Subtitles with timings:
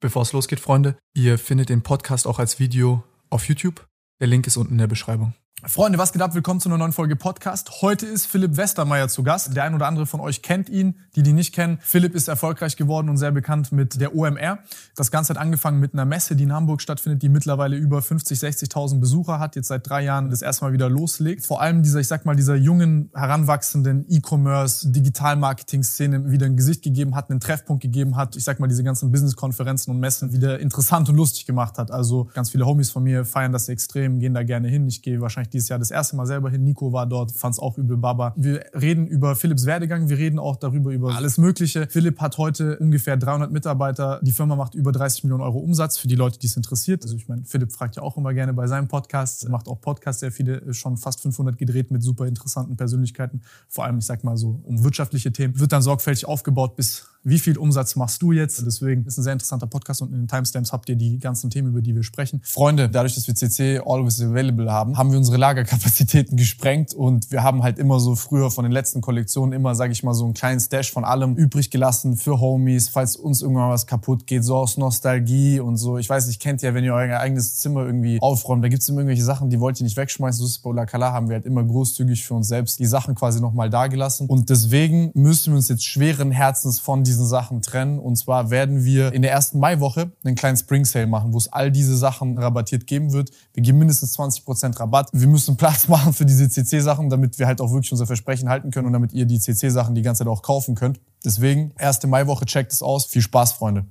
[0.00, 3.86] Bevor es losgeht, Freunde, ihr findet den Podcast auch als Video auf YouTube.
[4.20, 5.34] Der Link ist unten in der Beschreibung.
[5.64, 6.34] Freunde, was geht ab?
[6.34, 7.80] Willkommen zu einer neuen Folge Podcast.
[7.80, 9.56] Heute ist Philipp Westermeier zu Gast.
[9.56, 11.78] Der ein oder andere von euch kennt ihn, die die nicht kennen.
[11.80, 14.58] Philipp ist erfolgreich geworden und sehr bekannt mit der OMR.
[14.96, 18.38] Das Ganze hat angefangen mit einer Messe, die in Hamburg stattfindet, die mittlerweile über 50,
[18.38, 21.46] 60.000 Besucher hat, jetzt seit drei Jahren das erste Mal wieder loslegt.
[21.46, 27.16] Vor allem dieser, ich sag mal, dieser jungen, heranwachsenden E-Commerce, Digital-Marketing-Szene wieder ein Gesicht gegeben
[27.16, 28.36] hat, einen Treffpunkt gegeben hat.
[28.36, 31.90] Ich sag mal, diese ganzen Business-Konferenzen und Messen wieder interessant und lustig gemacht hat.
[31.90, 34.86] Also ganz viele Homies von mir feiern das extrem, gehen da gerne hin.
[34.86, 36.64] Ich gehe wahrscheinlich dieses Jahr das erste Mal selber hin.
[36.64, 38.34] Nico war dort, fand es auch übel Baba.
[38.36, 41.86] Wir reden über Philipps Werdegang, wir reden auch darüber über alles Mögliche.
[41.88, 44.20] Philipp hat heute ungefähr 300 Mitarbeiter.
[44.22, 47.02] Die Firma macht über 30 Millionen Euro Umsatz für die Leute, die es interessiert.
[47.02, 49.80] Also ich meine, Philipp fragt ja auch immer gerne bei seinem Podcast, er macht auch
[49.80, 53.42] Podcasts, sehr viele, schon fast 500 gedreht mit super interessanten Persönlichkeiten.
[53.68, 55.58] Vor allem, ich sag mal so, um wirtschaftliche Themen.
[55.58, 58.64] Wird dann sorgfältig aufgebaut bis wie viel Umsatz machst du jetzt?
[58.64, 61.68] Deswegen ist ein sehr interessanter Podcast und in den Timestamps habt ihr die ganzen Themen,
[61.68, 62.40] über die wir sprechen.
[62.44, 67.42] Freunde, dadurch, dass wir CC Always Available haben, haben wir unsere Lagerkapazitäten gesprengt und wir
[67.42, 70.34] haben halt immer so früher von den letzten Kollektionen immer, sage ich mal, so einen
[70.34, 74.54] kleinen Stash von allem übrig gelassen für Homies, falls uns irgendwann was kaputt geht, so
[74.54, 75.98] aus Nostalgie und so.
[75.98, 79.00] Ich weiß nicht, kennt ihr, wenn ihr euer eigenes Zimmer irgendwie aufräumt, da gibt's immer
[79.00, 80.38] irgendwelche Sachen, die wollt ihr nicht wegschmeißen.
[80.38, 83.16] So ist bei La Kala haben wir halt immer großzügig für uns selbst die Sachen
[83.16, 87.62] quasi nochmal dagelassen und deswegen müssen wir uns jetzt schweren Herzens von diesen diesen Sachen
[87.62, 87.98] trennen.
[87.98, 91.52] Und zwar werden wir in der ersten Maiwoche einen kleinen Spring Sale machen, wo es
[91.52, 93.30] all diese Sachen rabattiert geben wird.
[93.54, 95.08] Wir geben mindestens 20% Rabatt.
[95.12, 98.70] Wir müssen Platz machen für diese CC-Sachen, damit wir halt auch wirklich unser Versprechen halten
[98.70, 101.00] können und damit ihr die CC-Sachen die ganze Zeit auch kaufen könnt.
[101.24, 103.06] Deswegen, erste Maiwoche, checkt es aus.
[103.06, 103.86] Viel Spaß, Freunde.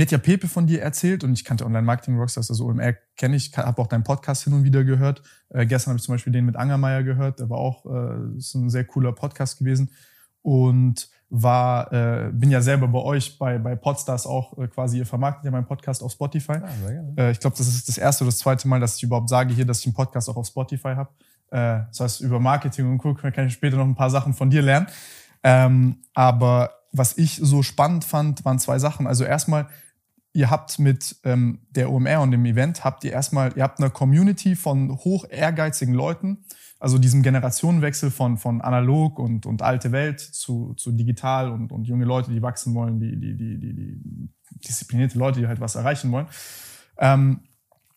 [0.00, 3.54] Mir hat ja Pepe von dir erzählt und ich kannte Online-Marketing-Rockstars, also OMR kenne ich,
[3.54, 5.22] habe auch deinen Podcast hin und wieder gehört.
[5.50, 8.54] Äh, gestern habe ich zum Beispiel den mit Angermeier gehört, der war auch äh, ist
[8.54, 9.90] ein sehr cooler Podcast gewesen
[10.40, 15.04] und war äh, bin ja selber bei euch bei bei Podstars auch äh, quasi ihr
[15.04, 16.52] vermarktet ja meinen Podcast auf Spotify.
[16.62, 19.28] Ah, äh, ich glaube, das ist das erste oder das zweite Mal, dass ich überhaupt
[19.28, 21.10] sage hier, dass ich einen Podcast auch auf Spotify habe.
[21.50, 23.12] Äh, das heißt über Marketing und Co.
[23.12, 24.86] kann ich später noch ein paar Sachen von dir lernen.
[25.42, 29.06] Ähm, aber was ich so spannend fand, waren zwei Sachen.
[29.06, 29.68] Also erstmal,
[30.32, 33.90] ihr habt mit ähm, der OMR und dem Event, habt ihr erstmal, ihr habt eine
[33.90, 36.44] Community von hoch ehrgeizigen Leuten,
[36.78, 41.86] also diesem Generationenwechsel von, von analog und, und alte Welt zu, zu digital und, und
[41.86, 44.28] junge Leute, die wachsen wollen, die, die, die, die, die
[44.66, 46.26] disziplinierte Leute, die halt was erreichen wollen.
[46.98, 47.40] Ähm,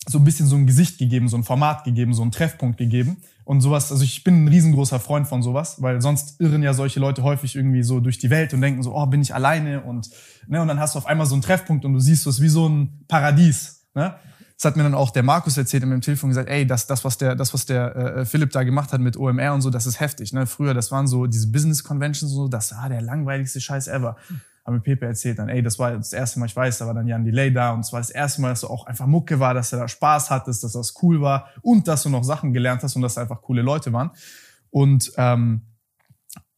[0.05, 3.17] so ein bisschen so ein Gesicht gegeben, so ein Format gegeben, so einen Treffpunkt gegeben
[3.45, 3.91] und sowas.
[3.91, 7.55] Also ich bin ein riesengroßer Freund von sowas, weil sonst irren ja solche Leute häufig
[7.55, 10.09] irgendwie so durch die Welt und denken so, oh, bin ich alleine und
[10.47, 12.49] ne, und dann hast du auf einmal so einen Treffpunkt und du siehst es wie
[12.49, 13.85] so ein Paradies.
[13.93, 14.15] Ne?
[14.55, 17.03] Das hat mir dann auch der Markus erzählt in meinem Telefon gesagt, ey, das, das
[17.03, 19.85] was der, das was der äh, Philipp da gemacht hat mit OMR und so, das
[19.85, 20.31] ist heftig.
[20.31, 20.45] Ne?
[20.45, 24.15] Früher, das waren so diese Business Conventions und so, das war der langweiligste Scheiß ever
[24.65, 26.93] haben mir Pepe erzählt dann, ey, das war das erste Mal, ich weiß, da war
[26.93, 29.39] dann Jan Delay da und es war das erste Mal, dass du auch einfach Mucke
[29.39, 32.53] war, dass du da Spaß hattest, dass das cool war und dass du noch Sachen
[32.53, 34.11] gelernt hast und dass da einfach coole Leute waren.
[34.69, 35.61] Und ähm,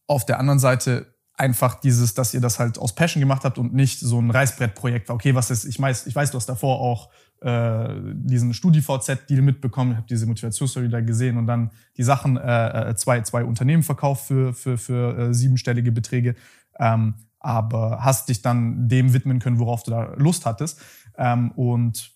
[0.06, 3.74] auf der anderen Seite einfach dieses, dass ihr das halt aus Passion gemacht habt und
[3.74, 5.16] nicht so ein Reißbrettprojekt war.
[5.16, 7.10] Okay, was ist, ich weiß, ich weiß, du hast davor auch
[7.42, 12.94] äh, diesen Studi-VZ-Deal mitbekommen, habe diese Motivationsstory da gesehen und dann die Sachen, äh, äh,
[12.94, 16.36] zwei, zwei Unternehmen verkauft für, für, für äh, siebenstellige Beträge.
[16.78, 17.14] Ähm,
[17.46, 20.80] aber hast dich dann dem widmen können, worauf du da Lust hattest.
[21.16, 22.10] Ähm, und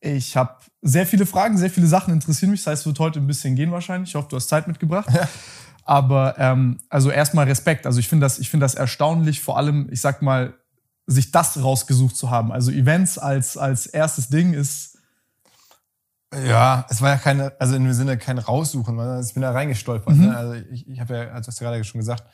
[0.00, 2.64] ich habe sehr viele Fragen, sehr viele Sachen interessieren mich.
[2.64, 4.10] Das heißt, es wird heute ein bisschen gehen wahrscheinlich.
[4.10, 5.08] Ich hoffe, du hast Zeit mitgebracht.
[5.10, 5.26] Ja.
[5.84, 7.86] Aber ähm, also erstmal Respekt.
[7.86, 10.52] Also ich finde das, ich finde das erstaunlich, vor allem, ich sag mal,
[11.06, 12.52] sich das rausgesucht zu haben.
[12.52, 14.98] Also Events als, als erstes Ding ist.
[16.46, 19.50] Ja, es war ja keine, also in dem Sinne kein Raussuchen, sondern ich bin da
[19.50, 20.14] reingestolpert.
[20.14, 20.26] Mhm.
[20.26, 20.36] Ne?
[20.36, 22.24] Also ich, ich habe ja, also hast du gerade schon gesagt,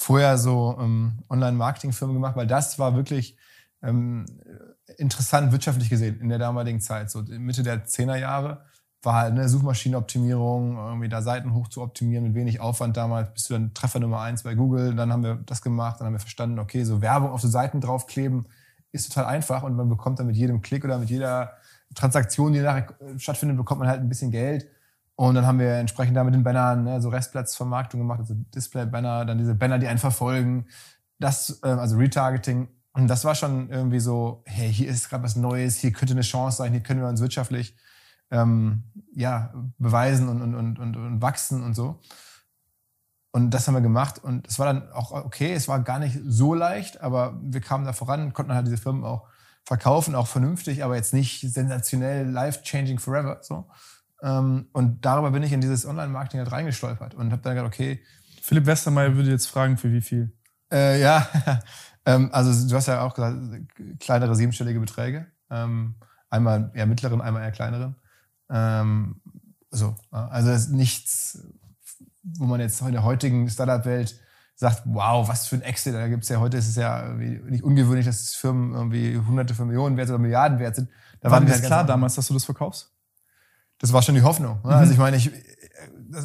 [0.00, 3.36] vorher so ähm, Online-Marketing-Firmen gemacht, weil das war wirklich
[3.82, 4.24] ähm,
[4.96, 7.10] interessant wirtschaftlich gesehen in der damaligen Zeit.
[7.10, 8.64] So Mitte der 10er Jahre
[9.02, 13.50] war halt eine Suchmaschinenoptimierung, irgendwie da Seiten hoch zu optimieren mit wenig Aufwand damals, bist
[13.50, 14.94] du dann Treffer Nummer eins bei Google.
[14.94, 17.82] Dann haben wir das gemacht, dann haben wir verstanden, okay, so Werbung auf so Seiten
[17.82, 18.46] draufkleben
[18.92, 21.52] ist total einfach und man bekommt dann mit jedem Klick oder mit jeder
[21.94, 22.88] Transaktion, die nachher
[23.18, 24.66] stattfindet, bekommt man halt ein bisschen Geld.
[25.20, 29.26] Und dann haben wir entsprechend da mit den Bannern ne, so Restplatzvermarktung gemacht, also Display-Banner,
[29.26, 30.64] dann diese Banner, die einen verfolgen,
[31.18, 32.68] das, äh, also Retargeting.
[32.94, 36.22] Und das war schon irgendwie so, hey, hier ist gerade was Neues, hier könnte eine
[36.22, 37.76] Chance sein, hier können wir uns wirtschaftlich
[38.30, 38.84] ähm,
[39.14, 42.00] ja, beweisen und, und, und, und, und wachsen und so.
[43.30, 46.18] Und das haben wir gemacht und es war dann auch okay, es war gar nicht
[46.24, 49.28] so leicht, aber wir kamen da voran, konnten halt diese Firmen auch
[49.66, 53.40] verkaufen, auch vernünftig, aber jetzt nicht sensationell, life-changing forever.
[53.42, 53.66] So.
[54.22, 58.00] Ähm, und darüber bin ich in dieses Online-Marketing halt reingestolpert und habe dann gedacht, okay.
[58.42, 60.32] Philipp Westermeier würde jetzt fragen, für wie viel?
[60.72, 61.26] Äh, ja,
[62.06, 63.36] ähm, also du hast ja auch gesagt,
[64.00, 65.26] kleinere siebenstellige Beträge.
[65.50, 65.96] Ähm,
[66.28, 67.96] einmal eher mittleren, einmal eher kleineren.
[69.70, 71.44] So, also das ist nichts,
[72.24, 74.20] wo man jetzt in der heutigen Startup-Welt
[74.60, 75.94] sagt, wow, was für ein Exit.
[75.94, 79.68] Da gibt es ja heute, ist es ja nicht ungewöhnlich, dass Firmen irgendwie hunderte von
[79.68, 80.90] Millionen wert oder Milliarden wert sind.
[81.20, 82.92] Da war mir halt klar damals, dass du das verkaufst?
[83.80, 84.60] Das war schon die Hoffnung.
[84.62, 84.74] Ne?
[84.74, 84.80] Also mhm.
[84.80, 85.30] Also ich meine, ich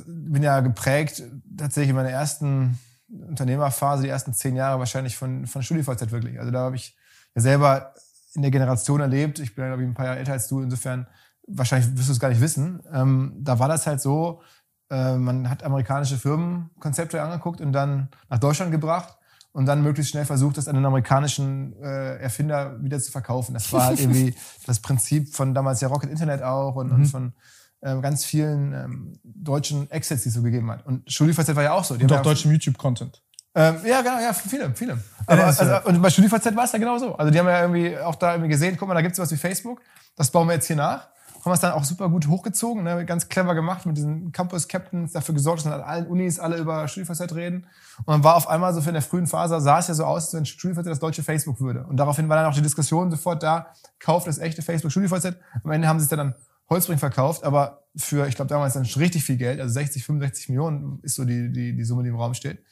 [0.06, 1.24] bin ja geprägt
[1.58, 2.78] tatsächlich in meiner ersten
[3.10, 6.40] Unternehmerphase, die ersten zehn Jahre wahrscheinlich von, von StudiVZ wirklich.
[6.40, 6.98] Also da habe ich
[7.34, 7.94] ja selber
[8.34, 9.40] in der Generation erlebt.
[9.40, 10.62] Ich bin ja, glaube ich, ein paar Jahre älter als du.
[10.62, 11.08] Insofern,
[11.48, 12.84] wahrscheinlich wirst du es gar nicht wissen.
[12.92, 14.42] Ähm, da war das halt so,
[14.90, 19.18] äh, man hat amerikanische Firmenkonzepte angeguckt und dann nach Deutschland gebracht
[19.56, 23.54] und dann möglichst schnell versucht, das an den amerikanischen äh, Erfinder wieder zu verkaufen.
[23.54, 24.36] Das war halt irgendwie
[24.66, 26.96] das Prinzip von damals ja Rocket Internet auch und, mhm.
[26.96, 27.34] und von
[27.80, 30.86] äh, ganz vielen ähm, deutschen Exits, die es so gegeben hat.
[30.86, 31.96] Und StudiVZ war ja auch so.
[31.96, 33.24] Die und auch deutschem YouTube-Content.
[33.56, 35.02] Ähm, ja, genau, ja, viele, viele.
[35.26, 37.16] Aber, ja, also, und bei StudiVZ war es ja genau so.
[37.16, 39.32] Also die haben ja irgendwie auch da irgendwie gesehen, guck mal, da gibt es was
[39.32, 39.80] wie Facebook,
[40.18, 41.08] das bauen wir jetzt hier nach.
[41.46, 43.06] Haben es dann auch super gut hochgezogen, ne?
[43.06, 46.88] ganz clever gemacht mit diesen Campus-Captains, dafür gesorgt, dass dann an allen Unis alle über
[46.88, 47.68] StudiVZ reden.
[48.00, 50.06] Und dann war auf einmal so für in der frühen Phase, sah es ja so
[50.06, 51.86] aus, als wenn StudiVZ das deutsche Facebook würde.
[51.86, 53.68] Und daraufhin war dann auch die Diskussion sofort da,
[54.00, 55.36] kauft das echte Facebook StudiVZ.
[55.64, 56.34] Am Ende haben sie es dann
[56.70, 60.50] Holzbring verkauft, aber für, ich glaube, damals dann schon richtig viel Geld, also 60, 65
[60.50, 62.64] Millionen ist so die, die, die Summe, die im Raum steht.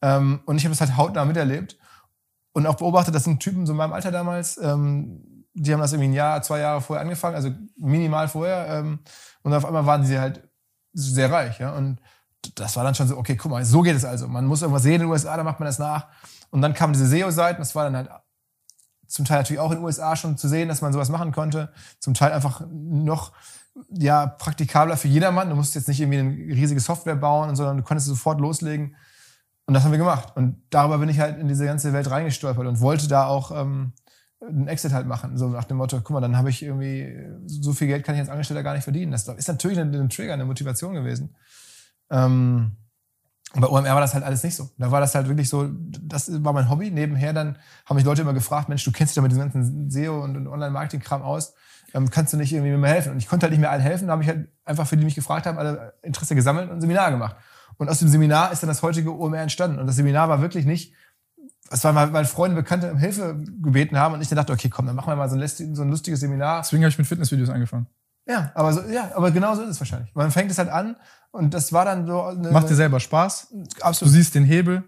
[0.00, 1.76] Ähm, und ich habe das halt hautnah miterlebt
[2.52, 5.92] und auch beobachtet, das sind Typen so in meinem Alter damals, ähm, die haben das
[5.92, 8.66] irgendwie ein Jahr, zwei Jahre vorher angefangen, also minimal vorher.
[8.68, 8.98] Ähm,
[9.42, 10.42] und auf einmal waren sie halt
[10.92, 11.60] sehr reich.
[11.60, 11.72] Ja?
[11.72, 11.98] Und
[12.56, 14.28] das war dann schon so, okay, guck mal, so geht es also.
[14.28, 16.08] Man muss irgendwas sehen in den USA, da macht man das nach.
[16.50, 18.10] Und dann kamen diese SEO-Seiten, das war dann halt
[19.06, 21.72] zum Teil natürlich auch in den USA schon zu sehen, dass man sowas machen konnte.
[22.00, 23.32] Zum Teil einfach noch
[23.90, 25.50] ja, praktikabler für jedermann.
[25.50, 28.96] Du musst jetzt nicht irgendwie eine riesige Software bauen, sondern du konntest sofort loslegen.
[29.66, 30.36] Und das haben wir gemacht.
[30.36, 33.92] Und darüber bin ich halt in diese ganze Welt reingestolpert und wollte da auch ähm,
[34.48, 35.36] einen Exit halt machen.
[35.36, 38.20] So nach dem Motto, guck mal, dann habe ich irgendwie, so viel Geld kann ich
[38.20, 39.12] als Angestellter gar nicht verdienen.
[39.12, 41.34] Das ist natürlich ein, ein Trigger, eine Motivation gewesen.
[42.10, 42.76] Ähm,
[43.56, 44.70] bei OMR war das halt alles nicht so.
[44.78, 45.68] Da war das halt wirklich so,
[46.02, 46.90] das war mein Hobby.
[46.90, 47.56] Nebenher dann
[47.86, 50.48] haben mich Leute immer gefragt, Mensch, du kennst dich da mit diesem ganzen SEO und
[50.48, 51.54] Online-Marketing-Kram aus.
[51.92, 53.12] Ähm, kannst du nicht irgendwie mir helfen?
[53.12, 54.08] Und ich konnte halt nicht mehr allen helfen.
[54.08, 56.76] Da habe ich halt einfach für die, die mich gefragt haben, alle Interesse gesammelt und
[56.76, 57.36] ein Seminar gemacht.
[57.76, 59.78] Und aus dem Seminar ist dann das heutige OMR entstanden.
[59.78, 60.94] Und das Seminar war wirklich nicht,
[61.70, 64.68] es war mal, weil Freunde, Bekannte um Hilfe gebeten haben und ich dann dachte, okay,
[64.68, 66.60] komm, dann machen wir mal so ein, so ein lustiges Seminar.
[66.60, 67.86] Deswegen habe ich mit Fitnessvideos angefangen.
[68.26, 70.14] Ja, aber so, ja, aber genau so ist es wahrscheinlich.
[70.14, 70.96] Man fängt es halt an
[71.30, 72.22] und das war dann so.
[72.22, 73.54] Eine, Macht dir selber Spaß.
[73.80, 74.12] Absolut.
[74.12, 74.84] Du siehst den Hebel.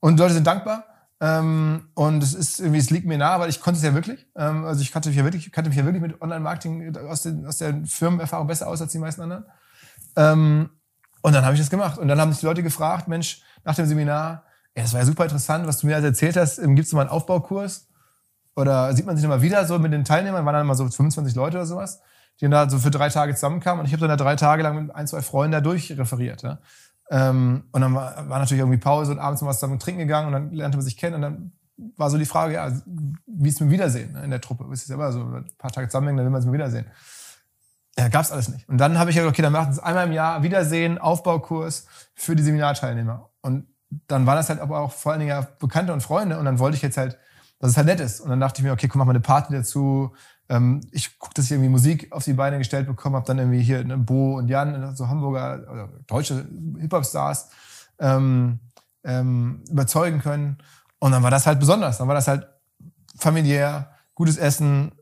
[0.00, 0.84] Und Leute sind dankbar.
[1.20, 4.26] Ähm, und es ist irgendwie, es liegt mir nahe, weil ich konnte es ja wirklich.
[4.36, 7.46] Ähm, also ich kannte mich ja wirklich, kannte mich ja wirklich mit Online-Marketing aus, den,
[7.46, 9.44] aus der Firmenerfahrung besser aus als die meisten anderen.
[10.16, 10.70] Ähm,
[11.20, 11.98] und dann habe ich das gemacht.
[11.98, 14.44] Und dann haben sich die Leute gefragt, Mensch, nach dem Seminar,
[14.80, 16.92] ja, das war ja super interessant, was du mir also erzählt hast, ähm, gibt es
[16.92, 17.88] mal einen Aufbaukurs?
[18.56, 21.34] Oder sieht man sich nochmal wieder so mit den Teilnehmern, waren dann mal so 25
[21.34, 22.00] Leute oder sowas
[22.40, 23.80] die da so für drei Tage zusammenkamen.
[23.80, 26.42] Und ich habe dann da drei Tage lang mit ein, zwei Freunden da durchreferiert.
[26.42, 26.58] Ja.
[27.10, 30.32] Ähm, und dann war, war natürlich irgendwie Pause und abends mal zusammen trinken gegangen und
[30.32, 31.52] dann lernte man sich kennen und dann
[31.96, 32.72] war so die Frage, ja,
[33.26, 34.66] wie ist mit Wiedersehen ne, in der Truppe?
[34.70, 36.86] Ist ja immer so, ein paar Tage zusammenhängen, dann will man es mal wiedersehen.
[37.98, 38.68] Ja, gab's alles nicht.
[38.68, 42.36] Und dann habe ich gesagt, okay, dann wir es einmal im Jahr Wiedersehen, Aufbaukurs für
[42.36, 43.30] die Seminarteilnehmer.
[43.40, 43.66] Und
[44.06, 46.58] dann waren das halt aber auch vor allen Dingen ja Bekannte und Freunde und dann
[46.58, 47.18] wollte ich jetzt halt,
[47.58, 48.20] dass es halt nett ist.
[48.20, 50.12] Und dann dachte ich mir, okay, komm, mach mal eine Party dazu,
[50.48, 53.62] ähm, ich gucke, dass ich irgendwie Musik auf die Beine gestellt bekommen habe, dann irgendwie
[53.62, 56.46] hier ne, Bo und Jan, so Hamburger oder deutsche
[56.78, 57.50] Hip-Hop-Stars
[58.00, 58.58] ähm,
[59.04, 60.58] ähm, überzeugen können.
[60.98, 61.98] Und dann war das halt besonders.
[61.98, 62.48] Dann war das halt
[63.16, 64.92] familiär, gutes Essen,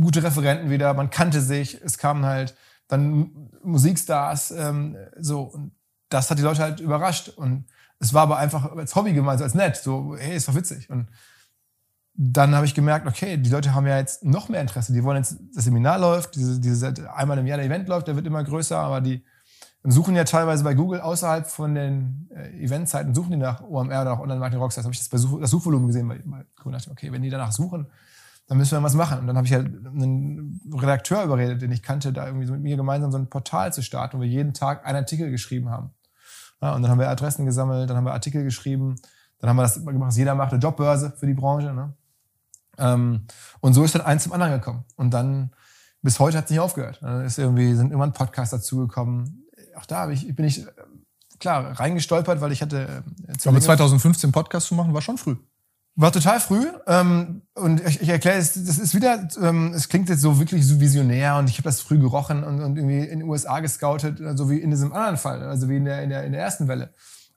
[0.00, 2.54] gute Referenten wieder, man kannte sich, es kamen halt
[2.88, 5.72] dann Musikstars, ähm, so, und
[6.08, 7.28] das hat die Leute halt überrascht.
[7.28, 7.66] Und
[8.00, 10.90] es war aber einfach als Hobby gemeint, als nett, so, hey, ist doch witzig.
[10.90, 11.08] Und
[12.14, 14.92] dann habe ich gemerkt, okay, die Leute haben ja jetzt noch mehr Interesse.
[14.92, 18.16] Die wollen jetzt, das Seminar läuft, diese, diese einmal im Jahr der Event läuft, der
[18.16, 19.24] wird immer größer, aber die
[19.84, 24.12] suchen ja teilweise bei Google außerhalb von den äh, Eventzeiten, suchen die nach OMR oder
[24.12, 24.84] auch Online-Marketing Rockstars.
[24.84, 26.72] habe ich das, bei Such, das Suchvolumen gesehen bei, bei Google.
[26.72, 27.86] dachte, okay, wenn die danach suchen,
[28.48, 29.20] dann müssen wir was machen.
[29.20, 32.62] Und dann habe ich halt einen Redakteur überredet, den ich kannte, da irgendwie so mit
[32.62, 35.90] mir gemeinsam so ein Portal zu starten, wo wir jeden Tag einen Artikel geschrieben haben.
[36.60, 38.96] Ja, und dann haben wir Adressen gesammelt, dann haben wir Artikel geschrieben,
[39.38, 41.72] dann haben wir das gemacht, jeder macht eine Jobbörse für die Branche.
[41.72, 41.94] Ne?
[42.78, 43.26] Ähm,
[43.60, 44.84] und so ist dann eins zum anderen gekommen.
[44.96, 45.50] Und dann
[46.02, 46.98] bis heute hat es nicht aufgehört.
[47.02, 49.46] Dann ist irgendwie, sind irgendwann Podcasts dazugekommen.
[49.76, 50.66] Auch da ich, bin ich,
[51.38, 53.04] klar, reingestolpert, weil ich hatte.
[53.26, 55.36] Äh, Aber 2015 Podcast zu machen, war schon früh.
[55.96, 60.08] War total früh ähm, und ich, ich erkläre es, das ist wieder, ähm, es klingt
[60.08, 63.20] jetzt so wirklich so visionär und ich habe das früh gerochen und, und irgendwie in
[63.20, 66.24] den USA gescoutet, so wie in diesem anderen Fall, also wie in der, in der,
[66.24, 66.90] in der ersten Welle.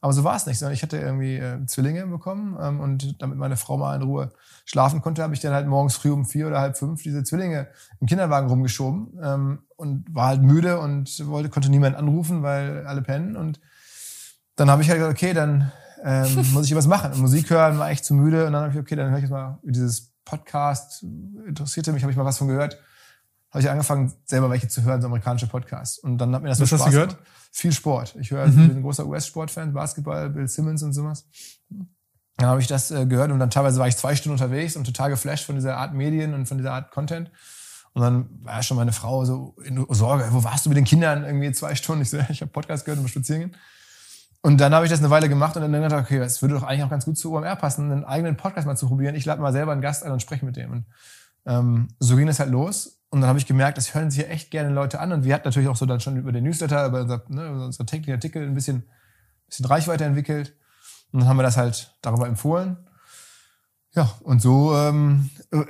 [0.03, 3.37] Aber so war es nicht, sondern ich hatte irgendwie äh, Zwillinge bekommen ähm, und damit
[3.37, 4.33] meine Frau mal in Ruhe
[4.65, 7.67] schlafen konnte, habe ich dann halt morgens früh um vier oder halb fünf diese Zwillinge
[8.01, 13.01] im Kinderwagen rumgeschoben ähm, und war halt müde und wollte, konnte niemand anrufen, weil alle
[13.01, 13.61] pennen und
[14.57, 15.71] dann habe ich halt gesagt, okay, dann
[16.03, 17.11] ähm, muss ich was machen.
[17.13, 18.45] Und Musik hören war echt zu müde.
[18.45, 21.03] Und dann habe ich, okay, dann höre ich jetzt mal dieses Podcast.
[21.47, 22.77] Interessierte mich, habe ich mal was von gehört.
[23.51, 25.99] Habe ich angefangen, selber welche zu hören, so amerikanische Podcasts.
[25.99, 27.09] Und dann hat mir das Was so hast du Spaß gehört?
[27.11, 27.27] gemacht.
[27.51, 28.15] Viel Sport.
[28.19, 28.61] Ich höre, Mhm.
[28.61, 31.25] ich bin ein großer US-Sportfan, Basketball, Bill Simmons und sowas.
[32.37, 34.85] Dann habe ich das äh, gehört und dann teilweise war ich zwei Stunden unterwegs und
[34.85, 37.29] total geflasht von dieser Art Medien und von dieser Art Content.
[37.93, 41.23] Und dann war schon meine Frau so in Sorge, wo warst du mit den Kindern
[41.23, 42.01] irgendwie zwei Stunden?
[42.01, 43.55] Ich so, ja, ich habe Podcast gehört und spazieren gehen.
[44.45, 46.63] Und dann habe ich das eine Weile gemacht und dann gedacht, okay, es würde doch
[46.63, 49.15] eigentlich auch ganz gut zu OMR passen, einen eigenen Podcast mal zu probieren.
[49.15, 50.71] Ich lade mal selber einen Gast ein und spreche mit dem.
[50.71, 50.85] Und
[51.45, 52.99] ähm, so ging es halt los.
[53.09, 55.13] Und dann habe ich gemerkt, das hören sich ja echt gerne Leute an.
[55.13, 57.85] Und wir hatten natürlich auch so dann schon über den Newsletter, über unser, ne, unser
[57.85, 58.83] täglichen Artikel ein bisschen,
[59.47, 60.57] bisschen Reichweite entwickelt.
[61.13, 62.82] Und dann haben wir das halt darüber empfohlen.
[63.95, 65.61] Ja, und so ähm, äh,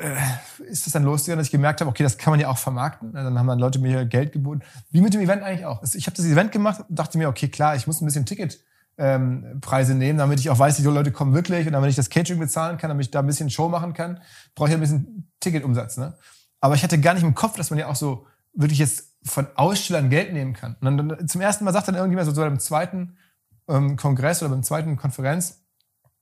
[0.69, 3.11] ist es dann losgegangen, dass ich gemerkt habe, okay, das kann man ja auch vermarkten.
[3.11, 4.61] Dann haben dann Leute mir Geld geboten.
[4.91, 5.83] Wie mit dem Event eigentlich auch.
[5.93, 9.91] Ich habe das Event gemacht und dachte mir, okay, klar, ich muss ein bisschen Ticketpreise
[9.91, 11.67] ähm, nehmen, damit ich auch weiß, die Leute kommen wirklich.
[11.67, 14.21] Und damit ich das Catering bezahlen kann, damit ich da ein bisschen Show machen kann,
[14.55, 15.97] brauche ich ein bisschen Ticketumsatz.
[15.97, 16.17] Ne?
[16.61, 19.47] Aber ich hatte gar nicht im Kopf, dass man ja auch so wirklich jetzt von
[19.55, 20.77] Ausstellern Geld nehmen kann.
[20.79, 23.17] Und dann, dann zum ersten Mal sagt dann irgendjemand so, so beim zweiten
[23.67, 25.61] ähm, Kongress oder beim zweiten Konferenz,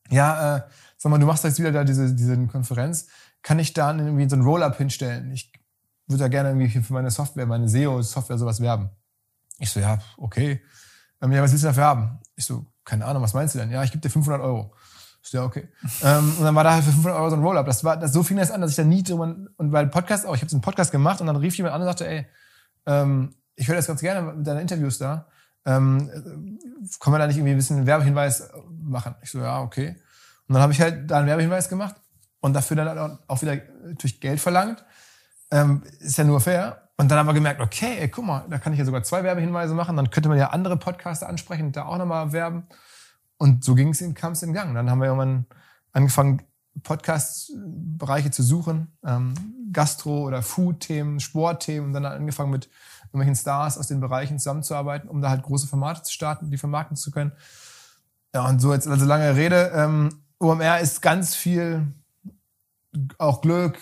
[0.09, 0.61] ja, äh,
[1.01, 3.07] sag mal, du machst jetzt wieder da diese, diese Konferenz,
[3.41, 5.31] kann ich da irgendwie so ein Roll-Up hinstellen?
[5.31, 5.51] Ich
[6.07, 8.91] würde da gerne irgendwie für meine Software, meine SEO-Software sowas werben.
[9.57, 10.61] Ich so, ja, okay.
[11.19, 12.19] Ähm, ja, was willst du dafür haben?
[12.35, 13.71] Ich so, keine Ahnung, was meinst du denn?
[13.71, 14.75] Ja, ich gebe dir 500 Euro.
[15.23, 15.69] Ich so, ja, okay.
[16.03, 17.65] ähm, und dann war da halt für 500 Euro so ein Roll-Up.
[17.65, 20.27] Das war, das, so fing das an, dass ich da nie drüber, und weil Podcast
[20.27, 22.27] auch, ich habe so einen Podcast gemacht und dann rief jemand an und sagte, ey,
[22.85, 25.25] ähm, ich höre das ganz gerne mit deinen Interviews da.
[25.65, 26.19] Ähm, äh,
[26.99, 28.51] können wir da nicht irgendwie ein bisschen einen Werbehinweis
[28.83, 29.15] machen?
[29.23, 29.95] Ich so, ja, okay.
[30.51, 31.95] Und dann habe ich halt da einen Werbehinweis gemacht
[32.41, 33.55] und dafür dann halt auch wieder
[33.97, 34.83] durch Geld verlangt.
[35.49, 36.89] Ähm, ist ja nur fair.
[36.97, 39.23] Und dann haben wir gemerkt, okay, ey, guck mal, da kann ich ja sogar zwei
[39.23, 39.95] Werbehinweise machen.
[39.95, 42.67] Dann könnte man ja andere Podcaster ansprechen und da auch nochmal werben.
[43.37, 44.75] Und so ging es, kam es in Gang.
[44.75, 45.45] Dann haben wir irgendwann
[45.93, 46.41] angefangen,
[46.83, 49.33] Podcast-Bereiche zu suchen, ähm,
[49.71, 52.69] Gastro- oder Food-Themen, Sportthemen, und dann angefangen mit
[53.05, 56.97] irgendwelchen Stars aus den Bereichen zusammenzuarbeiten, um da halt große Formate zu starten, die vermarkten
[56.97, 57.31] zu können.
[58.35, 59.71] Ja, und so jetzt also lange Rede.
[59.73, 60.09] Ähm,
[60.41, 61.87] OMR ist ganz viel
[63.17, 63.77] auch Glück,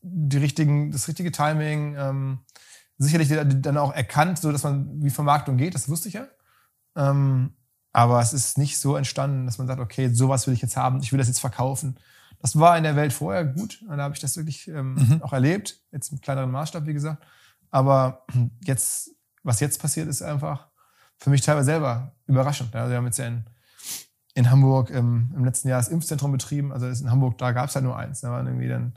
[0.00, 2.38] die richtigen, das richtige Timing, ähm,
[2.98, 6.26] sicherlich dann auch erkannt, so dass man wie Vermarktung geht, das wusste ich ja.
[6.96, 7.54] Ähm,
[7.92, 11.00] aber es ist nicht so entstanden, dass man sagt, okay, sowas will ich jetzt haben,
[11.02, 11.98] ich will das jetzt verkaufen.
[12.40, 15.22] Das war in der Welt vorher gut, da habe ich das wirklich ähm, Mhm.
[15.22, 17.24] auch erlebt, jetzt im kleineren Maßstab, wie gesagt.
[17.70, 18.26] Aber
[18.64, 19.10] jetzt,
[19.42, 20.68] was jetzt passiert, ist einfach
[21.18, 22.74] für mich teilweise selber überraschend.
[22.74, 23.44] Ja, wir haben jetzt ja in,
[24.34, 26.72] in Hamburg im, im letzten Jahr das Impfzentrum betrieben.
[26.72, 28.20] Also in Hamburg, da gab es halt nur eins.
[28.20, 28.94] Da waren irgendwie dann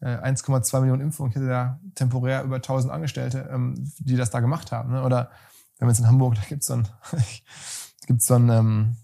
[0.00, 1.30] äh, 1,2 Millionen Impfungen.
[1.30, 4.92] Ich hatte da temporär über 1000 Angestellte, ähm, die das da gemacht haben.
[4.92, 5.02] Ne?
[5.02, 5.30] Oder
[5.76, 6.88] wir haben jetzt in Hamburg, da gibt's so ein,
[8.06, 8.96] gibt's so ein, ähm,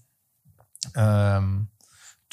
[0.95, 1.67] ähm,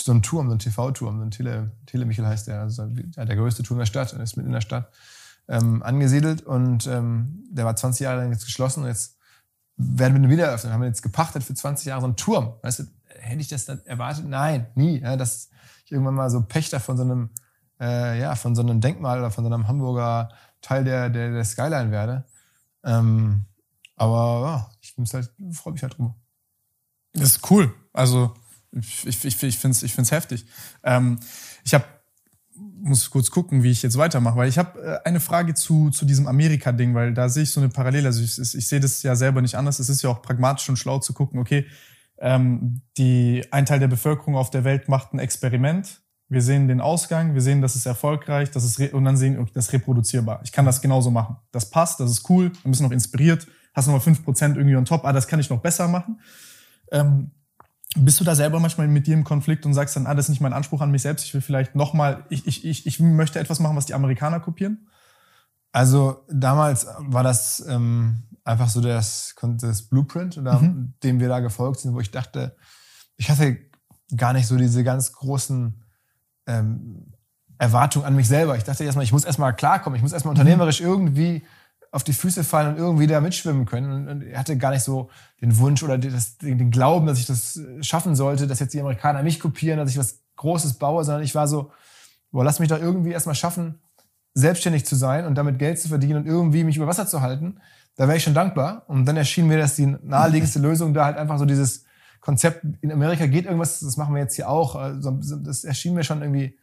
[0.01, 3.63] so ein Turm, so ein TV-Turm, so ein Tele, Telemichel heißt der, also der größte
[3.63, 4.91] Turm der Stadt, ist mitten in der Stadt
[5.49, 9.17] ähm, angesiedelt und ähm, der war 20 Jahre lang jetzt geschlossen und jetzt
[9.77, 10.73] werden wir den wieder eröffnen.
[10.73, 12.55] Haben wir jetzt gepachtet für 20 Jahre so einen Turm.
[12.63, 12.85] Weißt du,
[13.23, 14.27] hätte ich das dann erwartet?
[14.27, 15.01] Nein, nie.
[15.01, 15.51] Ja, dass
[15.85, 17.31] ich irgendwann mal so Pächter von so einem,
[17.81, 21.45] äh, ja, von so einem Denkmal oder von so einem Hamburger Teil der, der, der
[21.45, 22.25] Skyline werde.
[22.85, 23.47] Ähm,
[23.97, 26.15] aber ja, ich halt, freue mich halt drüber.
[27.13, 27.75] Das ist cool.
[27.93, 28.35] Also
[28.73, 30.47] ich, ich, ich, ich finde es ich find's heftig.
[30.83, 31.19] Ähm,
[31.65, 31.85] ich habe
[32.55, 36.05] muss kurz gucken, wie ich jetzt weitermache, weil ich habe äh, eine Frage zu, zu
[36.05, 38.09] diesem Amerika-Ding, weil da sehe ich so eine Parallele.
[38.09, 39.79] Also ich, ich sehe das ja selber nicht anders.
[39.79, 41.67] Es ist ja auch pragmatisch und schlau zu gucken, okay,
[42.23, 46.01] ähm, die, ein Teil der Bevölkerung auf der Welt macht ein Experiment.
[46.29, 49.51] Wir sehen den Ausgang, wir sehen, das ist erfolgreich, das ist und dann sehen, okay,
[49.53, 50.41] das ist reproduzierbar.
[50.45, 51.37] Ich kann das genauso machen.
[51.51, 55.05] Das passt, das ist cool, ein bisschen noch inspiriert, hast nochmal 5% irgendwie on top,
[55.05, 56.21] ah, das kann ich noch besser machen.
[56.93, 57.33] Ähm,
[57.97, 60.31] bist du da selber manchmal mit dir im Konflikt und sagst dann, ah, das ist
[60.31, 63.41] nicht mein Anspruch an mich selbst, ich will vielleicht nochmal, ich, ich, ich, ich möchte
[63.41, 64.87] etwas machen, was die Amerikaner kopieren?
[65.73, 70.95] Also damals war das ähm, einfach so das, das Blueprint, oder, Mhm.
[71.03, 72.57] dem wir da gefolgt sind, wo ich dachte,
[73.17, 73.59] ich hatte
[74.17, 75.83] gar nicht so diese ganz großen
[76.47, 77.13] ähm,
[77.59, 78.57] Erwartungen an mich selber.
[78.57, 81.43] Ich dachte erstmal, ich muss erstmal klarkommen, ich muss erstmal unternehmerisch irgendwie
[81.93, 84.09] auf die Füße fallen und irgendwie da mitschwimmen können.
[84.09, 85.11] Und, er hatte gar nicht so
[85.41, 88.75] den Wunsch oder das, den, den Glauben, dass ich das äh, schaffen sollte, dass jetzt
[88.75, 91.71] die Amerikaner mich kopieren, dass ich was Großes baue, sondern ich war so,
[92.31, 93.79] boah, lass mich doch irgendwie erstmal schaffen,
[94.35, 97.57] selbstständig zu sein und damit Geld zu verdienen und irgendwie mich über Wasser zu halten.
[97.97, 98.85] Da wäre ich schon dankbar.
[98.89, 101.85] Und dann erschien mir das die naheliegendste Lösung, da halt einfach so dieses
[102.21, 104.77] Konzept, in Amerika geht irgendwas, das machen wir jetzt hier auch.
[104.77, 106.57] Also das erschien mir schon irgendwie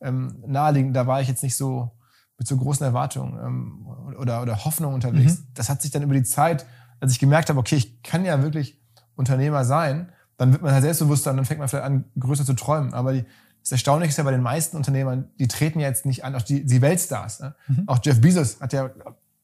[0.00, 0.96] ähm, naheliegend.
[0.96, 1.92] Da war ich jetzt nicht so
[2.38, 3.86] mit so großen Erwartungen ähm,
[4.18, 5.38] oder, oder Hoffnung unterwegs.
[5.38, 5.46] Mhm.
[5.54, 6.66] Das hat sich dann über die Zeit,
[6.98, 8.80] als ich gemerkt habe, okay, ich kann ja wirklich
[9.14, 12.54] Unternehmer sein, dann wird man halt selbstbewusster und dann fängt man vielleicht an, größer zu
[12.54, 12.94] träumen.
[12.94, 13.24] Aber die,
[13.62, 16.42] das Erstaunliche ist ja bei den meisten Unternehmern, die treten ja jetzt nicht an, auch
[16.42, 17.40] die, die Weltstars.
[17.40, 17.54] Ne?
[17.68, 17.84] Mhm.
[17.86, 18.90] Auch Jeff Bezos hat ja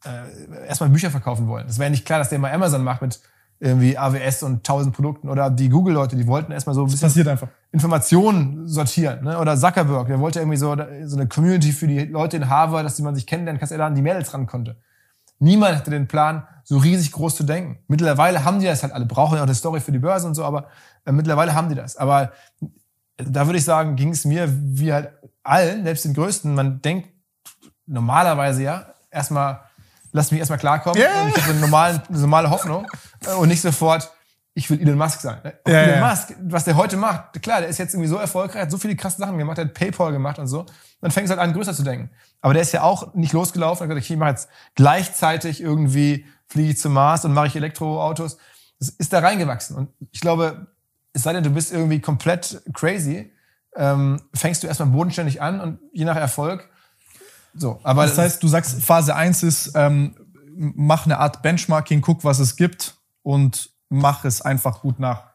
[0.04, 1.66] äh, erstmal Bücher verkaufen wollen.
[1.66, 3.20] Das wäre ja nicht klar, dass der mal Amazon macht mit
[3.60, 7.08] irgendwie AWS und tausend Produkten oder die Google-Leute, die wollten erstmal so ein bisschen.
[7.72, 9.24] Informationen sortieren.
[9.24, 9.38] Ne?
[9.38, 12.96] Oder Zuckerberg, der wollte irgendwie so, so eine Community für die Leute in Harvard, dass
[12.96, 14.76] die man sich kennenlernen kann, dass er da an die Mädels ran konnte.
[15.40, 17.78] Niemand hatte den Plan, so riesig groß zu denken.
[17.88, 20.34] Mittlerweile haben die das halt alle, brauchen ja auch eine Story für die Börse und
[20.34, 20.68] so, aber
[21.04, 21.96] äh, mittlerweile haben die das.
[21.96, 22.32] Aber
[23.18, 25.10] da würde ich sagen, ging es mir wie halt
[25.42, 27.08] allen, selbst den Größten, man denkt
[27.86, 29.60] normalerweise ja erstmal,
[30.12, 31.22] lass mich erstmal klarkommen yeah.
[31.22, 32.86] und ich habe eine, normale, eine normale Hoffnung
[33.26, 34.10] äh, und nicht sofort,
[34.54, 35.38] ich will Elon Musk sein.
[35.66, 36.08] Ja, Elon ja.
[36.08, 38.96] Musk, was der heute macht, klar, der ist jetzt irgendwie so erfolgreich, hat so viele
[38.96, 40.66] krasse Sachen gemacht, hat PayPal gemacht und so.
[41.00, 42.10] Dann fängt es halt an, größer zu denken.
[42.40, 45.60] Aber der ist ja auch nicht losgelaufen und hat gesagt, okay, ich mache jetzt gleichzeitig
[45.60, 48.38] irgendwie, fliege ich zum Mars und mache ich Elektroautos.
[48.80, 49.76] Das ist da reingewachsen.
[49.76, 50.66] Und ich glaube,
[51.12, 53.32] es sei denn, du bist irgendwie komplett crazy,
[53.76, 56.68] ähm, fängst du erstmal bodenständig an und je nach Erfolg.
[57.54, 60.14] So, aber das heißt, du sagst, Phase 1 ist, ähm,
[60.56, 65.28] mach eine Art Benchmarking, guck, was es gibt und mach es einfach gut nach.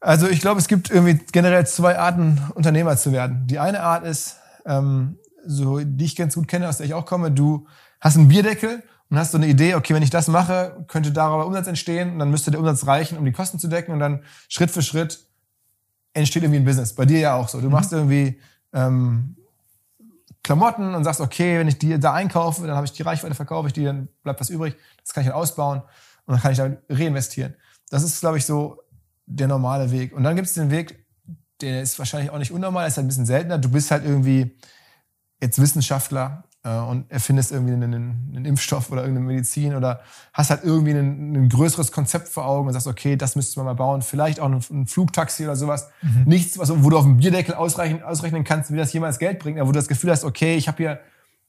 [0.00, 3.46] Also ich glaube, es gibt irgendwie generell zwei Arten, Unternehmer zu werden.
[3.46, 7.06] Die eine Art ist, ähm, so die ich ganz gut kenne, aus der ich auch
[7.06, 7.66] komme, du
[8.00, 11.44] hast einen Bierdeckel und hast so eine Idee, okay, wenn ich das mache, könnte darüber
[11.46, 14.24] Umsatz entstehen und dann müsste der Umsatz reichen, um die Kosten zu decken und dann
[14.48, 15.26] Schritt für Schritt
[16.14, 16.94] entsteht irgendwie ein Business.
[16.94, 17.60] Bei dir ja auch so.
[17.60, 17.72] Du mhm.
[17.72, 18.40] machst irgendwie
[18.72, 19.36] ähm,
[20.42, 23.66] Klamotten und sagst, okay, wenn ich die da einkaufe, dann habe ich die Reichweite, verkaufe
[23.66, 24.76] ich die, dann bleibt was übrig.
[25.04, 25.82] Das kann ich dann ausbauen
[26.24, 27.54] und dann kann ich damit reinvestieren.
[27.90, 28.78] Das ist, glaube ich, so
[29.26, 30.14] der normale Weg.
[30.14, 31.04] Und dann gibt es den Weg,
[31.60, 33.58] der ist wahrscheinlich auch nicht unnormal, ist halt ein bisschen seltener.
[33.58, 34.56] Du bist halt irgendwie
[35.38, 40.00] jetzt Wissenschaftler und erfindest irgendwie einen, einen, Impfstoff oder irgendeine Medizin oder
[40.32, 43.64] hast halt irgendwie ein, ein, größeres Konzept vor Augen und sagst, okay, das müsstest du
[43.64, 45.88] mal bauen, vielleicht auch ein, ein Flugtaxi oder sowas.
[46.02, 46.22] Mhm.
[46.26, 49.58] Nichts, was, wo du auf dem Bierdeckel ausrechnen, ausrechnen kannst, wie das jemals Geld bringt,
[49.58, 51.00] aber wo du das Gefühl hast, okay, ich habe hier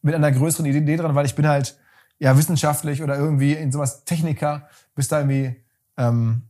[0.02, 1.78] mit einer größeren Idee dran, weil ich bin halt
[2.18, 5.56] ja wissenschaftlich oder irgendwie in sowas Techniker, bist da irgendwie
[5.98, 6.42] ähm,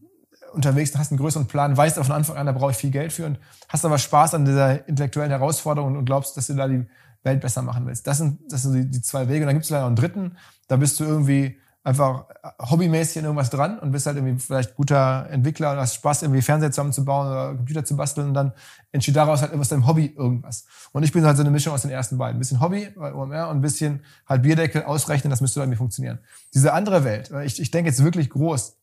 [0.53, 3.25] unterwegs, hast einen größeren Plan, weißt von Anfang an, da brauche ich viel Geld für
[3.25, 6.85] und hast aber Spaß an dieser intellektuellen Herausforderung und glaubst, dass du da die
[7.23, 8.05] Welt besser machen willst.
[8.07, 9.41] Das sind, das sind die, die zwei Wege.
[9.41, 12.25] Und dann gibt es leider noch einen dritten, da bist du irgendwie einfach
[12.61, 16.41] hobbymäßig in irgendwas dran und bist halt irgendwie vielleicht guter Entwickler und hast Spaß, irgendwie
[16.41, 18.53] Fernseher zusammenzubauen oder Computer zu basteln und dann
[18.93, 20.65] entsteht daraus halt aus deinem Hobby irgendwas.
[20.93, 22.37] Und ich bin halt so eine Mischung aus den ersten beiden.
[22.37, 26.19] Ein bisschen Hobby bei OMR und ein bisschen halt Bierdeckel ausrechnen, das müsste irgendwie funktionieren.
[26.53, 28.77] Diese andere Welt, ich, ich denke jetzt wirklich groß,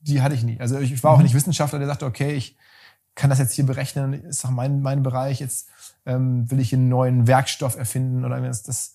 [0.00, 0.58] die hatte ich nie.
[0.58, 1.24] Also ich war auch mhm.
[1.24, 2.56] nicht Wissenschaftler, der sagte, okay, ich
[3.14, 5.68] kann das jetzt hier berechnen, ist auch mein, mein Bereich, jetzt
[6.06, 8.94] ähm, will ich einen neuen Werkstoff erfinden oder das, das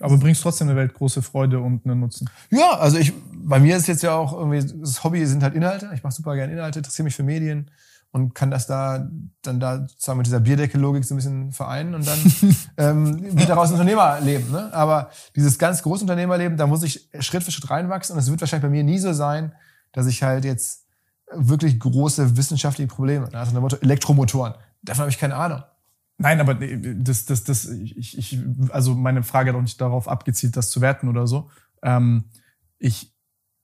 [0.00, 2.28] aber bringst trotzdem der Welt große Freude und einen Nutzen.
[2.50, 5.90] Ja, also ich, bei mir ist jetzt ja auch irgendwie, das Hobby sind halt Inhalte.
[5.94, 7.70] Ich mache super gerne Inhalte, interessiere mich für Medien
[8.12, 9.08] und kann das da
[9.42, 12.18] dann da sozusagen mit dieser Bierdecke-Logik so ein bisschen vereinen und dann
[12.76, 14.50] ähm, wird daraus ein Unternehmerleben.
[14.50, 14.72] Ne?
[14.72, 18.40] Aber dieses ganz große Unternehmerleben, da muss ich Schritt für Schritt reinwachsen und es wird
[18.40, 19.52] wahrscheinlich bei mir nie so sein,
[19.92, 20.84] dass ich halt jetzt
[21.32, 25.62] wirklich große wissenschaftliche Probleme, also Elektromotoren, davon habe ich keine Ahnung.
[26.18, 28.38] Nein, aber das, das, das, ich, ich,
[28.70, 31.50] also meine Frage hat auch nicht darauf abgezielt, das zu werten oder so.
[31.82, 32.24] Ähm,
[32.78, 33.12] ich,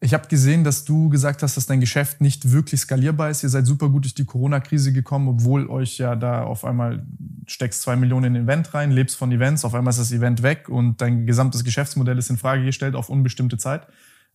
[0.00, 3.42] ich habe gesehen, dass du gesagt hast, dass dein Geschäft nicht wirklich skalierbar ist.
[3.42, 7.06] Ihr seid super gut durch die Corona-Krise gekommen, obwohl euch ja da auf einmal
[7.46, 10.42] steckst zwei Millionen in ein Event rein, lebst von Events, auf einmal ist das Event
[10.42, 13.86] weg und dein gesamtes Geschäftsmodell ist in Frage gestellt auf unbestimmte Zeit.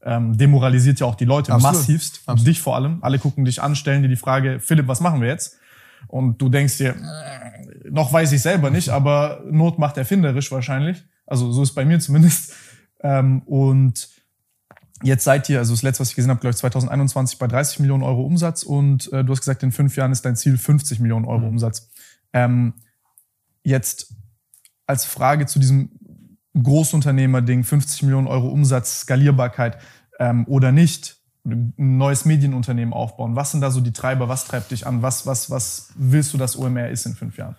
[0.01, 1.75] Ähm, demoralisiert ja auch die Leute Absolut.
[1.75, 2.47] massivst, Absolut.
[2.47, 2.99] dich vor allem.
[3.01, 5.57] Alle gucken dich an, stellen dir die Frage, Philipp, was machen wir jetzt?
[6.07, 6.95] Und du denkst dir,
[7.89, 11.03] noch weiß ich selber nicht, aber Not macht erfinderisch wahrscheinlich.
[11.25, 12.53] Also so ist bei mir zumindest.
[12.99, 14.09] Ähm, und
[15.03, 17.79] jetzt seid ihr, also das letzte, was ich gesehen habe, glaube ich 2021 bei 30
[17.79, 20.99] Millionen Euro Umsatz und äh, du hast gesagt, in fünf Jahren ist dein Ziel 50
[20.99, 21.49] Millionen Euro mhm.
[21.49, 21.91] Umsatz.
[22.33, 22.73] Ähm,
[23.63, 24.15] jetzt
[24.87, 25.91] als Frage zu diesem
[26.59, 29.77] Großunternehmer-Ding, 50 Millionen Euro Umsatz, Skalierbarkeit
[30.19, 33.35] ähm, oder nicht, ein neues Medienunternehmen aufbauen?
[33.35, 34.27] Was sind da so die Treiber?
[34.27, 35.01] Was treibt dich an?
[35.01, 37.55] Was, was, was willst du, dass OMR ist in fünf Jahren?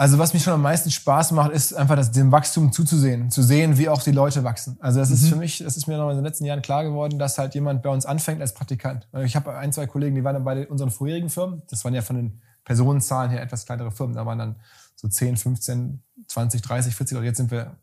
[0.00, 3.42] Also was mich schon am meisten Spaß macht, ist einfach das, dem Wachstum zuzusehen, zu
[3.42, 4.76] sehen, wie auch die Leute wachsen.
[4.78, 5.14] Also das mhm.
[5.16, 7.56] ist für mich, das ist mir noch in den letzten Jahren klar geworden, dass halt
[7.56, 9.08] jemand bei uns anfängt als Praktikant.
[9.24, 11.62] Ich habe ein, zwei Kollegen, die waren dann bei unseren vorherigen Firmen.
[11.68, 14.14] Das waren ja von den Personenzahlen her etwas kleinere Firmen.
[14.14, 14.56] Da waren dann
[14.94, 17.26] so 10, 15, 20, 30, 40 Leute.
[17.26, 17.74] Jetzt sind wir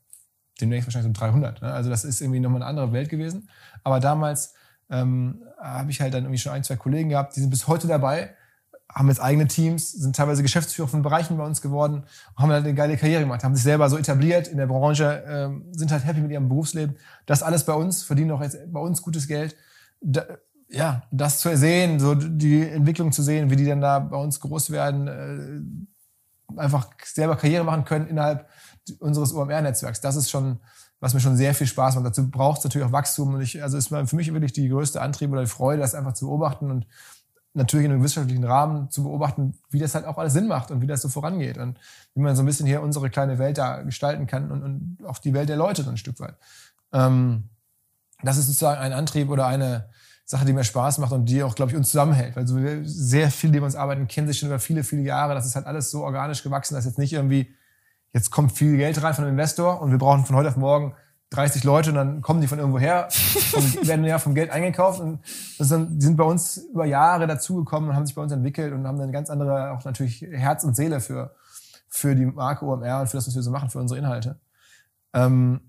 [0.62, 1.62] demnächst wahrscheinlich so 300.
[1.62, 1.74] Ne?
[1.74, 3.50] Also das ist irgendwie nochmal eine andere Welt gewesen.
[3.84, 4.54] Aber damals
[4.90, 7.88] ähm, habe ich halt dann irgendwie schon ein, zwei Kollegen gehabt, die sind bis heute
[7.88, 8.36] dabei,
[8.96, 12.06] haben jetzt eigene Teams, sind teilweise Geschäftsführer von Bereichen bei uns geworden,
[12.38, 15.66] haben halt eine geile Karriere gemacht, haben sich selber so etabliert in der Branche, ähm,
[15.74, 16.96] sind halt happy mit ihrem Berufsleben.
[17.26, 19.58] Das alles bei uns, verdienen auch jetzt bei uns gutes Geld.
[20.00, 20.24] Da,
[20.70, 24.40] ja, das zu sehen, so die Entwicklung zu sehen, wie die dann da bei uns
[24.40, 28.48] groß werden, äh, einfach selber Karriere machen können innerhalb
[29.00, 30.00] unseres OMR-Netzwerks.
[30.00, 30.60] Das ist schon,
[31.02, 32.06] was mir schon sehr viel Spaß macht.
[32.06, 33.34] Dazu braucht es natürlich auch Wachstum.
[33.34, 36.14] Und ich, also ist für mich wirklich die größte Antrieb oder die Freude, das einfach
[36.14, 36.88] zu beobachten und
[37.56, 40.82] natürlich in einem wissenschaftlichen Rahmen zu beobachten, wie das halt auch alles Sinn macht und
[40.82, 41.80] wie das so vorangeht und
[42.14, 45.18] wie man so ein bisschen hier unsere kleine Welt da gestalten kann und, und auch
[45.20, 46.36] die Welt der Leute so ein Stück weit.
[46.92, 47.50] Ähm,
[48.22, 49.90] das ist sozusagen ein Antrieb oder eine
[50.26, 52.36] Sache, die mir Spaß macht und die auch, glaube ich, uns zusammenhält.
[52.36, 55.36] Weil so sehr viele, die bei uns arbeiten, kennen sich schon über viele, viele Jahre.
[55.36, 57.54] Das ist halt alles so organisch gewachsen, dass jetzt nicht irgendwie
[58.12, 60.96] jetzt kommt viel Geld rein von einem Investor und wir brauchen von heute auf morgen
[61.32, 63.08] 30 Leute und dann kommen die von irgendwo her
[63.54, 65.20] und werden ja vom Geld eingekauft und
[65.60, 68.88] dann, die sind bei uns über Jahre dazugekommen und haben sich bei uns entwickelt und
[68.88, 71.36] haben dann ganz andere auch natürlich Herz und Seele für,
[71.88, 74.40] für die Marke OMR und für das, was wir so machen, für unsere Inhalte.
[75.14, 75.62] Ähm,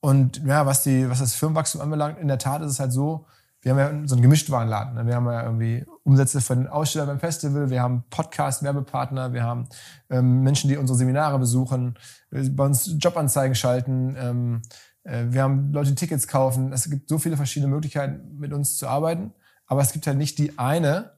[0.00, 3.26] und ja, was die, was das Firmenwachstum anbelangt, in der Tat ist es halt so,
[3.66, 4.94] wir haben ja so einen Gemischtwarenladen.
[4.94, 5.06] Ne?
[5.06, 9.68] Wir haben ja irgendwie Umsätze den Aussteller beim Festival, wir haben Podcast-Werbepartner, wir haben
[10.08, 11.98] ähm, Menschen, die unsere Seminare besuchen,
[12.30, 14.62] bei uns Jobanzeigen schalten, ähm,
[15.02, 16.72] äh, wir haben Leute, die Tickets kaufen.
[16.72, 19.32] Es gibt so viele verschiedene Möglichkeiten, mit uns zu arbeiten.
[19.66, 21.14] Aber es gibt halt nicht die eine,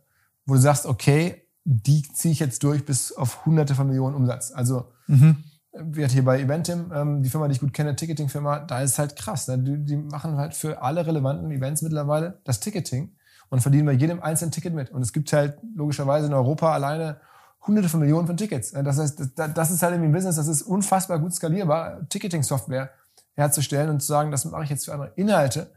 [0.47, 4.53] wo du sagst, okay, die ziehe ich jetzt durch bis auf hunderte von Millionen Umsatz.
[4.53, 5.45] Also mhm
[5.81, 8.99] wird hier bei Eventim, ähm, die Firma, die ich gut kenne, Ticketing-Firma, da ist es
[8.99, 9.49] halt krass.
[9.49, 9.59] Ne?
[9.59, 13.17] Die, die, machen halt für alle relevanten Events mittlerweile das Ticketing
[13.51, 14.91] und verdienen bei jedem einzelnen Ticket mit.
[14.91, 17.21] Und es gibt halt logischerweise in Europa alleine
[17.67, 18.73] hunderte von Millionen von Tickets.
[18.73, 22.91] Das heißt, das ist halt irgendwie ein Business, das ist unfassbar gut skalierbar, Ticketing-Software
[23.35, 25.71] herzustellen und zu sagen, das mache ich jetzt für andere Inhalte,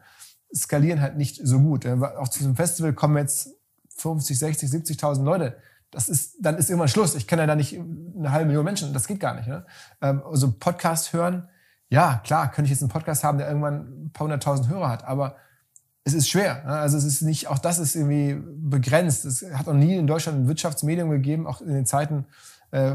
[0.54, 1.86] skalieren halt nicht so gut.
[1.86, 3.50] Auch zu diesem Festival kommen jetzt
[3.98, 5.58] 50, 60, 70.000 Leute
[5.92, 7.16] das ist, dann ist irgendwann Schluss.
[7.16, 8.94] Ich kenne ja da nicht eine halbe Million Menschen.
[8.94, 9.48] Das geht gar nicht.
[9.48, 9.66] Ne?
[10.02, 11.50] Ähm, also Podcast hören,
[11.90, 15.04] ja, klar, könnte ich jetzt einen Podcast haben, der irgendwann ein paar hunderttausend Hörer hat,
[15.04, 15.36] aber
[16.06, 16.64] es ist schwer.
[16.64, 16.72] Ne?
[16.72, 19.26] Also es ist nicht, auch das ist irgendwie begrenzt.
[19.26, 22.26] Es hat noch nie in Deutschland ein Wirtschaftsmedium gegeben, auch in den Zeiten
[22.72, 22.94] äh,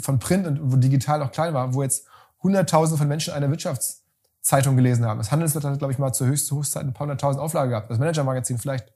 [0.00, 2.06] von Print und wo digital auch klein war, wo jetzt
[2.42, 5.18] hunderttausende von Menschen eine Wirtschaftszeitung gelesen haben.
[5.18, 7.90] Das Handelsblatt hat, glaube ich, mal zur höchsten Hochzeit ein paar hunderttausend Auflage gehabt.
[7.90, 8.92] Das Manager-Magazin vielleicht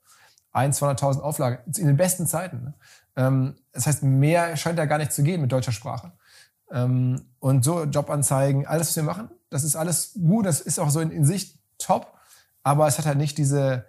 [0.52, 1.60] ein, 200.000 Auflage.
[1.76, 2.62] In den besten Zeiten.
[2.62, 2.74] Ne?
[3.16, 6.12] Ähm, das heißt, mehr scheint da gar nicht zu gehen mit deutscher Sprache.
[6.70, 10.90] Ähm, und so Jobanzeigen, alles, was wir machen, das ist alles gut, das ist auch
[10.90, 12.14] so in, in Sicht top,
[12.62, 13.85] aber es hat halt nicht diese,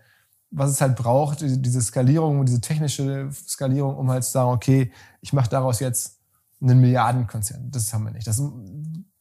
[0.52, 5.34] was es halt braucht, diese, Skalierung, diese technische Skalierung, um halt zu sagen, okay, ich
[5.34, 6.20] mache daraus jetzt
[6.62, 7.72] einen Milliardenkonzern.
[7.72, 8.28] Das haben wir nicht.
[8.28, 8.42] Das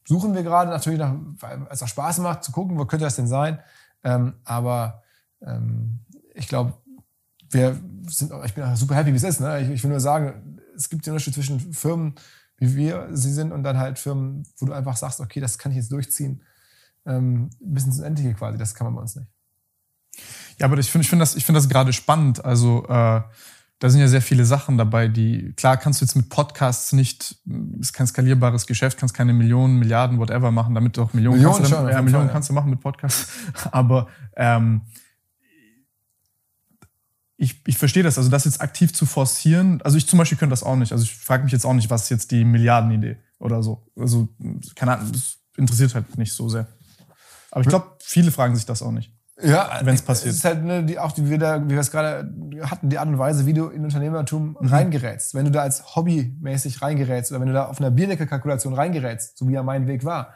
[0.05, 3.15] suchen wir gerade natürlich, nach, weil es auch Spaß macht, zu gucken, wo könnte das
[3.15, 3.59] denn sein.
[4.03, 5.03] Ähm, aber
[6.33, 6.73] ich glaube,
[7.53, 9.39] wir sind, ich bin super happy, wie es ist.
[9.39, 9.61] Ne?
[9.61, 12.15] Ich, ich will nur sagen, es gibt den Unterschied zwischen Firmen,
[12.57, 15.71] wie wir sie sind, und dann halt Firmen, wo du einfach sagst, okay, das kann
[15.71, 16.43] ich jetzt durchziehen,
[17.05, 18.57] ähm, bis ins Endliche quasi.
[18.57, 19.27] Das kann man bei uns nicht.
[20.59, 22.43] Ja, aber ich finde ich find das, ich find das gerade spannend.
[22.43, 23.21] Also äh,
[23.83, 27.35] da sind ja sehr viele Sachen dabei, die, klar kannst du jetzt mit Podcasts nicht,
[27.79, 31.57] ist kein skalierbares Geschäft, kannst keine Millionen, Milliarden, whatever machen, damit du auch Millionen, Millionen
[31.57, 33.27] kannst, schon, ja, Millionen kannst du machen mit Podcasts.
[33.71, 34.83] Aber ähm,
[37.43, 40.53] ich, ich verstehe das, also das jetzt aktiv zu forcieren, also ich zum Beispiel könnte
[40.53, 40.91] das auch nicht.
[40.91, 43.85] Also ich frage mich jetzt auch nicht, was ist jetzt die Milliardenidee oder so.
[43.97, 44.29] Also,
[44.75, 46.67] keine Ahnung, das interessiert halt nicht so sehr.
[47.51, 49.11] Aber ich glaube, viele fragen sich das auch nicht.
[49.41, 50.31] Ja, wenn es passiert.
[50.31, 52.97] Es ist halt ne, die, auch die, wie, da, wie wir es gerade hatten, die
[52.97, 54.67] Art und Weise, wie du in Unternehmertum mhm.
[54.67, 55.33] reingerätst.
[55.33, 59.47] Wenn du da als hobbymäßig reingerätst oder wenn du da auf einer Bierdeckelkalkulation reingerätst, so
[59.47, 60.33] wie ja mein Weg war,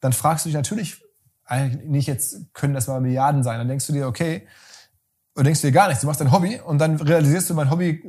[0.00, 1.02] dann fragst du dich natürlich
[1.44, 3.58] eigentlich nicht jetzt, können das mal Milliarden sein.
[3.58, 4.46] Dann denkst du dir, okay,
[5.34, 6.02] und denkst dir gar nichts.
[6.02, 8.02] Du machst dein Hobby und dann realisierst du, mein Hobby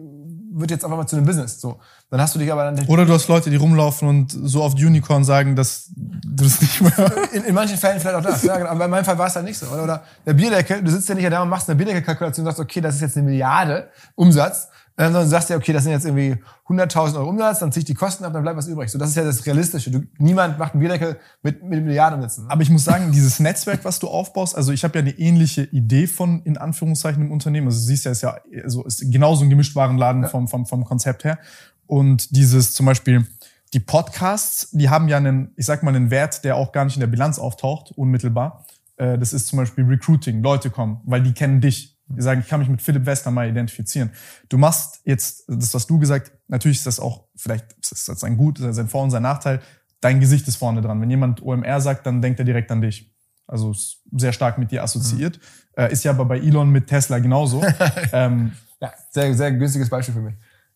[0.56, 1.60] wird jetzt einfach mal zu einem Business.
[1.60, 1.80] So.
[2.10, 2.88] Dann hast du dich aber dann.
[2.88, 6.82] Oder du hast Leute, die rumlaufen und so oft Unicorn sagen, dass du das nicht
[6.82, 6.94] mehr.
[7.34, 8.44] In, in manchen Fällen vielleicht auch das.
[8.44, 8.70] ja, genau.
[8.70, 9.66] aber in meinem Fall war es halt nicht so.
[9.68, 12.60] Oder, oder der Bierdeckel, du sitzt ja nicht da und machst eine Bierdeckelkalkulation und sagst,
[12.60, 14.70] okay, das ist jetzt eine Milliarde Umsatz.
[14.96, 16.36] Sondern sagst du ja, okay, das sind jetzt irgendwie
[16.68, 18.92] 100.000 Euro Umsatz, dann zieh ich die Kosten ab, dann bleibt was übrig.
[18.92, 19.90] So, das ist ja das Realistische.
[19.90, 22.46] Du, niemand macht einen Bierdeckel mit, mit Milliarden Umsätzen.
[22.48, 25.64] Aber ich muss sagen, dieses Netzwerk, was du aufbaust, also ich habe ja eine ähnliche
[25.64, 27.68] Idee von, in Anführungszeichen, im Unternehmen.
[27.68, 30.30] Also du siehst ja, ist ja also ist genauso ein Gemischtwarenladen ja.
[30.30, 31.40] vom, vom, vom Konzept her.
[31.88, 33.26] Und dieses zum Beispiel,
[33.74, 36.96] die Podcasts, die haben ja einen, ich sag mal, einen Wert, der auch gar nicht
[36.96, 38.66] in der Bilanz auftaucht, unmittelbar.
[38.98, 40.44] Äh, das ist zum Beispiel Recruiting.
[40.44, 44.12] Leute kommen, weil die kennen dich Die sagen, ich kann mich mit Philipp Westermeier identifizieren.
[44.50, 48.38] Du machst jetzt, das was du gesagt, natürlich ist das auch, vielleicht ist das sein
[48.38, 49.62] Gut, sein Vor- und sein Nachteil.
[50.02, 51.00] Dein Gesicht ist vorne dran.
[51.02, 53.14] Wenn jemand OMR sagt, dann denkt er direkt an dich.
[53.48, 55.38] Also ist sehr stark mit dir assoziiert.
[55.78, 55.84] Mhm.
[55.84, 57.64] Äh, ist ja aber bei Elon mit Tesla genauso.
[58.12, 60.36] ähm, ja, sehr, sehr günstiges Beispiel für mich.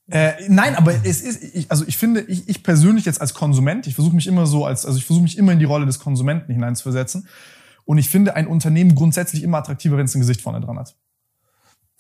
[0.10, 3.88] Äh, nein, aber es ist, ich, also ich finde, ich, ich persönlich jetzt als Konsument,
[3.88, 6.00] ich versuche mich immer so als, also ich versuche mich immer in die Rolle des
[6.00, 7.28] Konsumenten hineinzuversetzen.
[7.84, 10.96] Und ich finde ein Unternehmen grundsätzlich immer attraktiver, wenn es ein Gesicht vorne dran hat.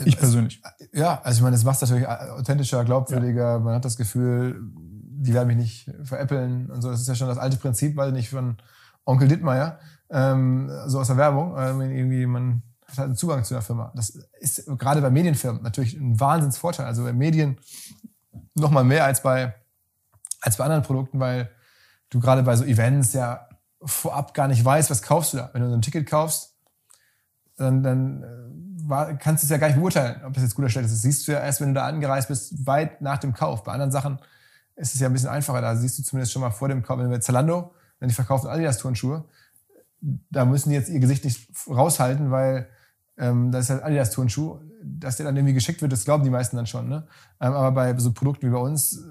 [0.05, 0.61] Ich persönlich.
[0.93, 3.53] Ja, also ich meine, es macht es natürlich authentischer, glaubwürdiger.
[3.53, 3.59] Ja.
[3.59, 6.91] Man hat das Gefühl, die werden mich nicht veräppeln und so.
[6.91, 8.57] Das ist ja schon das alte Prinzip, weil nicht von
[9.05, 9.79] Onkel Dittmeier,
[10.09, 11.55] ähm, so aus der Werbung.
[11.57, 13.91] Ähm, irgendwie man hat halt einen Zugang zu der Firma.
[13.95, 16.85] Das ist gerade bei Medienfirmen natürlich ein Wahnsinnsvorteil.
[16.85, 17.57] Also bei Medien
[18.53, 19.55] noch mal mehr als bei,
[20.41, 21.49] als bei anderen Produkten, weil
[22.09, 23.47] du gerade bei so Events ja
[23.81, 25.49] vorab gar nicht weißt, was kaufst du da.
[25.53, 26.55] Wenn du so ein Ticket kaufst,
[27.57, 30.63] dann, dann äh, war, kannst du es ja gar nicht beurteilen, ob das jetzt gut
[30.63, 30.93] oder schlecht ist.
[30.93, 33.63] Das siehst du ja erst, wenn du da angereist bist, weit nach dem Kauf.
[33.63, 34.19] Bei anderen Sachen
[34.75, 35.61] ist es ja ein bisschen einfacher.
[35.61, 38.47] Da siehst du zumindest schon mal vor dem Kauf, wenn wir Zalando, wenn die verkaufen
[38.47, 39.25] Adidas-Turnschuhe,
[40.29, 42.67] da müssen die jetzt ihr Gesicht nicht raushalten, weil
[43.17, 46.29] ähm, das ist halt Adidas Turnschuh, dass der dann irgendwie geschickt wird, das glauben die
[46.29, 46.87] meisten dann schon.
[46.87, 47.07] Ne?
[47.41, 49.03] Ähm, aber bei so Produkten wie bei uns,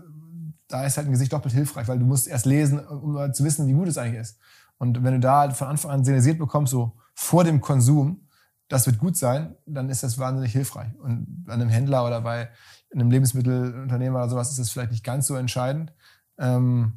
[0.68, 3.66] da ist halt ein Gesicht doppelt hilfreich, weil du musst erst lesen, um zu wissen,
[3.66, 4.38] wie gut es eigentlich ist.
[4.78, 8.25] Und wenn du da von Anfang an signalisiert bekommst, so vor dem Konsum,
[8.68, 10.94] das wird gut sein, dann ist das wahnsinnig hilfreich.
[10.98, 12.50] Und bei einem Händler oder bei
[12.92, 15.92] einem Lebensmittelunternehmer oder sowas ist das vielleicht nicht ganz so entscheidend.
[16.38, 16.94] Ähm,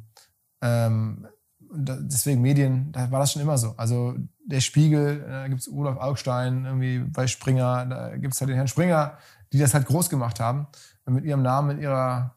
[0.62, 1.26] ähm,
[1.72, 3.74] deswegen Medien, da war das schon immer so.
[3.76, 8.48] Also der Spiegel, da gibt es Olaf Augstein, irgendwie bei Springer, da gibt es halt
[8.48, 9.18] den Herrn Springer,
[9.52, 10.66] die das halt groß gemacht haben.
[11.06, 12.34] mit ihrem Namen, mit ihrer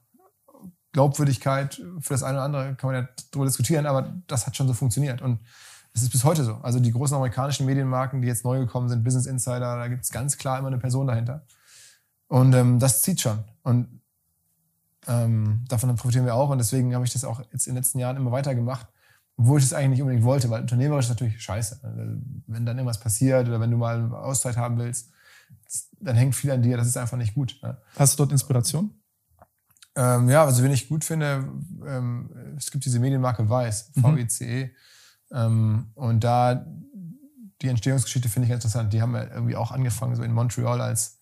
[0.91, 4.67] Glaubwürdigkeit für das eine oder andere kann man ja darüber diskutieren, aber das hat schon
[4.67, 5.21] so funktioniert.
[5.21, 5.39] Und
[5.93, 6.55] es ist bis heute so.
[6.55, 10.11] Also die großen amerikanischen Medienmarken, die jetzt neu gekommen sind, Business Insider, da gibt es
[10.11, 11.45] ganz klar immer eine Person dahinter.
[12.27, 13.43] Und ähm, das zieht schon.
[13.61, 14.01] Und
[15.07, 16.49] ähm, davon profitieren wir auch.
[16.49, 18.87] Und deswegen habe ich das auch jetzt in den letzten Jahren immer weiter gemacht
[19.37, 21.79] obwohl ich es eigentlich nicht unbedingt wollte, weil unternehmerisch ist natürlich scheiße.
[21.81, 22.01] Also,
[22.47, 25.11] wenn dann irgendwas passiert oder wenn du mal eine Auszeit haben willst,
[25.99, 27.59] dann hängt viel an dir, das ist einfach nicht gut.
[27.95, 28.91] Hast du dort Inspiration?
[29.95, 31.47] Ähm, ja, also wenn ich gut finde,
[31.85, 34.65] ähm, es gibt diese Medienmarke Weiß, VECE.
[34.65, 34.71] Mhm.
[35.33, 36.65] Ähm, und da
[37.61, 38.93] die Entstehungsgeschichte finde ich interessant.
[38.93, 41.19] Die haben ja irgendwie auch angefangen, so in Montreal als,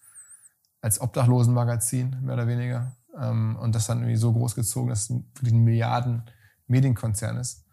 [0.82, 2.96] als Obdachlosenmagazin, mehr oder weniger.
[3.18, 6.24] Ähm, und das dann irgendwie so groß gezogen, dass es wirklich ein Milliarden
[6.68, 7.66] Medienkonzern ist.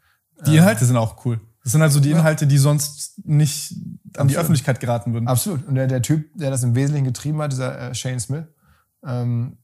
[0.47, 1.41] Die Inhalte sind auch cool.
[1.65, 4.31] Das sind also die Inhalte, die sonst nicht an Absolut.
[4.31, 5.29] die Öffentlichkeit geraten würden.
[5.29, 5.67] Absolut.
[5.67, 8.45] Und der, der Typ, der das im Wesentlichen getrieben hat, dieser äh, Shane Smith,
[9.05, 9.59] ähm,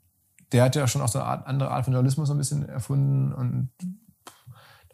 [0.52, 3.32] der hat ja schon auch so eine Art, andere Art von Journalismus ein bisschen erfunden.
[3.32, 3.70] Und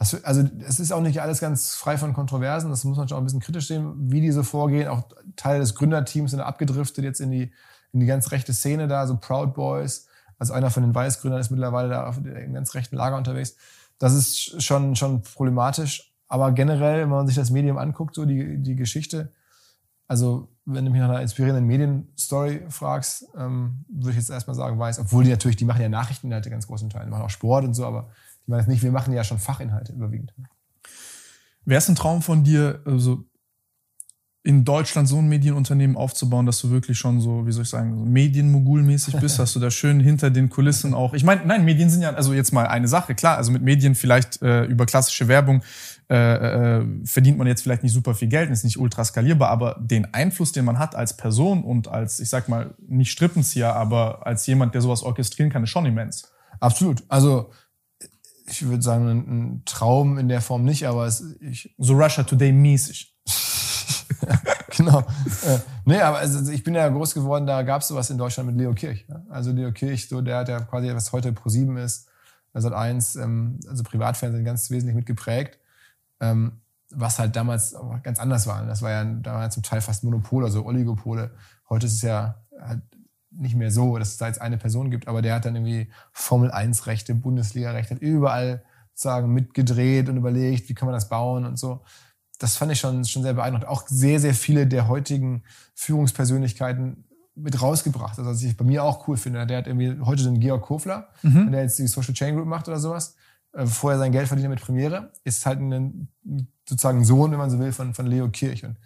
[0.00, 2.70] das, also es ist auch nicht alles ganz frei von Kontroversen.
[2.70, 4.88] Das muss man schon auch ein bisschen kritisch sehen, wie die so vorgehen.
[4.88, 5.02] Auch
[5.36, 7.52] Teile des Gründerteams sind abgedriftet jetzt in die,
[7.92, 10.06] in die ganz rechte Szene da, so Proud Boys.
[10.38, 13.56] Also einer von den Weißgründern ist mittlerweile da auf dem ganz rechten Lager unterwegs.
[13.98, 16.14] Das ist schon, schon problematisch.
[16.28, 19.34] Aber generell, wenn man sich das Medium anguckt, so die, die Geschichte,
[20.08, 24.78] also wenn du mich nach einer inspirierenden Medienstory fragst, ähm, würde ich jetzt erstmal sagen,
[24.78, 27.64] weiß, obwohl die natürlich, die machen ja Nachrichteninhalte ganz großen Teil, die machen auch Sport
[27.64, 28.08] und so, aber
[28.58, 30.34] jetzt nicht, wir machen ja schon Fachinhalte überwiegend.
[31.64, 33.24] Wäre es ein Traum von dir, also
[34.42, 37.94] in Deutschland so ein Medienunternehmen aufzubauen, dass du wirklich schon so, wie soll ich sagen,
[37.94, 41.12] so Medienmogul-mäßig bist, hast du da schön hinter den Kulissen auch.
[41.12, 43.94] Ich meine, nein, Medien sind ja, also jetzt mal eine Sache, klar, also mit Medien
[43.94, 45.62] vielleicht äh, über klassische Werbung
[46.08, 49.76] äh, äh, verdient man jetzt vielleicht nicht super viel Geld, ist nicht ultra skalierbar, aber
[49.78, 54.26] den Einfluss, den man hat als Person und als, ich sag mal, nicht Strippenzieher, aber
[54.26, 56.32] als jemand, der sowas orchestrieren kann, ist schon immens.
[56.60, 57.04] Absolut.
[57.08, 57.50] Also
[58.50, 62.52] ich würde sagen, ein, Traum in der Form nicht, aber es, ich so Russia Today
[62.52, 63.14] mäßig.
[64.76, 65.00] genau.
[65.00, 68.48] Äh, nee, aber also ich bin ja groß geworden, da gab es sowas in Deutschland
[68.48, 69.08] mit Leo Kirch.
[69.08, 69.24] Ne?
[69.30, 72.08] Also Leo Kirch, so der hat ja quasi, was heute Pro7 ist,
[72.52, 75.58] seit eins, ähm, also Privatfernsehen ganz wesentlich mitgeprägt.
[76.20, 76.60] Ähm,
[76.92, 78.66] was halt damals ganz anders war.
[78.66, 81.30] Das war ja, da war ja zum Teil fast Monopol, also Oligopole.
[81.68, 82.82] Heute ist es ja halt
[83.30, 85.90] nicht mehr so, dass es da jetzt eine Person gibt, aber der hat dann irgendwie
[86.12, 91.08] Formel 1 Rechte, Bundesliga Rechte, hat überall sozusagen mitgedreht und überlegt, wie kann man das
[91.08, 91.82] bauen und so
[92.40, 93.68] das fand ich schon, schon sehr beeindruckend.
[93.68, 95.42] Auch sehr, sehr viele der heutigen
[95.74, 98.18] Führungspersönlichkeiten mit rausgebracht.
[98.18, 99.46] Also, was ich bei mir auch cool finde.
[99.46, 101.52] Der hat irgendwie heute den Georg Kofler, mhm.
[101.52, 103.14] der jetzt die Social Chain Group macht oder sowas.
[103.52, 105.12] Äh, vorher sein Geld verdient mit Premiere.
[105.22, 106.08] Ist halt ein,
[106.66, 108.64] sozusagen Sohn, wenn man so will, von, von Leo Kirch.
[108.64, 108.78] Und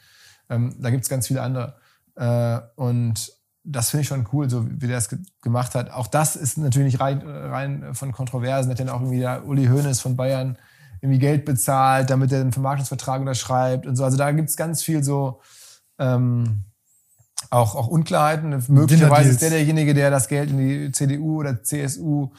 [0.51, 1.77] ähm, da gibt's ganz viele andere.
[2.17, 3.33] Äh, und
[3.65, 5.09] das finde ich schon cool, so wie der das
[5.41, 5.91] gemacht hat.
[5.91, 8.71] Auch das ist natürlich nicht rein, rein von Kontroversen.
[8.71, 10.59] Hat dann auch irgendwie der Uli Hoeneß von Bayern
[11.01, 14.05] irgendwie Geld bezahlt, damit er einen Vermarktungsvertrag unterschreibt und so.
[14.05, 15.41] Also da gibt es ganz viel so,
[15.99, 16.65] ähm,
[17.51, 18.63] auch, auch Unklarheiten.
[18.69, 22.31] Möglicherweise ist der derjenige, der das Geld in die CDU oder CSU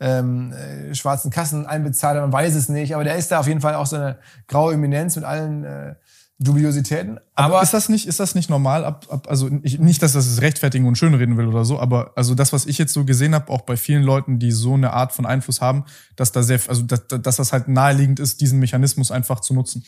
[0.00, 2.20] ähm, äh, schwarzen Kassen einbezahlt.
[2.20, 4.18] Man weiß es nicht, aber der ist da auf jeden Fall auch so eine
[4.48, 5.94] graue Eminenz mit allen äh,
[6.38, 7.18] Dubiositäten.
[7.34, 8.84] Aber, aber, ist das nicht, ist das nicht normal?
[8.84, 12.34] Ab, ab, also ich, nicht, dass das rechtfertigen und schönreden will oder so, aber also
[12.34, 15.12] das, was ich jetzt so gesehen habe, auch bei vielen Leuten, die so eine Art
[15.12, 15.84] von Einfluss haben,
[16.16, 19.84] dass da sehr, also dass, dass das halt naheliegend ist, diesen Mechanismus einfach zu nutzen.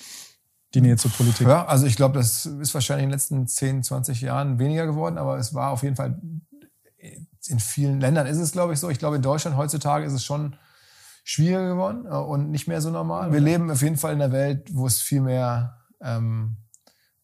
[0.74, 1.46] Die Nähe zur Politik.
[1.46, 5.16] Ja, also ich glaube, das ist wahrscheinlich in den letzten 10, 20 Jahren weniger geworden,
[5.16, 6.20] aber es war auf jeden Fall
[7.48, 8.90] in vielen Ländern ist es, glaube ich, so.
[8.90, 10.56] Ich glaube, in Deutschland heutzutage ist es schon
[11.24, 13.32] schwieriger geworden äh, und nicht mehr so normal.
[13.32, 16.56] Wir leben auf jeden Fall in einer Welt, wo es viel mehr ähm,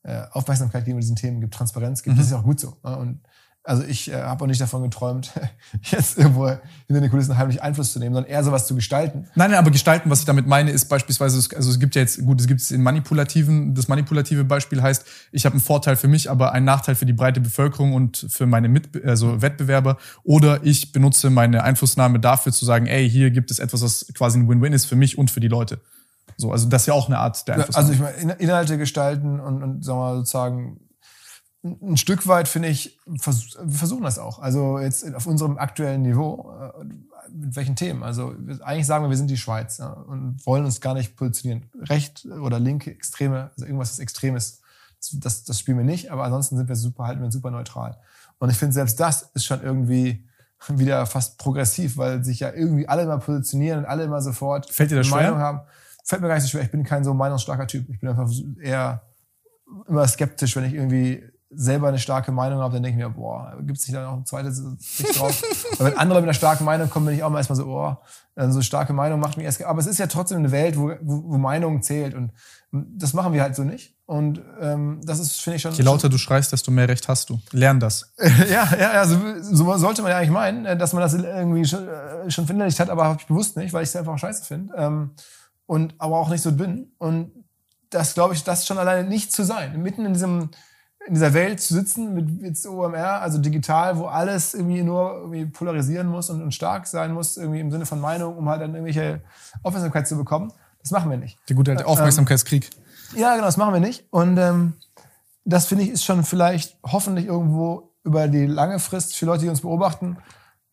[0.02, 2.16] äh, Aufmerksamkeit gegenüber diesen Themen gibt, Transparenz gibt.
[2.16, 2.20] Mhm.
[2.20, 2.76] Das ist auch gut so.
[2.82, 3.20] Und
[3.64, 5.30] also ich äh, habe auch nicht davon geträumt,
[5.82, 9.28] jetzt irgendwo hinter den Kulissen heimlich Einfluss zu nehmen, sondern eher sowas zu gestalten.
[9.36, 12.24] Nein, nein, aber gestalten, was ich damit meine, ist beispielsweise, also es gibt ja jetzt,
[12.24, 16.08] gut, es gibt es in manipulativen, das manipulative Beispiel heißt, ich habe einen Vorteil für
[16.08, 19.96] mich, aber einen Nachteil für die breite Bevölkerung und für meine Mit also Wettbewerber.
[20.24, 24.40] Oder ich benutze meine Einflussnahme dafür zu sagen, ey, hier gibt es etwas, was quasi
[24.40, 25.80] ein Win-Win ist für mich und für die Leute.
[26.42, 27.88] So, also das ist ja auch eine Art der Einflussnahme.
[27.88, 30.80] Also ich meine, Inhalte gestalten und, und sagen wir mal sozusagen
[31.64, 34.40] ein Stück weit finde ich, vers wir versuchen das auch.
[34.40, 36.84] Also jetzt auf unserem aktuellen Niveau, äh,
[37.30, 38.02] mit welchen Themen?
[38.02, 41.70] Also eigentlich sagen wir, wir sind die Schweiz ja, und wollen uns gar nicht positionieren.
[41.82, 44.60] Recht oder linke, extreme, also irgendwas, das extrem ist,
[45.14, 47.96] das, das spielen wir nicht, aber ansonsten sind wir super, halten wir super neutral.
[48.38, 50.26] Und ich finde, selbst das ist schon irgendwie
[50.68, 54.90] wieder fast progressiv, weil sich ja irgendwie alle immer positionieren und alle immer sofort Fällt
[54.90, 55.60] dir das eine Meinung haben.
[56.04, 56.62] Fällt mir gar nicht so schwer.
[56.62, 57.88] Ich bin kein so meinungsstarker Typ.
[57.88, 59.02] Ich bin einfach eher
[59.88, 61.22] immer skeptisch, wenn ich irgendwie
[61.54, 64.16] selber eine starke Meinung habe, dann denke ich mir, boah, gibt es nicht da noch
[64.16, 65.42] ein zweites Sicht drauf?
[65.74, 67.96] Aber wenn andere mit einer starken Meinung kommen, bin ich auch mal erstmal so,
[68.34, 69.62] dann so starke Meinung macht mich erst.
[69.62, 72.32] Aber es ist ja trotzdem eine Welt, wo, wo, wo Meinung zählt und
[72.72, 73.94] das machen wir halt so nicht.
[74.06, 75.72] Und ähm, das ist, finde ich schon.
[75.72, 77.38] Je lauter du schreist, desto mehr Recht hast du.
[77.52, 78.12] Lern das.
[78.50, 82.30] ja, ja, also so sollte man ja eigentlich meinen, dass man das irgendwie schon, äh,
[82.30, 84.74] schon verinnerlicht hat, aber habe ich bewusst nicht, weil ich es einfach scheiße finde.
[84.76, 85.10] Ähm,
[85.66, 86.92] und aber auch nicht so bin.
[86.98, 87.32] Und
[87.90, 89.80] das glaube ich, das schon alleine nicht zu sein.
[89.82, 90.50] Mitten in diesem
[91.06, 95.46] in dieser Welt zu sitzen mit jetzt OMR, also digital, wo alles irgendwie nur irgendwie
[95.46, 98.74] polarisieren muss und, und, stark sein muss, irgendwie im Sinne von Meinung, um halt dann
[98.74, 99.20] irgendwelche
[99.62, 100.52] Aufmerksamkeit zu bekommen.
[100.80, 101.38] Das machen wir nicht.
[101.48, 102.70] Der gute alte ähm, Aufmerksamkeitskrieg.
[103.14, 104.06] Ähm, ja, genau, das machen wir nicht.
[104.10, 104.74] Und ähm,
[105.44, 109.48] das finde ich ist schon vielleicht hoffentlich irgendwo über die lange Frist für Leute, die
[109.48, 110.18] uns beobachten,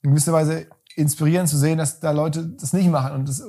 [0.02, 3.43] in gewisser Weise inspirierend zu sehen, dass da Leute das nicht machen und das,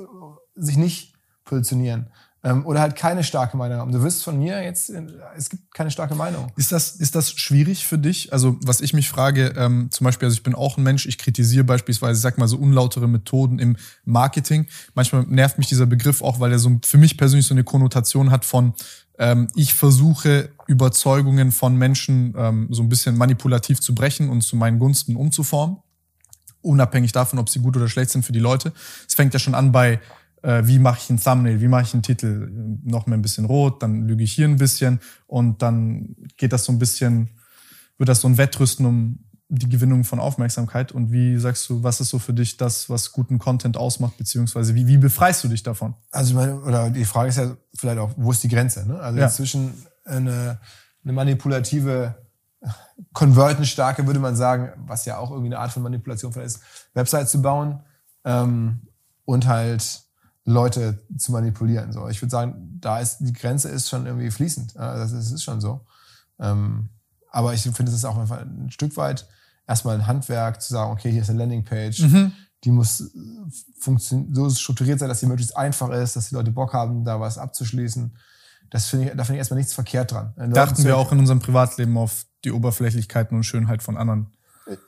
[0.55, 1.10] sich nicht
[1.51, 2.07] positionieren.
[2.43, 3.91] Ähm, oder halt keine starke Meinung haben.
[3.91, 4.91] Du wirst von mir jetzt,
[5.37, 6.51] es gibt keine starke Meinung.
[6.55, 8.33] Ist das, ist das schwierig für dich?
[8.33, 11.19] Also, was ich mich frage, ähm, zum Beispiel, also ich bin auch ein Mensch, ich
[11.19, 14.65] kritisiere beispielsweise, sag mal so unlautere Methoden im Marketing.
[14.95, 18.31] Manchmal nervt mich dieser Begriff auch, weil er so für mich persönlich so eine Konnotation
[18.31, 18.73] hat von,
[19.19, 24.55] ähm, ich versuche Überzeugungen von Menschen ähm, so ein bisschen manipulativ zu brechen und zu
[24.55, 25.77] meinen Gunsten umzuformen.
[26.63, 28.73] Unabhängig davon, ob sie gut oder schlecht sind für die Leute.
[29.07, 29.99] Es fängt ja schon an bei äh,
[30.43, 32.49] wie mache ich ein Thumbnail, wie mache ich einen Titel,
[32.83, 36.65] noch mal ein bisschen rot, dann lüge ich hier ein bisschen und dann geht das
[36.65, 37.29] so ein bisschen,
[37.97, 39.19] wird das so ein Wettrüsten um
[39.53, 43.11] die Gewinnung von Aufmerksamkeit und wie sagst du, was ist so für dich das, was
[43.11, 45.93] guten Content ausmacht, beziehungsweise wie, wie befreist du dich davon?
[46.09, 48.87] Also meine, oder die Frage ist ja vielleicht auch, wo ist die Grenze?
[48.87, 48.97] Ne?
[48.97, 49.27] Also ja.
[49.27, 49.73] zwischen
[50.05, 50.59] eine,
[51.03, 52.15] eine manipulative
[53.13, 56.61] Converten-starke, würde man sagen, was ja auch irgendwie eine Art von Manipulation ist,
[56.93, 57.81] Website zu bauen
[58.23, 58.87] ähm,
[59.25, 60.01] und halt
[60.43, 61.91] Leute zu manipulieren.
[61.91, 64.75] So, ich würde sagen, da ist die Grenze ist schon irgendwie fließend.
[64.75, 65.85] Das ist, ist schon so.
[66.39, 66.89] Ähm,
[67.29, 69.27] aber ich finde, es ist auch einfach ein Stück weit
[69.67, 72.33] erstmal ein Handwerk zu sagen, okay, hier ist eine Landingpage, mhm.
[72.63, 73.11] die muss
[74.31, 77.37] so strukturiert sein, dass sie möglichst einfach ist, dass die Leute Bock haben, da was
[77.37, 78.17] abzuschließen.
[78.69, 80.33] Das finde ich, da finde ich erstmal nichts verkehrt dran.
[80.53, 84.33] Dachten wir auch in unserem Privatleben auf die Oberflächlichkeiten und Schönheit von anderen.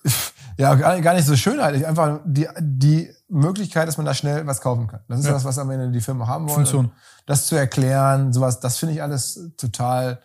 [0.57, 4.87] Ja, gar nicht so Schönheit, einfach die, die Möglichkeit, dass man da schnell was kaufen
[4.87, 4.99] kann.
[5.07, 5.31] Das ist ja.
[5.31, 6.57] das, was am Ende die Firma haben wollen.
[6.57, 6.91] Funktion.
[7.25, 10.21] Das zu erklären, sowas, das finde ich alles total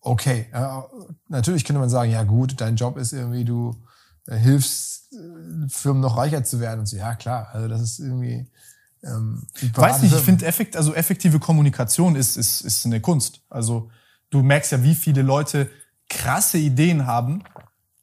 [0.00, 0.46] okay.
[0.52, 0.86] Ja,
[1.28, 3.74] natürlich könnte man sagen, ja gut, dein Job ist irgendwie, du
[4.26, 6.96] äh, hilfst äh, Firmen noch reicher zu werden und so.
[6.96, 8.48] Ja, klar, also das ist irgendwie.
[9.02, 13.40] Ähm, Weiß nicht, ich finde effekt, also effektive Kommunikation ist, ist, ist eine Kunst.
[13.50, 13.90] Also
[14.30, 15.70] du merkst ja, wie viele Leute
[16.08, 17.42] krasse Ideen haben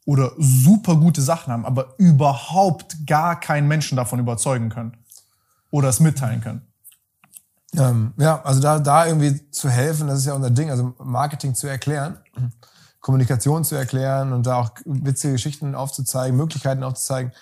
[0.04, 4.96] oder super gute Sachen haben, aber überhaupt gar keinen Menschen davon überzeugen können
[5.70, 6.62] oder es mitteilen können.
[7.76, 11.54] Ähm, ja, also da, da irgendwie zu helfen, das ist ja unser Ding, also Marketing
[11.54, 12.18] zu erklären,
[13.00, 17.32] Kommunikation zu erklären und da auch witzige Geschichten aufzuzeigen, Möglichkeiten aufzuzeigen,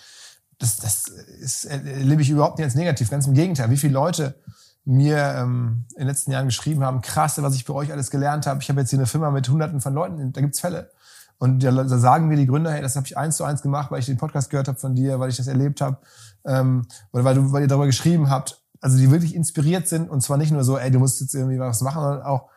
[0.58, 3.10] das, das ist, erlebe ich überhaupt nicht als negativ.
[3.10, 4.36] Ganz im Gegenteil, wie viele Leute
[4.84, 8.46] mir ähm, in den letzten Jahren geschrieben haben, krasse, was ich bei euch alles gelernt
[8.46, 8.62] habe.
[8.62, 10.90] Ich habe jetzt hier eine Firma mit hunderten von Leuten, da gibt's Fälle
[11.38, 13.98] Und da sagen mir die Gründer, hey, das habe ich eins zu eins gemacht, weil
[13.98, 15.98] ich den Podcast gehört habe von dir, weil ich das erlebt habe,
[16.44, 18.62] ähm, oder weil, du, weil ihr darüber geschrieben habt.
[18.80, 21.58] Also die wirklich inspiriert sind und zwar nicht nur so, ey, du musst jetzt irgendwie
[21.58, 22.48] was machen, sondern auch,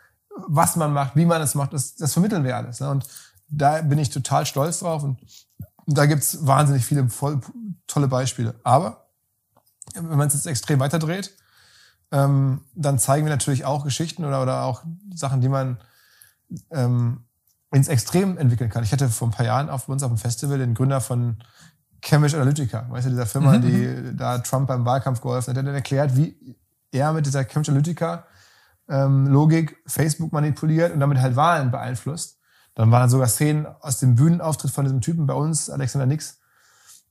[0.48, 2.80] was man macht, wie man es macht, das, das vermitteln wir alles.
[2.80, 2.90] Ne?
[2.90, 3.08] Und
[3.48, 5.20] da bin ich total stolz drauf und
[5.88, 7.40] da gibt's wahnsinnig viele voll,
[7.88, 8.56] tolle Beispiele.
[8.64, 9.08] Aber
[9.94, 11.36] wenn man es jetzt extrem weiterdreht,
[12.12, 15.80] ähm, dann zeigen wir natürlich auch Geschichten oder, oder auch Sachen, die man
[16.72, 17.25] ähm,
[17.72, 18.84] ins Extrem entwickeln kann.
[18.84, 21.38] Ich hatte vor ein paar Jahren auf uns auf dem Festival den Gründer von
[22.02, 23.62] Cambridge Analytica, weißt du, dieser Firma, mhm.
[23.62, 24.18] die mhm.
[24.18, 26.56] da Trump beim Wahlkampf geholfen hat, der hat dann erklärt, wie
[26.92, 28.26] er mit dieser Cambridge Analytica
[28.88, 32.38] ähm, Logik Facebook manipuliert und damit halt Wahlen beeinflusst.
[32.76, 36.40] Dann waren dann sogar Szenen aus dem Bühnenauftritt von diesem Typen bei uns, Alexander Nix,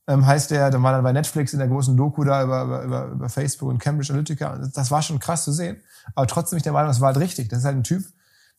[0.07, 2.83] ähm, heißt der, dann war dann bei Netflix in der großen Doku da über, über,
[2.83, 4.57] über, über Facebook und Cambridge Analytica.
[4.73, 5.81] Das war schon krass zu sehen.
[6.13, 7.49] Aber trotzdem ich der Meinung, das war halt richtig.
[7.49, 8.05] Das ist halt ein Typ,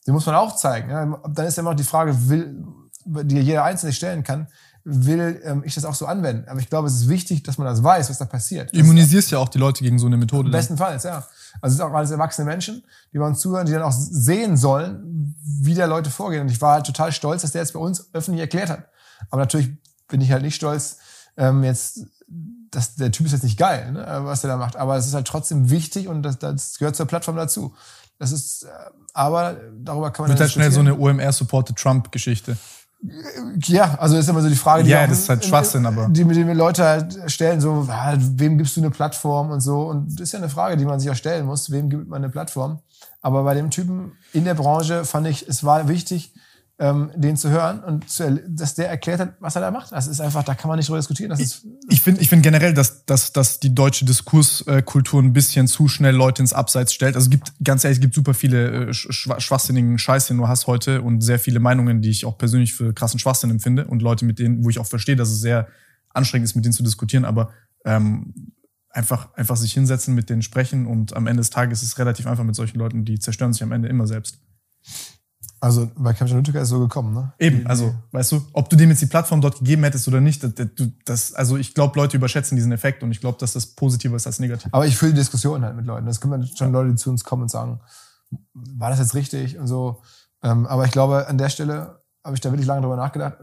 [0.07, 0.91] den muss man auch zeigen.
[0.91, 1.21] Ja.
[1.29, 2.65] Dann ist ja immer noch die Frage, will,
[3.05, 4.49] die jeder Einzelne stellen kann,
[4.89, 6.49] will ähm, ich das auch so anwenden.
[6.49, 8.73] Aber ich glaube, es ist wichtig, dass man das weiß, was da passiert.
[8.73, 10.49] Du immunisierst ja auch die Leute gegen so eine Methode.
[10.49, 11.27] Bestenfalls, ja.
[11.61, 14.57] Also es sind auch alles erwachsene Menschen, die bei uns zuhören, die dann auch sehen
[14.57, 16.43] sollen, wie der Leute vorgehen.
[16.43, 18.89] Und ich war halt total stolz, dass der jetzt bei uns öffentlich erklärt hat.
[19.31, 19.71] Aber natürlich
[20.07, 20.99] bin ich halt nicht stolz,
[21.37, 22.07] ähm, jetzt,
[22.71, 24.77] dass der Typ ist jetzt nicht geil, ne, was der da macht.
[24.77, 27.75] Aber es ist halt trotzdem wichtig und das, das gehört zur Plattform dazu.
[28.19, 28.69] Das ist, äh,
[29.12, 30.31] aber darüber kann man.
[30.31, 32.57] Wird halt schnell so eine OMR-supported Trump-Geschichte.
[33.67, 36.09] Ja, also ist immer so die Frage, die, ja, auch, das ist halt Schwachsinn, aber.
[36.09, 39.83] Die, die Leute halt stellen, so, wem gibst du eine Plattform und so.
[39.83, 42.23] Und das ist ja eine Frage, die man sich auch stellen muss, wem gibt man
[42.23, 42.81] eine Plattform.
[43.21, 46.33] Aber bei dem Typen in der Branche fand ich, es war wichtig,
[46.79, 49.93] ähm, den zu hören und zu, dass der erklärt hat, was er da macht.
[49.93, 51.31] Das ist einfach, da kann man nicht drüber diskutieren.
[51.31, 55.68] Das ist, ich finde ich find generell, dass, dass, dass die deutsche Diskurskultur ein bisschen
[55.68, 57.16] zu schnell Leute ins Abseits stellt.
[57.16, 60.66] Also es gibt, ganz ehrlich, es gibt super viele äh, schwachsinnigen Scheiß, den du hast
[60.66, 64.27] heute und sehr viele Meinungen, die ich auch persönlich für krassen Schwachsinn empfinde und Leute,
[64.27, 65.68] mit denen, wo ich auch verstehe, dass es sehr
[66.11, 67.51] anstrengend ist, mit denen zu diskutieren, aber
[67.87, 68.53] ähm,
[68.91, 72.27] einfach, einfach sich hinsetzen, mit denen sprechen und am Ende des Tages ist es relativ
[72.27, 74.41] einfach mit solchen Leuten, die zerstören sich am Ende immer selbst.
[75.59, 77.33] Also bei Cambridge Analytica ist so gekommen, ne?
[77.39, 80.43] Eben, also weißt du, ob du dem jetzt die Plattform dort gegeben hättest oder nicht,
[80.43, 80.53] das,
[81.05, 84.27] das also ich glaube, Leute überschätzen diesen Effekt und ich glaube, dass das positiver ist
[84.27, 84.69] als negativ.
[84.73, 86.07] Aber ich fühle die Diskussion halt mit Leuten.
[86.07, 87.81] Das können schon Leute, die zu uns kommen und sagen,
[88.53, 90.03] war das jetzt richtig und so.
[90.43, 93.39] Ähm, aber ich glaube, an der Stelle habe ich da wirklich lange drüber nachgedacht.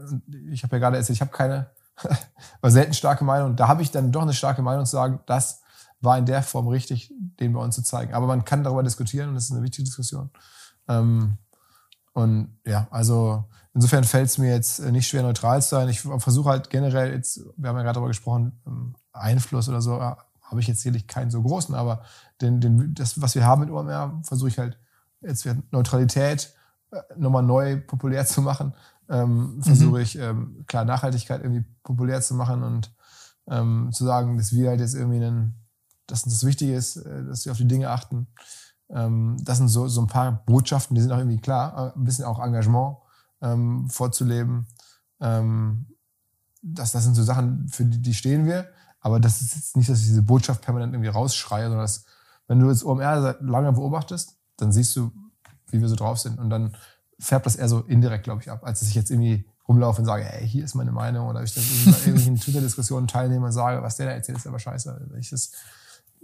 [0.50, 1.70] Ich habe ja gerade erzählt, ich habe keine,
[2.60, 3.56] war selten starke Meinung.
[3.56, 5.62] Da habe ich dann doch eine starke Meinung zu sagen, das
[6.00, 8.14] war in der Form richtig, den bei uns zu zeigen.
[8.14, 10.30] Aber man kann darüber diskutieren und das ist eine wichtige Diskussion.
[10.86, 11.38] Ähm,
[12.14, 13.44] und ja, also
[13.74, 15.88] insofern fällt es mir jetzt nicht schwer, neutral zu sein.
[15.88, 19.98] Ich versuche halt generell jetzt, wir haben ja gerade darüber gesprochen, ähm, Einfluss oder so,
[19.98, 22.02] äh, habe ich jetzt sicherlich keinen so großen, aber
[22.40, 24.78] den, den, das, was wir haben mit OMR, versuche ich halt
[25.20, 26.54] jetzt Neutralität
[26.92, 28.74] äh, nochmal neu populär zu machen.
[29.08, 30.02] Ähm, versuche mhm.
[30.02, 32.94] ich, ähm, klar, Nachhaltigkeit irgendwie populär zu machen und
[33.48, 35.54] ähm, zu sagen, dass wir halt jetzt irgendwie einen,
[36.06, 38.28] dass uns das wichtig ist, äh, dass wir auf die Dinge achten.
[38.90, 42.04] Ähm, das sind so, so ein paar Botschaften, die sind auch irgendwie klar, äh, ein
[42.04, 42.98] bisschen auch Engagement
[43.42, 44.66] ähm, vorzuleben.
[45.20, 45.86] Ähm,
[46.62, 48.68] das, das sind so Sachen, für die, die stehen wir.
[49.00, 52.06] Aber das ist jetzt nicht, dass ich diese Botschaft permanent irgendwie rausschreie, sondern dass,
[52.46, 55.12] wenn du jetzt OMR lange beobachtest, dann siehst du,
[55.68, 56.38] wie wir so drauf sind.
[56.38, 56.74] Und dann
[57.18, 60.06] färbt das eher so indirekt, glaube ich, ab, als dass ich jetzt irgendwie rumlaufe und
[60.06, 63.82] sage, ey, hier ist meine Meinung, oder ich das in irgendwelchen Twitter-Diskussionen teilnehme und sage,
[63.82, 65.10] was der da erzählt, ist aber scheiße.
[65.18, 65.52] Ich das,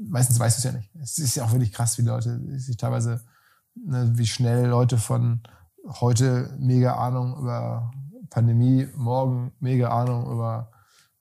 [0.03, 0.91] meistens weißt du es ja nicht.
[1.01, 3.21] Es ist ja auch wirklich krass, wie Leute sich teilweise,
[3.75, 5.41] ne, wie schnell Leute von
[5.85, 7.91] heute mega Ahnung über
[8.31, 10.71] Pandemie, morgen mega Ahnung über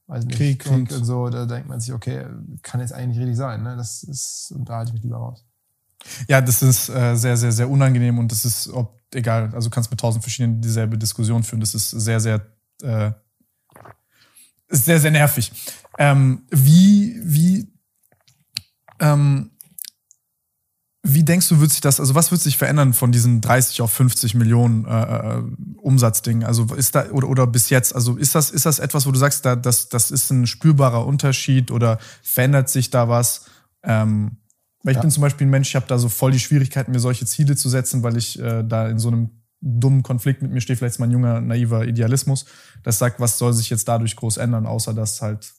[0.09, 2.25] weiß nicht, Krieg, Krieg und so, da denkt man sich, okay,
[2.63, 3.61] kann jetzt eigentlich richtig sein.
[3.63, 3.77] Ne?
[3.77, 5.45] Das ist, und da halte ich mich lieber raus.
[6.27, 9.73] Ja, das ist äh, sehr, sehr, sehr unangenehm und das ist, ob, egal, also du
[9.73, 11.59] kannst mit tausend verschiedenen dieselbe Diskussion führen.
[11.59, 12.41] Das ist sehr, sehr,
[12.81, 13.11] äh,
[14.67, 15.51] ist sehr, sehr nervig.
[15.97, 17.67] Ähm, wie, wie
[18.99, 19.51] ähm,
[21.01, 23.91] wie denkst du, wird sich das, also was wird sich verändern von diesen 30 auf
[23.93, 25.43] 50 Millionen äh, äh,
[25.77, 26.43] Umsatzding?
[26.43, 29.17] Also ist da, oder, oder bis jetzt, also ist das, ist das etwas, wo du
[29.17, 33.45] sagst, da, das, das ist ein spürbarer Unterschied oder verändert sich da was?
[33.81, 34.37] Ähm,
[34.83, 35.01] weil ich ja.
[35.01, 37.55] bin zum Beispiel ein Mensch, ich habe da so voll die Schwierigkeiten, mir solche Ziele
[37.55, 39.29] zu setzen, weil ich äh, da in so einem
[39.61, 42.45] dummen Konflikt mit mir stehe, vielleicht ist mein junger, naiver Idealismus,
[42.83, 45.53] das sagt, was soll sich jetzt dadurch groß ändern, außer dass halt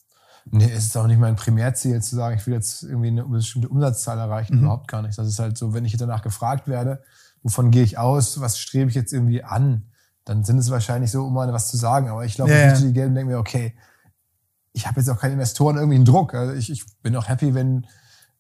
[0.47, 3.69] Nee, es ist auch nicht mein Primärziel zu sagen, ich will jetzt irgendwie eine bestimmte
[3.69, 4.57] Umsatzzahl erreichen.
[4.57, 4.63] Mhm.
[4.63, 5.19] Überhaupt gar nicht.
[5.19, 7.03] Das ist halt so, wenn ich danach gefragt werde,
[7.43, 9.87] wovon gehe ich aus, was strebe ich jetzt irgendwie an,
[10.25, 12.09] dann sind es wahrscheinlich so, um mal was zu sagen.
[12.09, 13.75] Aber ich glaube, ja, ich die Geld und denke mir, okay,
[14.73, 16.35] ich habe jetzt auch keine Investoren irgendwie einen Druck.
[16.35, 17.87] Also ich, ich bin auch happy, wenn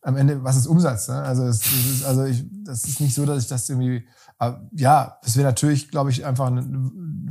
[0.02, 1.08] am Ende, was ist Umsatz?
[1.08, 1.16] Ne?
[1.16, 4.06] Also, es, es ist, also ich, das ist nicht so, dass ich das irgendwie,
[4.38, 6.50] aber ja, es wäre natürlich, glaube ich, einfach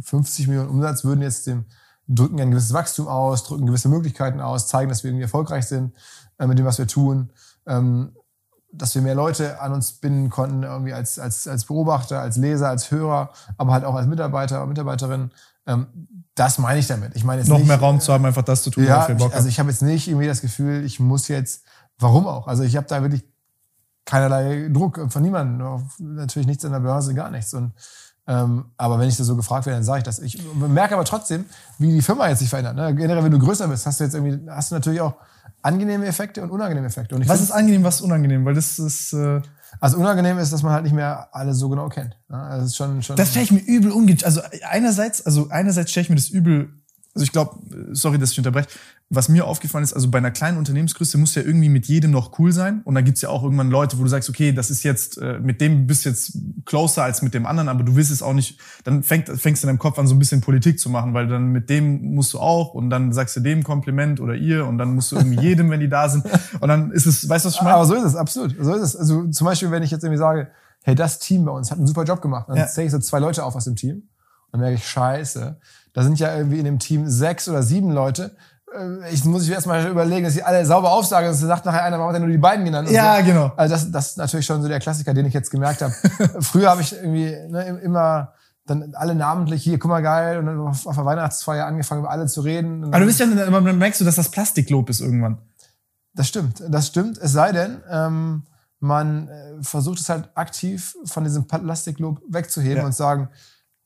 [0.03, 1.65] 50 Millionen Umsatz würden jetzt dem
[2.10, 5.93] drücken ein gewisses Wachstum aus, drücken gewisse Möglichkeiten aus, zeigen, dass wir irgendwie erfolgreich sind
[6.39, 7.30] äh, mit dem, was wir tun,
[7.68, 8.16] ähm,
[8.72, 12.70] dass wir mehr Leute an uns binden konnten, irgendwie als, als, als Beobachter, als Leser,
[12.70, 15.32] als Hörer, aber halt auch als Mitarbeiter und Mitarbeiterin.
[15.66, 15.88] Ähm,
[16.36, 17.16] das meine ich damit.
[17.16, 19.34] Ich meine jetzt noch nicht, mehr Raum zu haben, einfach das zu tun, ja, ich,
[19.34, 21.64] also ich habe jetzt nicht irgendwie das Gefühl, ich muss jetzt,
[21.99, 22.47] warum auch?
[22.47, 23.24] Also ich habe da wirklich
[24.05, 27.53] keinerlei Druck von niemandem, natürlich nichts an der Börse, gar nichts.
[27.53, 27.74] Und
[28.30, 30.19] ähm, aber wenn ich das so gefragt werde, dann sage ich das.
[30.19, 31.45] Ich merke aber trotzdem,
[31.80, 32.75] wie die Firma jetzt sich verändert.
[32.75, 32.93] Ne?
[32.93, 35.15] Generell, wenn du größer bist, hast du jetzt irgendwie, hast du natürlich auch
[35.63, 37.15] angenehme Effekte und unangenehme Effekte.
[37.15, 38.45] Und was ist angenehm, was ist unangenehm?
[38.45, 39.13] Weil das ist.
[39.13, 39.41] Äh
[39.80, 42.17] also unangenehm ist, dass man halt nicht mehr alle so genau kennt.
[42.27, 42.38] Ne?
[42.38, 44.17] Also das ist schon, schon das stelle ich mir übel unge.
[44.23, 46.73] Also einerseits, also einerseits stelle ich mir das übel.
[47.20, 47.59] Also ich glaube,
[47.91, 48.70] sorry, dass ich unterbreche
[49.11, 52.38] was mir aufgefallen ist, also bei einer kleinen Unternehmensgröße muss ja irgendwie mit jedem noch
[52.38, 52.82] cool sein.
[52.86, 55.39] Und dann gibt's ja auch irgendwann Leute, wo du sagst, okay, das ist jetzt, äh,
[55.39, 58.34] mit dem bist du jetzt closer als mit dem anderen, aber du willst es auch
[58.34, 61.15] nicht, dann fängt, fängst du in deinem Kopf an, so ein bisschen Politik zu machen,
[61.15, 64.67] weil dann mit dem musst du auch und dann sagst du dem Kompliment oder ihr
[64.67, 66.26] und dann musst du irgendwie jedem, wenn die da sind.
[66.59, 67.78] Und dann ist es, weißt du, was ich meine?
[67.78, 68.55] Aber so ist es, absolut.
[68.59, 68.95] So ist es.
[68.95, 70.51] Also zum Beispiel, wenn ich jetzt irgendwie sage,
[70.84, 72.67] hey, das Team bei uns hat einen super Job gemacht, dann ja.
[72.67, 74.03] zähle ich so zwei Leute auf aus dem Team.
[74.51, 75.59] Dann merke ich, scheiße,
[76.00, 78.32] da sind ja irgendwie in dem Team sechs oder sieben Leute,
[78.74, 81.97] äh, ich muss ich erstmal überlegen, dass ich alle sauber aufsage, sonst sagt nachher einer,
[82.00, 82.89] warum hat er nur die beiden genannt?
[82.89, 83.26] Ja, so.
[83.26, 83.52] genau.
[83.58, 85.93] Also das, das ist natürlich schon so der Klassiker, den ich jetzt gemerkt habe.
[86.39, 88.32] Früher habe ich irgendwie ne, immer
[88.66, 92.12] dann alle namentlich hier, guck mal geil, und dann auf, auf der Weihnachtsfeier angefangen, über
[92.12, 92.86] alle zu reden.
[92.86, 95.39] Aber du bist ja, dann merkst du, dass das Plastiklob ist irgendwann.
[96.14, 97.18] Das stimmt, das stimmt.
[97.18, 98.43] Es sei denn, ähm,
[98.80, 102.86] man äh, versucht es halt aktiv von diesem Plastiklob wegzuheben ja.
[102.86, 103.28] und sagen,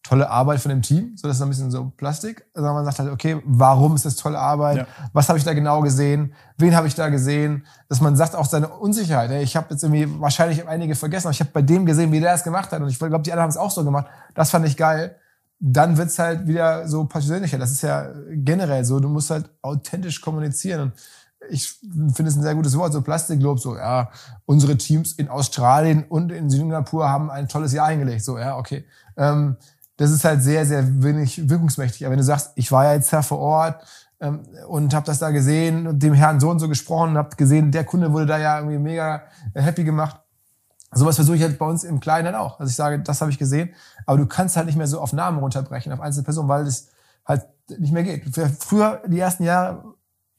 [0.04, 1.16] tolle Arbeit von dem Team.
[1.16, 2.46] So, das ist ein bisschen so Plastik.
[2.54, 4.78] Sondern man sagt halt, okay, warum ist das tolle Arbeit?
[4.78, 4.88] Ja.
[5.14, 6.34] Was habe ich da genau gesehen?
[6.58, 7.66] Wen habe ich da gesehen?
[7.88, 9.32] Dass man sagt auch seine Unsicherheit.
[9.42, 12.34] Ich habe jetzt irgendwie wahrscheinlich einige vergessen, aber ich habe bei dem gesehen, wie der
[12.34, 12.82] es gemacht hat.
[12.82, 14.08] Und ich glaube, die anderen haben es auch so gemacht.
[14.36, 15.16] Das fand ich geil.
[15.60, 17.58] Dann wird's halt wieder so persönlicher.
[17.58, 19.00] Das ist ja generell so.
[19.00, 20.82] Du musst halt authentisch kommunizieren.
[20.82, 20.94] Und
[21.50, 21.70] ich
[22.14, 24.10] finde es ein sehr gutes Wort, so Plastiklob, so, ja,
[24.46, 28.86] unsere Teams in Australien und in Singapur haben ein tolles Jahr hingelegt, so, ja, okay.
[29.18, 29.58] Ähm,
[29.98, 32.06] das ist halt sehr, sehr wenig wirkungsmächtig.
[32.06, 33.84] Aber wenn du sagst, ich war ja jetzt da vor Ort
[34.20, 37.36] ähm, und habe das da gesehen und dem Herrn so und so gesprochen und habe
[37.36, 39.24] gesehen, der Kunde wurde da ja irgendwie mega
[39.54, 40.20] happy gemacht.
[40.92, 42.60] Sowas versuche ich halt bei uns im Kleinen halt auch.
[42.60, 43.74] Also ich sage, das habe ich gesehen,
[44.06, 46.90] aber du kannst halt nicht mehr so auf Namen runterbrechen, auf einzelne Personen, weil es
[47.26, 48.24] halt nicht mehr geht.
[48.60, 49.84] Früher, die ersten Jahre,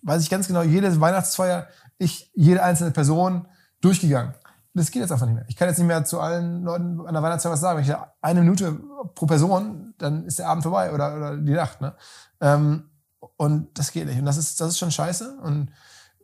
[0.02, 1.66] weiß ich ganz genau, jede Weihnachtsfeier,
[1.98, 3.46] ich, jede einzelne Person
[3.80, 4.34] durchgegangen
[4.75, 5.45] das geht jetzt einfach nicht mehr.
[5.49, 7.79] Ich kann jetzt nicht mehr zu allen Leuten an der Weihnachtszeit was sagen.
[7.79, 8.81] Wenn ich eine Minute
[9.14, 11.81] pro Person, dann ist der Abend vorbei oder, oder die Nacht.
[11.81, 11.95] Ne?
[12.41, 12.91] Ähm,
[13.37, 14.18] und das geht nicht.
[14.18, 15.39] Und das ist, das ist schon scheiße.
[15.43, 15.70] Und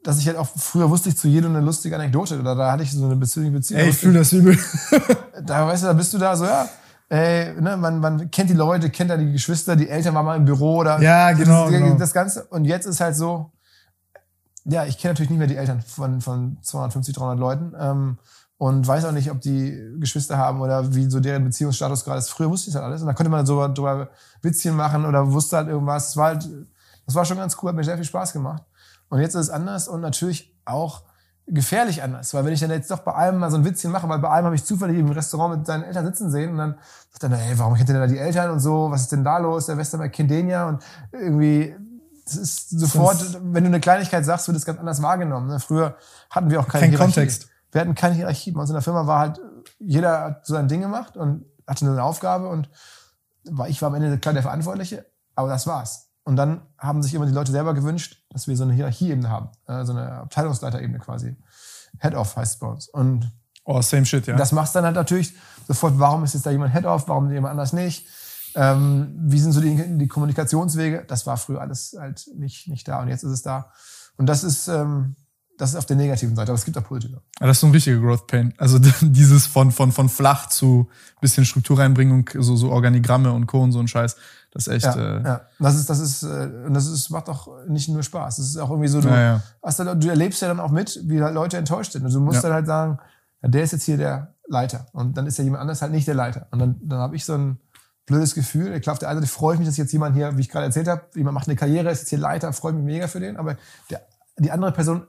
[0.03, 2.83] dass ich halt auch früher wusste ich zu jedem eine lustige Anekdote oder da hatte
[2.83, 3.53] ich so eine Beziehung.
[3.53, 4.59] Beziehung Ey, ich fühle das übel.
[5.45, 6.69] da weißt du, da bist du da so, ja.
[7.09, 10.37] Ey, ne, man, man kennt die Leute, kennt da die Geschwister, die Eltern waren mal
[10.37, 11.95] im Büro oder ja, genau, das, genau.
[11.97, 12.45] das Ganze.
[12.45, 13.53] Und jetzt ist halt so,
[14.65, 17.73] ja, ich kenne natürlich nicht mehr die Eltern von, von 250, 300 Leuten.
[17.79, 18.19] Ähm,
[18.61, 22.29] und weiß auch nicht, ob die Geschwister haben oder wie so deren Beziehungsstatus gerade ist.
[22.29, 24.11] Früher wusste ich das alles und da konnte man so drüber
[24.43, 26.09] Witzchen machen oder wusste halt irgendwas.
[26.09, 26.47] Das war halt,
[27.07, 28.63] das war schon ganz cool, hat mir sehr viel Spaß gemacht.
[29.09, 31.05] Und jetzt ist es anders und natürlich auch
[31.47, 34.07] gefährlich anders, weil wenn ich dann jetzt doch bei allem mal so ein Witzchen mache,
[34.09, 36.75] weil bei allem habe ich zufällig im Restaurant mit seinen Eltern sitzen sehen und dann
[37.11, 39.25] sagt er, ey, warum kennt ihr denn da die Eltern und so, was ist denn
[39.25, 40.83] da los, der Westermer kennt den ja und
[41.13, 41.75] irgendwie,
[42.31, 45.49] das ist sofort, das wenn du eine Kleinigkeit sagst, wird es ganz anders wahrgenommen.
[45.49, 45.61] Ne?
[45.61, 45.97] Früher
[46.31, 48.53] hatten wir auch keine Kein Kontext wir hatten keine Hierarchie.
[48.53, 49.41] Bei uns in der Firma war halt,
[49.79, 52.69] jeder hat so sein Ding gemacht und hatte eine Aufgabe und
[53.69, 56.09] ich war am Ende klar der Verantwortliche, aber das war's.
[56.25, 59.49] Und dann haben sich immer die Leute selber gewünscht, dass wir so eine Hierarchieebene haben,
[59.67, 61.37] äh, so eine Abteilungsleiterebene quasi.
[61.99, 62.89] Head-Off heißt es bei uns.
[62.89, 63.31] Und
[63.65, 64.37] oh, same shit, ja.
[64.37, 65.35] Das machst dann halt natürlich
[65.67, 68.07] sofort, warum ist jetzt da jemand Head-Off, warum jemand anders nicht?
[68.55, 71.05] Ähm, wie sind so die, die, Kommunikationswege?
[71.07, 73.73] Das war früher alles halt nicht, nicht da und jetzt ist es da.
[74.17, 75.17] Und das ist, ähm,
[75.61, 77.21] das ist auf der negativen Seite, aber es gibt auch positive.
[77.39, 78.55] Ja, das ist so ein richtiger Growth Pain.
[78.57, 80.89] Also dieses von, von, von flach zu
[81.21, 83.63] bisschen Struktur reinbringen und so, so Organigramme und Co.
[83.63, 84.17] und so ein Scheiß.
[84.53, 84.85] Das ist echt.
[84.85, 85.41] Ja, äh, ja.
[85.59, 88.37] das ist, das ist, äh, und das ist, macht auch nicht nur Spaß.
[88.37, 89.43] Das ist auch irgendwie so, du, ja.
[89.63, 92.05] Hast du, du erlebst ja dann auch mit, wie halt Leute enttäuscht sind.
[92.05, 92.99] Und du musst dann halt sagen,
[93.43, 94.87] der ist jetzt hier der Leiter.
[94.93, 96.49] Und dann ist ja jemand anders halt nicht der Leiter.
[96.51, 97.59] Und dann, dann habe ich so ein
[98.11, 98.79] blödes Gefühl.
[98.81, 100.67] Klar, auf der einen Seite freue ich mich, dass jetzt jemand hier, wie ich gerade
[100.67, 103.37] erzählt habe, jemand macht eine Karriere, ist jetzt hier Leiter, freue mich mega für den.
[103.37, 103.57] Aber
[103.89, 104.03] der,
[104.37, 105.07] die andere Person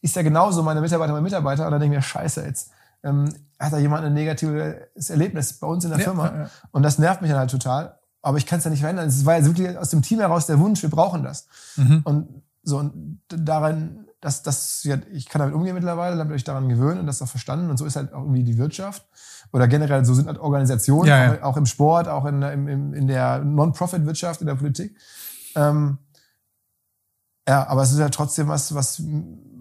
[0.00, 1.66] ist ja genauso meine Mitarbeiter, meine Mitarbeiter.
[1.66, 2.70] Und dann denke ich mir, scheiße, jetzt
[3.02, 6.26] ähm, hat da jemand ein negatives Erlebnis bei uns in der ja, Firma.
[6.26, 6.50] Ja.
[6.70, 7.98] Und das nervt mich dann halt total.
[8.22, 9.08] Aber ich kann es ja nicht verändern.
[9.08, 11.46] Es war ja wirklich aus dem Team heraus der Wunsch, wir brauchen das.
[11.76, 12.00] Mhm.
[12.04, 16.68] Und so, und daran, das, das, ja, ich kann damit umgehen mittlerweile, habe mich daran
[16.68, 17.68] gewöhnt und das auch verstanden.
[17.68, 19.04] Und so ist halt auch irgendwie die Wirtschaft.
[19.54, 21.42] Oder generell, so sind halt Organisationen, Ja, ja.
[21.42, 24.96] Auch, auch im Sport, auch in, im, in der Non-Profit-Wirtschaft, in der Politik.
[25.54, 25.98] Ähm,
[27.46, 29.00] ja, aber es ist ja trotzdem was, was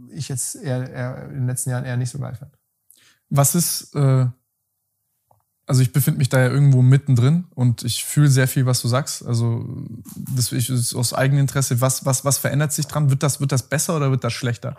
[0.09, 2.57] ich jetzt eher, eher in den letzten Jahren eher nicht so geil fand.
[3.29, 4.25] Was ist, äh,
[5.67, 8.87] also ich befinde mich da ja irgendwo mittendrin und ich fühle sehr viel, was du
[8.87, 9.23] sagst.
[9.23, 9.63] Also
[10.33, 11.81] das ist aus Eigeninteresse.
[11.81, 13.11] Was, was, was verändert sich dran?
[13.11, 14.75] Wird das, wird das besser oder wird das schlechter?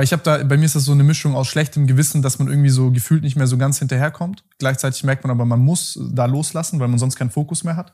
[0.00, 2.38] Weil ich habe da, bei mir ist das so eine Mischung aus schlechtem Gewissen, dass
[2.38, 4.44] man irgendwie so gefühlt nicht mehr so ganz hinterherkommt.
[4.56, 7.92] Gleichzeitig merkt man aber, man muss da loslassen, weil man sonst keinen Fokus mehr hat.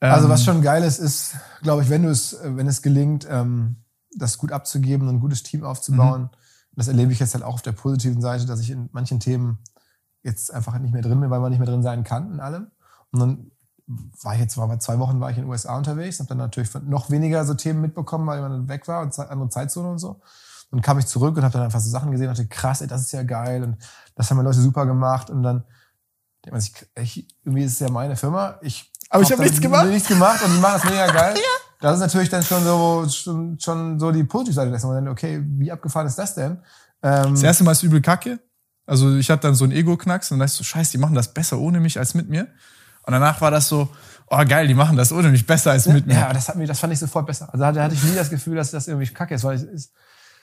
[0.00, 2.80] Also Ähm, was schon geil ist, ist, glaube ich, wenn du es, äh, wenn es
[2.80, 3.76] gelingt, ähm,
[4.16, 6.30] das gut abzugeben und ein gutes Team aufzubauen.
[6.74, 9.58] Das erlebe ich jetzt halt auch auf der positiven Seite, dass ich in manchen Themen
[10.22, 12.68] jetzt einfach nicht mehr drin bin, weil man nicht mehr drin sein kann in allem.
[13.10, 13.50] Und dann
[14.22, 16.72] war ich jetzt war zwei Wochen war ich in den USA unterwegs, habe dann natürlich
[16.86, 20.22] noch weniger so Themen mitbekommen, weil man dann weg war und andere Zeitzone und so.
[20.70, 22.86] Dann kam ich zurück und habe dann einfach so Sachen gesehen und dachte, krass, ey,
[22.86, 23.76] das ist ja geil und
[24.14, 25.64] das haben die Leute super gemacht und dann
[26.44, 26.74] denkt man sich,
[27.44, 28.58] irgendwie ist es ja meine Firma.
[28.62, 29.86] Ich Aber ich hab da nichts gemacht.
[29.86, 31.34] Nichts gemacht und die machen das mega geil.
[31.82, 34.86] Das ist natürlich dann schon so, schon, schon so die positive Seite dessen.
[34.88, 36.58] Man denkt, okay, wie abgefahren ist das denn?
[37.02, 38.38] Ähm, Das erste Mal ist übel kacke.
[38.84, 41.14] Also ich hatte dann so einen Ego-Knacks und dann dachte ich so, scheiße, die machen
[41.14, 42.48] das besser ohne mich als mit mir.
[43.04, 43.88] Und danach war das so,
[44.26, 46.14] oh geil, die machen das ohne mich besser als mit mir.
[46.14, 47.48] ja, das, hat mich, das fand ich sofort besser.
[47.50, 49.44] Also da hatte ich nie das Gefühl, dass das irgendwie kacke ist.
[49.44, 49.92] Weil ich, ist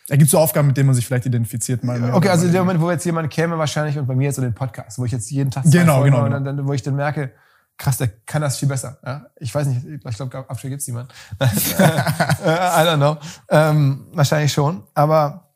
[0.08, 1.84] Da gibt es so Aufgaben, mit denen man sich vielleicht identifiziert.
[1.84, 2.62] Mal mehr okay, also in dem.
[2.62, 5.12] Moment, wo jetzt jemand käme wahrscheinlich und bei mir jetzt so den Podcast, wo ich
[5.12, 6.46] jetzt jeden Tag Genau, Folgen genau, und genau.
[6.46, 7.34] dann, wo ich dann merke,
[7.78, 8.98] krass, der kann das viel besser.
[9.06, 9.28] Ja?
[9.36, 11.14] Ich weiß nicht, ich glaube, Abschluss gibt's niemand.
[11.42, 13.18] I don't know.
[13.50, 14.84] Ähm, wahrscheinlich schon.
[14.94, 15.50] Aber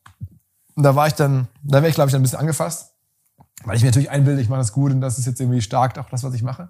[0.75, 2.93] da war ich dann, da wäre ich, glaube ich, dann ein bisschen angefasst.
[3.63, 5.97] Weil ich mir natürlich einbilde, ich mache das gut und das ist jetzt irgendwie stark,
[5.97, 6.69] auch das, was ich mache.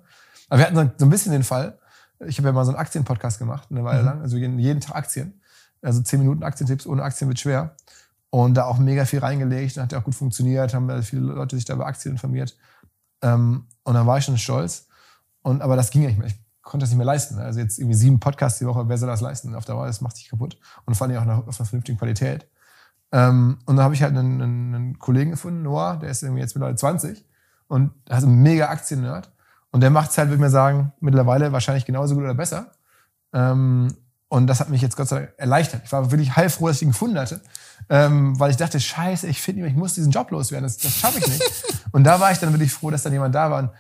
[0.50, 1.80] Aber wir hatten so, ein bisschen den Fall,
[2.20, 5.41] ich habe ja mal so einen Aktienpodcast gemacht, eine Weile lang, also jeden Tag Aktien.
[5.82, 7.76] Also zehn Minuten Aktientipps, ohne Aktien wird schwer.
[8.30, 11.66] Und da auch mega viel reingelegt, hat ja auch gut funktioniert, haben viele Leute sich
[11.66, 12.58] da über Aktien informiert.
[13.22, 14.88] Ähm, und dann war ich schon stolz.
[15.42, 16.28] Und, aber das ging ja nicht mehr.
[16.28, 17.40] Ich konnte das nicht mehr leisten.
[17.40, 19.54] Also jetzt irgendwie sieben Podcasts die Woche, wer soll das leisten?
[19.56, 20.58] Auf der Dauer, das macht sich kaputt.
[20.86, 22.48] Und vor allem auch auf einer vernünftigen Qualität.
[23.12, 26.42] Ähm, und dann habe ich halt einen, einen, einen Kollegen gefunden, Noah, der ist irgendwie
[26.42, 27.26] jetzt mittlerweile 20
[27.68, 29.32] und hat einen mega Aktien-Nerd.
[29.72, 32.72] Und der macht es halt, würde ich mir sagen, mittlerweile wahrscheinlich genauso gut oder besser.
[33.34, 33.88] Ähm,
[34.32, 35.82] und das hat mich jetzt Gott sei Dank erleichtert.
[35.84, 37.42] Ich war wirklich heilfroh, dass ich ihn gefunden hatte,
[37.90, 41.20] ähm, weil ich dachte, scheiße, ich finde, ich muss diesen Job loswerden, das, das schaffe
[41.20, 41.44] ich nicht.
[41.92, 43.60] und da war ich dann wirklich froh, dass dann jemand da war.
[43.60, 43.72] Und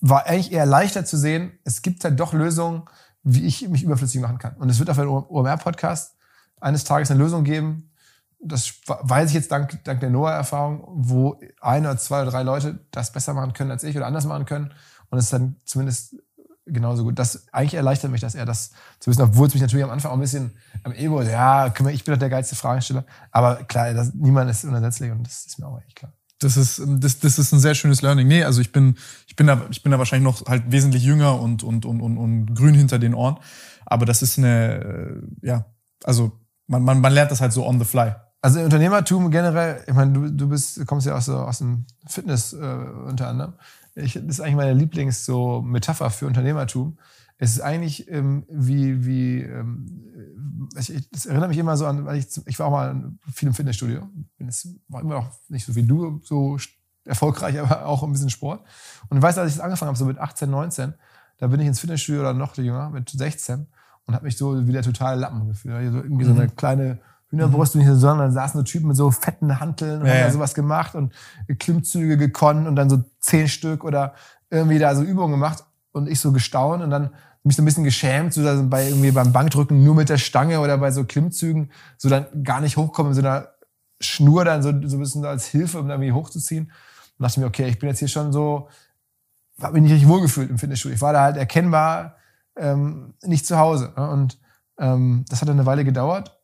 [0.00, 2.84] war eigentlich eher leichter zu sehen, es gibt halt doch Lösungen,
[3.24, 4.54] wie ich mich überflüssig machen kann.
[4.58, 6.14] Und es wird auf einem OMR-Podcast
[6.60, 7.90] eines Tages eine Lösung geben,
[8.38, 12.78] das weiß ich jetzt dank, dank der Noah-Erfahrung, wo ein oder zwei oder drei Leute
[12.92, 14.72] das besser machen können als ich oder anders machen können.
[15.10, 16.14] Und es ist dann zumindest
[16.66, 17.18] genauso gut.
[17.18, 20.10] Das eigentlich erleichtert mich das eher, das zu wissen, obwohl es mich natürlich am Anfang
[20.10, 20.52] auch ein bisschen
[20.82, 23.04] am Ego, ja, ich bin doch der geilste Fragesteller.
[23.30, 26.12] Aber klar, das, niemand ist unersetzlich und das ist mir auch eigentlich klar.
[26.40, 28.26] Das ist, das, das ist ein sehr schönes Learning.
[28.26, 28.96] Nee, also ich bin,
[29.26, 32.16] ich bin da, ich bin da wahrscheinlich noch halt wesentlich jünger und, und, und, und,
[32.16, 33.36] und grün hinter den Ohren.
[33.84, 35.66] Aber das ist eine, äh, ja,
[36.04, 36.32] also
[36.66, 38.14] man, man, man lernt das halt so on the fly.
[38.42, 42.54] Also Unternehmertum generell, ich meine, du, du bist, kommst ja aus, so, aus dem Fitness
[42.54, 42.56] äh,
[43.06, 43.52] unter anderem.
[43.94, 45.64] Ich, das ist eigentlich meine Lieblings so
[46.10, 46.98] für Unternehmertum.
[47.38, 52.18] Es ist eigentlich ähm, wie, wie ähm, ich, das erinnert mich immer so an, weil
[52.18, 54.08] ich, ich war auch mal viel im Fitnessstudio.
[54.36, 56.58] Bin es war immer noch nicht so wie du, so
[57.04, 58.62] erfolgreich, aber auch ein bisschen Sport.
[59.08, 60.94] Und ich weiß, als ich das angefangen habe, so mit 18, 19,
[61.38, 63.66] da bin ich ins Fitnessstudio oder noch jünger, mit 16
[64.06, 65.74] und habe mich so wie der totale Lappen gefühlt.
[65.82, 66.98] Irgendwie so eine kleine
[67.30, 70.20] Hühnerbrust und nicht so, sondern saßen so Typen mit so fetten Hanteln und Ja, haben
[70.22, 71.12] da sowas gemacht und
[71.58, 74.14] Klimmzüge gekonnt und dann so zehn Stück oder
[74.50, 77.10] irgendwie da so Übungen gemacht und ich so gestaunt und dann
[77.42, 80.60] mich so ein bisschen geschämt, so dass bei irgendwie beim Bankdrücken nur mit der Stange
[80.60, 83.48] oder bei so Klimmzügen so dann gar nicht hochkommen, in so einer
[84.00, 86.64] Schnur dann so, so ein bisschen als Hilfe, um da irgendwie hochzuziehen.
[87.18, 88.68] Und dachte mir, okay, ich bin jetzt hier schon so,
[89.60, 90.94] habe mich nicht richtig wohlgefühlt im Fitnessstudio.
[90.94, 92.16] Ich war da halt erkennbar
[92.56, 93.92] ähm, nicht zu Hause.
[93.96, 94.10] Ne?
[94.10, 94.38] Und
[94.78, 96.39] ähm, das hat dann eine Weile gedauert.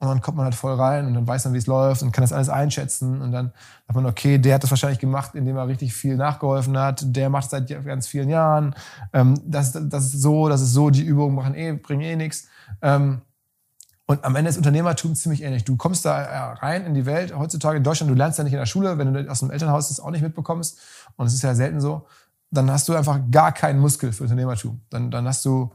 [0.00, 2.10] Und dann kommt man halt voll rein und dann weiß man, wie es läuft und
[2.10, 3.20] kann das alles einschätzen.
[3.20, 3.52] Und dann
[3.86, 7.02] sagt man, okay, der hat das wahrscheinlich gemacht, indem er richtig viel nachgeholfen hat.
[7.04, 8.74] Der macht es seit ganz vielen Jahren.
[9.12, 12.48] Ähm, das, das ist so, das ist so, die Übungen machen eh, bringen eh nichts.
[12.80, 13.20] Ähm,
[14.06, 15.64] und am Ende ist Unternehmertum ziemlich ähnlich.
[15.64, 17.36] Du kommst da äh, rein in die Welt.
[17.36, 19.88] Heutzutage in Deutschland, du lernst ja nicht in der Schule, wenn du aus dem Elternhaus
[19.88, 20.80] das auch nicht mitbekommst.
[21.16, 22.06] Und es ist ja selten so.
[22.50, 24.80] Dann hast du einfach gar keinen Muskel für Unternehmertum.
[24.88, 25.70] Dann, dann hast du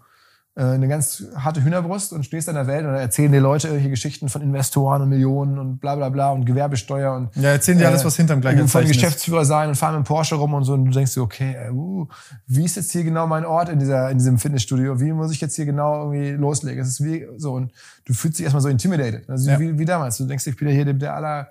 [0.63, 4.29] eine ganz harte Hühnerbrust und stehst in der Welt und erzählen dir Leute irgendwelche Geschichten
[4.29, 8.05] von Investoren und Millionen und bla bla bla und Gewerbesteuer und ja, erzählen dir alles,
[8.05, 10.91] was hinterm gleichen Zeichen Geschäftsführer sein und fahren mit Porsche rum und so und du
[10.91, 12.07] denkst dir, okay, uh,
[12.47, 14.99] wie ist jetzt hier genau mein Ort in dieser in diesem Fitnessstudio?
[15.01, 16.81] Wie muss ich jetzt hier genau irgendwie loslegen?
[16.81, 17.73] Es ist wie so und
[18.05, 19.59] du fühlst dich erstmal so intimidated, also ja.
[19.59, 20.15] wie, wie damals.
[20.17, 21.49] Du denkst, ich bin ja hier der, der aller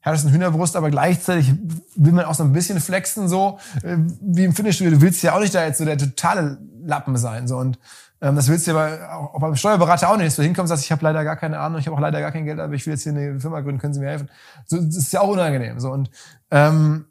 [0.00, 1.54] härtesten Hühnerbrust, aber gleichzeitig
[1.96, 4.92] will man auch so ein bisschen flexen, so äh, wie im Fitnessstudio.
[4.92, 7.78] Du willst ja auch nicht da jetzt so der totale Lappen sein, so und
[8.22, 10.92] das willst du aber auch beim Steuerberater auch nicht, dass du hinkommst und sagst, ich
[10.92, 12.92] habe leider gar keine Ahnung, ich habe auch leider gar kein Geld, aber ich will
[12.92, 14.30] jetzt hier eine Firma gründen, können Sie mir helfen?
[14.64, 15.80] So, das ist ja auch unangenehm.
[15.80, 16.08] So und
[16.52, 17.06] ähm,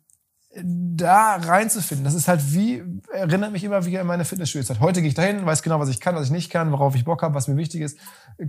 [0.64, 2.84] da reinzufinden, das ist halt wie,
[3.14, 4.82] erinnert mich immer wieder an meine Fitnessstudiozeit.
[4.82, 7.06] Heute gehe ich dahin, weiß genau, was ich kann, was ich nicht kann, worauf ich
[7.06, 7.98] Bock habe, was mir wichtig ist,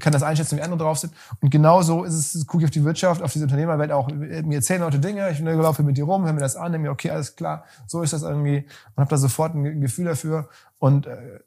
[0.01, 1.13] kann das einschätzen, wie andere drauf sind.
[1.41, 4.09] Und genauso ist es, gucke ich auf die Wirtschaft, auf diese Unternehmerwelt auch.
[4.09, 6.91] Mir erzählen Leute Dinge, ich laufe mit dir rum, höre mir das an, nehme mir,
[6.91, 10.49] okay, alles klar, so ist das irgendwie und habe da sofort ein Gefühl dafür.
[10.79, 11.41] Und äh,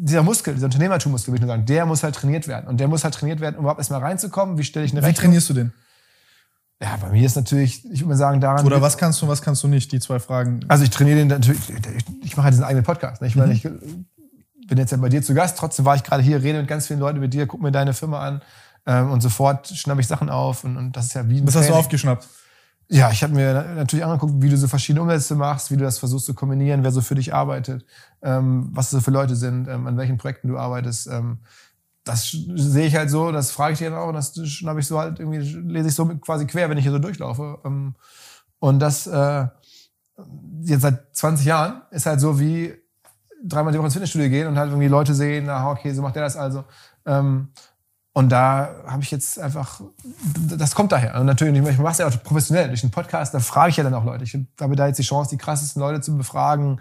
[0.00, 2.68] dieser Muskel, dieser Unternehmertummuskel, würde ich nur sagen, der muss halt trainiert werden.
[2.68, 4.56] Und der muss halt trainiert werden, um überhaupt erstmal reinzukommen.
[4.56, 5.24] Wie stelle ich eine Wie Rechnung?
[5.24, 5.72] trainierst du den?
[6.80, 8.64] Ja, bei mir ist natürlich, ich würde mal sagen, daran.
[8.64, 9.90] Oder was kannst du, was kannst du nicht?
[9.90, 10.60] Die zwei Fragen.
[10.68, 11.58] Also ich trainiere den natürlich,
[12.22, 13.20] ich mache halt diesen eigenen Podcast.
[13.20, 13.26] Ne?
[13.26, 14.06] Ich meine, mhm.
[14.60, 16.68] ich bin jetzt ja bei dir zu Gast, trotzdem war ich gerade hier, rede mit
[16.68, 18.42] ganz vielen Leuten mit dir, guck mir deine Firma an
[18.86, 21.56] ähm, und sofort schnappe ich Sachen auf und, und das ist ja wie ein Was
[21.56, 22.28] hast du aufgeschnappt?
[22.90, 25.98] Ja, ich habe mir natürlich angeguckt, wie du so verschiedene Umsätze machst, wie du das
[25.98, 27.84] versuchst zu kombinieren, wer so für dich arbeitet,
[28.22, 31.06] ähm, was so für Leute sind, ähm, an welchen Projekten du arbeitest.
[31.08, 31.38] Ähm,
[32.04, 34.86] das sehe ich halt so, das frage ich dir dann auch und das schnappe ich
[34.86, 37.58] so halt irgendwie, lese ich so quasi quer, wenn ich hier so durchlaufe.
[37.64, 37.94] Ähm,
[38.58, 39.46] und das äh,
[40.62, 42.74] jetzt seit 20 Jahren ist halt so wie
[43.44, 46.16] dreimal die Woche ins Fitnessstudio gehen und halt irgendwie Leute sehen, na okay, so macht
[46.16, 46.64] der das also.
[47.06, 47.48] Ähm,
[48.12, 49.80] und da habe ich jetzt einfach,
[50.34, 51.20] das kommt daher.
[51.20, 53.84] Und natürlich, ich mache es ja auch professionell durch den Podcast, da frage ich ja
[53.84, 54.24] dann auch Leute.
[54.24, 56.80] Ich habe da jetzt die Chance, die krassesten Leute zu befragen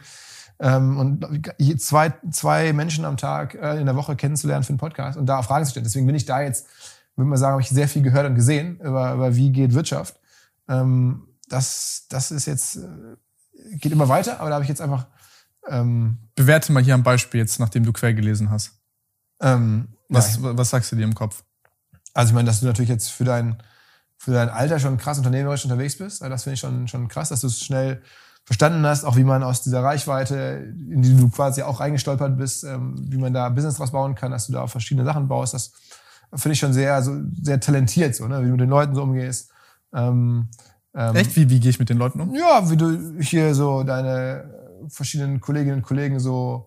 [0.60, 5.18] ähm, und zwei, zwei Menschen am Tag äh, in der Woche kennenzulernen für einen Podcast
[5.18, 5.84] und da Fragen zu stellen.
[5.84, 6.68] Deswegen bin ich da jetzt,
[7.16, 10.20] würde man sagen, habe ich sehr viel gehört und gesehen über, über wie geht Wirtschaft.
[10.68, 15.06] Ähm, das, das ist jetzt, äh, geht immer weiter, aber da habe ich jetzt einfach.
[15.68, 18.72] Ähm, Bewerte mal hier am Beispiel jetzt, nachdem du quer gelesen hast.
[19.42, 21.44] Ähm, was, was sagst du dir im Kopf?
[22.14, 23.58] Also ich meine, dass du natürlich jetzt für dein,
[24.18, 26.22] für dein Alter schon krass unternehmerisch unterwegs bist.
[26.22, 28.02] Das finde ich schon, schon krass, dass du es schnell
[28.48, 32.64] verstanden hast, auch wie man aus dieser Reichweite, in die du quasi auch reingestolpert bist,
[32.64, 35.54] ähm, wie man da Business draus bauen kann, dass du da auf verschiedene Sachen baust.
[35.54, 35.74] Das
[36.34, 38.40] finde ich schon sehr, so, sehr talentiert, so, ne?
[38.42, 39.52] wie du mit den Leuten so umgehst.
[39.94, 40.48] Ähm,
[40.96, 41.36] ähm, Echt?
[41.36, 42.34] Wie, wie gehe ich mit den Leuten um?
[42.34, 44.46] Ja, wie du hier so deine
[44.88, 46.67] verschiedenen Kolleginnen und Kollegen so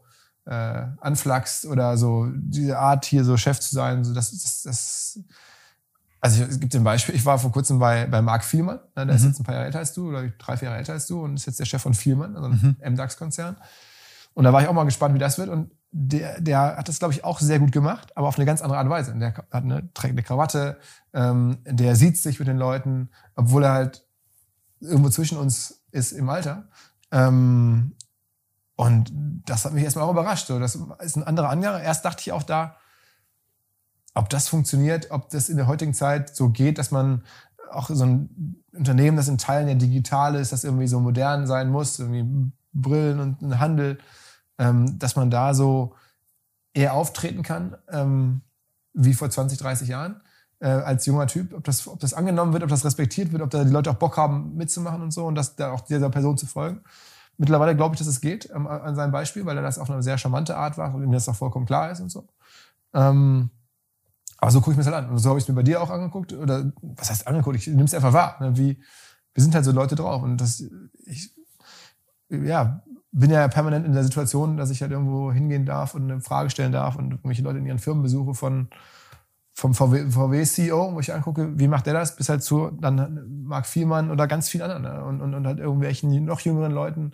[0.51, 5.21] äh, anflachst oder so diese Art hier so Chef zu sein, so das, das, das
[6.21, 9.07] also es gibt ein Beispiel, ich war vor kurzem bei, bei Marc Vielmann, ne, der
[9.07, 9.11] mhm.
[9.13, 11.23] ist jetzt ein paar Jahre älter als du oder drei, vier Jahre älter als du
[11.23, 12.93] und ist jetzt der Chef von Vielmann, also einem mhm.
[12.93, 13.57] MDAX-Konzern.
[14.35, 16.99] Und da war ich auch mal gespannt, wie das wird und der, der hat das,
[16.99, 19.17] glaube ich, auch sehr gut gemacht, aber auf eine ganz andere Art und Weise.
[19.19, 20.79] Der hat eine, trägt eine Krawatte,
[21.13, 24.05] ähm, der sieht sich mit den Leuten, obwohl er halt
[24.81, 26.69] irgendwo zwischen uns ist im Alter.
[27.11, 27.93] Ähm,
[28.81, 29.13] und
[29.45, 30.47] das hat mich erstmal auch überrascht.
[30.47, 30.59] So.
[30.59, 31.83] Das ist ein anderer Angang.
[31.83, 32.77] Erst dachte ich auch da,
[34.15, 37.23] ob das funktioniert, ob das in der heutigen Zeit so geht, dass man
[37.71, 41.69] auch so ein Unternehmen, das in Teilen ja digital ist, das irgendwie so modern sein
[41.69, 43.99] muss, irgendwie Brillen und ein Handel,
[44.57, 45.95] ähm, dass man da so
[46.73, 48.41] eher auftreten kann ähm,
[48.95, 50.23] wie vor 20, 30 Jahren
[50.61, 53.51] äh, als junger Typ, ob das, ob das angenommen wird, ob das respektiert wird, ob
[53.51, 56.39] da die Leute auch Bock haben mitzumachen und so und das da auch dieser Person
[56.39, 56.81] zu folgen.
[57.41, 60.03] Mittlerweile glaube ich, dass es geht ähm, an seinem Beispiel, weil er das auf eine
[60.03, 62.29] sehr charmante Art war und ihm das auch vollkommen klar ist und so.
[62.93, 63.49] Ähm,
[64.37, 65.11] aber so gucke ich mir das halt an.
[65.11, 66.35] Und so habe ich es mir bei dir auch angeguckt.
[66.35, 67.57] Oder was heißt angeguckt?
[67.57, 68.37] Ich nehme es einfach wahr.
[68.41, 68.59] Ne?
[68.59, 68.79] Wie,
[69.33, 70.23] wir sind halt so Leute drauf.
[70.23, 70.63] Und das,
[71.07, 71.35] ich,
[72.29, 76.21] ja, bin ja permanent in der Situation, dass ich halt irgendwo hingehen darf und eine
[76.21, 78.69] Frage stellen darf und irgendwelche Leute in ihren Firmen besuche von
[79.61, 84.11] vom VW-CEO, wo ich angucke, wie macht der das, bis halt zu dann Marc Vielmann
[84.11, 85.05] oder ganz vielen anderen ne?
[85.05, 87.13] und, und, und halt irgendwelchen noch jüngeren Leuten.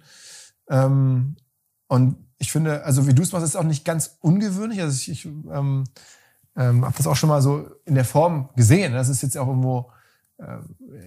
[0.70, 1.34] Ähm,
[1.88, 4.80] und ich finde, also wie du es machst, ist auch nicht ganz ungewöhnlich.
[4.80, 5.84] Also ich, ich ähm,
[6.56, 8.92] ähm, habe das auch schon mal so in der Form gesehen.
[8.92, 9.90] Das ist jetzt auch irgendwo
[10.38, 10.58] äh,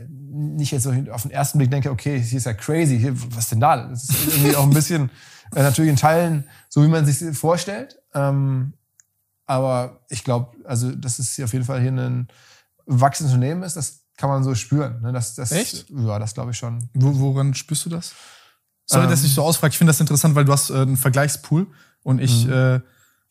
[0.09, 3.47] nicht jetzt so auf den ersten Blick denke, okay, hier ist ja crazy, hier, was
[3.47, 3.87] denn da?
[3.87, 5.09] Das ist irgendwie auch ein bisschen
[5.55, 8.01] äh, natürlich in Teilen so, wie man sich vorstellt.
[8.13, 8.73] Ähm,
[9.50, 12.28] aber ich glaube, also, dass es hier auf jeden Fall hier ein
[12.86, 15.02] wachsendes Unternehmen ist, das kann man so spüren.
[15.02, 15.12] Ne?
[15.12, 15.89] Das, das, Echt?
[15.89, 16.88] Ja, das glaube ich schon.
[16.93, 18.14] Wo, woran spürst du das?
[18.86, 19.72] Sorry, ähm, dass ich so ausfrage.
[19.72, 21.66] Ich finde das interessant, weil du hast äh, einen Vergleichspool
[22.04, 22.54] und ich mhm.
[22.54, 22.80] äh,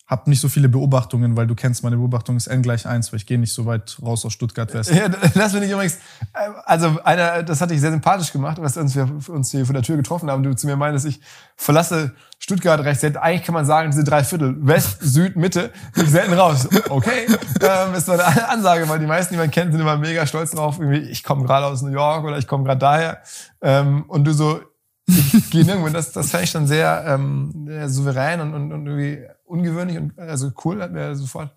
[0.09, 3.17] habe nicht so viele Beobachtungen, weil du kennst, meine Beobachtung ist n gleich 1, weil
[3.17, 4.91] ich gehe nicht so weit raus aus Stuttgart West.
[4.91, 5.97] Ja, das finde ich übrigens,
[6.33, 9.73] äh, also einer, das hatte ich sehr sympathisch gemacht, was uns, wir uns hier vor
[9.73, 10.41] der Tür getroffen haben.
[10.41, 11.21] Du zu mir meintest, ich
[11.55, 13.17] verlasse Stuttgart recht selten.
[13.17, 16.67] Eigentlich kann man sagen, diese drei Viertel, West, Süd, Mitte, bin ich selten raus.
[16.89, 17.27] Okay,
[17.61, 20.51] ähm, ist so eine Ansage, weil die meisten, die man kennt, sind immer mega stolz
[20.51, 20.79] drauf.
[20.79, 23.19] Irgendwie, ich komme gerade aus New York oder ich komme gerade daher.
[23.61, 24.59] Ähm, und du so,
[25.05, 25.89] ich gehe nirgendwo.
[25.89, 29.19] Das, das fand ich dann sehr, ähm, souverän und, und, und irgendwie
[29.49, 31.53] ungewöhnlich und also cool, hat mir sofort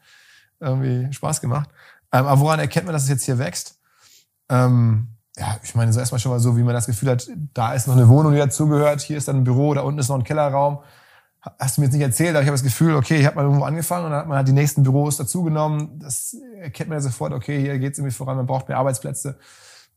[0.61, 1.69] irgendwie Spaß gemacht.
[2.13, 3.79] Ähm, aber woran erkennt man, dass es jetzt hier wächst?
[4.49, 7.73] Ähm, ja, ich meine, so erstmal schon mal so, wie man das Gefühl hat, da
[7.73, 10.19] ist noch eine Wohnung, die dazugehört, hier ist dann ein Büro, da unten ist noch
[10.19, 10.81] ein Kellerraum.
[11.59, 13.43] Hast du mir jetzt nicht erzählt, aber ich habe das Gefühl, okay, ich habe mal
[13.43, 15.99] irgendwo angefangen und dann hat man halt die nächsten Büros dazugenommen.
[15.99, 19.39] Das erkennt man ja sofort, okay, hier geht es irgendwie voran, man braucht mehr Arbeitsplätze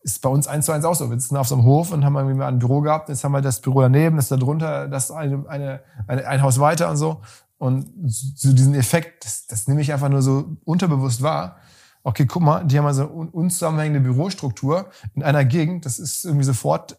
[0.06, 1.10] ist bei uns eins zu eins auch so.
[1.10, 3.10] Wir sitzen auf so einem Hof und haben irgendwie mal ein Büro gehabt.
[3.10, 6.60] Jetzt haben wir das Büro daneben, das da drunter, das eine, eine, eine, ein Haus
[6.60, 7.22] weiter und so.
[7.58, 11.58] Und so diesen Effekt, das, das nehme ich einfach nur so unterbewusst wahr.
[12.04, 15.86] Okay, guck mal, die haben also unzusammenhängende Bürostruktur in einer Gegend.
[15.86, 16.98] Das ist irgendwie sofort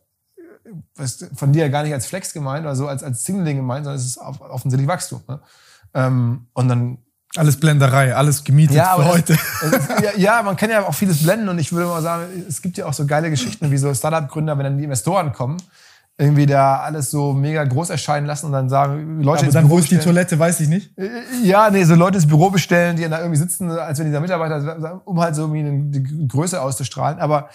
[0.96, 3.84] was, von dir ja gar nicht als Flex gemeint oder so als, als Singling gemeint,
[3.84, 5.22] sondern es ist offensichtlich Wachstum.
[5.28, 5.40] Ne?
[5.94, 6.98] Ähm, und dann
[7.36, 9.38] alles Blenderei, alles gemietet ja, für das, heute.
[10.02, 12.78] ja, ja, man kann ja auch vieles blenden und ich würde mal sagen, es gibt
[12.78, 15.58] ja auch so geile Geschichten wie so Startup-Gründer, wenn dann die Investoren kommen,
[16.18, 19.78] irgendwie da alles so mega groß erscheinen lassen und dann sagen, Leute Aber dann, wo
[19.78, 20.96] ist die Toilette, weiß ich nicht.
[20.96, 21.08] Äh,
[21.42, 24.20] ja, nee, so Leute ins Büro bestellen, die dann da irgendwie sitzen, als wenn dieser
[24.20, 27.18] Mitarbeiter, um halt so irgendwie eine Größe auszustrahlen.
[27.18, 27.50] Aber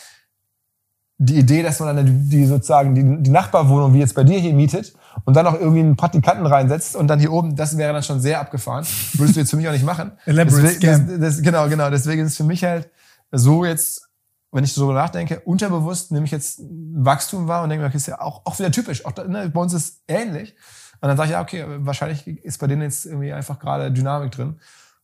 [1.18, 4.54] die Idee, dass man dann die sozusagen die, die Nachbarwohnung, wie jetzt bei dir hier
[4.54, 4.94] mietet,
[5.26, 8.20] und dann noch irgendwie einen Praktikanten reinsetzt und dann hier oben, das wäre dann schon
[8.20, 8.86] sehr abgefahren.
[9.14, 10.14] Würdest du jetzt für mich auch nicht machen.
[10.26, 11.90] Elaborate deswegen, das, das, genau, genau.
[11.90, 12.90] Deswegen ist es für mich halt
[13.32, 14.10] so jetzt,
[14.52, 18.08] wenn ich so nachdenke, unterbewusst nehme ich jetzt Wachstum wahr und denke mir, okay, ist
[18.08, 19.06] ja auch, auch wieder typisch.
[19.06, 20.56] Auch, ne, bei uns ist es ähnlich.
[21.00, 24.32] Und dann sage ich, ja, okay, wahrscheinlich ist bei denen jetzt irgendwie einfach gerade Dynamik
[24.32, 24.60] drin.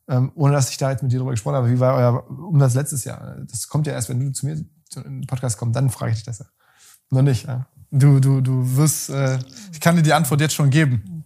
[0.09, 1.69] Ähm, ohne dass ich da jetzt mit dir drüber gesprochen habe.
[1.69, 3.37] Wie war euer Umsatz letztes Jahr?
[3.49, 6.17] Das kommt ja erst, wenn du zu mir zu einem Podcast kommst, dann frage ich
[6.17, 6.45] dich das ja.
[7.09, 7.67] Noch nicht, ja.
[7.91, 9.39] Du, du, du wirst, äh,
[9.71, 11.25] ich kann dir die Antwort jetzt schon geben.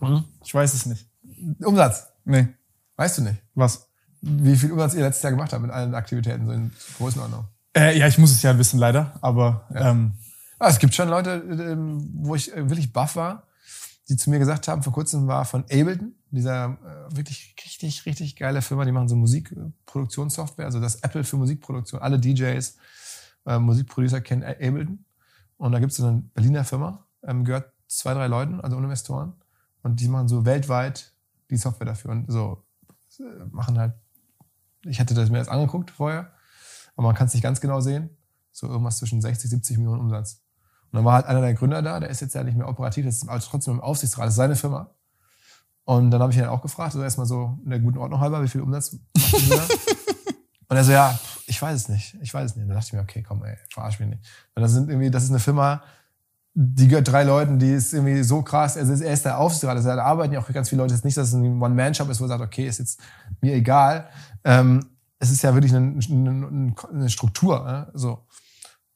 [0.00, 0.24] Mhm.
[0.44, 1.08] Ich weiß es nicht.
[1.64, 2.06] Umsatz?
[2.24, 2.48] Nee.
[2.96, 3.42] Weißt du nicht?
[3.54, 3.88] Was?
[4.20, 7.44] Wie viel Umsatz ihr letztes Jahr gemacht habt mit allen Aktivitäten, so in Größenordnung?
[7.76, 9.66] Äh, ja, ich muss es ja wissen, leider, aber.
[9.74, 9.90] Ja.
[9.90, 10.14] Ähm,
[10.58, 13.42] ah, es gibt schon Leute, ähm, wo ich äh, wirklich baff war,
[14.08, 16.78] die zu mir gesagt haben, vor kurzem war von Ableton, dieser
[17.10, 22.00] äh, wirklich richtig, richtig geile Firma, die machen so Musikproduktionssoftware, also das Apple für Musikproduktion.
[22.00, 22.78] Alle DJs,
[23.44, 25.04] äh, Musikproducer kennen Ableton.
[25.58, 29.34] Und da gibt es eine Berliner Firma, ähm, gehört zwei, drei Leuten, also Investoren.
[29.82, 31.12] Und die machen so weltweit
[31.50, 32.12] die Software dafür.
[32.12, 32.64] Und so
[33.50, 33.92] machen halt,
[34.84, 36.32] ich hätte das mir jetzt angeguckt vorher,
[36.96, 38.10] aber man kann es nicht ganz genau sehen.
[38.52, 40.42] So irgendwas zwischen 60, 70 Millionen Umsatz.
[40.90, 43.04] Und dann war halt einer der Gründer da, der ist jetzt ja nicht mehr operativ,
[43.04, 44.90] das ist aber trotzdem im Aufsichtsrat, das ist seine Firma.
[45.84, 48.42] Und dann habe ich ihn auch gefragt, so erstmal so in der guten Ordnung halber,
[48.42, 49.62] wie viel Umsatz macht da?
[50.68, 51.16] Und er so, ja,
[51.46, 52.64] ich weiß es nicht, ich weiß es nicht.
[52.64, 54.20] Und dann dachte ich mir, okay, komm, ey, verarsch mich nicht.
[54.54, 55.82] Und das sind irgendwie, das ist eine Firma,
[56.54, 58.76] die gehört drei Leuten, die ist irgendwie so krass.
[58.76, 60.94] Also er ist der Aufsichtsrat, also da arbeiten ja auch ganz viele Leute.
[60.94, 62.98] Es ist nicht, dass es ein One-Man-Shop ist, wo er sagt, okay, ist jetzt
[63.40, 64.08] mir egal.
[64.42, 64.84] Ähm,
[65.18, 67.64] es ist ja wirklich eine, eine, eine Struktur.
[67.64, 67.90] Ne?
[67.94, 68.26] So.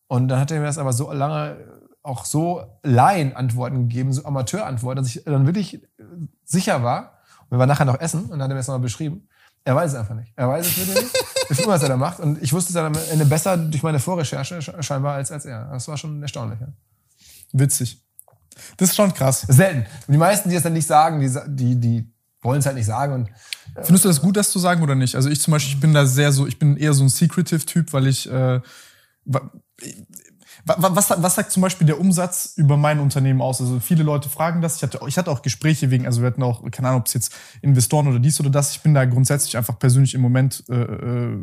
[0.07, 1.57] Und dann hat er mir das aber so lange
[2.03, 5.83] auch so Laien-Antworten gegeben, so Amateur-Antworten, dass ich dann wirklich
[6.45, 7.19] sicher war.
[7.43, 9.29] Und wir waren nachher noch essen und dann hat er mir das nochmal beschrieben.
[9.65, 10.33] Er weiß es einfach nicht.
[10.37, 12.21] Er weiß es wirklich nicht, wie viel was er da macht.
[12.21, 15.67] Und ich wusste es dann am Ende besser durch meine Vorrecherche scheinbar als, als er.
[15.71, 16.61] Das war schon erstaunlich.
[16.61, 16.69] Ja.
[17.53, 18.03] Witzig.
[18.77, 19.43] Das ist schon krass.
[19.43, 19.81] Selten.
[20.07, 22.13] Und die meisten, die das dann nicht sagen, die, die, die
[22.43, 23.13] wollen es halt nicht sagen.
[23.13, 23.29] Und,
[23.75, 25.15] äh Findest du das gut, das zu sagen oder nicht?
[25.15, 27.93] Also ich zum Beispiel, ich bin da sehr so, ich bin eher so ein Secretive-Typ,
[27.93, 28.61] weil ich, äh,
[30.65, 33.61] was, was sagt zum Beispiel der Umsatz über mein Unternehmen aus?
[33.61, 34.77] Also viele Leute fragen das.
[34.77, 37.15] Ich hatte, ich hatte auch Gespräche wegen, also wir hatten auch, keine Ahnung, ob es
[37.15, 38.73] jetzt Investoren oder dies oder das.
[38.73, 41.39] Ich bin da grundsätzlich einfach persönlich im Moment, äh, äh,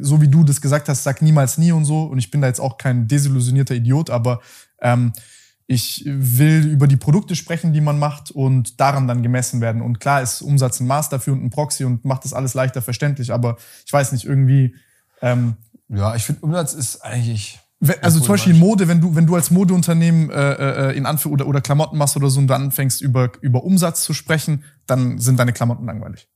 [0.00, 2.04] so wie du das gesagt hast, sag niemals nie und so.
[2.04, 4.40] Und ich bin da jetzt auch kein desillusionierter Idiot, aber
[4.80, 5.12] ähm,
[5.66, 9.80] ich will über die Produkte sprechen, die man macht und daran dann gemessen werden.
[9.80, 12.82] Und klar ist Umsatz ein Maß dafür und ein Proxy und macht das alles leichter
[12.82, 13.56] verständlich, aber
[13.86, 14.74] ich weiß nicht, irgendwie.
[15.22, 15.56] Ähm,
[15.88, 17.60] ja, ich finde, Umsatz ist eigentlich
[18.00, 21.46] also zum Beispiel Mode, wenn du, wenn du als Modeunternehmen äh, äh, in Anführ oder,
[21.46, 25.38] oder Klamotten machst oder so und dann anfängst über, über Umsatz zu sprechen, dann sind
[25.38, 26.28] deine Klamotten langweilig.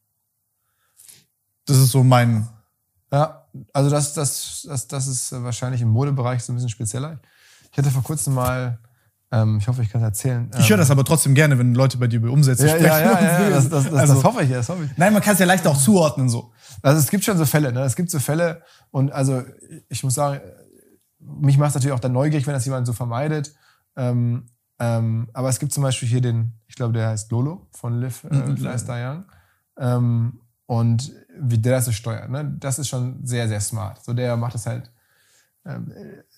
[1.67, 2.49] Das ist so mein.
[3.13, 7.21] Ja, also das, das, das, das ist wahrscheinlich im Modebereich so ein bisschen spezieller.
[7.73, 8.79] Ich hatte vor kurzem mal,
[9.31, 10.51] ähm, ich hoffe, ich kann es erzählen.
[10.53, 12.87] Ähm, ich höre das aber trotzdem gerne, wenn Leute bei dir über Umsätze ja, sprechen.
[12.87, 14.97] Ja, ja, ja, das, das, das, also, das hoffe ich, das hoffe ich.
[14.97, 16.53] Nein, man kann es ja leicht auch zuordnen so.
[16.83, 17.83] Also es gibt schon so Fälle, ne?
[17.83, 19.43] Es gibt so Fälle und also
[19.89, 20.41] ich muss sagen,
[21.19, 23.55] mich macht es natürlich auch dann neugierig, wenn das jemand so vermeidet.
[23.97, 24.47] Ähm,
[24.79, 28.25] ähm, aber es gibt zum Beispiel hier den, ich glaube, der heißt Lolo von Live
[28.25, 28.85] äh, mhm.
[28.89, 29.25] Young.
[29.77, 32.57] Ähm, und wie der das so steuert, ne?
[32.59, 34.05] das ist schon sehr, sehr smart.
[34.05, 34.98] So der macht das halt ähm,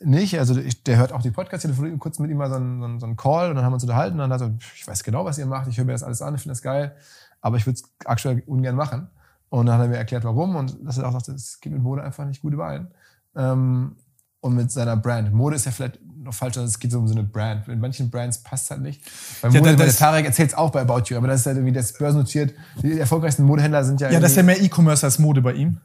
[0.01, 0.39] nicht.
[0.39, 2.87] Also ich, der hört auch die Podcasts, telefoniert kurz mit ihm mal so einen, so,
[2.87, 4.55] einen, so einen Call und dann haben wir uns unterhalten und dann hat er so,
[4.75, 6.63] ich weiß genau, was ihr macht, ich höre mir das alles an, ich finde das
[6.63, 6.95] geil,
[7.41, 9.09] aber ich würde es aktuell ungern machen.
[9.49, 11.83] Und dann hat er mir erklärt, warum und dass er auch sagt, es geht mit
[11.83, 12.89] Mode einfach nicht gut überein.
[13.35, 13.97] Ähm,
[14.41, 15.33] und mit seiner Brand.
[15.33, 17.69] Mode ist ja vielleicht noch falsch, es geht so um so eine Brand.
[17.69, 19.03] In manchen Brands passt es halt nicht.
[19.43, 21.57] Bei Mode, ja, der Tarek erzählt es auch bei About You, aber das ist halt
[21.57, 22.55] irgendwie das börsennotiert.
[22.83, 24.11] Die erfolgreichsten Modehändler sind ja.
[24.11, 25.79] Ja, das ist ja mehr E-Commerce als Mode bei ihm.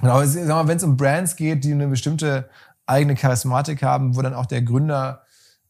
[0.00, 2.48] Genau, sag mal, wenn es um Brands geht, die eine bestimmte
[2.90, 5.22] eigene Charismatik haben, wo dann auch der Gründer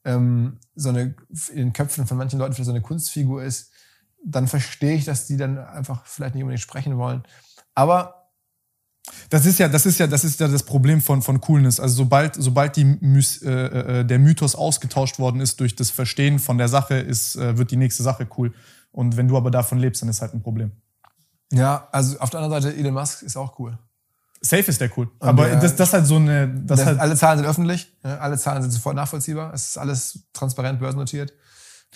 [0.04, 1.14] ähm, so eine
[1.50, 3.70] in den Köpfen von manchen Leuten vielleicht so eine Kunstfigur ist,
[4.24, 7.22] dann verstehe ich, dass die dann einfach vielleicht nicht unbedingt sprechen wollen.
[7.74, 8.20] Aber
[9.28, 11.80] das ist ja, das ist ja, das ist ja das Problem von, von Coolness.
[11.80, 16.38] Also sobald, sobald die Mys, äh, äh, der Mythos ausgetauscht worden ist durch das Verstehen
[16.38, 18.52] von der Sache, ist, äh, wird die nächste Sache cool.
[18.92, 20.72] Und wenn du aber davon lebst, dann ist halt ein Problem.
[21.52, 23.78] Ja, also auf der anderen Seite, Elon Musk ist auch cool.
[24.40, 25.10] Safe ist der cool.
[25.18, 26.48] Aber der, das, das halt so eine.
[26.48, 29.52] Das das, halt alle Zahlen sind öffentlich, alle Zahlen sind sofort nachvollziehbar.
[29.52, 31.32] Es ist alles transparent börsennotiert.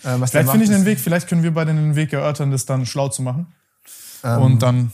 [0.02, 2.84] Äh, vielleicht finde ich einen Weg, vielleicht können wir beide einen Weg erörtern, das dann
[2.84, 3.54] schlau zu machen.
[4.22, 4.92] Ähm, und dann.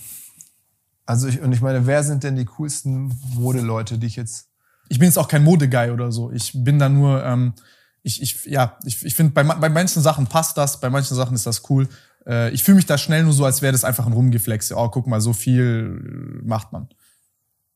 [1.07, 4.47] Also ich, und ich meine, wer sind denn die coolsten Modeleute, die ich jetzt.
[4.89, 6.31] Ich bin jetzt auch kein Modeguy oder so.
[6.31, 7.55] Ich bin da nur, ähm,
[8.03, 11.35] ich, ich, ja, ich, ich finde, bei, bei manchen Sachen passt das, bei manchen Sachen
[11.35, 11.89] ist das cool.
[12.27, 14.73] Äh, ich fühle mich da schnell nur so, als wäre das einfach ein Rumgeflex.
[14.73, 16.89] Oh, guck mal, so viel macht man.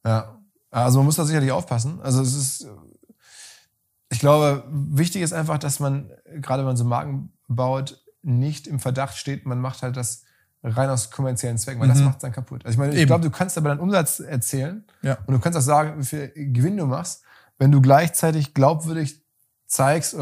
[0.05, 0.41] Ja.
[0.71, 2.01] Also man muss da sicherlich aufpassen.
[2.03, 2.67] Also es ist,
[4.11, 8.81] ich glaube, wichtig ist einfach, dass man, gerade wenn man so Marken baut, nicht im
[8.81, 10.25] Verdacht steht, man macht halt das
[10.65, 11.93] rein aus kommerziellen Zwecken, weil mhm.
[11.93, 12.65] das macht es dann kaputt.
[12.65, 15.19] Also ich meine, ich glaube, du kannst aber deinen Umsatz erzählen ja.
[15.27, 17.23] und du kannst auch sagen, wie viel Gewinn du machst,
[17.59, 19.23] wenn du gleichzeitig glaubwürdig
[19.67, 20.17] zeigst,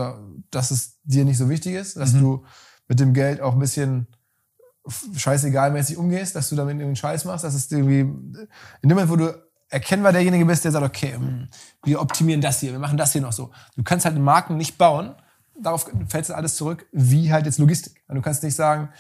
[0.51, 2.21] dass es dir nicht so wichtig ist, dass mhm.
[2.21, 2.45] du
[2.89, 4.09] mit dem Geld auch ein bisschen
[5.17, 8.49] scheißegalmäßig umgehst, dass du damit irgendwie einen Scheiß machst, dass es irgendwie, in
[8.83, 9.33] dem Moment, wo du
[9.73, 11.49] erkennbar derjenige bist, der sagt, okay, hm,
[11.85, 13.51] wir optimieren das hier, wir machen das hier noch so.
[13.77, 15.15] Du kannst halt Marken nicht bauen,
[15.59, 18.03] darauf fällt alles zurück, wie halt jetzt Logistik.
[18.09, 18.91] Du kannst nicht sagen,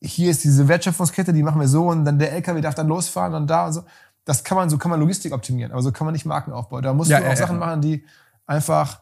[0.00, 3.34] hier ist diese Wertschöpfungskette, die machen wir so und dann der LKW darf dann losfahren
[3.34, 3.84] und da und so.
[4.24, 6.82] Das kann man, so kann man Logistik optimieren, aber so kann man nicht Marken aufbauen.
[6.82, 7.66] Da musst ja, du auch ja, Sachen ja.
[7.66, 8.04] machen, die
[8.46, 9.00] einfach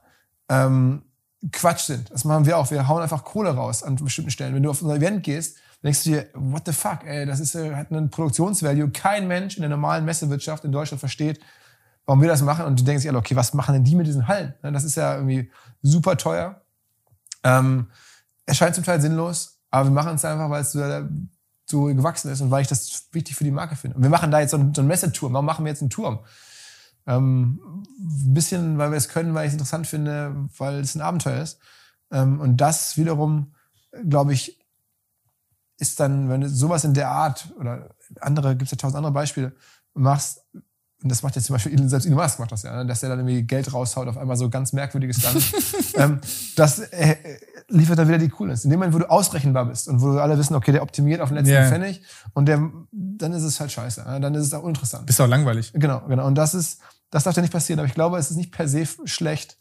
[0.48, 1.02] ähm,
[1.52, 2.10] Quatsch sind.
[2.10, 2.70] Das machen wir auch.
[2.70, 4.54] Wir hauen einfach Kohle raus an bestimmten Stellen.
[4.54, 7.54] Wenn du auf unser Event gehst, denkst du dir, what the fuck, ey, das ist,
[7.54, 8.90] äh, hat einen Produktionsvalue.
[8.90, 11.40] Kein Mensch in der normalen Messewirtschaft in Deutschland versteht,
[12.04, 12.64] warum wir das machen.
[12.66, 14.54] Und du denkst dir, okay, was machen denn die mit diesen Hallen?
[14.62, 15.50] Das ist ja irgendwie
[15.82, 16.62] super teuer.
[17.44, 17.88] Ähm,
[18.46, 20.80] erscheint zum Teil sinnlos, aber wir machen es einfach, weil es so,
[21.66, 23.96] so gewachsen ist und weil ich das wichtig für die Marke finde.
[23.96, 25.32] Und wir machen da jetzt so einen, so einen Messeturm.
[25.32, 26.20] Warum machen wir jetzt einen Turm?
[27.06, 27.60] Ähm,
[27.98, 31.42] ein bisschen, weil wir es können, weil ich es interessant finde, weil es ein Abenteuer
[31.42, 31.58] ist.
[32.10, 33.54] Ähm, und das wiederum,
[34.08, 34.58] glaube ich,
[35.78, 39.12] ist dann, wenn du sowas in der Art oder andere, gibt es ja tausend andere
[39.12, 39.52] Beispiele,
[39.94, 40.42] machst,
[41.02, 43.10] und das macht jetzt zum Beispiel, selbst Elon Musk macht das ja, ne, dass der
[43.10, 45.44] dann irgendwie Geld raushaut, auf einmal so ganz merkwürdiges Land.
[45.94, 46.20] ähm,
[46.56, 47.16] das äh,
[47.68, 48.64] liefert dann wieder die Coolness.
[48.64, 51.28] In dem Moment, wo du ausrechenbar bist und wo alle wissen, okay, der optimiert auf
[51.28, 51.68] den letzten yeah.
[51.68, 52.02] Pfennig
[52.32, 54.04] und der, dann ist es halt scheiße.
[54.04, 54.20] Ne?
[54.20, 55.06] Dann ist es auch uninteressant.
[55.06, 55.72] Bist auch langweilig.
[55.74, 56.26] Genau, genau.
[56.26, 57.78] Und das ist, das darf ja nicht passieren.
[57.78, 59.58] Aber ich glaube, es ist nicht per se schlecht,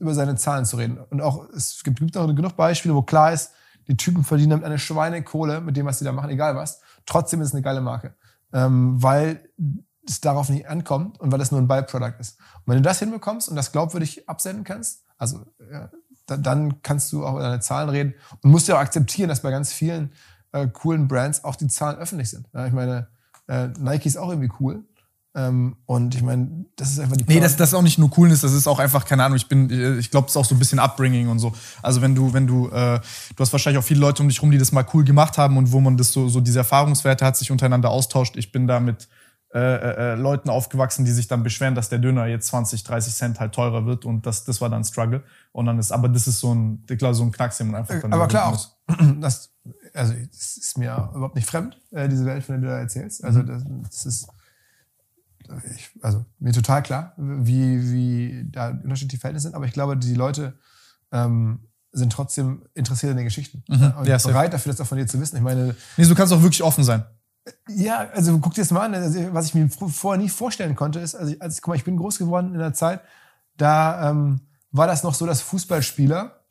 [0.00, 0.98] über seine Zahlen zu reden.
[1.10, 3.52] Und auch, es gibt, gibt auch genug Beispiele, wo klar ist,
[3.88, 6.80] die Typen verdienen damit eine Schweinekohle mit dem, was sie da machen, egal was.
[7.06, 8.14] Trotzdem ist es eine geile Marke.
[8.52, 9.48] Ähm, weil
[10.06, 12.38] es darauf nicht ankommt und weil es nur ein Byproduct ist.
[12.38, 15.90] Und wenn du das hinbekommst und das glaubwürdig absenden kannst, also ja,
[16.26, 19.50] dann kannst du auch über deine Zahlen reden und musst ja auch akzeptieren, dass bei
[19.50, 20.12] ganz vielen
[20.52, 22.48] äh, coolen Brands auch die Zahlen öffentlich sind.
[22.52, 23.08] Ja, ich meine,
[23.46, 24.84] äh, Nike ist auch irgendwie cool.
[25.38, 27.24] Ähm, und ich meine, das ist einfach die.
[27.28, 29.46] Nee, das, das ist auch nicht nur Coolness, das ist auch einfach, keine Ahnung, ich
[29.46, 31.52] bin, ich glaube, es ist auch so ein bisschen Upbringing und so.
[31.80, 34.50] Also wenn du, wenn du, äh, du hast wahrscheinlich auch viele Leute um dich rum,
[34.50, 37.36] die das mal cool gemacht haben und wo man das so, so diese Erfahrungswerte hat,
[37.36, 38.36] sich untereinander austauscht.
[38.36, 39.08] Ich bin da mit
[39.54, 43.14] äh, äh, äh Leuten aufgewachsen, die sich dann beschweren, dass der Döner jetzt 20, 30
[43.14, 45.22] Cent halt teurer wird und das, das war dann Struggle.
[45.52, 48.00] Und dann ist, aber das ist so ein, klar, so ein Knacks, den man einfach
[48.00, 48.68] dann Aber klar auch,
[49.20, 49.52] das,
[49.94, 53.22] also, das ist mir überhaupt nicht fremd, äh, diese Welt, von der du da erzählst.
[53.22, 53.46] Also, mhm.
[53.46, 54.28] das, das ist,
[55.76, 60.14] ich, also mir total klar, wie, wie da unterschiedliche Verhältnisse sind, aber ich glaube, die
[60.14, 60.58] Leute
[61.12, 61.60] ähm,
[61.92, 63.94] sind trotzdem interessiert in den Geschichten mhm.
[63.98, 65.36] und ja, bereit dafür, das auch von dir zu wissen.
[65.36, 67.04] Ich meine, nee, du kannst auch wirklich offen sein.
[67.68, 68.94] Ja, also guck dir das mal an.
[68.94, 71.96] Also, was ich mir vorher nie vorstellen konnte, ist, also, also guck mal, ich bin
[71.96, 73.00] groß geworden in der Zeit,
[73.56, 74.40] da ähm,
[74.70, 76.44] war das noch so, dass Fußballspieler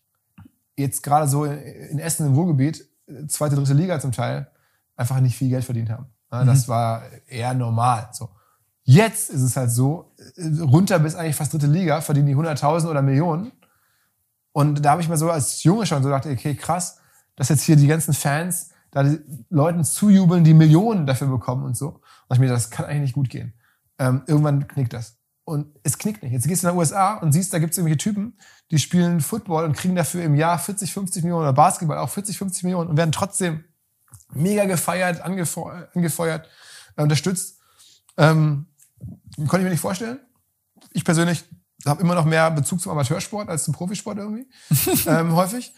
[0.76, 2.84] jetzt gerade so in Essen im Ruhrgebiet,
[3.28, 4.48] zweite, dritte Liga zum Teil,
[4.96, 6.08] einfach nicht viel Geld verdient haben.
[6.32, 6.48] Ja, mhm.
[6.48, 8.10] Das war eher normal.
[8.12, 8.30] So.
[8.90, 10.14] Jetzt ist es halt so,
[10.62, 13.52] runter bis eigentlich fast dritte Liga, verdienen die 100.000 oder Millionen.
[14.54, 17.00] Und da habe ich mir so als Junge schon so gedacht, okay, krass,
[17.36, 19.20] dass jetzt hier die ganzen Fans da die
[19.50, 22.00] Leuten zujubeln, die Millionen dafür bekommen und so.
[22.30, 23.52] Und ich mir, das kann eigentlich nicht gut gehen.
[24.00, 25.18] Ähm, irgendwann knickt das.
[25.44, 26.32] Und es knickt nicht.
[26.32, 28.38] Jetzt gehst du in den USA und siehst, da gibt es irgendwelche Typen,
[28.72, 32.38] die spielen Football und kriegen dafür im Jahr 40, 50 Millionen oder Basketball auch 40,
[32.38, 33.66] 50 Millionen und werden trotzdem
[34.32, 36.48] mega gefeiert, angefeuert, angefeuert
[36.96, 37.60] äh, unterstützt.
[38.16, 38.68] Ähm,
[39.38, 40.20] konnte ich mir nicht vorstellen.
[40.94, 41.44] Ich persönlich
[41.86, 44.48] habe immer noch mehr Bezug zum Amateursport als zum Profisport irgendwie,
[45.08, 45.74] ähm, häufig.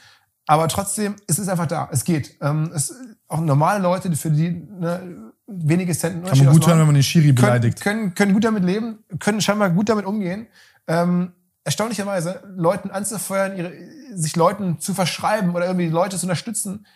[0.45, 1.89] Aber trotzdem, es ist einfach da.
[1.91, 2.35] Es geht.
[2.41, 2.93] Ähm, es,
[3.27, 7.03] auch normale Leute, für die ne, wenige Cent Kann man gut hören, wenn man den
[7.03, 7.81] Schiri beleidigt.
[7.81, 10.47] Können, können, können gut damit leben, können scheinbar gut damit umgehen.
[10.87, 13.71] Ähm, erstaunlicherweise, Leuten anzufeuern, ihre,
[14.15, 16.87] sich Leuten zu verschreiben oder irgendwie Leute zu unterstützen,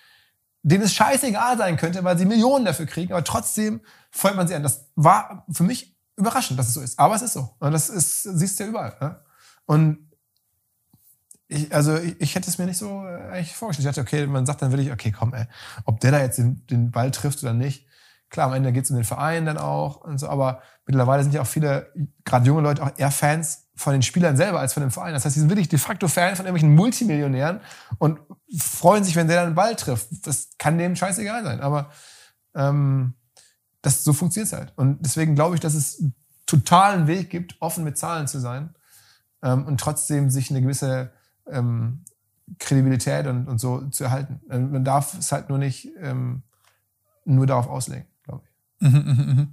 [0.63, 4.55] denen es scheißegal sein könnte, weil sie Millionen dafür kriegen, aber trotzdem feuert man sie
[4.55, 4.63] an.
[4.63, 6.99] Das war für mich überraschend, dass es so ist.
[6.99, 7.55] Aber es ist so.
[7.59, 8.95] Und das ist, siehst du ja überall.
[8.99, 9.19] Ne?
[9.65, 10.11] Und
[11.47, 13.87] ich, also ich, ich, hätte es mir nicht so äh, eigentlich vorgestellt.
[13.87, 15.45] Ich dachte, okay, man sagt dann wirklich, okay, komm, ey,
[15.85, 17.87] ob der da jetzt den, den Ball trifft oder nicht.
[18.29, 21.35] Klar, am Ende geht es um den Verein dann auch und so, aber mittlerweile sind
[21.35, 21.93] ja auch viele,
[22.25, 25.13] gerade junge Leute, auch eher Fans von den Spielern selber als von dem Verein.
[25.13, 27.59] Das heißt, sie sind wirklich de facto Fan von irgendwelchen Multimillionären
[27.99, 28.19] und
[28.57, 30.07] freuen sich, wenn der dann den Ball trifft.
[30.25, 31.61] Das kann dem scheißegal sein.
[31.61, 31.91] Aber
[32.55, 33.13] ähm,
[33.83, 34.73] das, so funktioniert es halt.
[34.75, 36.03] Und deswegen glaube ich, dass es
[36.47, 38.73] totalen Weg gibt, offen mit Zahlen zu sein
[39.43, 41.11] ähm, und trotzdem sich eine gewisse
[41.47, 42.03] ähm,
[42.59, 44.41] Kredibilität und, und so zu erhalten.
[44.49, 46.43] Ähm, man darf es halt nur nicht ähm,
[47.25, 48.87] nur darauf auslegen, glaube ich.
[48.87, 49.47] Mhm, mh, mh.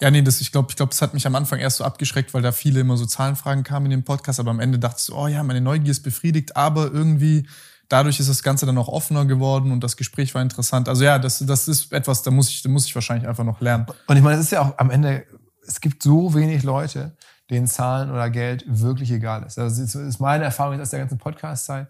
[0.00, 2.34] Ja, nee, das, ich glaube, ich glaube, das hat mich am Anfang erst so abgeschreckt,
[2.34, 5.04] weil da viele immer so Zahlenfragen kamen in dem Podcast, aber am Ende dachte ich
[5.04, 7.48] so, oh ja, meine Neugier ist befriedigt, aber irgendwie
[7.88, 10.88] dadurch ist das Ganze dann auch offener geworden und das Gespräch war interessant.
[10.88, 13.60] Also ja, das, das ist etwas, da muss ich, da muss ich wahrscheinlich einfach noch
[13.60, 13.86] lernen.
[14.06, 15.24] Und ich meine, es ist ja auch am Ende,
[15.66, 17.16] es gibt so wenig Leute,
[17.50, 19.58] denen Zahlen oder Geld wirklich egal ist.
[19.58, 21.88] Also das ist meine Erfahrung jetzt aus der ganzen Podcast-Zeit.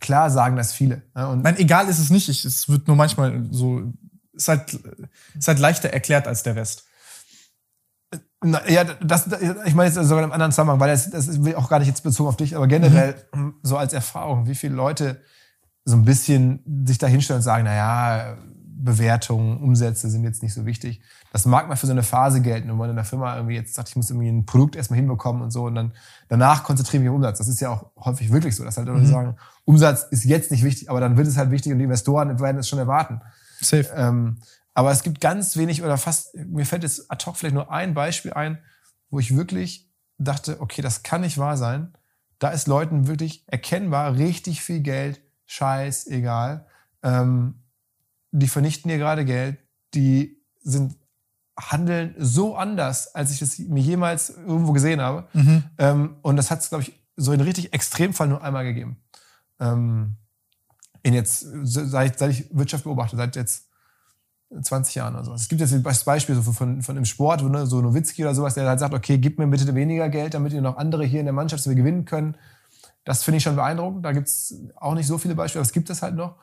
[0.00, 1.02] Klar sagen das viele.
[1.14, 2.28] Und Nein, egal ist es nicht.
[2.28, 3.92] Ich, es wird nur manchmal so,
[4.32, 4.78] ist halt,
[5.38, 6.86] ist halt leichter erklärt als der Rest.
[8.42, 9.28] Na, ja, das,
[9.64, 11.88] ich meine jetzt sogar in einem anderen Zusammenhang, weil das, das ist auch gar nicht
[11.88, 13.54] jetzt bezogen auf dich, aber generell mhm.
[13.62, 15.20] so als Erfahrung, wie viele Leute
[15.84, 18.36] so ein bisschen sich da hinstellen und sagen, na ja,
[18.82, 21.00] Bewertungen, Umsätze sind jetzt nicht so wichtig.
[21.32, 23.74] Das mag mal für so eine Phase gelten, wenn man in der Firma irgendwie jetzt
[23.74, 25.92] sagt, ich muss irgendwie ein Produkt erstmal hinbekommen und so und dann
[26.28, 27.38] danach konzentriere ich mich auf Umsatz.
[27.38, 29.06] Das ist ja auch häufig wirklich so, dass halt Leute mhm.
[29.06, 32.40] sagen, Umsatz ist jetzt nicht wichtig, aber dann wird es halt wichtig und die Investoren
[32.40, 33.20] werden es schon erwarten.
[33.60, 33.88] Safe.
[33.94, 34.38] Ähm,
[34.74, 37.94] aber es gibt ganz wenig oder fast, mir fällt jetzt ad hoc vielleicht nur ein
[37.94, 38.58] Beispiel ein,
[39.10, 41.92] wo ich wirklich dachte, okay, das kann nicht wahr sein.
[42.38, 46.66] Da ist Leuten wirklich erkennbar richtig viel Geld, scheiß, egal.
[47.02, 47.62] Ähm,
[48.30, 49.58] die vernichten hier gerade Geld,
[49.94, 50.96] die sind
[51.58, 55.28] handeln so anders, als ich das mir jemals irgendwo gesehen habe.
[55.34, 55.64] Mhm.
[55.78, 58.96] Ähm, und das hat es, glaube ich, so in richtig Extremfall nur einmal gegeben.
[59.60, 60.16] Ähm,
[61.02, 63.68] in jetzt, seit, seit ich Wirtschaft beobachte, seit jetzt
[64.60, 65.42] 20 Jahren oder sowas.
[65.42, 68.54] Es gibt jetzt das Beispiel so von, von im Sport, ne, so Nowitzki oder sowas,
[68.54, 71.26] der halt sagt, okay, gib mir bitte weniger Geld, damit ihr noch andere hier in
[71.26, 72.36] der Mannschaft, wir gewinnen können.
[73.04, 74.04] Das finde ich schon beeindruckend.
[74.04, 76.36] Da gibt es auch nicht so viele Beispiele, aber es gibt es halt noch.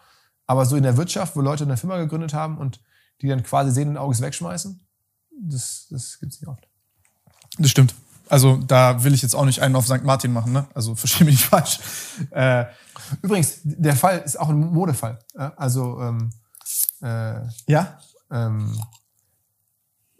[0.46, 2.82] Aber so in der Wirtschaft, wo Leute eine Firma gegründet haben und
[3.22, 4.80] die dann quasi sehenden Auges wegschmeißen,
[5.42, 6.68] das, das gibt es nicht oft.
[7.58, 7.94] Das stimmt.
[8.28, 10.04] Also da will ich jetzt auch nicht einen auf St.
[10.04, 10.68] Martin machen, ne?
[10.74, 11.80] Also verstehe mich nicht falsch.
[12.32, 12.66] Äh,
[13.22, 15.20] Übrigens, der Fall ist auch ein Modefall.
[15.56, 16.32] Also ähm,
[17.02, 18.00] äh, ja?
[18.32, 18.78] Ähm,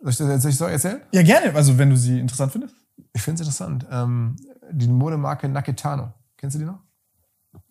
[0.02, 1.02] soll, ich das, soll ich das erzählen?
[1.12, 1.54] Ja, gerne.
[1.56, 2.76] Also, wenn du sie interessant findest.
[3.14, 3.86] Ich finde es interessant.
[3.92, 4.36] Ähm,
[4.72, 6.14] die Modemarke Naketano.
[6.38, 6.80] Kennst du die noch?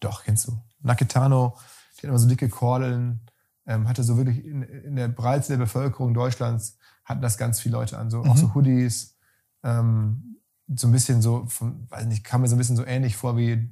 [0.00, 0.60] Doch, kennst du.
[0.80, 1.56] Naketano,
[1.94, 3.20] die hat immer so dicke Kordeln,
[3.66, 7.76] ähm, hatte so wirklich in, in, der Breite der Bevölkerung Deutschlands hatten das ganz viele
[7.76, 8.10] Leute an.
[8.10, 8.30] So, mhm.
[8.30, 9.16] Auch so Hoodies.
[9.62, 10.36] Ähm,
[10.74, 13.36] so ein bisschen so, von, weiß nicht, kam mir so ein bisschen so ähnlich vor
[13.36, 13.70] wie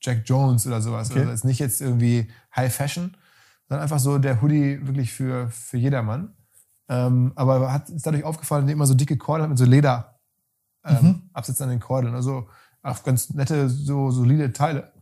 [0.00, 1.10] Jack Jones oder sowas.
[1.10, 1.20] Okay.
[1.20, 3.16] Also ist nicht jetzt irgendwie High Fashion,
[3.68, 6.34] sondern einfach so der Hoodie wirklich für, für jedermann.
[6.88, 10.20] Ähm, aber hat ist dadurch aufgefallen, immer so dicke Kordeln mit so Leder
[10.84, 11.30] ähm, mhm.
[11.32, 12.14] Absätzen an den Kordeln.
[12.14, 12.48] Also
[12.82, 14.92] auch ganz nette, so solide Teile.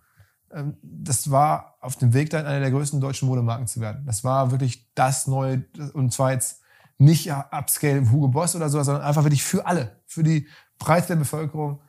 [0.53, 4.07] Ähm, das war auf dem Weg dann eine der größten deutschen Modemarken zu werden.
[4.07, 6.63] Das war wirklich das neue, und zwar jetzt
[6.99, 10.47] nicht Upscale Hugo Boss oder so, sondern einfach wirklich für alle, für die
[10.79, 11.81] Breite der Bevölkerung,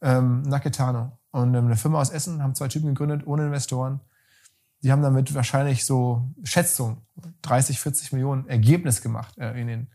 [0.00, 1.18] ähm, Naketano.
[1.32, 4.00] Und ähm, eine Firma aus Essen haben zwei Typen gegründet, ohne Investoren
[4.82, 7.02] die haben damit wahrscheinlich so Schätzung
[7.42, 9.90] 30, 40 Millionen Ergebnis gemacht äh, in, den,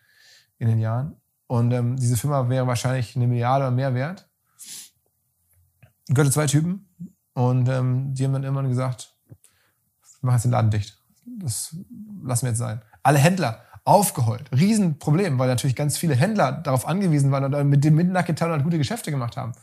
[0.58, 1.16] in den Jahren.
[1.48, 4.28] Und ähm, diese Firma wäre wahrscheinlich eine Milliarde oder mehr wert.
[6.08, 6.88] Gehörte zwei Typen
[7.34, 9.16] und ähm, die haben dann irgendwann gesagt,
[10.22, 10.98] wir machen jetzt den Laden dicht.
[11.40, 11.76] Das
[12.24, 12.82] lassen wir jetzt sein.
[13.02, 14.52] Alle Händler aufgeheult.
[14.52, 18.78] Riesenproblem, weil natürlich ganz viele Händler darauf angewiesen waren und mit dem Midnack-Getan halt gute
[18.78, 19.54] Geschäfte gemacht haben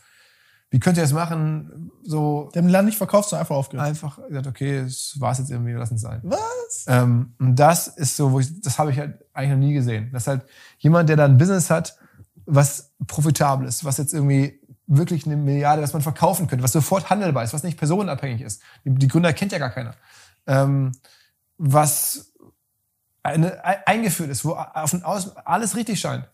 [0.72, 1.92] wie könnt ihr das machen?
[2.02, 2.50] So.
[2.54, 3.86] Die haben den Laden nicht verkauft, sondern einfach aufgehört.
[3.86, 6.20] Einfach gesagt, okay, es war es jetzt irgendwie, lass es sein.
[6.24, 6.86] Was?
[6.88, 10.08] Ähm, und das ist so, wo ich, das habe ich halt eigentlich noch nie gesehen.
[10.14, 10.42] Das ist halt
[10.78, 11.98] jemand, der da ein Business hat,
[12.46, 17.10] was profitabel ist, was jetzt irgendwie wirklich eine Milliarde, was man verkaufen könnte, was sofort
[17.10, 18.62] handelbar ist, was nicht personenabhängig ist.
[18.86, 19.94] Die, die Gründer kennt ja gar keiner.
[20.46, 20.92] Ähm,
[21.58, 22.32] was
[23.22, 26.26] eine, eingeführt ist, wo auf Außen alles richtig scheint.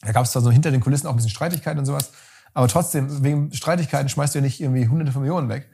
[0.00, 2.10] Da gab es zwar so hinter den Kulissen auch ein bisschen Streitigkeiten und sowas,
[2.54, 5.68] aber trotzdem, wegen Streitigkeiten schmeißt du ja nicht irgendwie hunderte von Millionen weg.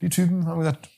[0.00, 0.88] Die Typen haben gesagt,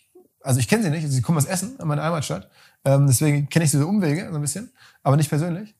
[0.42, 2.50] also ich kenne sie nicht, sie kommen aus Essen, an meiner Heimatstadt.
[2.84, 4.70] Ähm, deswegen kenne ich diese Umwege so ein bisschen,
[5.02, 5.74] aber nicht persönlich.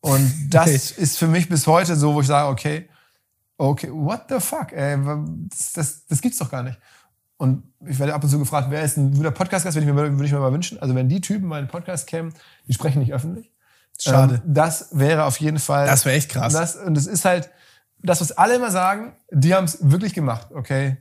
[0.00, 1.02] Und das okay.
[1.02, 2.88] ist für mich bis heute so, wo ich sage, okay,
[3.58, 4.98] okay, what the fuck, ey,
[5.48, 6.78] das, das, das gibt's doch gar nicht.
[7.36, 10.00] Und ich werde ab und zu gefragt, wer ist ein guter Podcast-Gast, würde ich, mir,
[10.00, 10.78] würde ich mir mal wünschen.
[10.80, 12.32] Also wenn die Typen meinen Podcast kämen,
[12.68, 13.50] die sprechen nicht öffentlich.
[13.98, 14.36] Schade.
[14.44, 15.86] Ähm, das wäre auf jeden Fall.
[15.86, 16.52] Das wäre echt krass.
[16.52, 17.50] Das, und es ist halt,
[18.02, 20.98] das, was alle immer sagen, die haben es wirklich gemacht, okay.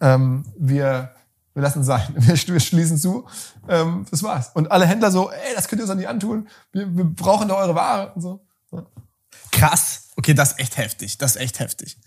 [0.00, 1.10] Ähm, wir
[1.54, 3.26] wir lassen sein, wir, schließen zu,
[3.68, 4.50] ähm, das war's.
[4.54, 7.58] Und alle Händler so, ey, das könnt ihr uns nicht antun, wir, wir brauchen doch
[7.58, 8.46] eure Ware und so.
[8.72, 8.86] Ja.
[9.50, 11.98] Krass, okay, das ist echt heftig, das ist echt heftig.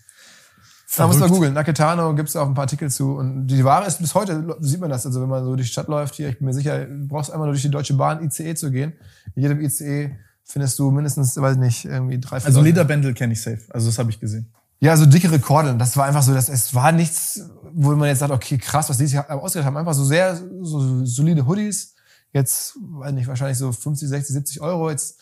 [0.96, 1.54] Da muss man googeln.
[1.54, 3.16] Naketano gibt es auch ein paar Artikel zu.
[3.16, 5.04] Und die Ware ist bis heute, sieht man das.
[5.04, 7.32] Also wenn man so durch die Stadt läuft hier, ich bin mir sicher, du brauchst
[7.32, 8.92] einmal nur durch die Deutsche Bahn ICE zu gehen.
[9.34, 13.42] In jedem ICE findest du mindestens, weiß nicht, irgendwie drei, vier Also Lederbändel kenne ich
[13.42, 13.62] safe.
[13.70, 14.52] Also das habe ich gesehen.
[14.80, 15.74] Ja, so dicke Rekorde.
[15.76, 17.40] Das war einfach so, dass es war nichts,
[17.72, 19.76] wo man jetzt sagt, okay, krass, was die sich ausgedacht haben.
[19.76, 21.94] Einfach so sehr so solide Hoodies.
[22.32, 24.90] Jetzt, weiß nicht, wahrscheinlich so 50, 60, 70 Euro.
[24.90, 25.20] Jetzt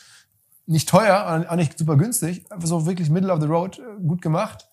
[0.67, 2.51] nicht teuer, auch nicht super günstig.
[2.51, 4.67] Einfach so wirklich middle of the road, gut gemacht.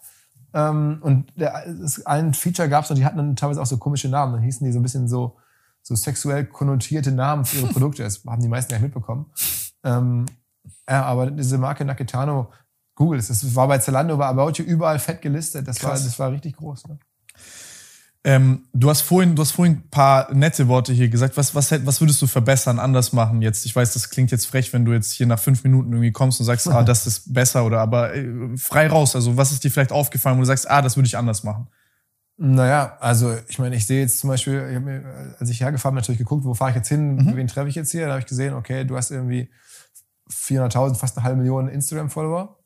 [0.53, 4.09] Ähm, und der, es, ein Feature gab's und die hatten dann teilweise auch so komische
[4.09, 4.33] Namen.
[4.33, 5.37] Dann hießen die so ein bisschen so,
[5.83, 8.03] so sexuell konnotierte Namen für ihre Produkte.
[8.03, 9.27] Das haben die meisten ja mitbekommen.
[9.83, 10.25] Ähm,
[10.89, 12.51] ja, aber diese Marke Naketano
[12.95, 15.67] Google, es war bei Zalando, bei About You überall fett gelistet.
[15.67, 16.87] Das, war, das war richtig groß.
[16.89, 16.99] Ne?
[18.25, 21.37] Ähm, du hast vorhin, du hast vorhin ein paar nette Worte hier gesagt.
[21.37, 23.65] Was, was, was würdest du verbessern, anders machen jetzt?
[23.65, 26.41] Ich weiß, das klingt jetzt frech, wenn du jetzt hier nach fünf Minuten irgendwie kommst
[26.41, 29.15] und sagst, ah, das ist besser oder aber äh, frei raus.
[29.15, 31.67] Also was ist dir vielleicht aufgefallen, wo du sagst, ah, das würde ich anders machen?
[32.35, 36.01] Naja, also ich meine, ich sehe jetzt zum Beispiel, ich mir, als ich hergefahren bin,
[36.01, 37.35] natürlich geguckt, wo fahre ich jetzt hin, mhm.
[37.35, 38.05] wen treffe ich jetzt hier?
[38.05, 39.49] Da habe ich gesehen, okay, du hast irgendwie
[40.31, 42.57] 400.000, fast eine halbe Million Instagram-Follower.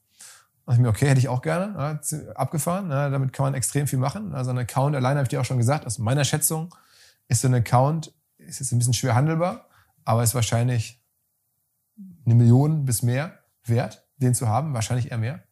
[0.65, 2.89] Und ich mir, okay, hätte ich auch gerne, ja, abgefahren.
[2.89, 4.33] Ja, damit kann man extrem viel machen.
[4.33, 6.73] Also ein Account, alleine habe ich dir auch schon gesagt, aus meiner Schätzung
[7.27, 9.67] ist so ein Account, ist jetzt ein bisschen schwer handelbar,
[10.05, 11.01] aber ist wahrscheinlich
[12.25, 15.43] eine Million bis mehr wert, den zu haben, wahrscheinlich eher mehr.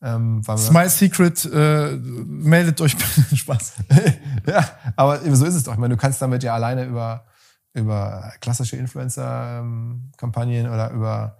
[0.00, 2.96] Ähm, Smile Secret, äh, meldet euch
[3.34, 3.74] Spaß.
[4.46, 5.74] ja, aber so ist es doch.
[5.74, 7.24] Ich meine, du kannst damit ja alleine über,
[7.72, 11.38] über klassische Influencer-Kampagnen oder über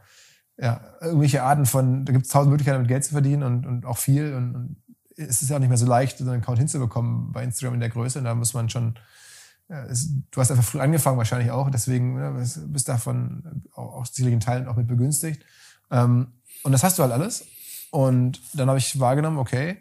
[0.58, 3.86] ja, irgendwelche Arten von, da gibt es tausend Möglichkeiten, damit Geld zu verdienen und, und
[3.86, 4.34] auch viel.
[4.34, 4.76] Und, und
[5.16, 7.80] es ist ja auch nicht mehr so leicht, so einen Account hinzubekommen bei Instagram in
[7.80, 8.18] der Größe.
[8.18, 8.98] Und da muss man schon,
[9.68, 14.06] ja, es, du hast einfach früh angefangen wahrscheinlich auch, deswegen ja, bist davon auch, auch
[14.06, 15.44] sicherlich in Teilen auch mit begünstigt.
[15.90, 16.28] Ähm,
[16.62, 17.44] und das hast du halt alles.
[17.90, 19.78] Und dann habe ich wahrgenommen, okay,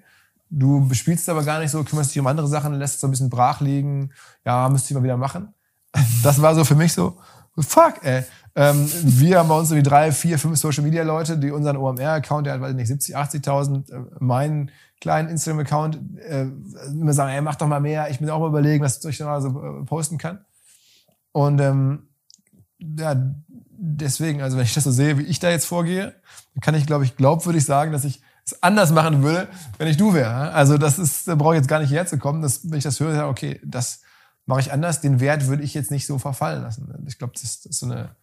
[0.49, 3.29] du bespielst aber gar nicht so, kümmerst dich um andere Sachen, lässt so ein bisschen
[3.29, 4.11] brach liegen,
[4.45, 5.53] ja, müsste ich mal wieder machen.
[6.23, 7.17] Das war so für mich so,
[7.57, 8.23] fuck, ey.
[8.55, 11.77] Ähm, wir haben bei uns so wie drei, vier, fünf Social Media Leute, die unseren
[11.77, 16.47] OMR-Account, der hat, weiß ich nicht, 70, 80.000, äh, meinen kleinen Instagram-Account, äh,
[16.87, 19.39] immer sagen, ey, mach doch mal mehr, ich bin auch mal überlegen, was ich da
[19.41, 20.45] so äh, posten kann.
[21.31, 22.09] Und ähm,
[22.79, 23.15] ja,
[23.69, 26.13] deswegen, also wenn ich das so sehe, wie ich da jetzt vorgehe,
[26.53, 29.47] dann kann ich, glaube ich, glaubwürdig sagen, dass ich es anders machen würde,
[29.77, 30.51] wenn ich du wäre.
[30.51, 32.41] Also das ist, da brauche ich jetzt gar nicht herzukommen.
[32.41, 34.01] Dass, wenn ich das höre, okay, das
[34.45, 35.01] mache ich anders.
[35.01, 36.91] Den Wert würde ich jetzt nicht so verfallen lassen.
[37.07, 38.15] Ich glaube, das, das ist so eine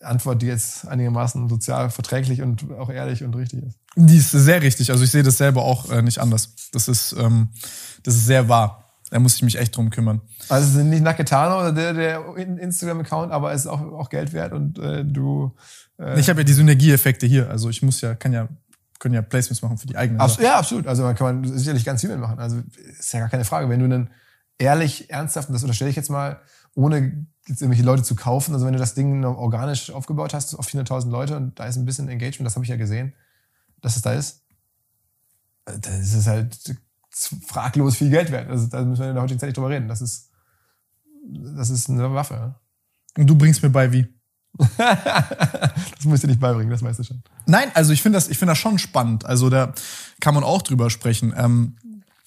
[0.00, 3.78] Antwort, die jetzt einigermaßen sozial verträglich und auch ehrlich und richtig ist.
[3.94, 4.90] Die ist sehr richtig.
[4.90, 6.54] Also ich sehe das selber auch äh, nicht anders.
[6.72, 7.48] Das ist, ähm,
[8.02, 8.84] das ist sehr wahr.
[9.10, 10.20] Da muss ich mich echt drum kümmern.
[10.48, 14.32] Also es ist nicht Naketano oder der, der Instagram-Account, aber es ist auch, auch Geld
[14.32, 15.54] wert und äh, du.
[15.98, 17.48] Äh ich habe ja die Synergieeffekte hier.
[17.48, 18.48] Also ich muss ja, kann ja,
[18.98, 20.20] können ja Placements machen für die eigenen.
[20.20, 20.88] Abs ja, absolut.
[20.88, 22.40] Also man kann man sicherlich ganz viel mitmachen.
[22.40, 22.60] Also
[22.98, 23.68] ist ja gar keine Frage.
[23.68, 24.10] Wenn du dann
[24.58, 26.40] ehrlich, ernsthaft, und das unterstelle ich jetzt mal,
[26.76, 28.54] ohne jetzt irgendwelche Leute zu kaufen.
[28.54, 31.84] Also wenn du das Ding organisch aufgebaut hast, auf 400.000 Leute und da ist ein
[31.84, 33.14] bisschen Engagement, das habe ich ja gesehen,
[33.80, 34.42] dass es da ist,
[35.64, 36.76] äh, dann ist es halt
[37.46, 38.48] fraglos viel Geld wert.
[38.50, 39.88] Also da müssen wir in der heutigen Zeit nicht drüber reden.
[39.88, 40.30] Das ist,
[41.24, 42.54] das ist eine Waffe.
[43.16, 44.06] Und du bringst mir bei wie?
[44.78, 47.22] das musst du nicht beibringen, das weißt du schon.
[47.46, 49.24] Nein, also ich finde das, ich finde das schon spannend.
[49.24, 49.72] Also da
[50.20, 51.34] kann man auch drüber sprechen.
[51.36, 51.76] Ähm,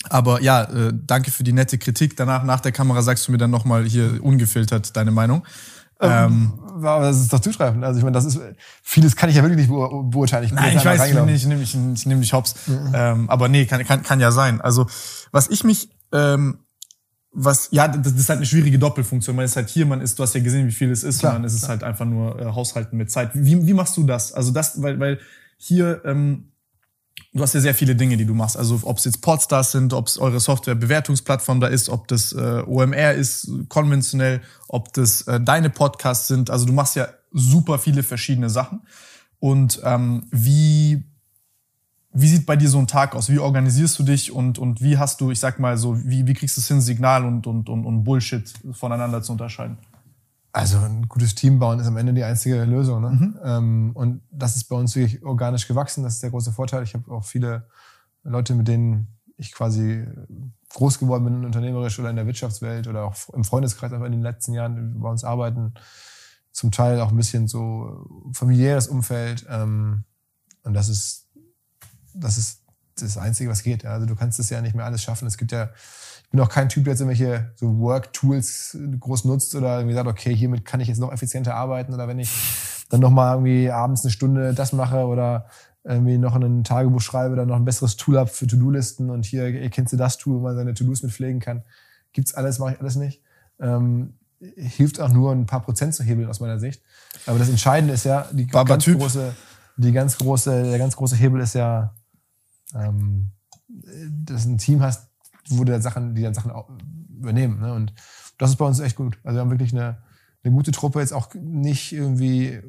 [0.08, 2.16] aber ja, äh, danke für die nette Kritik.
[2.16, 5.46] Danach, nach der Kamera, sagst du mir dann nochmal hier ungefiltert deine Meinung.
[6.02, 7.84] Ähm, ähm, aber das ist doch zutreffend.
[7.84, 8.40] Also ich meine, das ist
[8.82, 10.46] vieles kann ich ja wirklich nicht beurteilen.
[10.46, 12.56] Ich Nein, ich weiß, ich nehme, ich nehme, ich nehme, ich nehme dich hops.
[12.68, 12.92] Mhm.
[12.94, 14.62] Ähm, aber nee, kann, kann, kann ja sein.
[14.62, 14.88] Also
[15.32, 16.60] was ich mich ähm,
[17.32, 19.36] was, ja, das ist halt eine schwierige Doppelfunktion.
[19.36, 21.34] Man ist halt hier, man ist, du hast ja gesehen, wie viel es ist, klar,
[21.34, 23.32] und dann ist es halt einfach nur äh, Haushalten mit Zeit.
[23.34, 24.34] Wie, wie machst du das?
[24.34, 25.20] Also das, weil, weil
[25.58, 26.52] hier, ähm,
[27.34, 28.58] du hast ja sehr viele Dinge, die du machst.
[28.58, 32.64] Also ob es jetzt Podstars sind, ob es eure Software-Bewertungsplattform da ist, ob das äh,
[32.66, 36.50] OMR ist, konventionell, ob das äh, deine Podcasts sind.
[36.50, 38.82] Also du machst ja super viele verschiedene Sachen.
[39.40, 41.04] Und ähm, wie
[42.12, 43.30] wie sieht bei dir so ein Tag aus?
[43.30, 46.34] Wie organisierst du dich und, und wie hast du, ich sag mal so, wie, wie
[46.34, 49.78] kriegst du es hin, Signal und, und, und, und Bullshit voneinander zu unterscheiden?
[50.52, 53.02] Also ein gutes Team bauen ist am Ende die einzige Lösung.
[53.02, 53.10] Ne?
[53.10, 53.40] Mhm.
[53.44, 56.04] Ähm, und das ist bei uns wirklich organisch gewachsen.
[56.04, 56.84] Das ist der große Vorteil.
[56.84, 57.68] Ich habe auch viele
[58.24, 59.08] Leute, mit denen
[59.38, 60.06] ich quasi
[60.70, 64.22] groß geworden bin, unternehmerisch oder in der Wirtschaftswelt oder auch im Freundeskreis einfach in den
[64.22, 65.76] letzten Jahren bei uns arbeiten.
[66.52, 69.46] Zum Teil auch ein bisschen so familiäres Umfeld.
[69.50, 70.04] Ähm,
[70.64, 71.30] und das ist
[72.14, 72.64] das ist
[73.00, 73.86] das Einzige, was geht.
[73.86, 75.28] Also du kannst das ja nicht mehr alles schaffen.
[75.28, 75.70] Es gibt ja,
[76.30, 80.08] ich bin auch kein Typ, der jetzt irgendwelche so Work-Tools groß nutzt oder irgendwie sagt,
[80.08, 82.32] okay, hiermit kann ich jetzt noch effizienter arbeiten oder wenn ich
[82.90, 85.48] dann nochmal irgendwie abends eine Stunde das mache oder
[85.84, 89.48] irgendwie noch ein Tagebuch schreibe, dann noch ein besseres Tool habe für To-Do-Listen und hier,
[89.48, 91.64] ihr kennst du das Tool, wo man seine To-Dos mit pflegen kann.
[92.14, 93.24] Gibt's alles, mache ich alles nicht.
[93.60, 94.14] Ähm,
[94.56, 96.84] hilft auch nur ein paar Prozent zu hebeln aus meiner Sicht.
[97.26, 99.34] Aber das Entscheidende ist ja, die ganz große,
[99.78, 101.96] die ganz große, der ganz große Hebel ist ja
[102.76, 103.32] ähm,
[104.26, 105.09] dass du ein Team hast,
[105.48, 106.52] wo du Sachen, die dann Sachen
[107.18, 107.60] übernehmen.
[107.60, 107.74] Ne?
[107.74, 107.94] Und
[108.38, 109.18] das ist bei uns echt gut.
[109.24, 109.98] Also wir haben wirklich eine,
[110.44, 112.62] eine gute Truppe, jetzt auch nicht irgendwie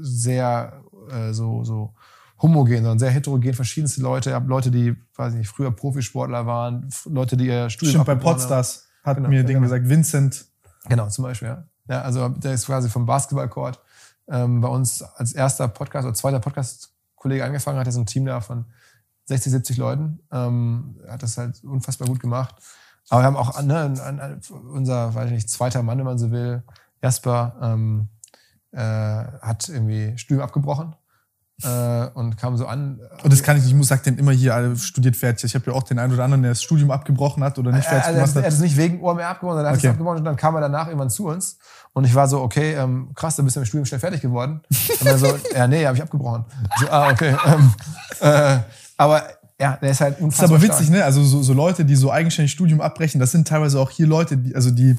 [0.00, 1.94] sehr äh, so, so
[2.40, 4.30] homogen, sondern sehr heterogen, verschiedenste Leute.
[4.30, 8.14] Ich habe Leute, die, weiß nicht, früher Profisportler waren, Leute, die ihr Studium Stimmt, bei
[8.14, 9.64] Podstars hat genau, mir ja, Ding genau.
[9.64, 10.46] gesagt, Vincent.
[10.88, 11.64] Genau, zum Beispiel, ja.
[11.88, 13.80] ja also der ist quasi vom Basketballcourt
[14.28, 18.26] ähm, bei uns als erster Podcast oder zweiter Podcast-Kollege angefangen, hat er so ein Team
[18.26, 18.66] da von
[19.28, 20.20] 60, 70 Leuten.
[20.32, 22.54] Ähm, hat das halt unfassbar gut gemacht.
[23.10, 24.40] Aber wir haben auch ne,
[24.72, 26.62] unser, weiß ich nicht, zweiter Mann, wenn man so will,
[27.02, 28.08] Jasper, ähm,
[28.72, 30.94] äh, hat irgendwie Studium abgebrochen
[31.62, 33.00] äh, und kam so an.
[33.22, 35.44] Und das kann ich nicht, ich muss sagen, immer hier alle studiert fertig.
[35.44, 37.86] Ich habe ja auch den einen oder anderen, der das Studium abgebrochen hat oder nicht
[37.86, 38.42] fertig also, gemacht hat.
[38.42, 39.86] Er hat es nicht wegen OMR abgebrochen, sondern er hat okay.
[39.86, 41.58] es abgebrochen und dann kam er danach irgendwann zu uns
[41.94, 44.60] und ich war so, okay, ähm, krass, dann bist du im Studium schnell fertig geworden.
[45.00, 46.44] Und er so, ja, nee, habe ich abgebrochen.
[46.80, 47.34] So, ah, okay.
[47.46, 47.74] Ähm,
[48.20, 48.58] äh,
[48.98, 49.22] aber
[49.58, 50.48] ja, der ist halt unfassbar.
[50.48, 50.98] Das ist aber witzig, stark.
[50.98, 51.04] ne?
[51.04, 54.36] Also so, so Leute, die so eigenständig Studium abbrechen, das sind teilweise auch hier Leute,
[54.36, 54.96] die, also die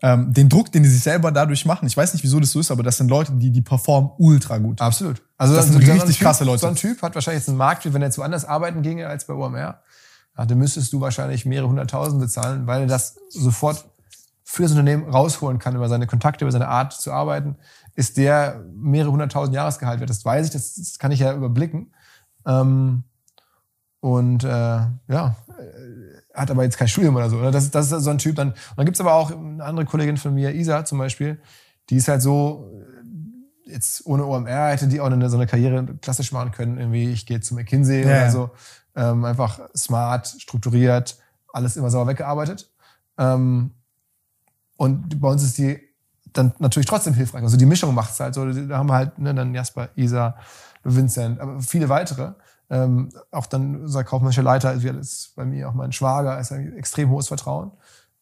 [0.00, 1.86] ähm, den Druck, den die sich selber dadurch machen.
[1.86, 4.58] Ich weiß nicht, wieso das so ist, aber das sind Leute, die die performen ultra
[4.58, 4.80] gut.
[4.80, 5.20] Absolut.
[5.36, 6.60] Also das, das sind richtig typ, krasse Leute.
[6.60, 9.26] So ein Typ hat wahrscheinlich jetzt einen Markt, wenn er jetzt woanders arbeiten ginge als
[9.26, 9.82] bei OMR,
[10.38, 13.84] ja, dann müsstest du wahrscheinlich mehrere hunderttausend bezahlen, weil er das sofort
[14.44, 17.56] für das Unternehmen rausholen kann über seine Kontakte, über seine Art zu arbeiten,
[17.96, 20.10] ist der mehrere hunderttausend Jahresgehalt wert.
[20.10, 21.92] Das weiß ich, das, das kann ich ja überblicken.
[22.46, 23.02] Ähm,
[24.00, 25.36] und äh, ja,
[26.34, 27.38] hat aber jetzt kein Studium oder so.
[27.38, 27.50] Oder?
[27.50, 28.36] Das, das ist so ein Typ.
[28.36, 31.40] Dann, und dann gibt's aber auch eine andere Kollegin von mir, Isa zum Beispiel,
[31.90, 32.70] die ist halt so,
[33.68, 36.78] jetzt ohne OMR hätte die auch eine, so eine Karriere klassisch machen können.
[36.78, 38.50] Irgendwie, ich gehe zu McKinsey ja, oder so.
[38.94, 41.18] Ähm, einfach smart, strukturiert,
[41.52, 42.70] alles immer sauber weggearbeitet.
[43.16, 43.72] Ähm,
[44.76, 45.80] und bei uns ist die
[46.32, 47.42] dann natürlich trotzdem hilfreich.
[47.42, 48.44] Also die Mischung macht's halt so.
[48.44, 50.36] Da haben wir halt ne, dann Jasper, Isa,
[50.84, 52.32] Vincent, aber viele weitere.
[52.70, 56.76] Ähm, auch dann unser kaufmännischer Leiter, also ist bei mir auch mein Schwager, ist ein
[56.76, 57.70] extrem hohes Vertrauen,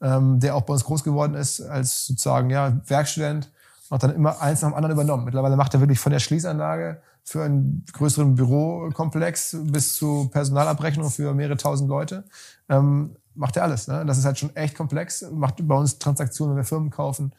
[0.00, 3.50] ähm, der auch bei uns groß geworden ist als sozusagen ja, Werkstudent
[3.90, 5.24] und dann immer eins nach dem anderen übernommen.
[5.24, 11.34] Mittlerweile macht er wirklich von der Schließanlage für einen größeren Bürokomplex bis zu Personalabrechnung für
[11.34, 12.24] mehrere tausend Leute.
[12.68, 13.88] Ähm, macht er alles.
[13.88, 14.04] Ne?
[14.06, 15.24] Das ist halt schon echt komplex.
[15.32, 17.32] Macht bei uns Transaktionen, wenn wir Firmen kaufen.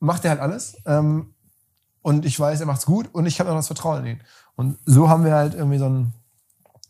[0.00, 0.76] Macht er halt alles.
[0.86, 1.32] Ähm,
[2.02, 4.20] und ich weiß, er macht's gut und ich habe noch das Vertrauen in ihn.
[4.56, 6.12] Und so haben wir halt irgendwie so ein,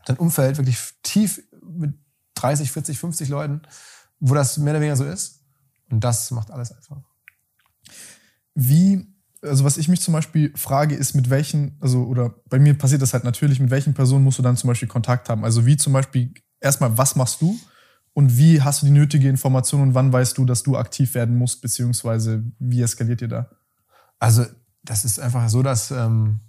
[0.07, 1.95] so ein Umfeld wirklich tief mit
[2.35, 3.63] 30, 40, 50 Leuten,
[4.21, 5.43] wo das mehr oder weniger so ist.
[5.91, 6.99] Und das macht alles einfach.
[8.55, 9.07] Wie,
[9.43, 13.03] also was ich mich zum Beispiel frage, ist mit welchen, also oder bei mir passiert
[13.03, 15.45] das halt natürlich, mit welchen Personen musst du dann zum Beispiel Kontakt haben?
[15.45, 17.59] Also wie zum Beispiel erstmal, was machst du?
[18.13, 21.37] Und wie hast du die nötige Information und wann weißt du, dass du aktiv werden
[21.37, 23.51] musst, beziehungsweise wie eskaliert ihr da?
[24.19, 24.47] Also
[24.83, 26.41] das ist einfach so, dass ähm,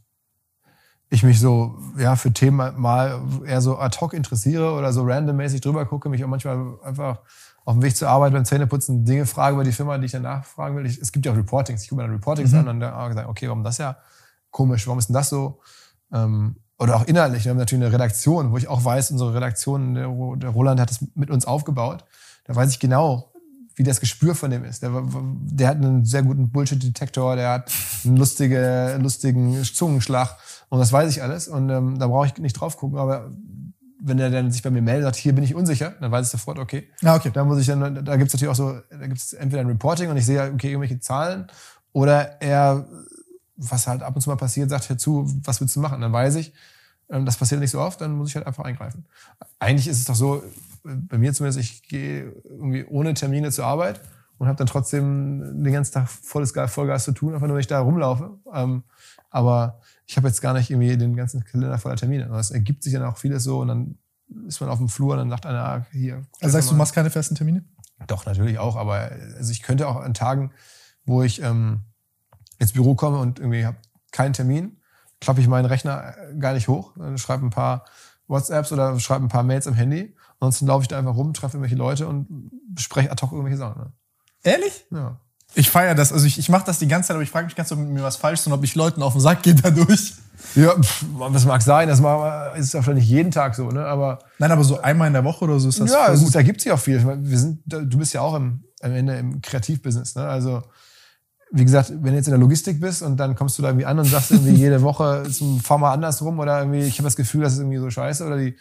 [1.09, 5.61] ich mich so ja für Themen mal eher so ad hoc interessiere oder so randommäßig
[5.61, 7.19] drüber gucke, mich auch manchmal einfach
[7.63, 10.21] auf dem Weg zur Arbeit beim Zähneputzen Dinge frage über die Firma, die ich dann
[10.23, 10.85] nachfragen will.
[10.85, 11.83] Ich, es gibt ja auch Reportings.
[11.83, 12.59] Ich gucke mir dann Reportings mhm.
[12.59, 13.97] an und dann habe ich gesagt, okay, warum das ja
[14.51, 15.59] komisch, warum ist denn das so?
[16.13, 17.45] Ähm, oder auch inhaltlich.
[17.45, 21.03] Wir haben natürlich eine Redaktion, wo ich auch weiß, unsere Redaktion, der, Roland hat das
[21.15, 22.05] mit uns aufgebaut.
[22.45, 23.33] Da weiß ich genau,
[23.75, 24.83] wie das Gespür von dem ist.
[24.83, 27.71] Der, der hat einen sehr guten Bullshit-Detektor, der hat
[28.05, 30.37] einen lustige, lustigen Zungenschlag
[30.69, 33.31] und das weiß ich alles und ähm, da brauche ich nicht drauf gucken, aber
[33.99, 36.31] wenn er dann sich bei mir meldet, sagt, hier bin ich unsicher, dann weiß ich
[36.31, 36.87] sofort, okay.
[37.01, 37.31] Ja, okay.
[37.33, 39.67] Da muss ich dann, da gibt es natürlich auch so, da gibt es entweder ein
[39.67, 41.47] Reporting und ich sehe, okay, irgendwelche Zahlen,
[41.93, 42.87] oder er,
[43.55, 45.99] was halt ab und zu mal passiert, sagt dazu, was willst du machen?
[46.01, 46.53] Dann weiß ich,
[47.09, 49.05] ähm, das passiert nicht so oft, dann muss ich halt einfach eingreifen.
[49.59, 50.43] Eigentlich ist es doch so,
[50.83, 54.01] bei mir zumindest, ich gehe irgendwie ohne Termine zur Arbeit
[54.37, 57.67] und habe dann trotzdem den ganzen Tag volles Vollgas zu tun, einfach nur, wenn ich
[57.67, 58.37] da rumlaufe.
[58.53, 58.83] Ähm,
[59.29, 62.25] aber ich habe jetzt gar nicht irgendwie den ganzen Kalender voller Termine.
[62.37, 63.97] Es ergibt sich dann auch vieles so und dann
[64.47, 66.25] ist man auf dem Flur und dann sagt einer, ah, hier.
[66.41, 67.65] Also sagst du, du machst keine festen Termine?
[68.07, 70.51] Doch, natürlich auch, aber also ich könnte auch an Tagen,
[71.05, 71.81] wo ich ähm,
[72.57, 73.77] ins Büro komme und irgendwie habe
[74.11, 74.77] keinen Termin,
[75.19, 77.85] klappe ich meinen Rechner gar nicht hoch, schreibe ein paar
[78.27, 80.15] WhatsApps oder schreibe ein paar Mails am Handy.
[80.39, 83.81] Ansonsten laufe ich da einfach rum, treffe irgendwelche Leute und bespreche ad hoc irgendwelche Sachen.
[83.81, 83.91] Ne?
[84.43, 84.85] Ehrlich?
[84.91, 85.19] Ja.
[85.55, 86.13] Ich feiere das.
[86.13, 87.89] Also ich, ich mache das die ganze Zeit, aber ich frage mich ganz, ob mit
[87.89, 90.13] mir was falsch ist und ob ich Leuten auf den Sack gehe dadurch.
[90.55, 91.87] Ja, pff, das mag sein.
[91.87, 93.85] Das ist ja nicht jeden Tag so, ne?
[93.85, 95.91] Aber Nein, aber so einmal in der Woche oder so ist das.
[95.91, 97.03] ja, es, da gibt sich auch viel.
[97.21, 100.27] Wir sind, du bist ja auch im, am Ende im Kreativbusiness, ne?
[100.27, 100.63] Also
[101.51, 103.85] wie gesagt, wenn du jetzt in der Logistik bist und dann kommst du da irgendwie
[103.85, 105.23] an und sagst irgendwie jede Woche,
[105.63, 108.37] fahr mal andersrum oder irgendwie, ich habe das Gefühl, das ist irgendwie so scheiße oder
[108.37, 108.57] die,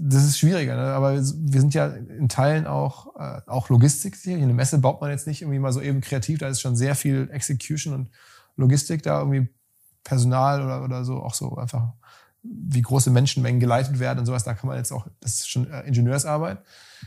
[0.00, 0.76] das ist schwieriger.
[0.76, 0.82] Ne?
[0.94, 4.16] Aber wir sind ja in Teilen auch, äh, auch Logistik.
[4.16, 6.38] Hier eine Messe baut man jetzt nicht irgendwie mal so eben kreativ.
[6.38, 8.10] Da ist schon sehr viel Execution und
[8.56, 9.48] Logistik da irgendwie
[10.04, 11.92] Personal oder, oder so auch so einfach
[12.42, 14.44] wie große Menschenmengen geleitet werden und sowas.
[14.44, 16.58] Da kann man jetzt auch, das ist schon äh, Ingenieursarbeit.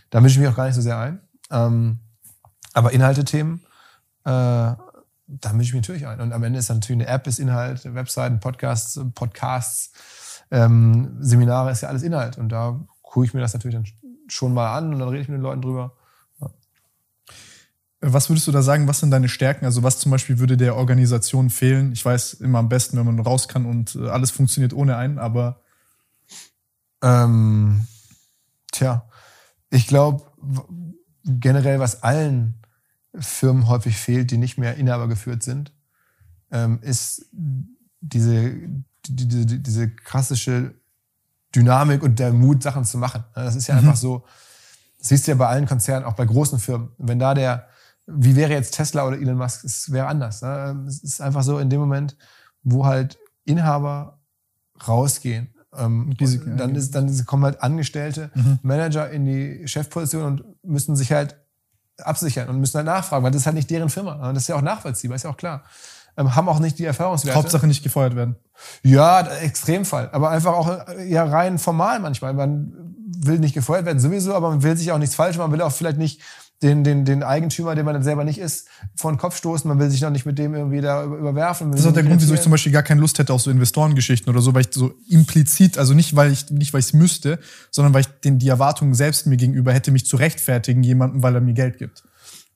[0.09, 1.21] Da mische ich mich auch gar nicht so sehr ein.
[1.49, 1.99] Ähm,
[2.73, 3.61] aber Inhalte-Themen,
[4.25, 6.19] äh, da mische ich mich natürlich ein.
[6.19, 9.93] Und am Ende ist dann natürlich eine App, ist Inhalt, Webseiten, Podcasts, Podcasts,
[10.51, 12.37] ähm, Seminare ist ja alles Inhalt.
[12.37, 13.87] Und da gucke ich mir das natürlich dann
[14.27, 15.97] schon mal an und dann rede ich mit den Leuten drüber.
[16.39, 16.49] Ja.
[18.01, 19.65] Was würdest du da sagen, was sind deine Stärken?
[19.65, 21.91] Also was zum Beispiel würde der Organisation fehlen?
[21.91, 25.17] Ich weiß immer am besten, wenn man raus kann und äh, alles funktioniert ohne einen,
[25.17, 25.61] aber...
[27.03, 27.87] Ähm,
[28.71, 29.09] tja,
[29.71, 30.23] ich glaube
[31.23, 32.61] generell, was allen
[33.15, 35.73] Firmen häufig fehlt, die nicht mehr Inhaber geführt sind,
[36.51, 37.25] ähm, ist
[37.99, 38.55] diese
[39.07, 40.75] die, die, diese klassische
[41.55, 43.23] Dynamik und der Mut, Sachen zu machen.
[43.35, 43.79] Das ist ja mhm.
[43.81, 44.23] einfach so,
[44.99, 46.89] das siehst du ja bei allen Konzernen, auch bei großen Firmen.
[46.97, 47.67] Wenn da der,
[48.07, 50.41] wie wäre jetzt Tesla oder Elon Musk, es wäre anders.
[50.41, 50.85] Ne?
[50.87, 52.15] Es ist einfach so in dem Moment,
[52.63, 54.19] wo halt Inhaber
[54.87, 58.59] rausgehen, ähm, diese, dann, ist, dann kommen halt Angestellte, mhm.
[58.61, 61.37] Manager in die Chefposition und müssen sich halt
[61.97, 64.33] absichern und müssen halt nachfragen, weil das ist halt nicht deren Firma.
[64.33, 65.65] Das ist ja auch nachvollziehbar, ist ja auch klar ähm,
[66.17, 67.37] haben auch nicht die Erfahrungswerte.
[67.37, 68.35] Hauptsache nicht gefeuert werden.
[68.83, 70.09] Ja, Extremfall.
[70.11, 72.33] Aber einfach auch ja rein formal manchmal.
[72.33, 72.73] Man
[73.23, 75.51] will nicht gefeuert werden sowieso, aber man will sich auch nichts falsch machen.
[75.51, 76.21] Man will auch vielleicht nicht
[76.61, 79.67] den, den, den Eigentümer, den man dann selber nicht ist, vor den Kopf stoßen.
[79.67, 81.71] Man will sich noch nicht mit dem irgendwie da überwerfen.
[81.71, 83.49] Das ist auch der Grund, wieso ich zum Beispiel gar keine Lust hätte auf so
[83.49, 86.93] Investorengeschichten oder so, weil ich so implizit, also nicht, weil ich nicht, weil ich es
[86.93, 87.39] müsste,
[87.71, 91.33] sondern weil ich den, die Erwartungen selbst mir gegenüber hätte, mich zu rechtfertigen, jemandem, weil
[91.33, 92.03] er mir Geld gibt.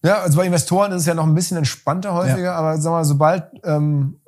[0.06, 2.56] Ja, also bei Investoren ist es ja noch ein bisschen entspannter häufiger, ja.
[2.56, 4.20] aber sag mal, sobald ähm,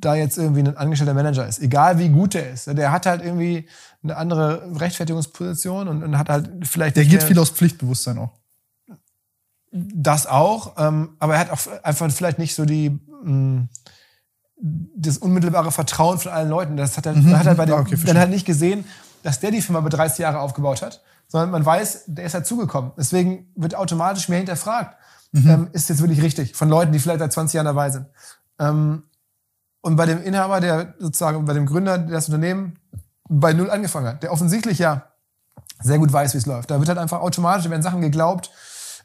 [0.00, 3.22] da jetzt irgendwie ein angestellter Manager ist, egal wie gut der ist, der hat halt
[3.22, 3.68] irgendwie
[4.02, 6.96] eine andere Rechtfertigungsposition und, und hat halt vielleicht.
[6.96, 8.30] Der geht viel aus Pflichtbewusstsein auch.
[9.70, 13.68] Das auch, ähm, aber er hat auch einfach vielleicht nicht so die mh, mm,
[14.96, 16.76] das unmittelbare Vertrauen von allen Leuten.
[16.76, 17.36] Das hat er, mhm.
[17.36, 18.84] hat er bei dem, ah, okay, dann halt nicht gesehen,
[19.22, 21.00] dass der die Firma über 30 Jahre aufgebaut hat
[21.32, 22.92] sondern man weiß, der ist dazugekommen.
[22.98, 24.98] Deswegen wird automatisch mehr hinterfragt.
[25.32, 25.48] Mhm.
[25.48, 26.54] Ähm, ist jetzt wirklich richtig?
[26.54, 28.04] Von Leuten, die vielleicht seit 20 Jahren dabei sind.
[28.58, 29.04] Ähm,
[29.80, 32.78] und bei dem Inhaber, der sozusagen, bei dem Gründer, der das Unternehmen
[33.30, 35.06] bei Null angefangen hat, der offensichtlich ja
[35.80, 36.70] sehr gut weiß, wie es läuft.
[36.70, 38.50] Da wird halt einfach automatisch, werden Sachen geglaubt,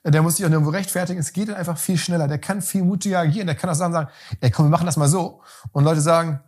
[0.03, 1.21] äh, der muss sich auch nirgendwo rechtfertigen.
[1.21, 2.27] Es geht dann einfach viel schneller.
[2.27, 3.47] Der kann viel mutiger agieren.
[3.47, 4.09] Der kann auch sagen, sagen,
[4.41, 5.39] ey, komm, wir machen das mal so.
[5.71, 6.41] Und Leute sagen,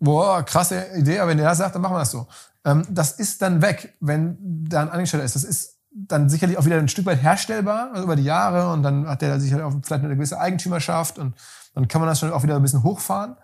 [0.00, 2.26] boah, krasse Idee, aber wenn der das sagt, dann machen wir das so.
[2.64, 5.34] Ähm, das ist dann weg, wenn da ein Angestellter ist.
[5.34, 8.82] Das ist dann sicherlich auch wieder ein Stück weit herstellbar also über die Jahre und
[8.82, 11.34] dann hat der sicherlich auch vielleicht eine gewisse Eigentümerschaft und
[11.74, 13.36] dann kann man das schon auch wieder ein bisschen hochfahren.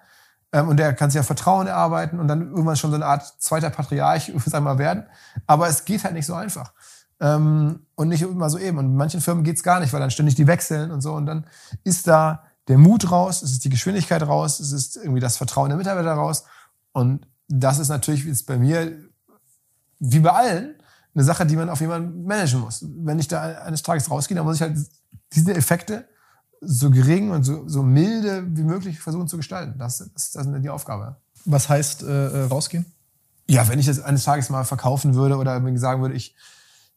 [0.52, 3.24] Ähm, und der kann sich ja Vertrauen erarbeiten und dann irgendwann schon so eine Art
[3.38, 5.04] zweiter Patriarch wir mal werden.
[5.46, 6.72] Aber es geht halt nicht so einfach.
[7.18, 8.78] Ähm, und nicht immer so eben.
[8.78, 11.14] Und manchen Firmen geht's gar nicht, weil dann ständig die wechseln und so.
[11.14, 11.46] Und dann
[11.82, 15.68] ist da der Mut raus, es ist die Geschwindigkeit raus, es ist irgendwie das Vertrauen
[15.68, 16.44] der Mitarbeiter raus.
[16.92, 18.92] Und das ist natürlich jetzt bei mir,
[19.98, 20.74] wie bei allen,
[21.14, 22.84] eine Sache, die man auf jemanden managen muss.
[22.86, 24.76] Wenn ich da eines Tages rausgehe, dann muss ich halt
[25.32, 26.06] diese Effekte
[26.60, 29.78] so gering und so, so milde wie möglich versuchen zu gestalten.
[29.78, 31.16] Das, das, das ist die Aufgabe.
[31.44, 32.86] Was heißt äh, äh, rausgehen?
[33.48, 36.34] Ja, wenn ich das eines Tages mal verkaufen würde oder sagen würde, ich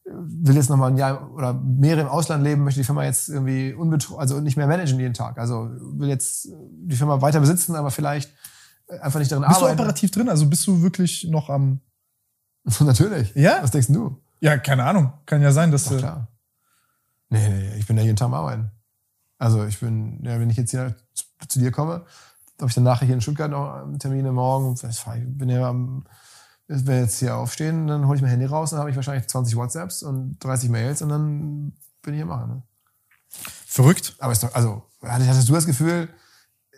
[0.06, 3.04] äh, will jetzt noch mal ein Jahr oder mehrere im Ausland leben, möchte die Firma
[3.04, 5.38] jetzt irgendwie unbetro also nicht mehr managen jeden Tag.
[5.38, 8.34] Also will jetzt die Firma weiter besitzen, aber vielleicht
[9.02, 9.78] einfach nicht darin bist arbeiten.
[9.78, 10.30] Bist du operativ drin?
[10.30, 11.80] Also bist du wirklich noch am
[12.80, 13.34] Natürlich.
[13.36, 13.60] Ja?
[13.62, 14.22] Was denkst du?
[14.42, 15.14] Ja, keine Ahnung.
[15.26, 15.98] Kann ja sein, dass Doch, du.
[15.98, 16.28] klar.
[17.30, 18.72] Nee, nee, ich bin ja jeden Tag am Arbeiten.
[19.38, 22.06] Also ich bin, ja, wenn ich jetzt hier zu, zu dir komme,
[22.60, 24.74] habe ich dann nachher hier in Stuttgart noch Termine morgen.
[24.74, 26.04] Ich bin ja am,
[26.68, 29.28] wenn wir jetzt hier aufstehen, dann hole ich mein Handy raus, dann habe ich wahrscheinlich
[29.28, 32.50] 20 WhatsApps und 30 Mails und dann bin ich am Machen.
[32.50, 32.64] Ne?
[33.30, 34.16] Verrückt.
[34.20, 36.10] Aber ist doch, also, hattest du das Gefühl,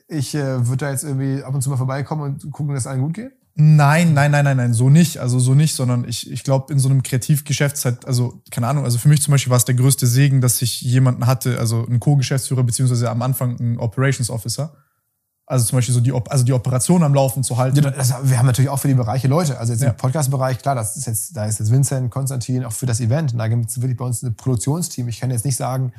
[0.07, 2.87] ich äh, würde da jetzt irgendwie ab und zu mal vorbeikommen und gucken, dass es
[2.87, 3.31] allen gut geht?
[3.55, 5.17] Nein, nein, nein, nein, nein, so nicht.
[5.17, 8.97] Also so nicht, sondern ich, ich glaube, in so einem Kreativgeschäftszeit, also keine Ahnung, also
[8.97, 11.99] für mich zum Beispiel war es der größte Segen, dass ich jemanden hatte, also einen
[11.99, 14.73] Co-Geschäftsführer, beziehungsweise am Anfang einen Operations Officer.
[15.45, 17.75] Also zum Beispiel so die, also die Operation am Laufen zu halten.
[17.75, 19.59] Ja, das, wir haben natürlich auch für die Bereiche Leute.
[19.59, 19.89] Also jetzt Ja.
[19.89, 23.33] im Podcast-Bereich, klar, das ist jetzt, da ist jetzt Vincent, Konstantin, auch für das Event.
[23.33, 25.09] Und da gibt es wirklich bei uns ein Produktionsteam.
[25.09, 25.91] Ich kann jetzt nicht sagen,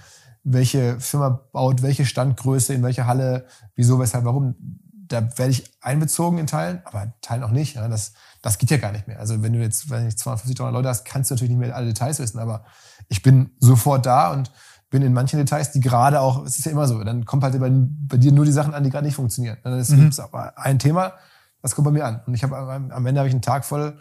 [0.43, 3.45] welche Firma baut welche Standgröße, in welcher Halle,
[3.77, 4.55] wieso, weshalb, warum.
[5.13, 7.75] Da werde ich einbezogen in Teilen, aber in Teilen auch nicht.
[7.77, 9.21] Ja, das, das geht ja gar nicht mehr.
[9.21, 11.77] Also wenn du jetzt, wenn ich 250, 300 Leute hast, kannst du natürlich nicht mehr
[11.77, 12.39] alle Details wissen.
[12.39, 12.65] Aber
[13.09, 14.51] ich bin sofort da und
[14.91, 17.59] bin in manchen Details, die gerade auch, es ist ja immer so, dann kommt halt
[17.59, 19.57] bei, bei dir nur die Sachen an, die gerade nicht funktionieren.
[19.65, 20.11] Dann ist Mhm.
[20.19, 21.15] aber ein Thema,
[21.63, 22.21] das kommt bei mir an.
[22.27, 23.99] Und ich habe am am Ende habe ich einen Tag voll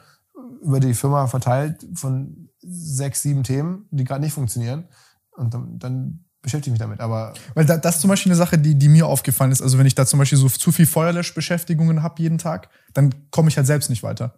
[0.62, 4.86] über die Firma verteilt von sechs, sieben Themen, die gerade nicht funktionieren.
[5.32, 7.00] Und dann, dann beschäftige ich mich damit.
[7.00, 9.62] Aber Weil da, das ist zum Beispiel eine Sache, die, die mir aufgefallen ist.
[9.62, 13.50] Also wenn ich da zum Beispiel so zu viel Feuerlöschbeschäftigungen habe jeden Tag, dann komme
[13.50, 14.34] ich halt selbst nicht weiter.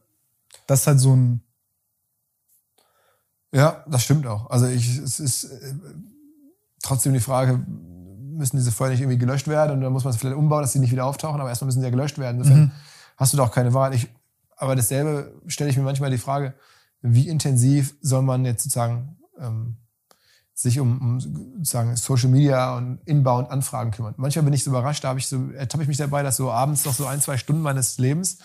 [0.67, 1.41] Das ist halt so ein.
[3.51, 4.49] ja, das stimmt auch.
[4.49, 5.73] Also ich, es ist äh,
[6.81, 10.19] trotzdem die Frage, müssen diese Feuer nicht irgendwie gelöscht werden und dann muss man es
[10.19, 12.37] vielleicht umbauen, dass sie nicht wieder auftauchen, aber erstmal müssen sie ja gelöscht werden.
[12.39, 12.71] Insofern Mhm.
[13.17, 13.93] hast du doch keine Wahl.
[13.93, 14.07] Ich,
[14.57, 16.53] aber dasselbe stelle ich mir manchmal die Frage,
[17.01, 19.77] wie intensiv soll man jetzt sozusagen ähm,
[20.53, 24.13] sich um, um sozusagen Social Media und Inbound Anfragen kümmern.
[24.17, 26.51] Manchmal bin ich so überrascht, da habe ich so, ertappe ich mich dabei, dass so
[26.51, 28.37] abends noch so ein, zwei Stunden meines Lebens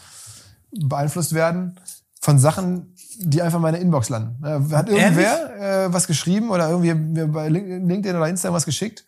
[0.70, 1.78] beeinflusst werden
[2.20, 4.42] von Sachen, die einfach in meiner Inbox landen.
[4.44, 8.64] Äh, Hat irgendwer äh, was geschrieben oder irgendwie mir bei Link- LinkedIn oder Instagram was
[8.64, 9.04] geschickt?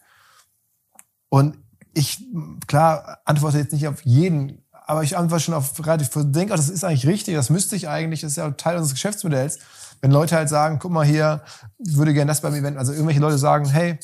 [1.29, 1.57] Und
[1.95, 2.23] ich,
[2.67, 6.69] klar, antworte jetzt nicht auf jeden, aber ich antworte schon auf relativ, denke auch, das
[6.69, 9.59] ist eigentlich richtig, das müsste ich eigentlich, das ist ja Teil unseres Geschäftsmodells.
[10.01, 11.43] Wenn Leute halt sagen, guck mal hier,
[11.79, 13.99] ich würde gerne das beim Event, also irgendwelche Leute sagen, hey,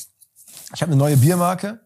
[0.73, 1.79] ich habe eine neue Biermarke,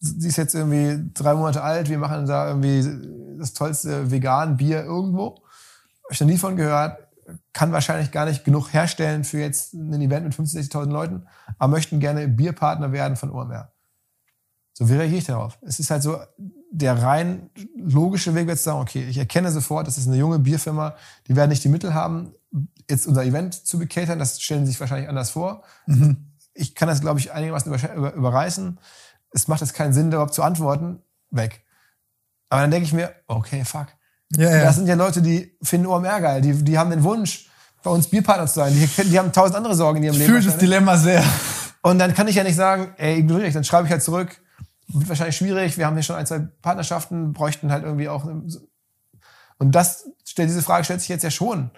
[0.00, 4.84] die ist jetzt irgendwie drei Monate alt, wir machen da irgendwie das tollste vegan Bier
[4.84, 5.36] irgendwo.
[6.04, 6.98] Habe ich noch nie von gehört,
[7.52, 11.26] kann wahrscheinlich gar nicht genug herstellen für jetzt ein Event mit 50.000, 60.000 Leuten,
[11.58, 13.72] aber möchten gerne Bierpartner werden von OMR.
[14.74, 15.58] So, wie reagiere ich darauf?
[15.62, 16.18] Es ist halt so,
[16.70, 20.96] der rein logische Weg wird sagen, okay, ich erkenne sofort, das ist eine junge Bierfirma,
[21.28, 22.34] die werden nicht die Mittel haben,
[22.88, 25.62] jetzt unser Event zu bekatern, das stellen sie sich wahrscheinlich anders vor.
[26.54, 28.78] Ich kann das, glaube ich, einigermaßen über, überreißen.
[29.30, 31.64] Es macht jetzt keinen Sinn, da überhaupt zu antworten, weg.
[32.48, 33.88] Aber dann denke ich mir, okay, fuck.
[34.36, 37.48] Ja, Das sind ja Leute, die finden OMR geil, die, die haben den Wunsch,
[37.82, 38.72] bei uns Bierpartner zu sein.
[38.72, 40.32] Die, die haben tausend andere Sorgen in ihrem Ich Leben.
[40.32, 40.56] fühle das.
[40.56, 41.22] Dilemma sehr.
[41.82, 43.54] Und dann kann ich ja nicht sagen, ey, ignoriere ich.
[43.54, 44.40] Dann schreibe ich halt zurück.
[44.88, 45.76] Wird wahrscheinlich schwierig.
[45.76, 48.24] Wir haben hier schon ein, zwei Partnerschaften, bräuchten halt irgendwie auch.
[48.24, 51.70] Und das stellt diese Frage stellt sich jetzt ja schon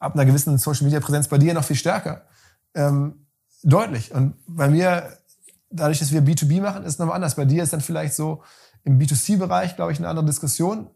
[0.00, 2.22] ab einer gewissen Social Media Präsenz bei dir noch viel stärker
[2.74, 3.26] ähm,
[3.62, 4.12] deutlich.
[4.12, 5.16] Und bei mir,
[5.70, 7.36] dadurch, dass wir B2B machen, ist es nochmal anders.
[7.36, 8.42] Bei dir ist dann vielleicht so
[8.82, 10.88] im B2C-Bereich, glaube ich, eine andere Diskussion.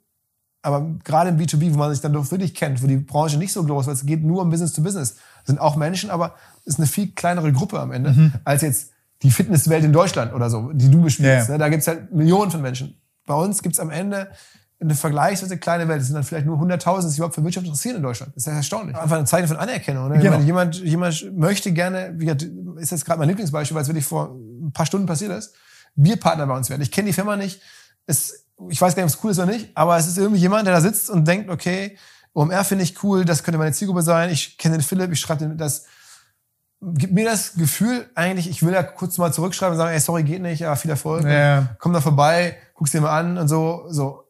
[0.63, 3.53] Aber gerade im B2B, wo man sich dann doch wirklich kennt, wo die Branche nicht
[3.53, 6.37] so groß ist, weil es geht nur um Business to Business, sind auch Menschen, aber
[6.65, 8.91] ist eine viel kleinere Gruppe am Ende, als jetzt
[9.23, 11.49] die Fitnesswelt in Deutschland oder so, die du bespielst.
[11.49, 11.55] Ja.
[11.55, 11.59] Ne?
[11.59, 12.99] Da gibt's halt Millionen von Menschen.
[13.27, 14.31] Bei uns gibt's am Ende
[14.81, 16.01] eine vergleichsweise kleine Welt.
[16.01, 18.33] Es sind dann vielleicht nur 100.000, die sich überhaupt für Wirtschaft interessieren in Deutschland.
[18.35, 18.97] Das ist erstaunlich.
[18.97, 20.09] Einfach ein Zeichen von Anerkennung.
[20.09, 20.19] Ne?
[20.19, 20.33] Genau.
[20.33, 22.47] meine, jemand, jemand möchte gerne, wie gesagt,
[22.79, 25.55] ist jetzt gerade mein Lieblingsbeispiel, weil es wirklich vor ein paar Stunden passiert ist,
[25.95, 26.83] Bierpartner bei uns werden.
[26.83, 27.61] Ich kenne die Firma nicht.
[28.07, 30.41] Es, ich weiß gar nicht, ob es cool ist oder nicht, aber es ist irgendwie
[30.41, 31.97] jemand, der da sitzt und denkt, okay,
[32.35, 34.31] OMR finde ich cool, das könnte meine Zielgruppe sein.
[34.31, 35.87] Ich kenne den Philipp, ich schreibe den das.
[36.81, 40.23] Gibt mir das Gefühl, eigentlich, ich will da kurz mal zurückschreiben und sagen, ey, sorry,
[40.23, 41.25] geht nicht, aber viel Erfolg.
[41.25, 41.77] Ja.
[41.79, 44.24] Komm da vorbei, guck's dir mal an und so, so.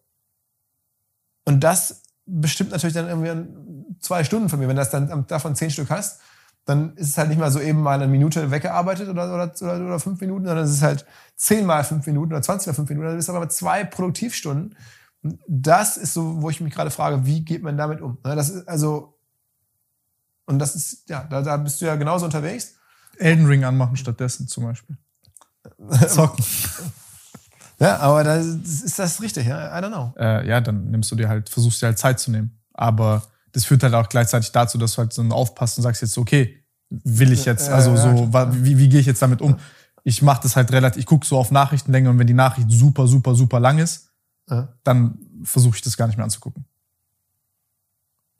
[1.45, 4.69] Und das bestimmt natürlich dann irgendwie zwei Stunden von mir.
[4.69, 6.21] Wenn du das dann davon zehn Stück hast,
[6.65, 9.87] dann ist es halt nicht mal so eben mal eine Minute weggearbeitet oder, oder, oder,
[9.87, 11.05] oder fünf Minuten, sondern es ist halt
[11.37, 13.09] zehnmal fünf Minuten oder 20 mal fünf Minuten.
[13.09, 14.75] Dann ist aber zwei Produktivstunden.
[15.23, 18.19] Und das ist so, wo ich mich gerade frage, wie geht man damit um?
[18.25, 19.19] Ne, Das ist also,
[20.47, 22.75] und das ist, ja, da, da bist du ja genauso unterwegs.
[23.19, 24.97] Elden Ring anmachen stattdessen zum Beispiel.
[26.09, 26.45] Zocken.
[27.85, 29.79] Ja, aber da ist das richtig, ja?
[29.79, 30.13] I don't know.
[30.19, 32.59] äh, ja, dann nimmst du dir halt, versuchst dir halt Zeit zu nehmen.
[32.73, 36.19] Aber das führt halt auch gleichzeitig dazu, dass du halt so aufpasst und sagst jetzt,
[36.19, 39.57] okay, will ich jetzt, also so, wie, wie gehe ich jetzt damit um?
[40.03, 43.07] Ich mache das halt relativ, ich gucke so auf Nachrichtenlänge und wenn die Nachricht super,
[43.07, 44.11] super, super lang ist,
[44.85, 46.65] dann versuche ich das gar nicht mehr anzugucken.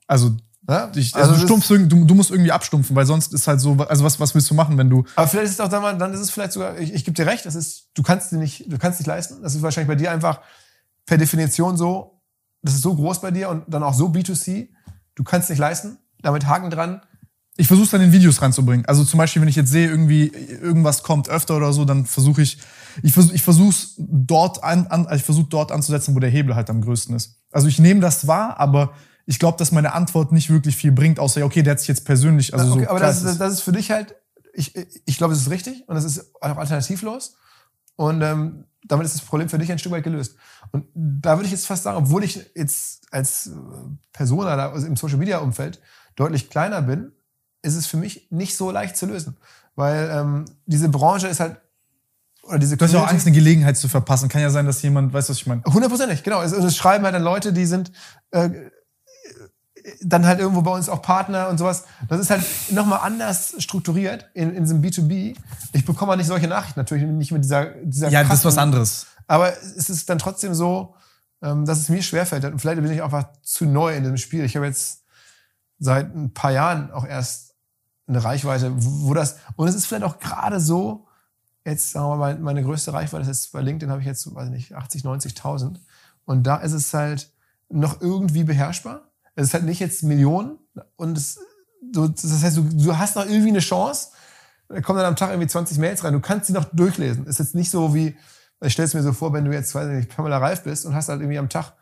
[0.07, 0.91] Also Ja?
[0.95, 3.73] Ich, also, also du, stumpfst, du, du, musst irgendwie abstumpfen, weil sonst ist halt so,
[3.87, 5.03] also was, was willst du machen, wenn du.
[5.15, 7.25] Aber vielleicht ist es auch dann, dann ist es vielleicht sogar, ich, ich gebe dir
[7.25, 9.41] recht, das ist, du kannst dir nicht, du kannst nicht leisten.
[9.41, 10.41] Das ist wahrscheinlich bei dir einfach
[11.05, 12.21] per Definition so,
[12.61, 14.69] das ist so groß bei dir und dann auch so B2C,
[15.13, 17.01] du kannst nicht leisten, damit Haken dran.
[17.57, 18.85] Ich versuche es dann in Videos ranzubringen.
[18.85, 22.41] Also zum Beispiel, wenn ich jetzt sehe, irgendwie irgendwas kommt öfter oder so, dann versuche
[22.41, 22.57] ich,
[23.01, 26.69] ich versuche ich versuch's dort an, an ich versuche dort anzusetzen, wo der Hebel halt
[26.69, 27.37] am größten ist.
[27.51, 28.93] Also ich nehme das wahr, aber
[29.25, 32.05] ich glaube, dass meine Antwort nicht wirklich viel bringt, außer, okay, der hat sich jetzt
[32.05, 32.89] persönlich, also okay, so.
[32.89, 34.15] Aber das ist, das ist für dich halt,
[34.53, 34.73] ich,
[35.05, 37.35] ich glaube, es ist richtig und es ist auch alternativlos.
[37.95, 40.35] Und ähm, damit ist das Problem für dich ein Stück weit gelöst.
[40.71, 43.51] Und da würde ich jetzt fast sagen, obwohl ich jetzt als
[44.13, 45.81] Person also im Social Media Umfeld
[46.15, 47.11] deutlich kleiner bin,
[47.61, 49.37] ist es für mich nicht so leicht zu lösen.
[49.75, 51.57] Weil ähm, diese Branche ist halt
[52.43, 54.29] oder diese Du hast ja auch Angst, eine Gelegenheit zu verpassen.
[54.29, 55.63] Kann ja sein, dass jemand, weißt du, was ich meine?
[55.65, 56.43] Hundertprozentig, genau.
[56.43, 57.91] Es, es, schreiben halt dann Leute, die sind
[58.31, 58.49] äh,
[60.01, 61.85] dann halt irgendwo bei uns auch Partner und sowas.
[62.07, 65.35] Das ist halt nochmal anders strukturiert in, in diesem B2B.
[65.73, 68.57] Ich bekomme auch nicht solche Nachrichten, natürlich nicht mit dieser, dieser Ja, das ist was
[68.57, 69.07] anderes.
[69.27, 70.95] Aber es ist dann trotzdem so,
[71.41, 72.45] ähm, dass es mir schwerfällt.
[72.45, 74.43] Und vielleicht bin ich einfach zu neu in diesem Spiel.
[74.43, 75.03] Ich habe jetzt
[75.79, 77.55] seit ein paar Jahren auch erst
[78.07, 81.07] eine Reichweite, wo das, und es ist vielleicht auch gerade so,
[81.65, 84.49] jetzt sagen wir mal, meine größte Reichweite ist jetzt bei LinkedIn habe ich jetzt, weiß
[84.49, 85.77] nicht, 80, 90.000.
[86.25, 87.31] Und da ist es halt
[87.69, 89.04] noch irgendwie beherrschbar.
[89.35, 90.57] Es ist halt nicht jetzt Millionen
[90.95, 91.39] und es,
[91.81, 94.09] du, das heißt, du, du hast noch irgendwie eine Chance.
[94.69, 96.13] Da kommen dann am Tag irgendwie 20 Mails rein.
[96.13, 97.27] Du kannst sie noch durchlesen.
[97.27, 98.17] Ist jetzt nicht so wie,
[98.61, 100.95] ich stelle es mir so vor, wenn du jetzt, weiß nicht, Pamela Reif bist und
[100.95, 101.73] hast halt irgendwie am Tag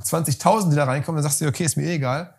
[0.00, 2.34] 20.000, die da reinkommen, dann sagst du dir, okay, ist mir eh egal.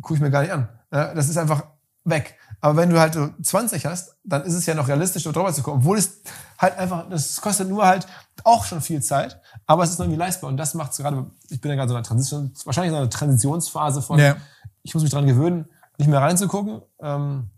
[0.00, 0.68] Guck ich mir gar nicht an.
[0.90, 1.64] Das ist einfach
[2.04, 2.36] weg.
[2.60, 5.52] Aber wenn du halt so 20 hast, dann ist es ja noch realistisch, dort drüber
[5.52, 5.78] zu kommen.
[5.78, 6.22] Obwohl es
[6.58, 8.06] halt einfach, das kostet nur halt
[8.44, 10.48] auch schon viel Zeit, aber es ist irgendwie leistbar.
[10.48, 13.10] Und das macht es gerade, ich bin ja gerade so einer Transition, wahrscheinlich so einer
[13.10, 14.36] Transitionsphase von, ja.
[14.82, 15.66] ich muss mich dran gewöhnen,
[15.98, 16.82] nicht mehr reinzugucken.
[17.00, 17.50] Ähm,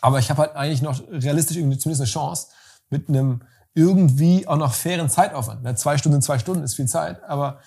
[0.00, 2.48] aber ich habe halt eigentlich noch realistisch irgendwie zumindest eine Chance
[2.90, 3.42] mit einem
[3.74, 5.64] irgendwie auch noch fairen Zeitaufwand.
[5.64, 7.60] Ja, zwei Stunden, zwei Stunden ist viel Zeit, aber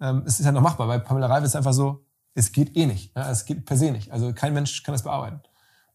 [0.00, 0.86] ähm, es ist halt noch machbar.
[0.86, 3.14] Bei Pamela Reif ist es einfach so, es geht eh nicht.
[3.16, 4.10] Ja, es geht per se nicht.
[4.10, 5.40] Also kein Mensch kann das bearbeiten.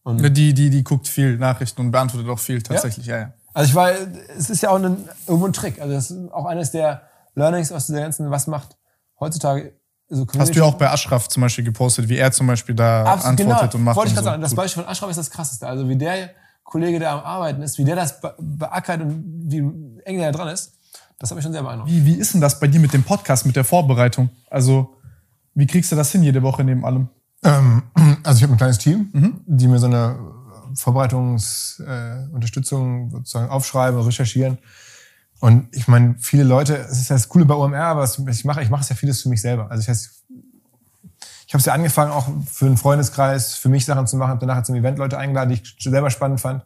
[0.07, 3.21] Und die, die, die guckt viel Nachrichten und beantwortet auch viel tatsächlich, ja, ja.
[3.23, 3.33] ja.
[3.53, 3.91] Also ich war,
[4.37, 5.81] es ist ja auch ein, irgendwo ein Trick.
[5.81, 7.01] Also das ist auch eines der
[7.35, 8.77] Learnings aus dieser ganzen, was macht
[9.19, 9.73] heutzutage
[10.09, 13.03] so Hast du ja auch bei Ashraf zum Beispiel gepostet, wie er zum Beispiel da
[13.03, 13.79] Absolut, antwortet genau.
[13.79, 13.97] und macht.
[13.97, 14.31] Wollte ich gerade so.
[14.31, 15.67] sagen, das Beispiel von Ashraf ist das krasseste.
[15.67, 16.29] Also wie der
[16.63, 19.57] Kollege, der am Arbeiten ist, wie der das beackert und wie
[20.05, 20.73] eng der dran ist,
[21.19, 21.91] das hat mich schon sehr beeindruckt.
[21.91, 24.29] Wie, wie ist denn das bei dir mit dem Podcast, mit der Vorbereitung?
[24.49, 24.95] Also,
[25.55, 27.09] wie kriegst du das hin jede Woche neben allem?
[27.47, 27.83] Ähm,
[28.23, 29.41] also ich habe ein kleines Team, mhm.
[29.45, 30.19] die mir so eine
[30.75, 34.59] Vorbereitungsunterstützung äh, sozusagen aufschreiben, recherchieren.
[35.39, 38.45] Und ich meine, viele Leute, es ist ja das Coole bei OMR, aber was ich
[38.45, 39.71] mache, ich mache es ja vieles für mich selber.
[39.71, 40.11] Also ich heißt,
[41.47, 44.45] ich habe es ja angefangen, auch für einen Freundeskreis, für mich Sachen zu machen, habe
[44.45, 46.65] danach zum Event Leute eingeladen, die ich selber spannend fand,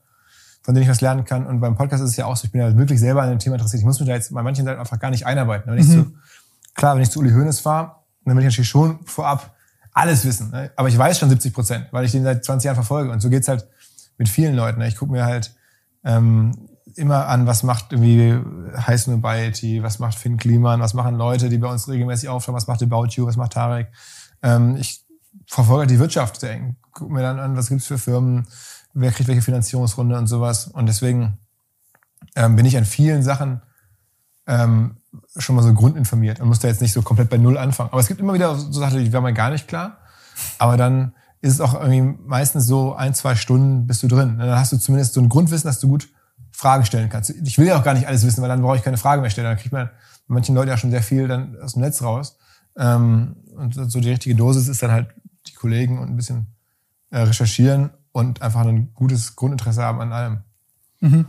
[0.63, 1.45] von denen ich was lernen kann.
[1.45, 3.37] Und beim Podcast ist es ja auch so, ich bin ja wirklich selber an dem
[3.39, 3.81] Thema interessiert.
[3.81, 5.71] Ich muss mich da jetzt bei manchen Seiten einfach gar nicht einarbeiten.
[5.71, 5.91] Wenn ich mhm.
[5.91, 6.13] zu,
[6.73, 9.53] klar, wenn ich zu Uli Hoeneß fahre, dann will ich natürlich schon vorab
[9.93, 10.51] alles wissen.
[10.51, 10.71] Ne?
[10.75, 13.11] Aber ich weiß schon 70 Prozent, weil ich den seit 20 Jahren verfolge.
[13.11, 13.67] Und so geht's halt
[14.17, 14.79] mit vielen Leuten.
[14.79, 14.87] Ne?
[14.87, 15.53] Ich gucke mir halt
[16.03, 18.39] ähm, immer an, was macht irgendwie
[18.75, 22.67] Heiß Mobility, was macht Finn Kliman, was machen Leute, die bei uns regelmäßig aufschauen, was
[22.67, 23.87] macht About You, was macht Tarek.
[24.41, 25.03] Ähm, ich
[25.45, 26.75] verfolge die Wirtschaft sehr eng.
[26.91, 28.47] Gucke mir dann an, was gibt's für Firmen,
[28.93, 30.67] wer kriegt welche Finanzierungsrunde und sowas.
[30.67, 31.37] Und deswegen
[32.35, 33.61] ähm, bin ich an vielen Sachen
[34.47, 34.97] ähm,
[35.37, 37.89] schon mal so grundinformiert und muss da jetzt nicht so komplett bei Null anfangen.
[37.91, 39.97] Aber es gibt immer wieder so Sachen, die wären mir gar nicht klar.
[40.57, 44.37] Aber dann ist es auch irgendwie meistens so ein, zwei Stunden bist du drin.
[44.37, 46.07] Dann hast du zumindest so ein Grundwissen, dass du gut
[46.51, 47.29] Fragen stellen kannst.
[47.29, 49.29] Ich will ja auch gar nicht alles wissen, weil dann brauche ich keine Frage mehr
[49.29, 49.47] stellen.
[49.47, 49.89] Dann kriegt man
[50.27, 52.37] manchen Leuten ja schon sehr viel dann aus dem Netz raus.
[52.77, 55.09] Ähm, und so die richtige Dosis ist dann halt
[55.47, 56.47] die Kollegen und ein bisschen
[57.09, 60.39] äh, recherchieren und einfach ein gutes Grundinteresse haben an allem.
[60.99, 61.25] Mhm.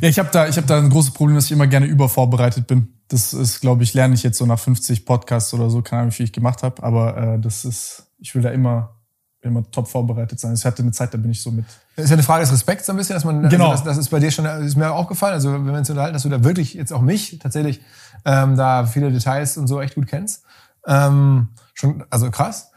[0.00, 2.66] Ja, ich habe da, ich hab da ein großes Problem, dass ich immer gerne übervorbereitet
[2.66, 2.93] bin.
[3.08, 6.12] Das ist, glaube ich, lerne ich jetzt so nach 50 Podcasts oder so, keine Ahnung,
[6.12, 8.96] wie viel ich gemacht habe, aber äh, das ist, ich will da immer,
[9.42, 10.54] immer top vorbereitet sein.
[10.54, 11.66] Ich hatte eine Zeit, da bin ich so mit.
[11.96, 13.70] Das ist ja eine Frage des Respekts so ein bisschen, dass man, genau.
[13.70, 15.90] Also das, das, ist bei dir schon, ist mir auch aufgefallen, also wenn wir uns
[15.90, 17.80] unterhalten, dass du da wirklich, jetzt auch mich tatsächlich,
[18.24, 20.44] ähm, da viele Details und so echt gut kennst.
[20.86, 22.70] Ähm, schon, also krass.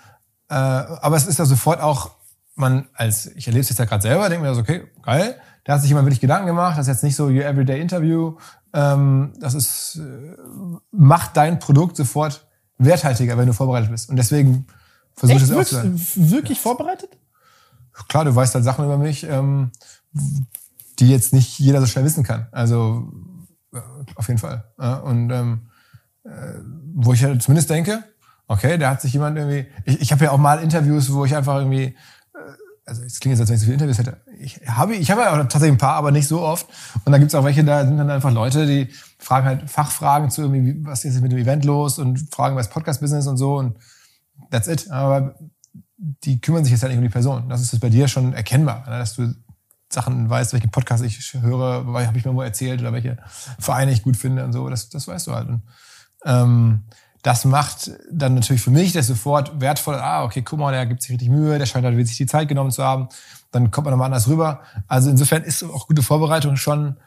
[0.49, 2.11] Äh, aber es ist ja sofort auch,
[2.55, 5.73] man als, ich erlebe es jetzt ja gerade selber, denke mir so, okay, geil, da
[5.73, 8.37] hat sich jemand wirklich Gedanken gemacht, das ist jetzt nicht so your everyday interview,
[8.77, 10.35] ähm, das ist, äh,
[10.91, 12.45] macht dein Produkt sofort
[12.77, 14.07] werthaltiger, wenn du vorbereitet bist.
[14.07, 14.67] Und deswegen
[15.15, 15.99] versuche ich es auch zu sein.
[16.15, 16.61] Wirklich ja.
[16.61, 17.09] vorbereitet?
[18.07, 19.71] Klar, du weißt halt Sachen über mich, ähm,
[20.99, 22.47] die jetzt nicht jeder so schnell wissen kann.
[22.51, 23.11] Also
[23.73, 23.79] äh,
[24.13, 24.65] auf jeden Fall.
[24.79, 25.71] Ja, und ähm,
[26.23, 26.29] äh,
[26.93, 28.03] wo ich halt zumindest denke,
[28.47, 31.35] okay, da hat sich jemand irgendwie, ich, ich habe ja auch mal Interviews, wo ich
[31.35, 31.97] einfach irgendwie,
[32.87, 34.17] also es klingt jetzt, als wenn ich so viele Interviews hätte.
[34.39, 36.67] Ich habe ich habe ja auch tatsächlich ein paar, aber nicht so oft.
[37.03, 38.89] Und dann gibt's auch welche, da sind dann einfach Leute, die
[39.19, 43.27] fragen halt Fachfragen zu irgendwie, was ist mit dem Event los und fragen das Podcast-Business
[43.27, 43.77] und so und
[44.49, 44.89] that's it.
[44.89, 45.35] Aber
[45.97, 47.49] die kümmern sich jetzt halt nicht um die Person.
[47.49, 49.33] Das ist bei dir schon erkennbar, ne, dass du
[49.91, 53.17] Sachen weißt, welche Podcasts ich höre, habe ich mir wo erzählt oder welche
[53.59, 54.69] Vereine ich gut finde und so.
[54.69, 55.49] Das, das weißt du halt.
[55.49, 55.61] Und,
[56.25, 56.83] ähm,
[57.23, 59.95] das macht dann natürlich für mich das sofort wertvoll.
[59.95, 62.47] Ah, okay, guck mal, der gibt sich richtig Mühe, der scheint halt sich die Zeit
[62.47, 63.09] genommen zu haben.
[63.51, 64.61] Dann kommt man nochmal anders rüber.
[64.87, 66.97] Also insofern ist auch gute Vorbereitung schon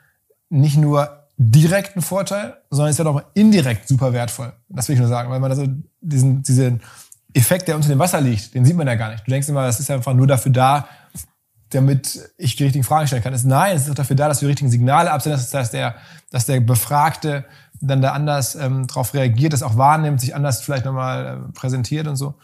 [0.48, 4.52] nicht nur direkt ein Vorteil, sondern ist ja auch indirekt super wertvoll.
[4.68, 5.66] Das will ich nur sagen, weil man also
[6.00, 6.82] diesen, diesen
[7.32, 9.26] Effekt, der unter dem Wasser liegt, den sieht man ja gar nicht.
[9.26, 10.88] Du denkst immer, das ist einfach nur dafür da,
[11.70, 13.38] damit ich die richtigen Fragen stellen kann.
[13.44, 15.94] Nein, es ist auch dafür da, dass die richtigen Signale absendest, dass der,
[16.30, 17.44] dass der Befragte
[17.80, 22.06] dann da anders ähm, darauf reagiert, das auch wahrnimmt, sich anders vielleicht nochmal äh, präsentiert
[22.06, 22.34] und so.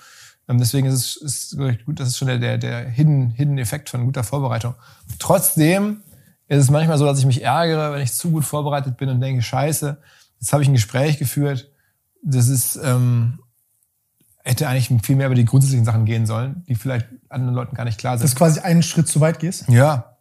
[0.49, 3.91] Ähm, deswegen ist es ist gut, das ist schon der, der, der Hidden, Hidden Effekt
[3.91, 4.75] von guter Vorbereitung.
[5.19, 6.03] Trotzdem
[6.49, 9.21] ist es manchmal so, dass ich mich ärgere, wenn ich zu gut vorbereitet bin und
[9.21, 9.99] denke, scheiße,
[10.41, 11.71] jetzt habe ich ein Gespräch geführt,
[12.23, 13.41] das ist, ähm,
[14.45, 17.85] hätte eigentlich viel mehr über die grundsätzlichen Sachen gehen sollen, die vielleicht anderen Leuten gar
[17.85, 18.25] nicht klar sind.
[18.25, 19.69] Dass du quasi einen Schritt zu weit gehst?
[19.69, 20.16] Ja,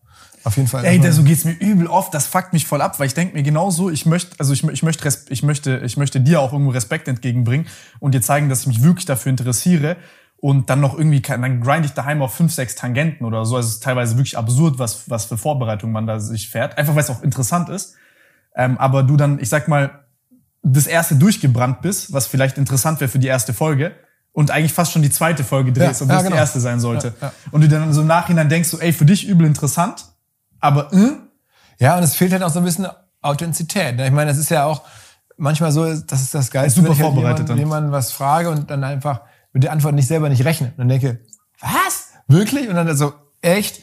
[0.46, 0.86] auf jeden Fall.
[0.86, 2.14] Ey, der, so geht's mir übel oft.
[2.14, 4.84] Das fuckt mich voll ab, weil ich denke mir genauso, ich möchte, also ich, ich
[4.84, 7.66] möchte, ich möchte, ich möchte dir auch irgendwo Respekt entgegenbringen
[8.00, 9.98] und dir zeigen, dass ich mich wirklich dafür interessiere.
[10.38, 13.56] Und dann noch irgendwie, dann grind ich daheim auf fünf, sechs Tangenten oder so.
[13.56, 16.78] Also es ist teilweise wirklich absurd, was, was für Vorbereitung man da sich fährt.
[16.78, 17.96] Einfach weil es auch interessant ist.
[18.56, 20.06] Ähm, aber du dann, ich sag mal,
[20.62, 23.94] das erste durchgebrannt bist, was vielleicht interessant wäre für die erste Folge
[24.32, 26.36] und eigentlich fast schon die zweite Folge drehst, ja, obwohl ja, genau.
[26.36, 27.14] die erste sein sollte.
[27.20, 27.34] Ja, ja.
[27.52, 30.06] Und du dann so im Nachhinein denkst, so, ey, für dich übel interessant,
[30.66, 31.12] aber äh?
[31.80, 32.88] Ja, und es fehlt halt auch so ein bisschen
[33.22, 34.00] Authentizität.
[34.00, 34.82] Ich meine, das ist ja auch
[35.38, 38.50] manchmal so, das ist das Geilste, super wenn ich halt vorbereitet jemanden, jemanden was frage
[38.50, 39.22] und dann einfach
[39.54, 40.68] mit der Antwort nicht selber nicht rechne.
[40.68, 41.20] Und dann denke,
[41.60, 42.10] was?
[42.28, 42.70] Wirklich?
[42.70, 43.82] Und dann so echt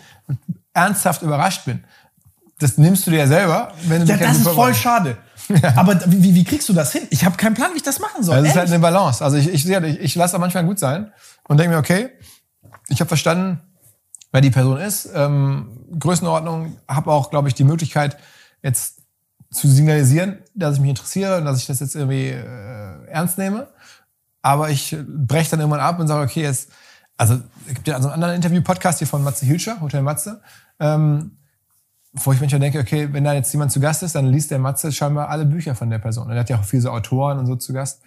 [0.73, 1.85] ernsthaft überrascht bin.
[2.59, 5.17] Das nimmst du dir ja selber, wenn du Ja, das ist voll schade.
[5.49, 5.75] Ja.
[5.77, 7.03] Aber wie, wie kriegst du das hin?
[7.11, 8.39] Ich habe keinen Plan, wie ich das machen soll.
[8.39, 9.23] Das ist halt eine Balance.
[9.25, 11.13] Also ich, ich, ich, ich lasse da manchmal gut sein
[11.49, 12.11] und denke mir, okay,
[12.89, 13.61] ich habe verstanden,
[14.33, 15.09] wer die Person ist.
[15.15, 15.69] Ähm,
[15.99, 18.17] Größenordnung, habe auch, glaube ich, die Möglichkeit,
[18.63, 19.03] jetzt
[19.51, 23.69] zu signalisieren, dass ich mich interessiere und dass ich das jetzt irgendwie äh, ernst nehme.
[24.41, 26.71] Aber ich breche dann irgendwann ab und sage, okay, jetzt,
[27.17, 27.39] also
[27.69, 30.41] es gibt ja also einen anderen Interview-Podcast hier von Matze Hilscher, Hotel Matze,
[30.81, 31.37] ähm,
[32.15, 34.59] wo ich manchmal denke, okay, wenn da jetzt jemand zu Gast ist, dann liest der
[34.59, 36.31] Matze scheinbar alle Bücher von der Person.
[36.31, 38.03] Er hat ja auch viele so Autoren und so zu Gast.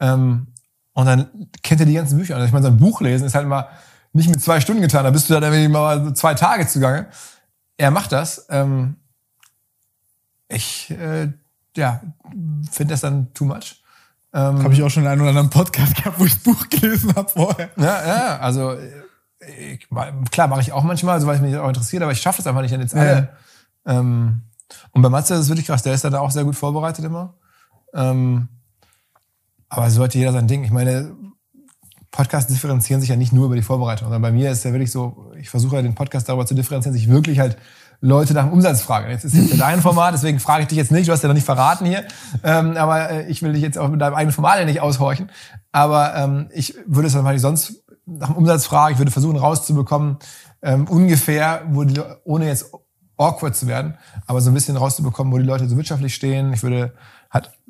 [0.00, 0.48] Ähm,
[0.92, 2.34] und dann kennt er die ganzen Bücher.
[2.34, 3.68] Also ich meine, so ein Buch lesen ist halt immer
[4.16, 5.04] nicht mit zwei Stunden getan.
[5.04, 7.06] Da bist du dann irgendwie mal zwei Tage zugange.
[7.76, 8.46] Er macht das.
[8.50, 8.96] Ähm,
[10.48, 11.28] ich äh,
[11.76, 12.00] ja,
[12.70, 13.82] finde das dann too much.
[14.32, 16.68] Ähm, habe ich auch schon in einem oder anderen Podcast gehabt, wo ich das Buch
[16.68, 17.70] gelesen habe vorher.
[17.76, 18.76] Ja, ja, also
[19.40, 19.88] ich,
[20.30, 22.46] klar mache ich auch manchmal, also weil es mich auch interessiert, aber ich schaffe es
[22.46, 23.28] einfach nicht an jetzt alle.
[23.86, 23.98] Ja.
[23.98, 24.42] Ähm,
[24.92, 27.34] und bei Matze ist es wirklich krass, der ist da auch sehr gut vorbereitet immer.
[27.94, 28.48] Ähm,
[29.68, 30.64] aber so hat jeder sein Ding.
[30.64, 31.14] Ich meine,
[32.10, 34.90] Podcasts differenzieren sich ja nicht nur über die Vorbereitung, sondern bei mir ist ja wirklich
[34.90, 37.56] so, ich versuche ja den Podcast darüber zu differenzieren, sich wirklich halt
[38.00, 39.10] Leute nach dem Umsatz fragen.
[39.10, 41.28] Jetzt ist jetzt ja dein Format, deswegen frage ich dich jetzt nicht, du hast ja
[41.28, 42.04] noch nicht verraten hier,
[42.42, 45.30] ähm, aber äh, ich will dich jetzt auch mit deinem eigenen Format ja nicht aushorchen.
[45.72, 49.36] Aber ähm, ich würde es dann mal sonst nach dem Umsatz fragen, ich würde versuchen
[49.36, 50.18] rauszubekommen,
[50.62, 52.72] ähm, ungefähr, wo die, ohne jetzt
[53.16, 53.96] awkward zu werden,
[54.26, 56.52] aber so ein bisschen rauszubekommen, wo die Leute so wirtschaftlich stehen.
[56.52, 56.92] Ich würde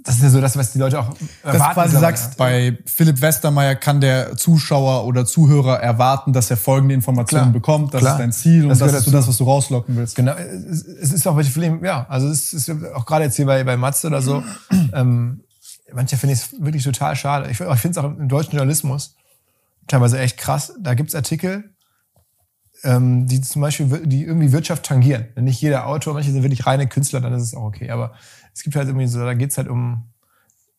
[0.07, 1.09] das ist ja so das, was die Leute auch
[1.43, 1.59] erwarten.
[1.59, 2.35] Dass du quasi sagst, ja.
[2.39, 7.53] bei Philipp Westermeier kann der Zuschauer oder Zuhörer erwarten, dass er folgende Informationen Klar.
[7.53, 7.93] bekommt.
[7.93, 8.13] Das Klar.
[8.15, 10.15] ist dein Ziel das und das ist so das, was du rauslocken willst.
[10.15, 10.33] Genau.
[10.33, 13.77] Es ist auch welche Filme, ja, also es ist auch gerade jetzt hier bei, bei
[13.77, 14.45] Matze oder so,
[14.93, 15.43] ähm,
[15.93, 17.51] manche finde ich es wirklich total schade.
[17.51, 19.17] Ich, ich finde es auch im deutschen Journalismus
[19.89, 20.73] teilweise echt krass.
[20.81, 21.75] Da gibt's Artikel,
[22.85, 25.27] ähm, die zum Beispiel die irgendwie Wirtschaft tangieren.
[25.37, 27.91] Nicht jeder Autor, manche sind wirklich reine Künstler, dann ist es auch okay.
[27.91, 28.13] Aber
[28.57, 30.05] es gibt halt irgendwie so, da geht's halt um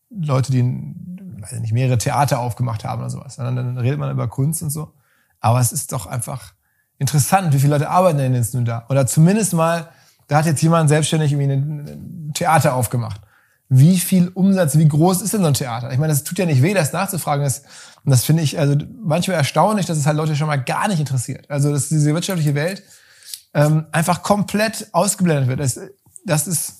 [0.09, 3.37] Leute, die weiß nicht, mehrere Theater aufgemacht haben oder sowas.
[3.37, 4.93] Und dann redet man über Kunst und so.
[5.39, 6.53] Aber es ist doch einfach
[6.97, 8.87] interessant, wie viele Leute arbeiten denn jetzt nun da?
[8.89, 9.89] Oder zumindest mal,
[10.27, 13.21] da hat jetzt jemand selbstständig irgendwie ein Theater aufgemacht.
[13.69, 15.91] Wie viel Umsatz, wie groß ist denn so ein Theater?
[15.91, 17.43] Ich meine, das tut ja nicht weh, das nachzufragen.
[17.43, 17.59] Das,
[18.03, 20.99] und das finde ich also manchmal erstaunlich, dass es halt Leute schon mal gar nicht
[20.99, 21.47] interessiert.
[21.51, 22.81] Also, dass diese wirtschaftliche Welt
[23.53, 25.59] ähm, einfach komplett ausgeblendet wird.
[25.59, 25.79] Das,
[26.25, 26.76] das ist,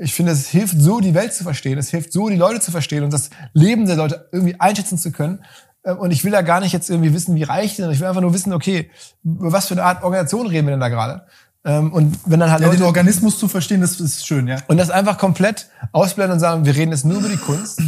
[0.00, 1.78] ich finde, es hilft so, die Welt zu verstehen.
[1.78, 5.12] Es hilft so, die Leute zu verstehen und das Leben der Leute irgendwie einschätzen zu
[5.12, 5.44] können.
[5.84, 7.90] Ähm, und ich will da gar nicht jetzt irgendwie wissen, wie reich die sind.
[7.90, 8.90] Ich will einfach nur wissen, okay,
[9.22, 11.26] über was für eine Art Organisation reden wir denn da gerade?
[11.64, 14.56] Ähm, und wenn dann halt ja, Leute, den Organismus zu verstehen, das ist schön, ja.
[14.68, 17.82] Und das einfach komplett ausblenden und sagen, wir reden jetzt nur über die Kunst.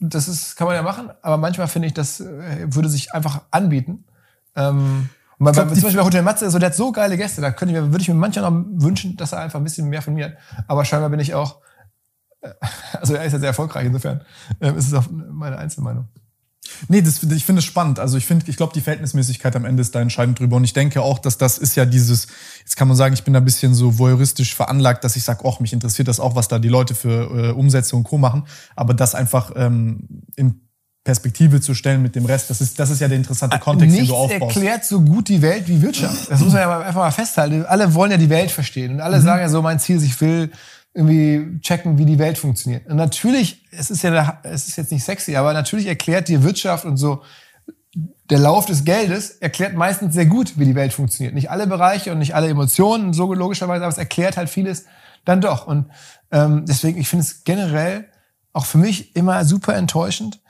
[0.00, 3.42] das ist, kann man ja machen, aber manchmal finde ich, das äh, würde sich einfach
[3.52, 4.04] anbieten.
[4.56, 7.40] Ähm, und bei, glaub, zum Beispiel bei Hotel Matze, so, der hat so geile Gäste,
[7.40, 9.88] da könnte ich mir, würde ich mir manchmal noch wünschen, dass er einfach ein bisschen
[9.88, 10.34] mehr von mir hat.
[10.68, 11.60] Aber scheinbar bin ich auch,
[12.40, 12.50] äh,
[13.00, 14.20] also er ist ja sehr erfolgreich, insofern
[14.60, 16.08] ähm, ist es auch meine Einzelmeinung.
[16.88, 17.98] Nee, das, ich finde es spannend.
[17.98, 20.56] Also ich finde, ich glaube, die Verhältnismäßigkeit am Ende ist da entscheidend drüber.
[20.56, 22.26] Und ich denke auch, dass das ist ja dieses,
[22.60, 25.44] jetzt kann man sagen, ich bin da ein bisschen so voyeuristisch veranlagt, dass ich sage,
[25.46, 28.18] ach, mich interessiert das auch, was da die Leute für äh, Umsätze und Co.
[28.18, 28.46] machen.
[28.76, 30.62] Aber das einfach ähm, in
[31.04, 34.08] Perspektive zu stellen mit dem Rest, das ist, das ist ja der interessante Kontext, Nichts
[34.08, 34.56] den du aufbaust.
[34.56, 36.30] erklärt so gut die Welt wie Wirtschaft.
[36.30, 37.64] Das muss man ja einfach mal festhalten.
[37.66, 38.94] Alle wollen ja die Welt verstehen.
[38.94, 39.24] Und alle mhm.
[39.24, 40.50] sagen ja so, mein Ziel ist, ich will
[40.94, 42.86] irgendwie checken, wie die Welt funktioniert.
[42.86, 46.86] Und natürlich, es ist ja, es ist jetzt nicht sexy, aber natürlich erklärt die Wirtschaft
[46.86, 47.22] und so
[48.30, 51.34] der Lauf des Geldes erklärt meistens sehr gut, wie die Welt funktioniert.
[51.34, 54.86] Nicht alle Bereiche und nicht alle Emotionen, so logischerweise, aber es erklärt halt vieles
[55.24, 55.66] dann doch.
[55.66, 55.86] Und
[56.30, 58.06] ähm, deswegen, ich finde es generell
[58.52, 60.40] auch für mich immer super enttäuschend,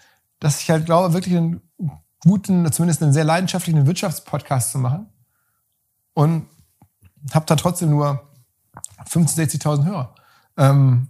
[0.45, 1.62] dass ich halt glaube, wirklich einen
[2.23, 5.07] guten, zumindest einen sehr leidenschaftlichen Wirtschaftspodcast zu machen
[6.12, 6.47] und
[7.33, 8.29] habe da trotzdem nur
[9.09, 10.15] 15.000, 60.000 Hörer.
[10.59, 11.09] Ähm,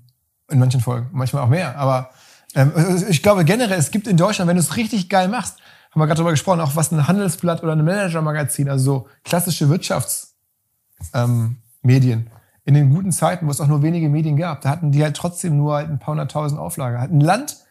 [0.49, 1.77] in manchen Folgen, manchmal auch mehr.
[1.77, 2.11] Aber
[2.55, 2.73] ähm,
[3.09, 5.59] ich glaube generell, es gibt in Deutschland, wenn du es richtig geil machst,
[5.91, 9.69] haben wir gerade darüber gesprochen, auch was ein Handelsblatt oder ein Manager-Magazin, also so klassische
[9.69, 11.57] Wirtschaftsmedien.
[11.83, 12.31] Ähm,
[12.67, 15.17] in den guten Zeiten, wo es auch nur wenige Medien gab, da hatten die halt
[15.17, 17.01] trotzdem nur halt ein paar hunderttausend Auflage.
[17.01, 17.64] Ein Land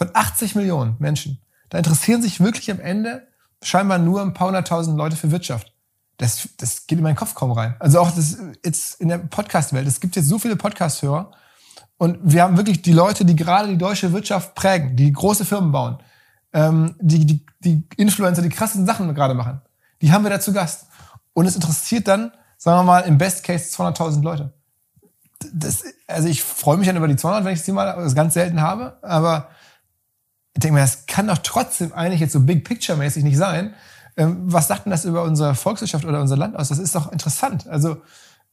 [0.00, 3.28] von 80 Millionen Menschen, da interessieren sich wirklich am Ende
[3.62, 5.72] scheinbar nur ein paar hunderttausend Leute für Wirtschaft
[6.20, 7.74] das, das geht in meinen Kopf kaum rein.
[7.78, 9.86] Also auch das jetzt in der Podcast-Welt.
[9.86, 11.30] Es gibt jetzt so viele Podcast-Hörer
[11.96, 15.72] und wir haben wirklich die Leute, die gerade die deutsche Wirtschaft prägen, die große Firmen
[15.72, 15.98] bauen,
[16.52, 19.62] ähm, die, die, die Influencer, die krassen Sachen gerade machen.
[20.02, 20.88] Die haben wir da zu Gast.
[21.32, 24.52] Und es interessiert dann, sagen wir mal, im Best Case 200.000 Leute.
[25.54, 28.60] Das, also ich freue mich dann über die 200, wenn ich sie mal ganz selten
[28.60, 29.48] habe, aber
[30.54, 33.74] ich denke mir, das kann doch trotzdem eigentlich jetzt so Big Picture mäßig nicht sein,
[34.16, 36.68] ähm, was sagt denn das über unsere Volkswirtschaft oder unser Land aus?
[36.68, 37.66] Das ist doch interessant.
[37.68, 38.02] Also,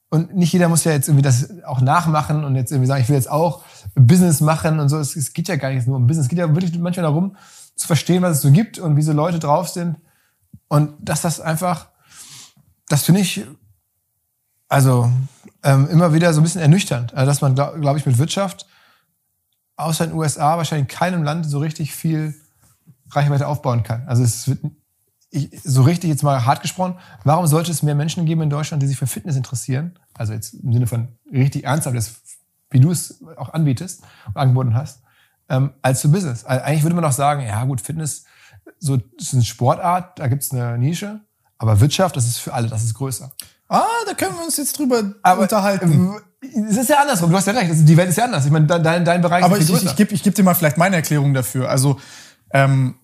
[0.09, 3.09] und nicht jeder muss ja jetzt irgendwie das auch nachmachen und jetzt irgendwie sagen, ich
[3.09, 3.63] will jetzt auch
[3.95, 4.97] Business machen und so.
[4.97, 6.25] Es, es geht ja gar nicht nur um Business.
[6.25, 7.35] Es geht ja wirklich manchmal darum,
[7.75, 9.97] zu verstehen, was es so gibt und wie so Leute drauf sind.
[10.67, 11.87] Und dass das einfach,
[12.87, 13.43] das finde ich,
[14.69, 15.11] also
[15.63, 17.13] ähm, immer wieder so ein bisschen ernüchternd.
[17.13, 18.66] Also, dass man, glaube glaub ich, mit Wirtschaft
[19.77, 22.35] außer in den USA wahrscheinlich in keinem Land so richtig viel
[23.11, 24.05] Reichweite aufbauen kann.
[24.07, 24.59] Also es wird
[25.29, 28.81] ich, so richtig jetzt mal hart gesprochen, warum sollte es mehr Menschen geben in Deutschland,
[28.81, 29.97] die sich für Fitness interessieren?
[30.13, 31.97] Also jetzt im Sinne von richtig ernsthaft,
[32.69, 35.01] wie du es auch anbietest und angeboten hast,
[35.49, 36.45] ähm, als zu Business.
[36.45, 38.25] Also eigentlich würde man doch sagen, ja gut, Fitness,
[38.79, 41.21] so ist eine Sportart, da gibt es eine Nische,
[41.57, 43.31] aber Wirtschaft, das ist für alle, das ist größer.
[43.69, 46.15] Ah, da können wir uns jetzt drüber aber, unterhalten.
[46.69, 48.45] Es ist ja andersrum, du hast ja recht, die Welt ist ja anders.
[48.45, 50.44] Ich meine, dein, dein Bereich aber ist Aber ich, ich, ich gebe ich geb dir
[50.44, 51.69] mal vielleicht meine Erklärung dafür.
[51.69, 51.99] Also
[52.52, 52.95] ähm,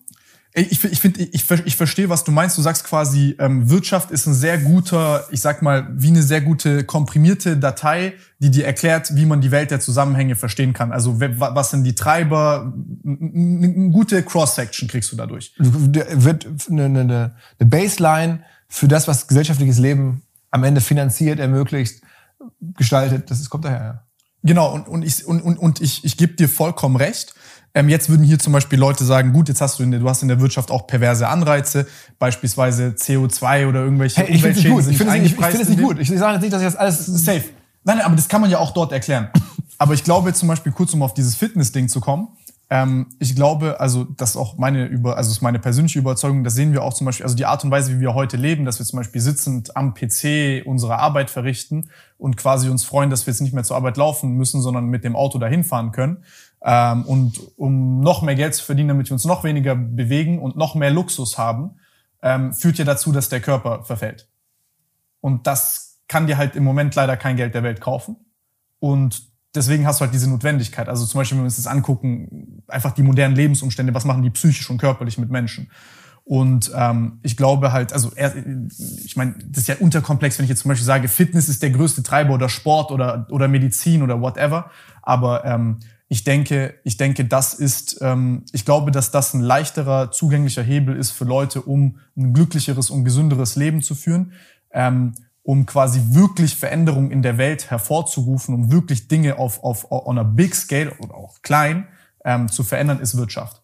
[0.56, 2.56] ich, ich finde, ich, ich verstehe, was du meinst.
[2.56, 6.40] Du sagst quasi, ähm, Wirtschaft ist ein sehr guter, ich sag mal, wie eine sehr
[6.40, 10.92] gute komprimierte Datei, die dir erklärt, wie man die Welt der Zusammenhänge verstehen kann.
[10.92, 12.72] Also was sind die Treiber?
[13.04, 15.52] Eine gute Cross-Section kriegst du dadurch.
[15.58, 20.22] Wird eine, eine, eine Baseline für das, was gesellschaftliches Leben
[20.54, 22.00] am Ende finanziert, ermöglicht,
[22.60, 23.30] gestaltet.
[23.30, 23.80] Das ist, kommt daher.
[23.80, 24.04] Ja.
[24.44, 27.34] Genau, und, und ich, und, und, und ich, ich gebe dir vollkommen recht.
[27.74, 30.08] Ähm, jetzt würden hier zum Beispiel Leute sagen, gut, jetzt hast du in der, du
[30.08, 31.88] hast in der Wirtschaft auch perverse Anreize,
[32.20, 35.98] beispielsweise CO2 oder irgendwelche hey, ich Umweltschäden Ich finde es nicht, find nicht gut.
[35.98, 37.44] Ich sage jetzt nicht, dass ich das alles safe.
[37.82, 39.30] Nein, aber das kann man ja auch dort erklären.
[39.78, 42.28] aber ich glaube jetzt zum Beispiel kurz, um auf dieses Fitness-Ding zu kommen.
[42.70, 46.44] Ähm, ich glaube, also das ist auch meine über, also ist meine persönliche Überzeugung.
[46.44, 48.64] Das sehen wir auch zum Beispiel, also die Art und Weise, wie wir heute leben,
[48.64, 53.26] dass wir zum Beispiel sitzend am PC unsere Arbeit verrichten und quasi uns freuen, dass
[53.26, 56.24] wir jetzt nicht mehr zur Arbeit laufen müssen, sondern mit dem Auto dahin fahren können.
[56.62, 60.56] Ähm, und um noch mehr Geld zu verdienen, damit wir uns noch weniger bewegen und
[60.56, 61.76] noch mehr Luxus haben,
[62.22, 64.28] ähm, führt ja dazu, dass der Körper verfällt.
[65.20, 68.16] Und das kann dir halt im Moment leider kein Geld der Welt kaufen.
[68.78, 70.88] Und deswegen hast du halt diese Notwendigkeit.
[70.88, 74.30] Also zum Beispiel, wenn wir uns das angucken, einfach die modernen Lebensumstände, was machen die
[74.30, 75.70] psychisch und körperlich mit Menschen?
[76.24, 80.62] Und ähm, ich glaube halt, also ich meine, das ist ja unterkomplex, wenn ich jetzt
[80.62, 84.70] zum Beispiel sage, Fitness ist der größte Treiber oder Sport oder, oder Medizin oder whatever.
[85.02, 90.12] Aber ähm, ich denke, ich denke, das ist, ähm, ich glaube, dass das ein leichterer,
[90.12, 94.32] zugänglicher Hebel ist für Leute, um ein glücklicheres und gesünderes Leben zu führen,
[94.70, 95.12] ähm,
[95.44, 100.24] um quasi wirklich Veränderungen in der Welt hervorzurufen, um wirklich Dinge auf, auf on a
[100.24, 101.86] big scale oder auch klein
[102.24, 103.62] ähm, zu verändern, ist Wirtschaft.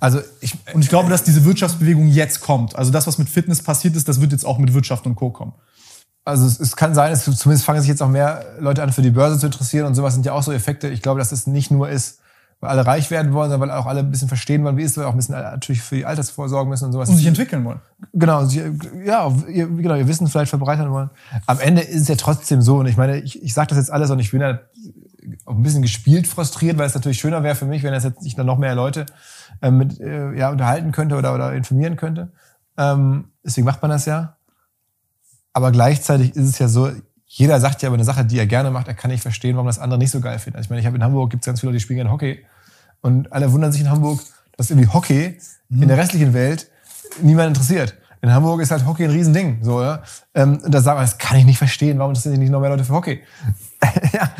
[0.00, 2.74] Also ich, und ich glaube, dass diese Wirtschaftsbewegung jetzt kommt.
[2.74, 5.30] Also das, was mit Fitness passiert ist, das wird jetzt auch mit Wirtschaft und Co.
[5.30, 5.52] kommen
[6.24, 9.02] also es, es kann sein, dass zumindest fangen sich jetzt auch mehr Leute an, für
[9.02, 10.88] die Börse zu interessieren und sowas sind ja auch so Effekte.
[10.88, 12.20] Ich glaube, dass es nicht nur ist,
[12.64, 14.96] weil alle reich werden wollen, sondern weil auch alle ein bisschen verstehen wollen, wie ist
[14.96, 17.10] es, auch ein bisschen natürlich für die Altersvorsorge müssen und sowas.
[17.10, 17.80] Und sich entwickeln wollen.
[18.14, 18.42] Genau,
[19.04, 21.10] ja, ihr, genau, ihr Wissen vielleicht verbreitern wollen.
[21.46, 23.92] Am Ende ist es ja trotzdem so, und ich meine, ich, ich sage das jetzt
[23.92, 24.60] alles und ich bin ja
[25.44, 28.22] auch ein bisschen gespielt frustriert, weil es natürlich schöner wäre für mich, wenn das jetzt
[28.22, 29.04] nicht dann noch mehr Leute
[29.60, 32.32] äh, mit, äh, ja, unterhalten könnte oder, oder informieren könnte.
[32.78, 34.36] Ähm, deswegen macht man das ja.
[35.52, 36.90] Aber gleichzeitig ist es ja so,
[37.26, 39.66] jeder sagt ja über eine Sache, die er gerne macht, er kann nicht verstehen, warum
[39.66, 40.56] das andere nicht so geil findet.
[40.56, 42.44] Also ich meine, ich habe in Hamburg gibt es ganz viele die spielen gerne Hockey.
[43.04, 44.18] Und alle wundern sich in Hamburg,
[44.56, 45.36] dass irgendwie Hockey
[45.68, 45.82] mhm.
[45.82, 46.70] in der restlichen Welt
[47.20, 47.98] niemand interessiert.
[48.22, 49.58] In Hamburg ist halt Hockey ein Riesending.
[49.60, 50.02] So, ja?
[50.32, 52.60] Ähm, und da sagt man, das kann ich nicht verstehen, warum interessieren sich nicht noch
[52.60, 53.20] mehr Leute für Hockey?
[54.14, 54.30] ja,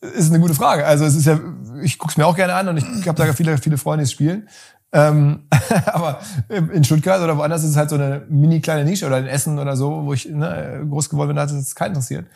[0.00, 0.84] ist eine gute Frage.
[0.84, 1.38] Also es ist ja,
[1.84, 4.10] ich gucke es mir auch gerne an und ich habe da viele, viele Freunde, die
[4.10, 4.48] spielen.
[4.90, 5.44] Ähm,
[5.86, 6.18] aber
[6.48, 9.60] in Stuttgart oder woanders ist es halt so eine mini kleine Nische oder in Essen
[9.60, 12.26] oder so, wo ich ne, groß geworden bin, da hat es keinen interessiert.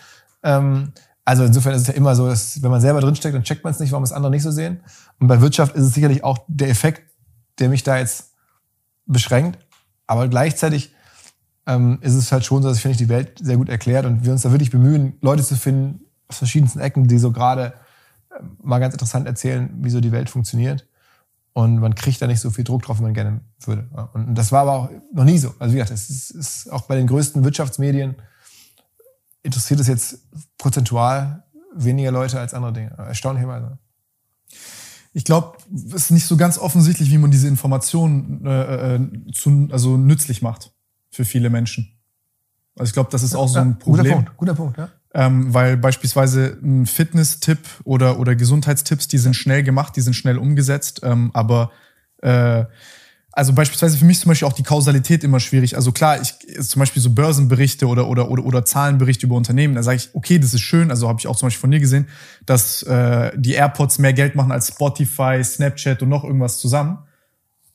[0.44, 0.92] Ähm,
[1.24, 3.72] also insofern ist es ja immer so, dass wenn man selber drinsteckt, dann checkt man
[3.72, 4.80] es nicht, warum es andere nicht so sehen.
[5.18, 7.02] Und bei Wirtschaft ist es sicherlich auch der Effekt,
[7.58, 8.32] der mich da jetzt
[9.06, 9.58] beschränkt.
[10.06, 10.94] Aber gleichzeitig
[11.66, 14.04] ähm, ist es halt schon so, dass ich finde, ich die Welt sehr gut erklärt
[14.04, 17.72] und wir uns da wirklich bemühen, Leute zu finden aus verschiedensten Ecken, die so gerade
[18.30, 20.86] äh, mal ganz interessant erzählen, wie so die Welt funktioniert.
[21.54, 23.88] Und man kriegt da nicht so viel Druck drauf, wie man gerne würde.
[24.12, 25.54] Und das war aber auch noch nie so.
[25.60, 28.16] Also wie gesagt, es ist, ist auch bei den größten Wirtschaftsmedien
[29.44, 30.18] interessiert es jetzt
[30.58, 31.44] prozentual
[31.76, 32.94] weniger Leute als andere Dinge.
[32.98, 33.78] Erstaunlicherweise.
[35.12, 39.00] Ich glaube, es ist nicht so ganz offensichtlich, wie man diese Informationen äh, äh,
[39.32, 40.72] zu, also nützlich macht
[41.10, 41.96] für viele Menschen.
[42.76, 44.04] Also ich glaube, das ist auch so ein Problem.
[44.04, 44.88] Guter Punkt, guter Punkt, ja.
[45.16, 50.38] Ähm, weil beispielsweise ein Fitness-Tipp oder, oder Gesundheitstipps, die sind schnell gemacht, die sind schnell
[50.38, 51.70] umgesetzt, ähm, aber
[52.20, 52.64] äh,
[53.36, 55.74] also beispielsweise für mich zum Beispiel auch die Kausalität immer schwierig.
[55.74, 56.34] Also klar, ich
[56.68, 60.38] zum Beispiel so Börsenberichte oder oder oder oder Zahlenberichte über Unternehmen, da sage ich, okay,
[60.38, 60.90] das ist schön.
[60.90, 62.06] Also habe ich auch zum Beispiel von dir gesehen,
[62.46, 66.98] dass äh, die AirPods mehr Geld machen als Spotify, Snapchat und noch irgendwas zusammen.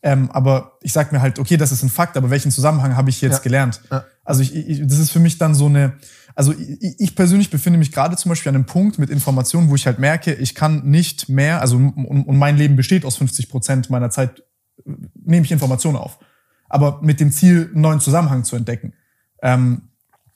[0.02, 3.10] Ähm, aber ich sag mir halt, okay, das ist ein Fakt, aber welchen Zusammenhang habe
[3.10, 3.40] ich jetzt ja.
[3.40, 3.82] gelernt?
[3.92, 4.06] Ja.
[4.24, 5.94] Also ich, ich, das ist für mich dann so eine,
[6.36, 9.76] also ich, ich persönlich befinde mich gerade zum Beispiel an einem Punkt mit Informationen, wo
[9.76, 13.50] ich halt merke, ich kann nicht mehr, also und, und mein Leben besteht aus 50
[13.50, 14.42] Prozent meiner Zeit,
[14.86, 16.20] nehme ich Informationen auf.
[16.68, 18.94] Aber mit dem Ziel, einen neuen Zusammenhang zu entdecken.
[19.42, 19.90] Ähm,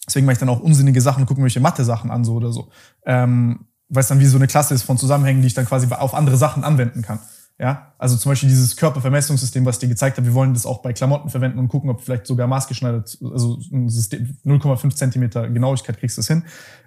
[0.05, 2.51] deswegen mache ich dann auch unsinnige Sachen und gucke mir welche Mathe-Sachen an, so oder
[2.51, 2.69] so.
[3.05, 5.87] Ähm, weil es dann wie so eine Klasse ist von Zusammenhängen, die ich dann quasi
[5.93, 7.19] auf andere Sachen anwenden kann.
[7.59, 10.81] Ja, also zum Beispiel dieses Körpervermessungssystem, was ich dir gezeigt habe, wir wollen das auch
[10.81, 15.99] bei Klamotten verwenden und gucken, ob vielleicht sogar maßgeschneidert, also ein System, 0,5 Zentimeter Genauigkeit
[15.99, 16.43] kriegst du das hin.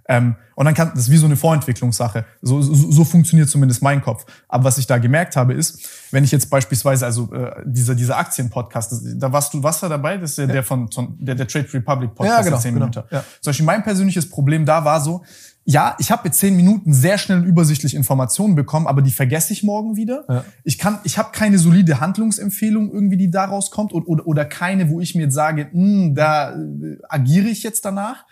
[0.09, 2.25] Ähm, und dann kann das ist wie so eine Vorentwicklungssache.
[2.41, 4.25] So, so, so funktioniert zumindest mein Kopf.
[4.49, 8.17] Aber was ich da gemerkt habe, ist, wenn ich jetzt beispielsweise, also äh, dieser dieser
[8.17, 10.17] Aktienpodcast, da warst du, was da dabei?
[10.17, 10.53] Das ist ja, ja.
[10.53, 13.09] der von, von der, der Trade Republic Podcast, ja, genau, 10 genau, Minuten.
[13.11, 13.25] Ja.
[13.41, 15.23] Zum Beispiel mein persönliches Problem da war so,
[15.69, 19.65] ja, ich habe jetzt zehn Minuten sehr schnell übersichtlich Informationen bekommen, aber die vergesse ich
[19.65, 20.25] morgen wieder.
[20.29, 20.45] Ja.
[20.63, 24.91] Ich kann, ich habe keine solide Handlungsempfehlung irgendwie, die daraus kommt oder, oder, oder keine,
[24.91, 28.27] wo ich mir jetzt sage, hm, da äh, agiere ich jetzt danach.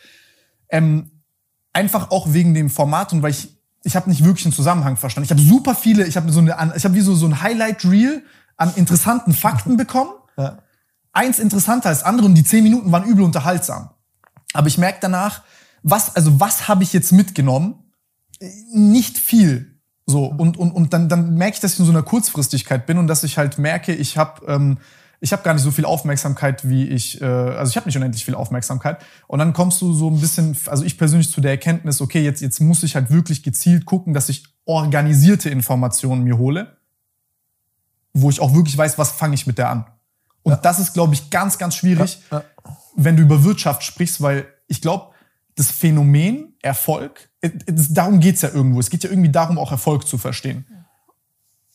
[0.69, 1.11] Ähm,
[1.75, 3.51] einfach auch wegen dem Format und weil ich
[3.87, 5.27] ich habe nicht wirklich einen Zusammenhang verstanden.
[5.27, 7.85] Ich habe super viele, ich habe so eine, ich habe wie so so ein Highlight
[7.85, 8.23] Reel
[8.57, 10.11] an interessanten Fakten bekommen.
[10.39, 10.59] Ja.
[11.13, 13.91] Eins interessanter als andere und die zehn Minuten waren übel unterhaltsam.
[14.55, 15.43] Aber ich merke danach,
[15.83, 17.75] was, also was habe ich jetzt mitgenommen?
[18.73, 19.79] Nicht viel.
[20.07, 22.99] So, und, und, und dann, dann merke ich, dass ich in so einer Kurzfristigkeit bin
[22.99, 24.79] und dass ich halt merke, ich habe ähm,
[25.25, 28.27] ich habe gar nicht so viel Aufmerksamkeit, wie ich, äh, also ich habe nicht unendlich
[28.27, 28.99] viel Aufmerksamkeit.
[29.27, 32.43] Und dann kommst du so ein bisschen, also ich persönlich zu der Erkenntnis, okay, jetzt,
[32.43, 36.77] jetzt muss ich halt wirklich gezielt gucken, dass ich organisierte Informationen mir hole,
[38.13, 39.87] wo ich auch wirklich weiß, was fange ich mit der an.
[40.43, 40.59] Und ja.
[40.59, 42.77] das ist, glaube ich, ganz, ganz schwierig, ja, ja.
[42.95, 45.15] wenn du über Wirtschaft sprichst, weil ich glaube,
[45.55, 47.31] das Phänomen Erfolg,
[47.89, 48.79] darum geht's ja irgendwo.
[48.79, 50.67] Es geht ja irgendwie darum, auch Erfolg zu verstehen.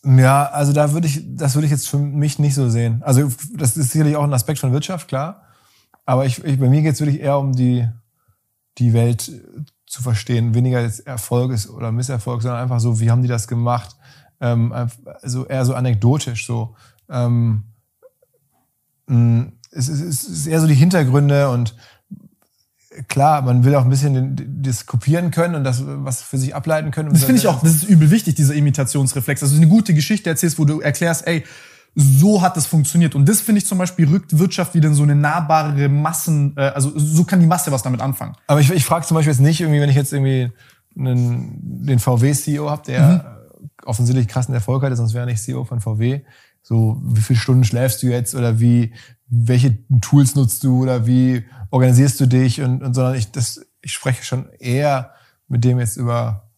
[0.05, 3.03] Ja, also da würde ich, das würde ich jetzt für mich nicht so sehen.
[3.03, 5.43] Also das ist sicherlich auch ein Aspekt von Wirtschaft, klar.
[6.05, 7.87] Aber ich, ich, bei mir geht es wirklich eher um die,
[8.77, 9.31] die Welt
[9.85, 10.53] zu verstehen.
[10.53, 13.97] Weniger jetzt Erfolg ist oder Misserfolg, sondern einfach so, wie haben die das gemacht?
[14.39, 16.45] Ähm, also eher so anekdotisch.
[16.47, 16.75] So.
[17.09, 17.65] Ähm,
[19.71, 21.75] es, ist, es ist eher so die Hintergründe und
[23.07, 26.91] klar, man will auch ein bisschen das kopieren können und das was für sich ableiten
[26.91, 27.11] können.
[27.11, 29.43] Das finde ich auch, das ist übel wichtig, dieser Imitationsreflex.
[29.43, 31.43] Also eine gute Geschichte erzählst, wo du erklärst, ey,
[31.95, 33.15] so hat das funktioniert.
[33.15, 36.61] Und das finde ich zum Beispiel rückt Wirtschaft wieder in so eine nahbare Massen, äh,
[36.61, 38.35] also so kann die Masse was damit anfangen.
[38.47, 40.51] Aber ich, ich frage zum Beispiel jetzt nicht irgendwie, wenn ich jetzt irgendwie
[40.97, 43.69] einen, den VW-CEO habe, der mhm.
[43.85, 46.21] offensichtlich krassen Erfolg hatte, sonst wäre er nicht CEO von VW.
[46.61, 48.93] So, wie viele Stunden schläfst du jetzt oder wie,
[49.27, 53.91] welche Tools nutzt du oder wie organisierst du dich und, und sondern ich, das, ich
[53.93, 55.11] spreche schon eher
[55.47, 56.49] mit dem jetzt über,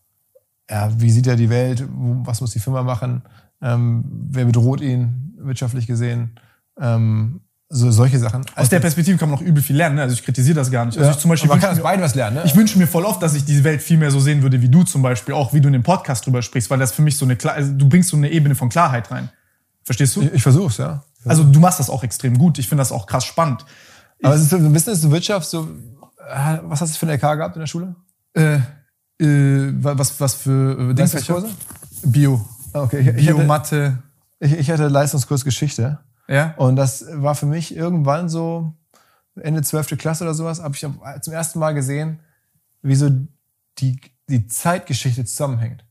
[0.70, 3.24] ja, wie sieht er die Welt, was muss die Firma machen,
[3.64, 6.40] Ähm, wer bedroht ihn wirtschaftlich gesehen?
[6.80, 8.44] Ähm, so solche Sachen.
[8.56, 9.96] Aus der Perspektive kann man auch übel viel lernen.
[9.98, 10.02] Ne?
[10.02, 10.98] Also ich kritisiere das gar nicht.
[10.98, 12.38] Also ja, ich zum Beispiel man kann wünsche aus mir- beiden was lernen.
[12.38, 12.44] Ne?
[12.46, 14.68] Ich wünsche mir voll oft, dass ich diese Welt viel mehr so sehen würde wie
[14.68, 17.18] du zum Beispiel, auch wie du in dem Podcast drüber sprichst, weil das für mich
[17.18, 19.30] so eine Klar also du bringst so eine Ebene von Klarheit rein.
[19.84, 20.22] Verstehst du?
[20.24, 21.04] ich, ich versuch's, ja.
[21.24, 22.58] Also du machst das auch extrem gut.
[22.60, 23.64] Ich finde das auch krass spannend.
[24.24, 25.68] Aber es ist so ein Business, so Wirtschaft, so.
[26.30, 27.96] äh, Was hast du für eine LK gehabt in der Schule?
[28.34, 28.56] Äh,
[29.20, 30.94] äh, wa- was, was für äh?
[30.94, 31.50] Leistungskurse?
[32.04, 32.46] Bio.
[32.74, 33.98] Ah, Okay, ich, ich, Bio, hatte, Mathe.
[34.40, 36.00] ich, ich hatte Leistungskurs Geschichte.
[36.28, 36.54] Ja?
[36.58, 38.74] Und das war für mich irgendwann so
[39.40, 39.98] Ende 12.
[39.98, 40.82] Klasse oder sowas, habe ich
[41.22, 42.20] zum ersten Mal gesehen,
[42.82, 43.10] wie so
[43.80, 44.00] die,
[44.30, 45.84] die Zeitgeschichte zusammenhängt.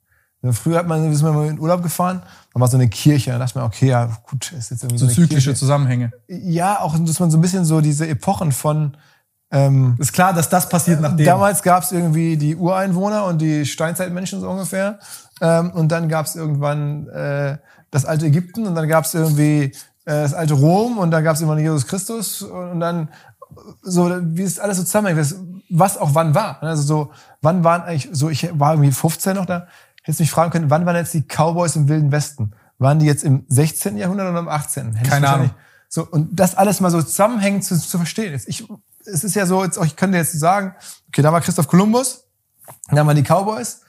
[0.53, 2.23] Früher hat man, ist man mal in Urlaub gefahren,
[2.55, 5.07] dann war so eine Kirche, dann dachte man, okay, ja, gut, ist jetzt irgendwie so,
[5.07, 5.55] So zyklische Kirche.
[5.55, 6.13] Zusammenhänge.
[6.29, 8.97] Ja, auch, dass man so ein bisschen so diese Epochen von,
[9.53, 11.27] ähm, Ist klar, dass das passiert nachdem.
[11.27, 14.99] Damals gab es irgendwie die Ureinwohner und die Steinzeitmenschen so ungefähr.
[15.41, 17.59] Ähm, und dann gab es irgendwann äh,
[17.91, 19.73] das alte Ägypten und dann gab es irgendwie äh,
[20.05, 23.09] das alte Rom und dann gab es irgendwann Jesus Christus und, und dann
[23.83, 25.35] so, wie es alles so zusammenhängt, das,
[25.71, 26.63] was auch wann war.
[26.63, 27.11] Also so,
[27.43, 29.67] wann waren eigentlich, so ich war irgendwie 15 noch da,
[30.03, 32.53] hättest mich fragen können, wann waren jetzt die Cowboys im Wilden Westen?
[32.79, 33.97] Waren die jetzt im 16.
[33.97, 34.95] Jahrhundert oder im 18.?
[34.95, 35.51] Hätte ich Keine Ahnung.
[35.89, 38.33] So, und das alles mal so zusammenhängend zu, zu verstehen.
[38.33, 38.67] Jetzt, ich,
[39.05, 40.75] es ist ja so, jetzt, ich könnte jetzt sagen,
[41.09, 42.25] okay, da war Christoph Kolumbus,
[42.91, 43.83] dann waren die Cowboys,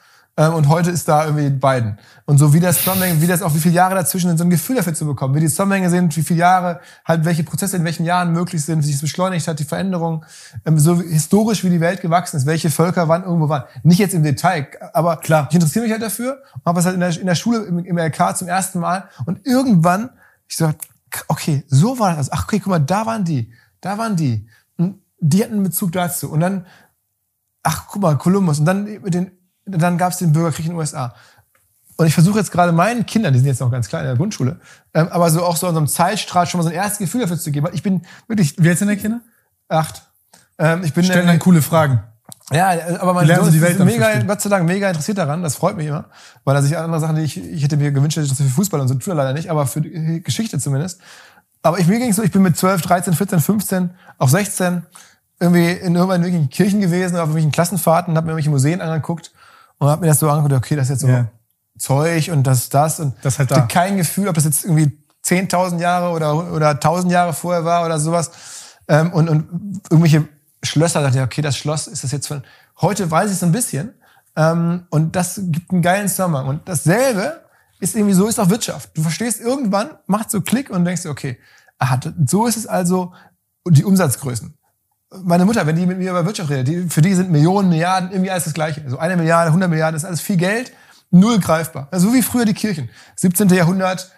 [0.50, 1.98] und heute ist da irgendwie Biden.
[2.26, 4.50] Und so wie das zusammenhängt, wie das auch, wie viele Jahre dazwischen sind, so ein
[4.50, 7.84] Gefühl dafür zu bekommen, wie die Zusammenhänge sind, wie viele Jahre, halt welche Prozesse in
[7.84, 10.26] welchen Jahren möglich sind, wie sich es beschleunigt hat, die Veränderung,
[10.66, 13.64] ähm, so historisch wie die Welt gewachsen ist, welche Völker wann irgendwo waren.
[13.84, 15.48] Nicht jetzt im Detail, aber Klar.
[15.50, 17.80] ich interessiere mich halt dafür und habe es halt in der, in der Schule im,
[17.80, 20.12] im LK zum ersten Mal und irgendwann,
[20.48, 20.72] ich so,
[21.28, 22.32] okay, so war das.
[22.32, 23.52] Ach, okay, guck mal, da waren die,
[23.82, 24.48] da waren die.
[24.78, 26.32] Und die hatten einen Bezug dazu.
[26.32, 26.66] Und dann,
[27.64, 28.60] ach, guck mal, Kolumbus.
[28.60, 29.32] Und dann mit den,
[29.66, 31.14] dann gab es den Bürgerkrieg in den USA.
[31.98, 34.18] Und ich versuche jetzt gerade meinen Kindern, die sind jetzt noch ganz klein in der
[34.18, 34.60] Grundschule,
[34.94, 37.22] ähm, aber so auch so an so einem Zeitstrahl schon mal so ein erstes Gefühl
[37.22, 37.68] dafür zu geben.
[37.74, 39.22] Ich bin wirklich Wie alt sind deine Kinder?
[39.70, 40.02] acht.
[40.58, 42.04] Ähm, ich bin Stellen dann coole Fragen.
[42.52, 44.28] ja, aber mein Sohn ist mega, verstehen?
[44.28, 45.44] Gott sei Dank, mega interessiert daran.
[45.44, 46.06] Das freut mich immer.
[46.44, 48.46] Weil er sich andere Sachen, die ich, ich hätte mir gewünscht, dass ich das für
[48.46, 51.00] Fußball und so tut er leider nicht, aber für die Geschichte zumindest.
[51.62, 54.84] Aber ich, mir ging so, ich bin mit 12, 13, 14, 15, auch 16
[55.40, 59.32] irgendwie in irgendwelchen Kirchen gewesen, auf irgendwelchen Klassenfahrten, habe mir irgendwelche Museen angeguckt
[59.82, 61.28] und habe mir das so angeguckt, okay, das ist jetzt so Ja.
[61.80, 63.74] Zeug und das, das und Das halt ich hatte da.
[63.74, 64.96] kein Gefühl, ob das jetzt irgendwie
[65.26, 68.30] 10.000 Jahre oder, oder 1.000 Jahre vorher war oder sowas.
[68.88, 70.28] Ähm, und, und irgendwelche
[70.62, 72.44] Schlösser, dachte ich, okay, das Schloss ist das jetzt von,
[72.80, 73.96] heute weiß ich es ein bisschen.
[74.36, 76.46] Ähm, und das gibt einen geilen Zusammenhang.
[76.48, 77.42] Und dasselbe
[77.80, 78.96] ist irgendwie so, ist auch Wirtschaft.
[78.96, 81.40] Du verstehst irgendwann, macht so Klick und denkst dir, okay,
[81.80, 83.14] aha, so ist es also
[83.68, 84.54] die Umsatzgrößen.
[85.24, 88.12] Meine Mutter, wenn die mit mir über Wirtschaft redet, die, für die sind Millionen, Milliarden
[88.12, 88.82] irgendwie alles das Gleiche.
[88.88, 90.72] So eine Milliarde, 100 Milliarden, das ist alles viel Geld,
[91.10, 91.88] null greifbar.
[91.92, 92.90] Also so wie früher die Kirchen.
[93.18, 93.50] 17.
[93.50, 94.12] Jahrhundert,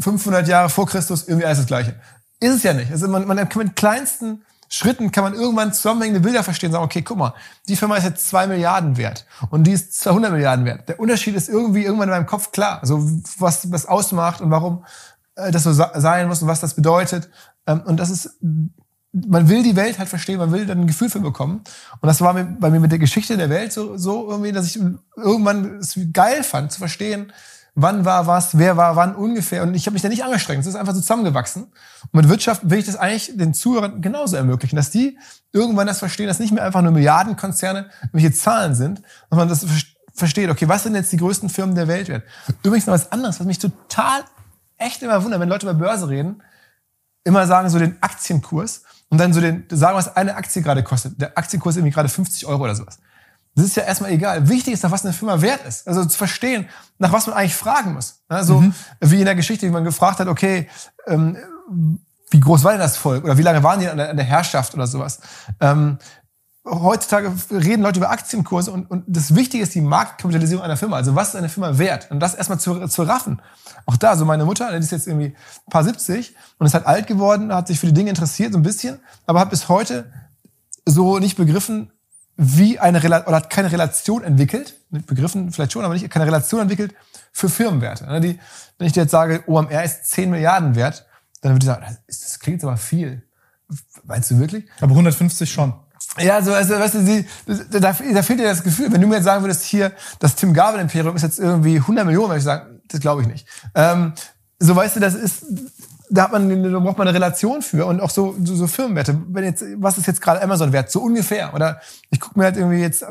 [0.00, 1.94] 500 Jahre vor Christus, irgendwie alles das Gleiche.
[2.40, 2.90] Ist es ja nicht.
[2.90, 7.00] Also man, man kann mit kleinsten Schritten kann man irgendwann zusammenhängende Bilder verstehen, sagen, okay,
[7.00, 7.34] guck mal,
[7.68, 10.88] die Firma ist jetzt zwei Milliarden wert und die ist 200 Milliarden wert.
[10.88, 12.80] Der Unterschied ist irgendwie irgendwann in meinem Kopf klar.
[12.82, 13.00] Also
[13.38, 14.84] was was ausmacht und warum
[15.36, 17.30] äh, das so sein muss und was das bedeutet.
[17.66, 18.36] Ähm, und das ist,
[19.26, 21.62] man will die Welt halt verstehen, man will dann ein Gefühl für bekommen.
[22.00, 24.80] Und das war bei mir mit der Geschichte der Welt so, so irgendwie, dass ich
[25.16, 27.32] irgendwann es geil fand zu verstehen,
[27.74, 29.62] wann war was, wer war wann ungefähr.
[29.62, 30.60] Und ich habe mich da nicht angestrengt.
[30.60, 31.64] Es ist einfach so zusammengewachsen.
[31.64, 35.16] Und mit Wirtschaft will ich das eigentlich den Zuhörern genauso ermöglichen, dass die
[35.52, 39.86] irgendwann das verstehen, dass nicht mehr einfach nur Milliardenkonzerne welche Zahlen sind, sondern das ver-
[40.12, 42.24] versteht, okay, was sind jetzt die größten Firmen der Welt wert?
[42.64, 44.24] Übrigens noch was anderes, was mich total
[44.76, 46.42] echt immer wundert, wenn Leute über Börse reden,
[47.24, 51.20] immer sagen so den Aktienkurs und dann so den, sagen, was eine Aktie gerade kostet.
[51.20, 52.98] Der Aktienkurs ist irgendwie gerade 50 Euro oder sowas.
[53.54, 54.48] Das ist ja erstmal egal.
[54.48, 55.88] Wichtig ist, nach was eine Firma wert ist.
[55.88, 56.68] Also zu verstehen,
[56.98, 58.20] nach was man eigentlich fragen muss.
[58.28, 58.62] Also
[59.00, 60.68] wie in der Geschichte, wie man gefragt hat, okay,
[61.06, 61.36] ähm,
[62.30, 63.24] wie groß war denn das Volk?
[63.24, 65.20] Oder wie lange waren die an der, an der Herrschaft oder sowas?
[65.60, 65.98] Ähm,
[66.70, 70.96] heutzutage reden Leute über Aktienkurse und, und das Wichtige ist die Marktkapitalisierung einer Firma.
[70.96, 72.10] Also was ist eine Firma wert?
[72.10, 73.40] Und das erstmal zu, zu raffen.
[73.86, 76.86] Auch da, so meine Mutter, die ist jetzt irgendwie ein paar 70 und ist halt
[76.86, 80.12] alt geworden, hat sich für die Dinge interessiert, so ein bisschen, aber hat bis heute
[80.84, 81.90] so nicht begriffen,
[82.36, 86.60] wie eine Rela oder hat keine Relation entwickelt, begriffen vielleicht schon, aber nicht keine Relation
[86.60, 86.94] entwickelt
[87.32, 88.06] für Firmenwerte.
[88.06, 88.38] Ne, Die,
[88.78, 91.04] wenn ich dir jetzt sage, OMR ist 10 Milliarden wert,
[91.40, 93.22] dann würde ich sagen, das klingt aber viel.
[94.04, 94.66] Meinst du wirklich?
[94.80, 95.74] Aber 150 schon.
[96.18, 97.26] Ja, so, also, weißt du, die,
[97.70, 98.90] da, da fehlt dir das Gefühl.
[98.90, 102.06] Wenn du mir jetzt sagen würdest, hier, das Tim Gabel Imperium ist jetzt irgendwie 100
[102.06, 103.46] Millionen, würde ich sagen, das glaube ich nicht.
[103.74, 104.12] Ähm,
[104.58, 105.44] so, weißt du, das ist,
[106.10, 109.20] da hat man, da braucht man eine Relation für und auch so, so, so Firmenwerte.
[109.28, 110.90] Wenn jetzt, was ist jetzt gerade Amazon wert?
[110.90, 111.54] So ungefähr.
[111.54, 111.80] Oder
[112.10, 113.04] ich gucke mir halt irgendwie jetzt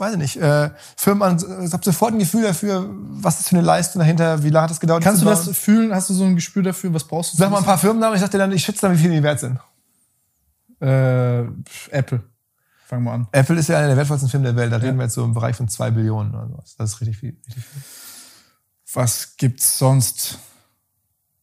[0.00, 3.56] weiß ich nicht, äh, Firmen an, ich habe sofort ein Gefühl dafür, was ist für
[3.56, 5.04] eine Leistung dahinter, wie lange hat das gedauert.
[5.04, 5.94] Kannst du das fühlen?
[5.94, 6.92] Hast du so ein Gespür dafür?
[6.94, 7.36] Was brauchst du?
[7.36, 9.22] Sag mal ein paar Firmennamen, ich sag dir dann, ich schätze dann, wie viel die
[9.22, 9.60] wert sind.
[10.80, 11.42] Äh,
[11.90, 12.22] Apple.
[12.86, 13.28] Fangen wir an.
[13.32, 14.72] Apple ist ja einer der wertvollsten Firmen der Welt.
[14.72, 14.84] Da ja.
[14.84, 16.74] reden wir jetzt so im Bereich von zwei Billionen oder sowas.
[16.76, 17.36] Das ist richtig viel.
[17.46, 17.82] Richtig viel.
[18.94, 20.38] Was gibt's sonst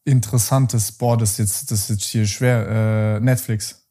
[0.03, 0.91] Interessantes?
[0.91, 2.67] Boah, das ist jetzt, das ist jetzt hier schwer.
[2.67, 3.87] Äh, Netflix.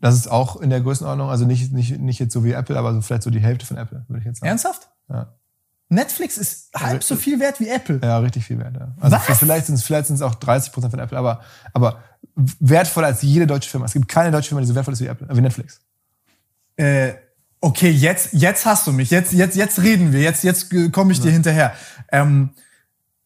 [0.00, 2.94] Das ist auch in der Größenordnung, also nicht, nicht, nicht jetzt so wie Apple, aber
[2.94, 4.48] so vielleicht so die Hälfte von Apple, würde ich jetzt sagen.
[4.48, 4.88] Ernsthaft?
[5.10, 5.34] Ja.
[5.90, 8.00] Netflix ist halb also, so viel wert wie Apple.
[8.02, 8.76] Ja, richtig viel wert.
[8.76, 8.94] Ja.
[9.00, 9.38] Also Was?
[9.38, 11.40] vielleicht sind es vielleicht sind's auch 30 Prozent von Apple, aber,
[11.74, 12.02] aber
[12.34, 13.86] wertvoller als jede deutsche Firma.
[13.86, 15.80] Es gibt keine deutsche Firma, die so wertvoll ist wie Apple, wie Netflix.
[16.76, 17.14] Äh,
[17.60, 19.10] okay, jetzt, jetzt hast du mich.
[19.10, 20.20] Jetzt, jetzt, jetzt reden wir.
[20.20, 21.24] Jetzt, jetzt komme ich ja.
[21.24, 21.74] dir hinterher.
[22.10, 22.50] Ähm,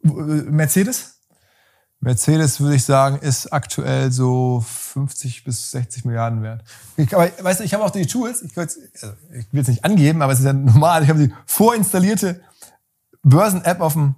[0.04, 1.14] äh, Mercedes?
[2.04, 6.62] Mercedes, würde ich sagen, ist aktuell so 50 bis 60 Milliarden wert.
[6.98, 8.76] Ich, aber weißt du, ich habe auch die Tools, ich, also,
[9.32, 12.42] ich will es nicht angeben, aber es ist ja normal, ich habe die vorinstallierte
[13.22, 14.16] Börsen-App auf dem,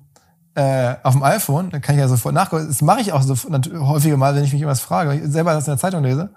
[0.56, 2.66] äh, auf dem iPhone, dann kann ich ja sofort nachgucken.
[2.66, 5.52] Das mache ich auch so häufiger mal, wenn ich mich irgendwas frage, wenn ich selber
[5.52, 6.30] das in der Zeitung lese,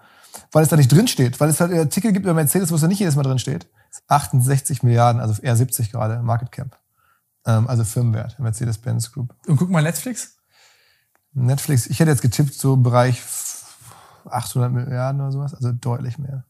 [0.51, 2.81] weil es da nicht drin steht, weil es halt Artikel gibt über Mercedes, wo es
[2.81, 3.67] da nicht jedes Mal drin steht.
[4.07, 6.77] 68 Milliarden, also eher 70 gerade, Market Cap.
[7.45, 9.33] Ähm, also Firmenwert, Mercedes-Benz Group.
[9.47, 10.35] Und guck mal Netflix.
[11.33, 13.21] Netflix, ich hätte jetzt getippt, so im Bereich
[14.29, 16.43] 800 Milliarden oder sowas, also deutlich mehr.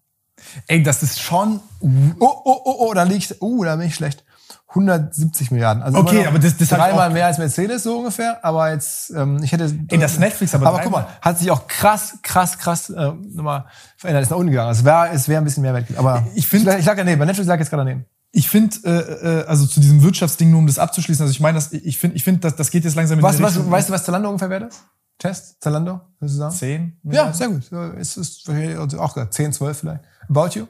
[0.65, 1.59] Ey, das ist schon.
[1.81, 4.23] Oh, oh, oh, oh, da liegt, oh, da bin ich schlecht.
[4.69, 5.81] 170 Milliarden.
[5.81, 8.43] Also okay, aber das, das dreimal mehr als Mercedes so ungefähr.
[8.45, 9.75] Aber jetzt, ähm, ich hätte.
[9.87, 10.67] Ey, das Netflix aber.
[10.67, 13.65] Aber guck mal, hat sich auch krass, krass, krass äh, nochmal
[13.97, 14.23] verändert.
[14.23, 14.71] Ist nach unten gegangen.
[14.71, 15.87] Es wäre, es wäre ein bisschen mehr wert.
[15.97, 17.17] Aber ich finde, ich lag daneben.
[17.17, 18.05] Bei Netflix lag jetzt gerade daneben.
[18.31, 21.57] Ich finde, äh, äh, also zu diesem Wirtschaftsding, nur um das abzuschließen, also ich meine,
[21.71, 23.71] ich finde, ich finde, das, das geht jetzt langsam in was, die was, Richtung.
[23.71, 24.83] Weißt du, was Zalando ungefähr wert ist?
[25.17, 26.55] Test, Zalando, würdest du sagen?
[26.55, 26.97] Zehn?
[27.03, 27.71] Ja, sehr gut.
[27.99, 30.01] Es ist auch gesagt, zehn, zwölf vielleicht.
[30.29, 30.67] About you?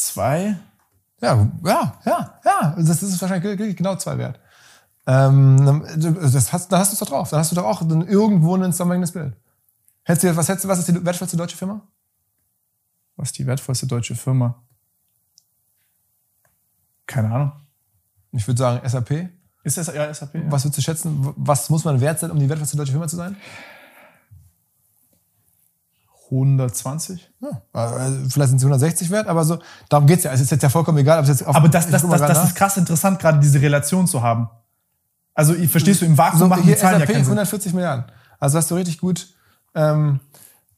[0.00, 0.56] Zwei?
[1.20, 2.74] Ja, ja, ja, ja.
[2.78, 4.40] Das ist wahrscheinlich genau zwei wert.
[5.06, 7.28] Ähm, das hast, da hast du es doch drauf.
[7.28, 9.36] Da hast du doch auch irgendwo ein zusammenhängendes Bild.
[10.04, 11.82] Hättest du, was, hättest du, was ist die wertvollste deutsche Firma?
[13.16, 14.62] Was ist die wertvollste deutsche Firma?
[17.06, 17.52] Keine Ahnung.
[18.32, 19.28] Ich würde sagen SAP.
[19.64, 20.34] Ist das ja SAP?
[20.34, 20.40] Ja.
[20.50, 21.34] Was würdest du schätzen?
[21.36, 23.36] Was muss man wert sein, um die wertvollste deutsche Firma zu sein?
[26.30, 27.30] 120?
[27.40, 29.58] Ja, also vielleicht sind sie 160 wert, aber so,
[29.88, 30.32] darum geht's ja.
[30.32, 32.44] Es ist jetzt ja vollkommen egal, ob es jetzt auf Aber das, das, das, das
[32.44, 34.48] ist krass interessant, gerade diese Relation zu haben.
[35.34, 38.04] Also, verstehst du, im Vakuum so, machen die Zahlen SAP ja 140 Milliarden.
[38.38, 39.28] Also hast du richtig gut.
[39.74, 40.20] Ähm,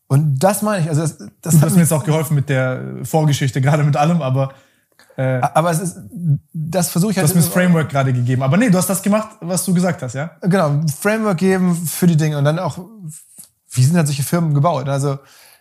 [0.08, 0.88] und das meine ich.
[0.88, 4.52] Also das, das hat mir jetzt auch geholfen mit der Vorgeschichte, gerade mit allem, aber
[5.16, 5.98] äh, aber es ist,
[6.52, 7.26] das versuche ich halt.
[7.26, 8.42] Du hast mir das Framework gerade gegeben.
[8.42, 10.30] Aber nee, du hast das gemacht, was du gesagt hast, ja?
[10.40, 12.78] Genau, Framework geben für die Dinge und dann auch,
[13.73, 14.89] wie sind halt solche Firmen gebaut?
[14.89, 15.19] Also,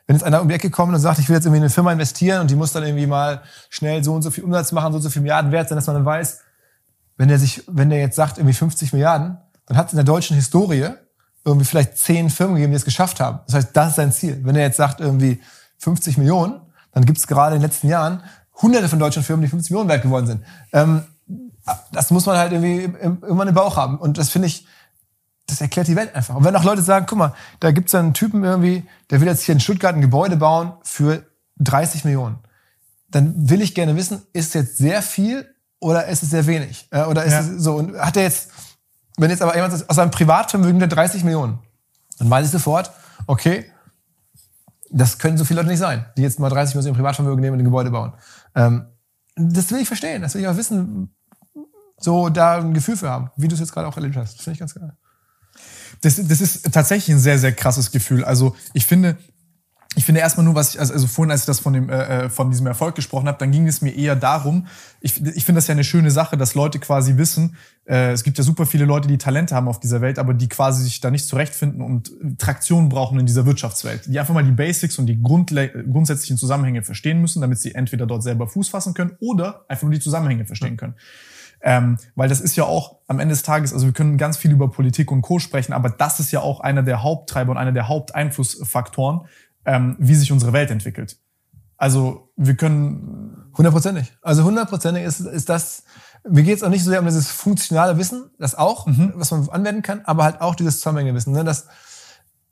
[0.08, 1.70] wenn jetzt einer um die Ecke kommt und sagt, ich will jetzt irgendwie in eine
[1.70, 4.92] Firma investieren und die muss dann irgendwie mal schnell so und so viel Umsatz machen,
[4.92, 6.42] so und so viel Milliarden wert sein, dass man dann weiß,
[7.18, 10.06] wenn der sich, wenn der jetzt sagt, irgendwie 50 Milliarden, dann hat es in der
[10.06, 10.90] deutschen Historie
[11.46, 13.40] irgendwie vielleicht zehn Firmen gegeben, die es geschafft haben.
[13.46, 14.42] Das heißt, das ist sein Ziel.
[14.44, 15.42] Wenn er jetzt sagt, irgendwie
[15.78, 16.62] 50 Millionen,
[16.92, 18.22] dann gibt es gerade in den letzten Jahren
[18.62, 20.44] hunderte von deutschen Firmen, die 50 Millionen wert geworden sind.
[20.74, 21.04] Ähm,
[21.92, 23.98] das muss man halt irgendwie irgendwann im Bauch haben.
[23.98, 24.66] Und das finde ich,
[25.48, 26.36] das erklärt die Welt einfach.
[26.36, 29.44] Und wenn auch Leute sagen, guck mal, da gibt's einen Typen irgendwie, der will jetzt
[29.44, 31.26] hier in Stuttgart ein Gebäude bauen für
[31.58, 32.40] 30 Millionen.
[33.10, 36.88] Dann will ich gerne wissen, ist es jetzt sehr viel oder ist es sehr wenig?
[36.92, 37.40] Äh, oder ist ja.
[37.42, 37.76] es so?
[37.76, 38.52] Und hat er jetzt,
[39.18, 41.60] wenn jetzt aber jemand aus seinem Privatvermögen der 30 Millionen,
[42.18, 42.92] dann weiß ich sofort,
[43.28, 43.66] okay,
[44.90, 47.54] das können so viele Leute nicht sein, die jetzt mal 30 Millionen im Privatvermögen nehmen
[47.54, 48.14] und ein Gebäude bauen.
[48.56, 48.86] Ähm,
[49.36, 51.14] das will ich verstehen, das will ich auch wissen,
[51.98, 54.36] so da ein Gefühl für haben, wie du es jetzt gerade auch erlebt hast.
[54.36, 54.94] Das finde ich ganz geil.
[56.02, 58.24] Das, das ist tatsächlich ein sehr, sehr krasses Gefühl.
[58.24, 59.18] Also ich finde,
[59.96, 62.26] ich finde erstmal nur, was ich, also, also vorhin, als ich das von, dem, äh,
[62.26, 64.68] äh, von diesem Erfolg gesprochen habe, dann ging es mir eher darum,
[65.02, 68.38] ich, ich finde das ja eine schöne Sache, dass Leute quasi wissen, äh, es gibt
[68.38, 71.12] ja super viele Leute, die Talente haben auf dieser Welt, aber die quasi sich da
[71.12, 74.06] nicht zurechtfinden und Traktion brauchen in dieser Wirtschaftswelt.
[74.06, 78.24] Die einfach mal die Basics und die grundsätzlichen Zusammenhänge verstehen müssen, damit sie entweder dort
[78.24, 80.96] selber Fuß fassen können oder einfach nur die Zusammenhänge verstehen können.
[81.64, 84.52] Ähm, weil das ist ja auch am Ende des Tages, also wir können ganz viel
[84.52, 85.38] über Politik und Co.
[85.38, 89.28] sprechen, aber das ist ja auch einer der Haupttreiber und einer der Haupteinflussfaktoren,
[89.66, 91.18] ähm, wie sich unsere Welt entwickelt.
[91.78, 94.14] Also wir können hundertprozentig.
[94.22, 95.84] Also hundertprozentig ist, ist das.
[96.30, 99.14] Mir geht es auch nicht so sehr um dieses funktionale Wissen, das auch, mhm.
[99.16, 101.34] was man anwenden kann, aber halt auch dieses Zusammenhängewissen.
[101.34, 101.44] Ne?
[101.44, 101.66] Das,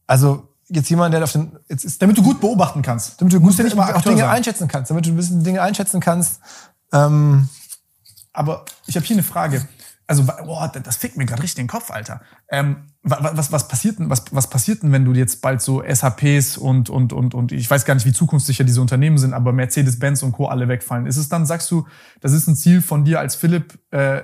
[0.07, 3.39] also jetzt jemand, der auf den, jetzt ist, damit du gut beobachten kannst, damit du
[3.39, 4.29] gut ja nicht mal auch Dinge sein.
[4.29, 6.41] einschätzen kannst, damit du ein bisschen Dinge einschätzen kannst.
[6.91, 7.49] Ähm,
[8.39, 9.67] aber ich habe hier eine Frage.
[10.07, 12.21] also boah, das fickt mir gerade richtig den Kopf, Alter.
[12.49, 16.57] Ähm, was, was, passiert denn, was, was passiert denn, wenn du jetzt bald so SAPs
[16.57, 20.23] und, und, und, und ich weiß gar nicht, wie zukunftssicher diese Unternehmen sind, aber Mercedes-Benz
[20.23, 20.47] und Co.
[20.47, 21.05] alle wegfallen?
[21.05, 21.85] Ist es dann, sagst du,
[22.21, 24.21] das ist ein Ziel von dir als Philipp, äh,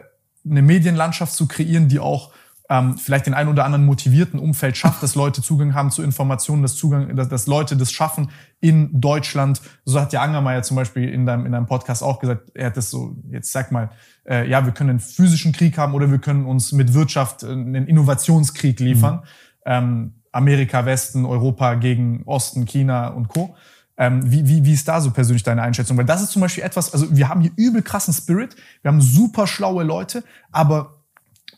[0.50, 2.32] eine Medienlandschaft zu kreieren, die auch
[2.70, 6.62] ähm, vielleicht den einen oder anderen motivierten Umfeld schafft, dass Leute Zugang haben zu Informationen,
[6.62, 9.62] dass Zugang, dass, dass Leute das schaffen in Deutschland.
[9.84, 12.78] So hat ja Angermeier zum Beispiel in deinem, in deinem Podcast auch gesagt, er hat
[12.78, 13.92] das so, jetzt sag mal,
[14.28, 17.88] äh, ja, wir können einen physischen Krieg haben oder wir können uns mit Wirtschaft einen
[17.88, 19.18] Innovationskrieg liefern.
[19.18, 19.22] Mhm.
[19.66, 23.56] Ähm, Amerika, Westen, Europa gegen Osten, China und Co.
[23.98, 25.98] Ähm, wie, wie, wie ist da so persönlich deine Einschätzung?
[25.98, 29.00] Weil das ist zum Beispiel etwas, also wir haben hier übel krassen Spirit, wir haben
[29.00, 31.04] super schlaue Leute, aber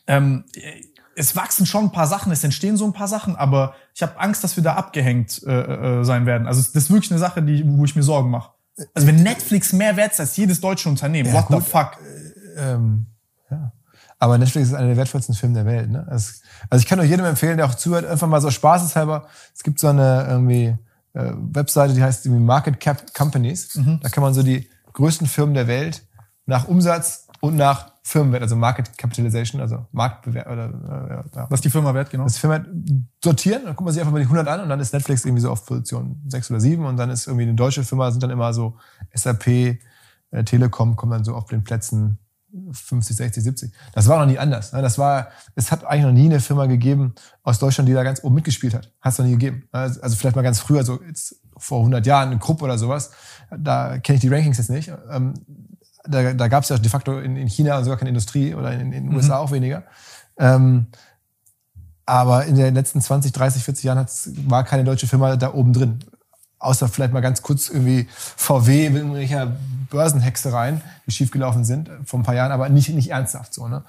[0.06, 0.44] ähm,
[1.18, 4.18] es wachsen schon ein paar Sachen, es entstehen so ein paar Sachen, aber ich habe
[4.20, 6.46] Angst, dass wir da abgehängt äh, äh, sein werden.
[6.46, 8.52] Also das ist wirklich eine Sache, die, wo ich mir Sorgen mache.
[8.94, 11.98] Also wenn Netflix mehr wert ist als jedes deutsche Unternehmen, ja, what gut, the fuck?
[12.56, 13.06] Äh, ähm,
[13.50, 13.72] ja.
[14.20, 15.90] Aber Netflix ist einer der wertvollsten Filme der Welt.
[15.90, 16.06] Ne?
[16.08, 16.32] Also,
[16.70, 19.26] also ich kann euch jedem empfehlen, der auch zuhört, einfach mal so spaßeshalber.
[19.54, 20.76] Es gibt so eine irgendwie
[21.14, 23.74] äh, Webseite, die heißt irgendwie Market Cap Companies.
[23.74, 23.98] Mhm.
[24.00, 26.04] Da kann man so die größten Firmen der Welt
[26.46, 31.46] nach Umsatz und nach Firmenwert, also Market Capitalization, also Marktbewert oder äh, ja.
[31.50, 32.24] Was ist die Firma wert, genau?
[32.24, 32.64] Das Firma
[33.22, 35.42] sortieren, dann guckt man sich einfach mal die 100 an und dann ist Netflix irgendwie
[35.42, 38.30] so auf Position 6 oder 7 und dann ist irgendwie eine deutsche Firma, sind dann
[38.30, 38.78] immer so
[39.12, 39.78] SAP, äh,
[40.46, 42.18] Telekom kommen dann so auf den Plätzen
[42.72, 43.72] 50, 60, 70.
[43.92, 44.72] Das war noch nie anders.
[44.72, 44.80] Ne?
[44.80, 48.24] Das war, es hat eigentlich noch nie eine Firma gegeben aus Deutschland, die da ganz
[48.24, 48.90] oben mitgespielt hat.
[49.02, 49.68] Hat es noch nie gegeben.
[49.70, 53.10] Also, also vielleicht mal ganz früher, so jetzt vor 100 Jahren, eine Gruppe oder sowas.
[53.54, 54.90] Da kenne ich die Rankings jetzt nicht.
[55.10, 55.34] Ähm,
[56.04, 58.92] da, da gab es ja de facto in, in China sogar keine Industrie oder in,
[58.92, 59.44] in den USA mhm.
[59.44, 59.84] auch weniger.
[60.38, 60.86] Ähm,
[62.06, 64.06] aber in den letzten 20, 30, 40 Jahren
[64.46, 65.98] war keine deutsche Firma da oben drin.
[66.58, 69.56] Außer vielleicht mal ganz kurz irgendwie VW mit irgendwelcher
[69.90, 73.68] Börsenhexereien, die schiefgelaufen sind vor ein paar Jahren, aber nicht, nicht ernsthaft so.
[73.68, 73.84] Ne?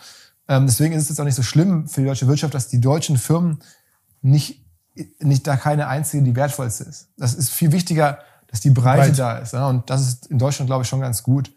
[0.47, 2.81] Ähm, deswegen ist es jetzt auch nicht so schlimm für die deutsche Wirtschaft, dass die
[2.81, 3.59] deutschen Firmen
[4.21, 4.65] nicht,
[5.19, 7.07] nicht da keine einzige, die wertvollste ist.
[7.17, 9.19] Das ist viel wichtiger, dass die Breite Breit.
[9.19, 9.53] da ist.
[9.53, 9.67] Ja?
[9.67, 11.51] Und das ist in Deutschland, glaube ich, schon ganz gut.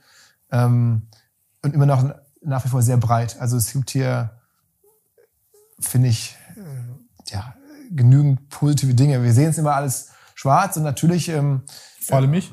[0.52, 1.08] Ähm,
[1.62, 2.04] und immer noch
[2.42, 3.36] nach wie vor sehr breit.
[3.40, 4.30] Also es gibt hier,
[5.80, 7.54] finde ich, äh, ja,
[7.90, 9.22] genügend positive Dinge.
[9.22, 11.28] Wir sehen es immer alles schwarz und natürlich.
[11.28, 11.62] Ähm,
[12.00, 12.52] Vor allem mich.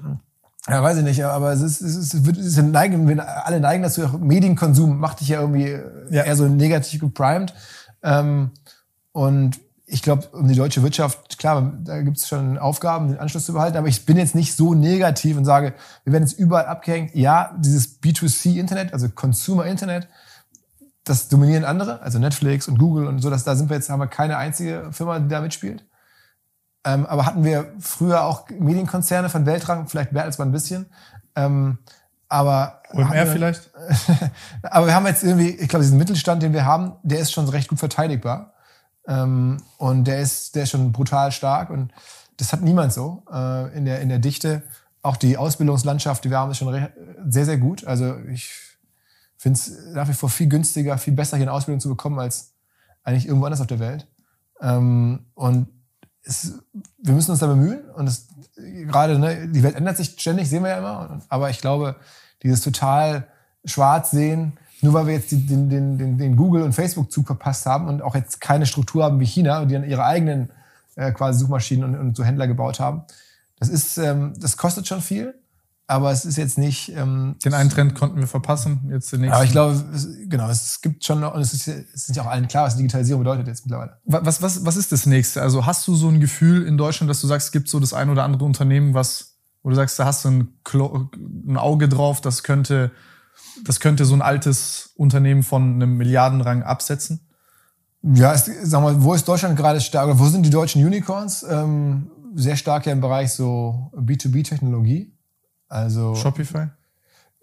[0.67, 3.81] Ja, weiß ich nicht, aber es ist, es ist, es ist neigen, wenn alle neigen
[3.81, 5.79] dazu, auch Medienkonsum macht dich ja irgendwie
[6.11, 6.23] ja.
[6.23, 7.53] eher so negativ geprimed.
[8.03, 8.51] Ähm,
[9.11, 9.59] und
[9.91, 13.53] ich glaube, um die deutsche Wirtschaft, klar, da gibt es schon Aufgaben, den Anschluss zu
[13.53, 17.15] behalten, aber ich bin jetzt nicht so negativ und sage, wir werden jetzt überall abgehängt.
[17.15, 20.07] Ja, dieses B2C-Internet, also Consumer-Internet,
[21.03, 23.99] das dominieren andere, also Netflix und Google und so, dass da sind wir jetzt, haben
[23.99, 25.85] wir keine einzige Firma, die da mitspielt.
[26.85, 30.85] Ähm, aber hatten wir früher auch Medienkonzerne von Weltrang, vielleicht mehr als mal ein bisschen.
[31.35, 31.79] Ähm,
[32.27, 33.71] aber OMR vielleicht?
[34.63, 37.49] aber wir haben jetzt irgendwie, ich glaube, diesen Mittelstand, den wir haben, der ist schon
[37.49, 38.53] recht gut verteidigbar.
[39.09, 41.91] Ähm, und der ist, der ist schon brutal stark und
[42.37, 44.63] das hat niemand so äh, in, der, in der Dichte.
[45.01, 46.87] Auch die Ausbildungslandschaft, die wir haben, ist schon
[47.27, 47.85] sehr, sehr gut.
[47.85, 48.53] Also ich
[49.35, 52.53] finde es nach wie vor viel günstiger, viel besser, hier eine Ausbildung zu bekommen, als
[53.03, 54.07] eigentlich irgendwo anders auf der Welt.
[54.61, 55.69] Ähm, und
[56.23, 56.53] es,
[56.97, 57.89] wir müssen uns da bemühen.
[57.91, 61.21] Und es, gerade, ne, die Welt ändert sich ständig, sehen wir ja immer.
[61.29, 61.95] Aber ich glaube,
[62.43, 63.27] dieses total
[63.65, 67.87] schwarz sehen, nur weil wir jetzt den, den, den, den Google- und Facebook-Zug verpasst haben
[67.87, 70.49] und auch jetzt keine Struktur haben wie China die dann ihre eigenen
[70.95, 73.03] äh, quasi Suchmaschinen und, und so Händler gebaut haben.
[73.59, 75.35] Das ist, ähm, das kostet schon viel,
[75.87, 76.89] aber es ist jetzt nicht.
[76.95, 79.35] Ähm, den einen Trend konnten wir verpassen, jetzt den nächsten.
[79.35, 82.23] Aber ich glaube, es, genau, es gibt schon noch, und es ist, es ist ja
[82.23, 83.97] auch allen klar, was Digitalisierung bedeutet jetzt mittlerweile.
[84.05, 85.41] Was, was, was ist das nächste?
[85.41, 87.93] Also hast du so ein Gefühl in Deutschland, dass du sagst, es gibt so das
[87.93, 91.09] ein oder andere Unternehmen, was, wo du sagst, da hast du ein, Klo
[91.47, 92.91] ein Auge drauf, das könnte
[93.63, 97.27] das könnte so ein altes Unternehmen von einem Milliardenrang absetzen?
[98.01, 100.07] Ja, es, sag mal, wo ist Deutschland gerade stark?
[100.07, 101.43] Oder wo sind die deutschen Unicorns?
[101.43, 105.13] Ähm, sehr stark ja im Bereich so B2B-Technologie.
[105.67, 106.67] Also Shopify?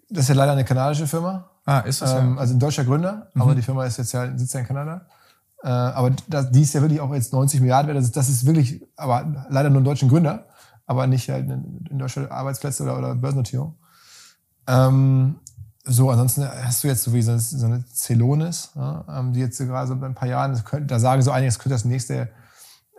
[0.09, 1.51] Das ist ja leider eine kanadische Firma.
[1.64, 2.40] Ah, ist das ähm, ja?
[2.40, 3.43] Also ein deutscher Gründer, mhm.
[3.43, 5.06] aber die Firma ist jetzt ja, sitzt ja in Kanada.
[5.62, 7.98] Äh, aber das, die ist ja wirklich auch jetzt 90 Milliarden wert.
[7.98, 10.47] Das ist, das ist wirklich, aber leider nur einen deutschen Gründer,
[10.86, 13.76] aber nicht halt in, in deutsche Arbeitsplätze oder, oder Börsennotierung.
[14.68, 15.36] Ähm,
[15.89, 19.59] so, ansonsten hast du jetzt so wie so, so eine Celonis, ja, ähm, die jetzt
[19.59, 22.29] gerade so ein paar Jahren, könnte, da sagen so einige, es könnte das nächste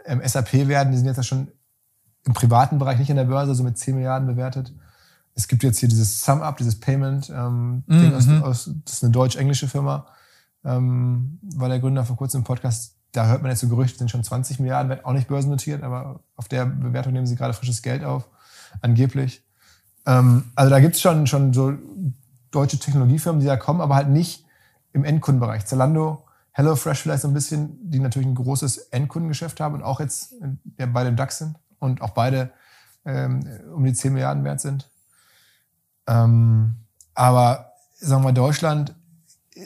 [0.06, 0.92] ähm, SAP werden.
[0.92, 1.50] Die sind jetzt ja schon
[2.24, 4.74] im privaten Bereich, nicht in der Börse, so mit 10 Milliarden bewertet.
[5.36, 8.14] Es gibt jetzt hier dieses SumUp, dieses Payment, ähm, mhm.
[8.14, 10.08] Aus, aus, das ist eine deutsch-englische Firma,
[10.64, 12.96] ähm, war der Gründer vor kurzem im Podcast.
[13.12, 16.22] Da hört man jetzt so Gerüchte, sind schon 20 Milliarden, wird auch nicht börsennotiert, aber
[16.36, 18.28] auf der Bewertung nehmen sie gerade frisches Geld auf,
[18.82, 19.44] angeblich.
[20.06, 21.74] Ähm, also da gibt's schon, schon so
[22.58, 24.46] deutsche Technologiefirmen, die da kommen, aber halt nicht
[24.94, 25.66] im Endkundenbereich.
[25.66, 30.34] Zalando, HelloFresh vielleicht so ein bisschen, die natürlich ein großes Endkundengeschäft haben und auch jetzt
[30.78, 32.50] ja, beide im DAX sind und auch beide
[33.06, 34.90] ähm, um die 10 Milliarden wert sind.
[36.08, 36.76] Ähm,
[37.14, 38.96] aber sagen wir mal, Deutschland,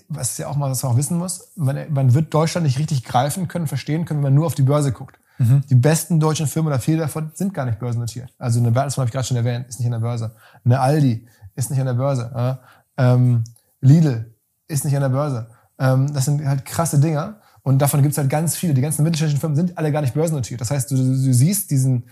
[0.10, 3.06] was ja auch mal, was man auch wissen muss, man, man wird Deutschland nicht richtig
[3.06, 5.18] greifen können, verstehen können, wenn man nur auf die Börse guckt.
[5.38, 5.64] Mhm.
[5.70, 8.34] Die besten deutschen Firmen oder viele davon sind gar nicht börsennotiert.
[8.38, 10.36] Also eine Bertelsmann habe ich gerade schon erwähnt, ist nicht an der Börse.
[10.66, 12.60] Eine Aldi ist nicht an der Börse.
[13.02, 13.44] Ähm,
[13.82, 14.34] Lidl
[14.68, 15.48] ist nicht an der Börse.
[15.80, 17.42] Ähm, das sind halt krasse Dinger.
[17.64, 18.74] Und davon gibt es halt ganz viele.
[18.74, 20.62] Die ganzen mittelständischen Firmen sind alle gar nicht börsennotiert.
[20.62, 22.06] Das heißt, du, du siehst diesen,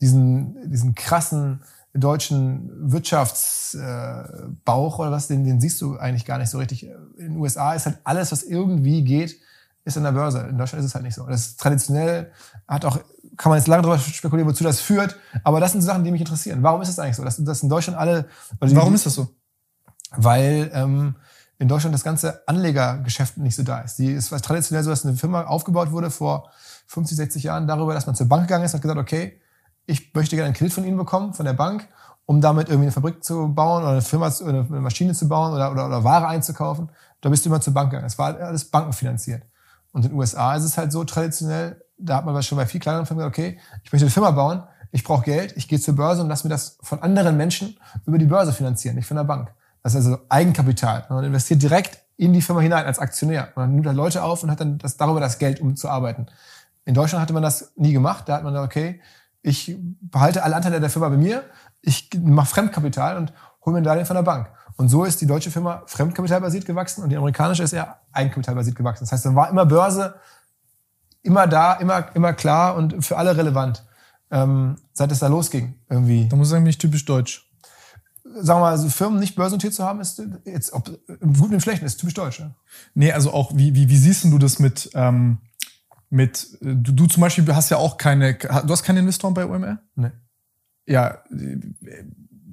[0.00, 1.62] diesen, diesen krassen
[1.94, 6.88] deutschen Wirtschaftsbauch äh, oder was, den, den siehst du eigentlich gar nicht so richtig.
[7.18, 9.36] In den USA ist halt alles, was irgendwie geht,
[9.84, 10.46] ist an der Börse.
[10.48, 11.26] In Deutschland ist es halt nicht so.
[11.26, 12.32] Das ist traditionell,
[12.66, 12.98] hat auch,
[13.36, 16.20] kann man jetzt lange darüber spekulieren, wozu das führt, aber das sind Sachen, die mich
[16.20, 16.62] interessieren.
[16.62, 17.24] Warum ist es eigentlich so?
[17.24, 18.26] Dass, dass in Deutschland alle.
[18.58, 19.28] Warum ist das so?
[20.16, 21.16] Weil ähm,
[21.58, 23.96] in Deutschland das ganze Anlegergeschäft nicht so da ist.
[23.98, 26.50] Die ist traditionell so, dass eine Firma aufgebaut wurde vor
[26.88, 29.40] 50, 60 Jahren darüber, dass man zur Bank gegangen ist und hat gesagt, okay,
[29.86, 31.88] ich möchte gerne einen Kredit von Ihnen bekommen, von der Bank,
[32.26, 35.70] um damit irgendwie eine Fabrik zu bauen oder eine Firma, eine Maschine zu bauen oder,
[35.70, 36.90] oder, oder Ware einzukaufen.
[37.20, 38.06] Da bist du immer zur Bank gegangen.
[38.06, 39.44] Das war alles bankenfinanziert.
[39.92, 42.80] Und in den USA ist es halt so traditionell, da hat man schon bei viel
[42.80, 45.94] kleineren Firmen gesagt, okay, ich möchte eine Firma bauen, ich brauche Geld, ich gehe zur
[45.94, 49.24] Börse und lass mir das von anderen Menschen über die Börse finanzieren, nicht von der
[49.24, 49.54] Bank.
[49.82, 51.06] Das ist also Eigenkapital.
[51.08, 53.48] Man investiert direkt in die Firma hinein als Aktionär.
[53.56, 56.26] Man nimmt da Leute auf und hat dann das, darüber das Geld, um zu arbeiten.
[56.84, 58.28] In Deutschland hatte man das nie gemacht.
[58.28, 59.00] Da hat man gesagt, okay,
[59.42, 61.44] ich behalte alle Anteile der Firma bei mir,
[61.80, 63.32] ich mache Fremdkapital und
[63.64, 64.48] hole mir Darlehen von der Bank.
[64.76, 69.04] Und so ist die deutsche Firma fremdkapitalbasiert gewachsen und die amerikanische ist eher eigenkapitalbasiert gewachsen.
[69.04, 70.14] Das heißt, dann war immer Börse,
[71.22, 73.84] immer da, immer, immer klar und für alle relevant,
[74.30, 75.74] ähm, seit es da losging.
[75.90, 76.28] Irgendwie.
[76.28, 77.51] Da muss ich sagen, bin ich typisch deutsch.
[78.34, 81.52] Sagen wir mal, also Firmen nicht börsennotiert zu haben, ist jetzt, ob im Guten und
[81.52, 82.40] im Schlechten, ist typisch deutsch.
[82.40, 82.54] Ja?
[82.94, 85.38] Nee, also auch, wie, wie, wie siehst du das mit, ähm,
[86.10, 89.78] mit, du, du zum Beispiel hast ja auch keine, du hast keine Investoren bei OMR?
[89.94, 90.10] Nee.
[90.86, 91.18] Ja,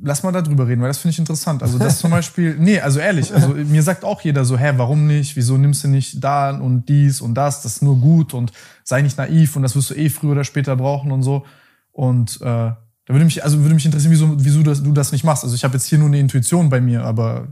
[0.01, 1.61] lass mal darüber reden, weil das finde ich interessant.
[1.63, 5.07] Also das zum Beispiel, nee, also ehrlich, also mir sagt auch jeder so, hä, warum
[5.07, 5.35] nicht?
[5.35, 7.61] Wieso nimmst du nicht da und dies und das?
[7.61, 8.51] Das ist nur gut und
[8.83, 11.45] sei nicht naiv und das wirst du eh früher oder später brauchen und so.
[11.91, 12.71] Und äh,
[13.09, 15.43] da würde mich, also würde mich interessieren, wieso, wieso das, du das nicht machst.
[15.43, 17.47] Also ich habe jetzt hier nur eine Intuition bei mir, aber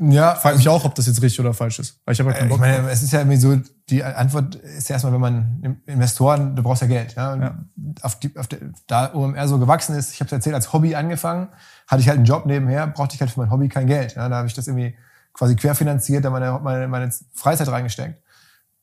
[0.00, 1.98] ja, frage mich auch, ob das jetzt richtig oder falsch ist.
[2.04, 2.58] Weil ich habe ja keinen Bock.
[2.58, 3.60] Ich meine, es ist ja irgendwie so,
[3.90, 7.16] die Antwort ist ja erstmal, wenn man Investoren, du brauchst ja Geld.
[7.16, 7.34] Ja?
[7.34, 7.58] ja.
[8.02, 10.94] Auf die, auf der, da OMR so gewachsen ist, ich habe es erzählt, als Hobby
[10.94, 11.48] angefangen,
[11.88, 14.14] hatte ich halt einen Job nebenher, brauchte ich halt für mein Hobby kein Geld.
[14.14, 14.28] Ja?
[14.28, 14.94] Da habe ich das irgendwie
[15.32, 18.22] quasi querfinanziert, da meine, meine, meine Freizeit reingesteckt.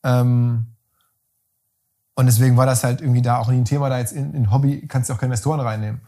[0.04, 0.66] Ähm,
[2.20, 4.52] und deswegen war das halt irgendwie da auch nie ein Thema, da jetzt in, in
[4.52, 6.02] Hobby kannst du auch keine Investoren reinnehmen.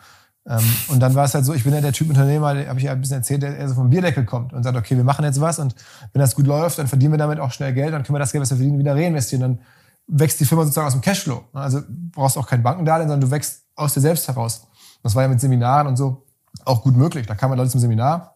[0.45, 0.59] Ähm,
[0.89, 2.91] und dann war es halt so, ich bin ja der Typ Unternehmer, habe ich ja
[2.91, 5.39] ein bisschen erzählt, der eher so vom Bierdeckel kommt und sagt, okay, wir machen jetzt
[5.39, 5.73] was und
[6.11, 8.33] wenn das gut läuft, dann verdienen wir damit auch schnell Geld, dann können wir das
[8.33, 9.41] Geld, was wir verdienen, wieder reinvestieren.
[9.41, 9.59] Dann
[10.07, 11.45] wächst die Firma sozusagen aus dem Cashflow.
[11.53, 14.67] Also brauchst auch kein Bankendarlehen, sondern du wächst aus dir selbst heraus.
[15.03, 16.25] Das war ja mit Seminaren und so
[16.65, 17.25] auch gut möglich.
[17.25, 18.35] Da kamen halt Leute zum Seminar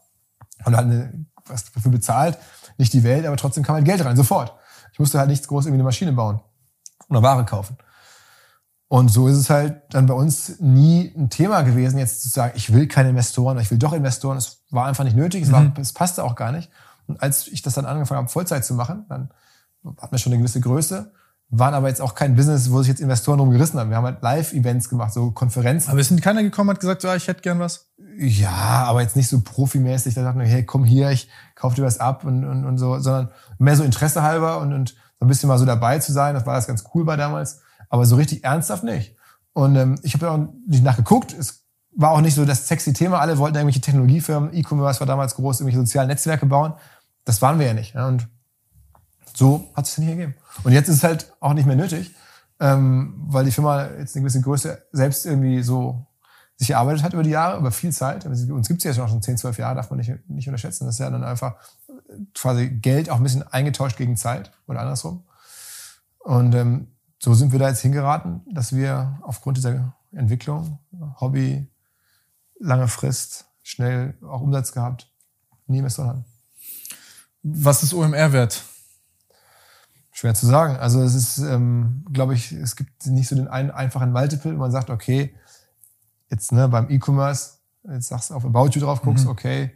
[0.63, 2.37] und hatten eine, was dafür bezahlt,
[2.77, 4.53] nicht die Welt, aber trotzdem kam halt Geld rein, sofort.
[4.93, 6.39] Ich musste halt nichts groß irgendwie eine Maschine bauen
[7.09, 7.77] oder Ware kaufen.
[8.87, 12.53] Und so ist es halt dann bei uns nie ein Thema gewesen, jetzt zu sagen,
[12.55, 14.37] ich will keine Investoren, ich will doch Investoren.
[14.37, 15.73] Es war einfach nicht nötig, es, war, mhm.
[15.77, 16.69] es passte auch gar nicht.
[17.07, 19.29] Und als ich das dann angefangen habe, Vollzeit zu machen, dann
[19.97, 21.11] hatten wir schon eine gewisse Größe,
[21.49, 23.89] waren aber jetzt auch kein Business, wo sich jetzt Investoren drum gerissen haben.
[23.89, 25.91] Wir haben halt Live-Events gemacht, so Konferenzen.
[25.91, 27.91] Aber ist denn keiner gekommen und hat gesagt, ja, ich hätte gern was?
[28.17, 30.15] Ja, aber jetzt nicht so profimäßig.
[30.15, 32.99] Da dachten wir, hey, komm hier, ich kauf dir was ab und, und, und so,
[32.99, 34.95] sondern mehr so Interesse halber und, und
[35.25, 36.35] so ein bisschen mal so dabei zu sein.
[36.35, 37.61] Das war das ganz cool bei damals.
[37.89, 39.15] Aber so richtig ernsthaft nicht.
[39.53, 41.33] Und ähm, ich habe auch nicht nachgeguckt.
[41.33, 41.65] Es
[41.95, 43.19] war auch nicht so das sexy Thema.
[43.19, 46.73] Alle wollten irgendwelche Technologiefirmen, E-Commerce war damals groß, irgendwelche sozialen Netzwerke bauen.
[47.23, 47.95] Das waren wir ja nicht.
[47.95, 48.07] Ja?
[48.07, 48.27] Und
[49.33, 50.35] so hat es dann hier gegeben.
[50.63, 52.13] Und jetzt ist es halt auch nicht mehr nötig,
[52.59, 56.05] ähm, weil die Firma jetzt eine gewisse Größe selbst irgendwie so
[56.57, 58.25] sich erarbeitet hat über die Jahre, über viel Zeit.
[58.25, 60.85] Uns gibt es ja schon 10, 12 Jahre, darf man nicht, nicht unterschätzen.
[60.85, 61.55] Das ist ja dann einfach
[62.33, 65.25] quasi Geld auch ein bisschen eingetauscht gegen Zeit oder andersrum.
[66.19, 66.87] Und ähm,
[67.19, 70.79] so sind wir da jetzt hingeraten, dass wir aufgrund dieser Entwicklung,
[71.19, 71.67] Hobby,
[72.59, 75.11] lange Frist, schnell auch Umsatz gehabt,
[75.67, 76.25] nie Investoren hatten.
[77.43, 78.63] Was ist OMR wert?
[80.11, 80.77] Schwer zu sagen.
[80.77, 84.53] Also es ist, ähm, glaube ich, es gibt nicht so den einen einfachen Multiple.
[84.53, 85.35] Man sagt, okay,
[86.35, 87.59] jetzt ne, beim E-Commerce,
[87.89, 89.31] jetzt sagst du auf About You drauf, guckst, mhm.
[89.31, 89.71] okay,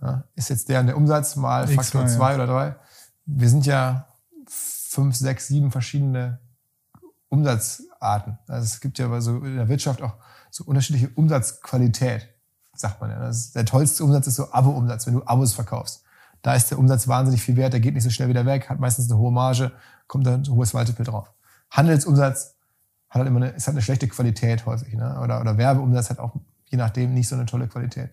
[0.00, 2.34] ja, ist jetzt der der Umsatz mal Faktor zwei ja.
[2.36, 2.76] oder drei.
[3.24, 4.06] Wir sind ja
[4.46, 6.38] fünf, sechs, sieben verschiedene
[7.28, 8.38] Umsatzarten.
[8.46, 10.14] Also es gibt ja so in der Wirtschaft auch
[10.50, 12.28] so unterschiedliche Umsatzqualität,
[12.74, 13.30] sagt man ja.
[13.54, 16.04] Der tollste Umsatz ist so Abo-Umsatz, wenn du Abos verkaufst.
[16.42, 18.78] Da ist der Umsatz wahnsinnig viel wert, der geht nicht so schnell wieder weg, hat
[18.78, 19.72] meistens eine hohe Marge,
[20.06, 21.32] kommt da ein hohes Multiple drauf.
[21.70, 22.55] Handelsumsatz
[23.18, 25.20] hat halt immer eine, ist halt eine schlechte Qualität häufig, ne?
[25.22, 26.34] Oder, oder Werbeumsatz hat auch
[26.68, 28.10] je nachdem nicht so eine tolle Qualität.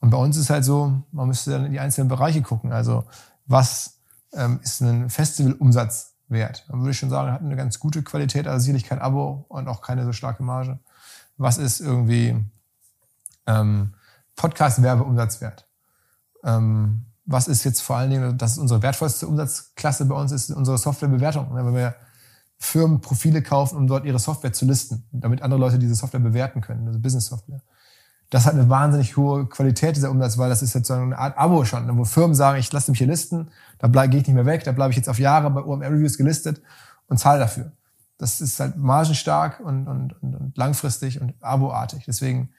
[0.00, 2.72] Und bei uns ist halt so, man müsste dann in die einzelnen Bereiche gucken.
[2.72, 3.04] Also
[3.46, 4.00] was
[4.32, 6.64] ähm, ist ein Festivalumsatz wert?
[6.68, 9.68] Dann würde ich schon sagen, hat eine ganz gute Qualität, also sicherlich kein Abo und
[9.68, 10.78] auch keine so starke Marge.
[11.36, 12.36] Was ist irgendwie
[13.46, 13.94] ähm,
[14.36, 15.68] Podcast-Werbeumsatz wert?
[16.44, 20.50] Ähm, was ist jetzt vor allen Dingen, das ist unsere wertvollste Umsatzklasse bei uns, ist
[20.50, 21.54] unsere Softwarebewertung.
[21.54, 21.94] Wenn wir
[22.62, 26.60] Firmen Profile kaufen, um dort ihre Software zu listen, damit andere Leute diese Software bewerten
[26.60, 27.60] können, also Business-Software.
[28.30, 31.36] Das hat eine wahnsinnig hohe Qualität, dieser Umsatz, weil das ist jetzt so eine Art
[31.36, 34.46] Abo schon, wo Firmen sagen, ich lasse mich hier listen, da gehe ich nicht mehr
[34.46, 36.62] weg, da bleibe ich jetzt auf Jahre bei OMR Reviews gelistet
[37.08, 37.72] und zahle dafür.
[38.16, 42.04] Das ist halt margenstark und, und, und, und langfristig und aboartig.
[42.06, 42.50] Deswegen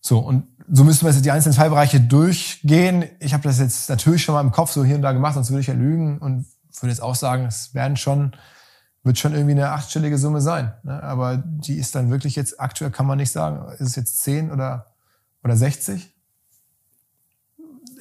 [0.00, 3.04] so, und so müssen wir jetzt die einzelnen Teilbereiche durchgehen.
[3.18, 5.50] Ich habe das jetzt natürlich schon mal im Kopf so hier und da gemacht, sonst
[5.50, 6.46] würde ich ja lügen und
[6.80, 8.32] würde jetzt auch sagen, es werden schon,
[9.02, 10.74] wird schon irgendwie eine achtstellige Summe sein.
[10.82, 11.02] Ne?
[11.02, 14.50] Aber die ist dann wirklich jetzt, aktuell kann man nicht sagen, ist es jetzt 10
[14.50, 14.86] oder,
[15.42, 16.14] oder 60?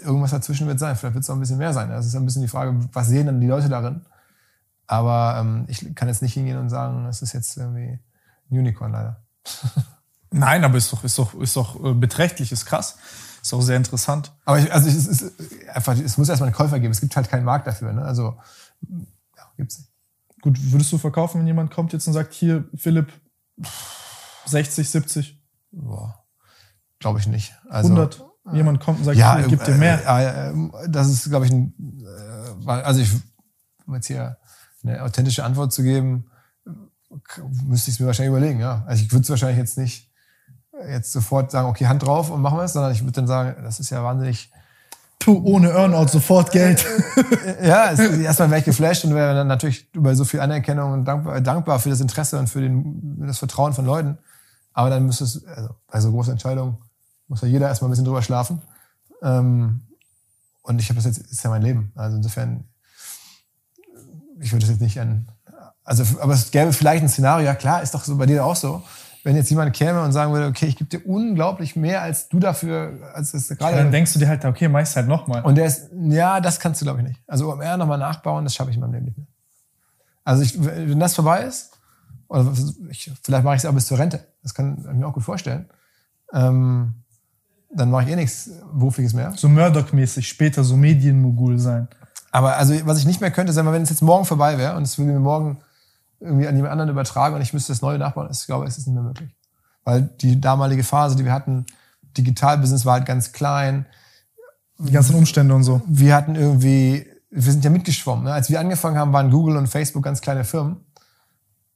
[0.01, 0.95] Irgendwas dazwischen wird sein.
[0.95, 1.89] Vielleicht wird es auch ein bisschen mehr sein.
[1.89, 4.05] Das ist ein bisschen die Frage, was sehen dann die Leute darin?
[4.88, 7.99] Aber ähm, ich kann jetzt nicht hingehen und sagen, es ist jetzt irgendwie
[8.49, 9.23] ein Unicorn leider.
[10.31, 12.97] Nein, aber ist doch, ist doch, ist doch äh, beträchtlich, ist krass.
[13.41, 14.34] Ist auch sehr interessant.
[14.45, 15.31] Aber ich, also es, ist
[15.73, 16.91] einfach, es muss erstmal einen Käufer geben.
[16.91, 17.93] Es gibt halt keinen Markt dafür.
[17.93, 18.03] Ne?
[18.03, 18.38] Also
[19.38, 19.89] ja, gibt's nicht.
[20.41, 23.11] Gut, würdest du verkaufen, wenn jemand kommt jetzt und sagt, hier, Philipp,
[24.45, 25.41] 60, 70?
[25.72, 26.24] Boah,
[26.99, 27.53] glaube ich nicht.
[27.70, 28.26] Also, 100?
[28.53, 30.02] Jemand kommt und sagt, ja, hier, gib dir mehr.
[30.07, 31.74] Äh, äh, das ist, glaube ich, ein,
[32.66, 33.11] äh, also ich,
[33.86, 34.38] um jetzt hier
[34.84, 36.32] eine authentische Antwort zu geben,
[37.66, 38.84] müsste ich es mir wahrscheinlich überlegen, ja.
[38.88, 40.10] Also ich würde es wahrscheinlich jetzt nicht
[40.88, 43.64] jetzt sofort sagen, okay, Hand drauf und machen wir es, sondern ich würde dann sagen,
[43.64, 44.52] das ist ja wahnsinnig.
[45.20, 46.86] Tu ohne Earnout sofort Geld.
[47.62, 51.06] ja, es, erstmal wäre ich geflasht und wäre dann natürlich über so viel Anerkennung und
[51.06, 54.18] dankbar, dankbar für das Interesse und für den, das Vertrauen von Leuten.
[54.74, 56.78] Aber dann müsste es, also bei so großen Entscheidungen
[57.28, 58.62] muss ja jeder erstmal ein bisschen drüber schlafen.
[59.22, 59.82] Ähm,
[60.62, 61.91] und ich habe das jetzt, ist ja mein Leben.
[61.96, 62.64] Also insofern,
[64.40, 65.28] ich würde das jetzt nicht an,
[65.84, 68.56] also, aber es gäbe vielleicht ein Szenario, ja klar, ist doch so bei dir auch
[68.56, 68.84] so
[69.24, 72.40] wenn jetzt jemand käme und sagen würde, okay, ich gebe dir unglaublich mehr, als du
[72.40, 73.76] dafür, als es gerade.
[73.76, 75.44] Ja, dann denkst du dir halt, okay, mach halt nochmal.
[75.44, 77.22] Und der ist, ja, das kannst du, glaube ich, nicht.
[77.28, 79.28] Also OMR nochmal nachbauen, das schaffe ich in meinem Leben nicht mehr.
[80.24, 81.72] Also ich, wenn das vorbei ist,
[82.28, 82.52] oder
[82.90, 85.24] ich, vielleicht mache ich es auch bis zur Rente, das kann ich mir auch gut
[85.24, 85.68] vorstellen,
[86.34, 86.94] ähm,
[87.72, 89.34] dann mache ich eh nichts Berufliches mehr.
[89.36, 91.88] So Murdoch-mäßig, später so Medienmogul sein.
[92.32, 94.76] Aber also, was ich nicht mehr könnte, sagen wir, wenn es jetzt morgen vorbei wäre
[94.76, 95.58] und es würde mir morgen
[96.20, 98.88] irgendwie an jemand anderen übertragen und ich müsste das neue nachbauen, ich glaube, es ist
[98.88, 99.36] nicht mehr möglich.
[99.84, 101.66] Weil die damalige Phase, die wir hatten,
[102.18, 103.86] Digitalbusiness war halt ganz klein.
[104.78, 105.82] Die ganzen Umstände und so.
[105.88, 108.26] Wir hatten irgendwie, wir sind ja mitgeschwommen.
[108.26, 108.34] Ne?
[108.34, 110.78] Als wir angefangen haben, waren Google und Facebook ganz kleine Firmen.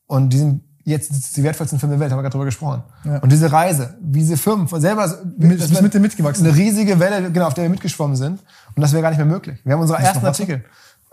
[0.06, 2.84] Und die sind jetzt die wertvollsten Firmen der Welt, haben wir gerade drüber gesprochen.
[3.04, 3.20] Ja.
[3.20, 6.46] Und diese Reise, wie diese Firmen selber, mit, das mit dem mitgewachsen.
[6.46, 8.42] Eine riesige Welle, genau, auf der wir mitgeschwommen sind.
[8.76, 9.60] Und das wäre gar nicht mehr möglich.
[9.64, 10.64] Wir haben unsere ersten Artikel.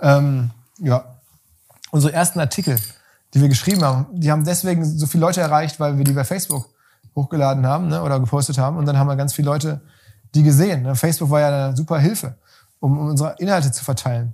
[0.01, 1.05] Ähm, ja.
[1.93, 2.77] Unsere ersten Artikel
[3.35, 6.24] die wir geschrieben haben, die haben deswegen so viele Leute erreicht, weil wir die bei
[6.24, 6.69] Facebook
[7.15, 8.77] hochgeladen haben ne, oder gepostet haben.
[8.77, 9.81] Und dann haben wir ganz viele Leute
[10.35, 10.82] die gesehen.
[10.82, 10.94] Ne.
[10.94, 12.35] Facebook war ja eine super Hilfe,
[12.81, 14.32] um, um unsere Inhalte zu verteilen.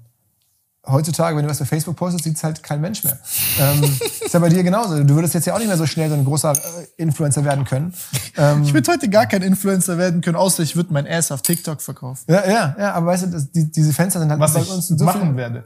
[0.89, 3.19] Heutzutage, wenn du was bei Facebook postest, sieht es halt kein Mensch mehr.
[3.59, 3.83] ähm,
[4.25, 5.03] ist ja bei dir genauso.
[5.03, 6.57] Du würdest jetzt ja auch nicht mehr so schnell so ein großer äh,
[6.97, 7.93] Influencer werden können.
[8.37, 11.43] Ähm, ich würde heute gar kein Influencer werden können, außer ich würde mein Ass auf
[11.43, 12.25] TikTok verkaufen.
[12.29, 14.87] Ja, ja, ja, aber weißt du, das, die, diese Fenster sind halt was bei uns
[14.87, 15.65] so machen viel, werde.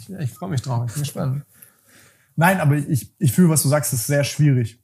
[0.00, 1.42] Ich, ich freue mich drauf, ich bin gespannt.
[2.38, 4.80] Nein, aber ich, ich fühle, was du sagst, ist sehr schwierig.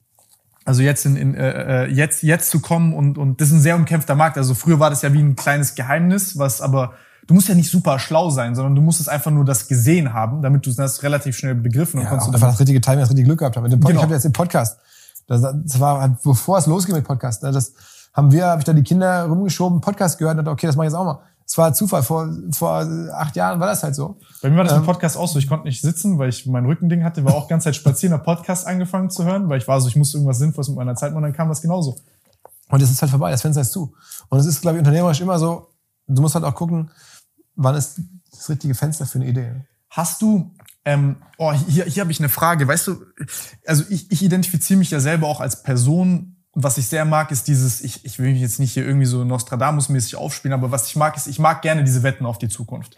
[0.65, 3.61] Also jetzt in, in äh, äh, jetzt jetzt zu kommen und und das ist ein
[3.61, 4.37] sehr umkämpfter Markt.
[4.37, 6.95] Also früher war das ja wie ein kleines Geheimnis, was aber
[7.27, 10.11] du musst ja nicht super schlau sein, sondern du musst es einfach nur das gesehen
[10.11, 12.99] haben, damit du das relativ schnell begriffen und ja, konntest du einfach das richtige Timing,
[12.99, 13.69] das richtige Glück gehabt haben.
[13.69, 13.89] Genau.
[13.89, 14.77] Ich habe jetzt den Podcast.
[15.27, 17.41] Das, das war bevor es losging mit Podcast.
[17.43, 17.71] Ne, das
[18.13, 20.87] haben wir, habe ich da die Kinder rumgeschoben, Podcast gehört und dachte, okay, das mache
[20.87, 21.19] ich jetzt auch mal.
[21.47, 22.01] Es war Zufall.
[22.01, 22.71] Vor, vor
[23.13, 24.17] acht Jahren war das halt so.
[24.41, 25.37] Bei mir war das ähm, im Podcast auch so.
[25.37, 28.23] Ich konnte nicht sitzen, weil ich mein Rückending hatte, war auch ganz Zeit spazieren, habe
[28.23, 31.13] Podcast angefangen zu hören, weil ich war so, ich musste irgendwas Sinnvolles mit meiner Zeit
[31.13, 31.97] machen, dann kam das genauso.
[32.69, 33.93] Und es ist halt vorbei, das Fenster ist zu.
[34.29, 35.69] Und es ist, glaube ich, unternehmerisch immer so,
[36.07, 36.89] du musst halt auch gucken,
[37.55, 38.01] wann ist
[38.31, 39.51] das richtige Fenster für eine Idee.
[39.89, 40.51] Hast du,
[40.83, 43.05] ähm, oh, hier, hier habe ich eine Frage, weißt du,
[43.65, 47.47] also ich, ich identifiziere mich ja selber auch als Person, was ich sehr mag, ist
[47.49, 50.95] dieses, ich, ich will mich jetzt nicht hier irgendwie so Nostradamus-mäßig aufspielen, aber was ich
[50.95, 52.97] mag, ist, ich mag gerne diese Wetten auf die Zukunft.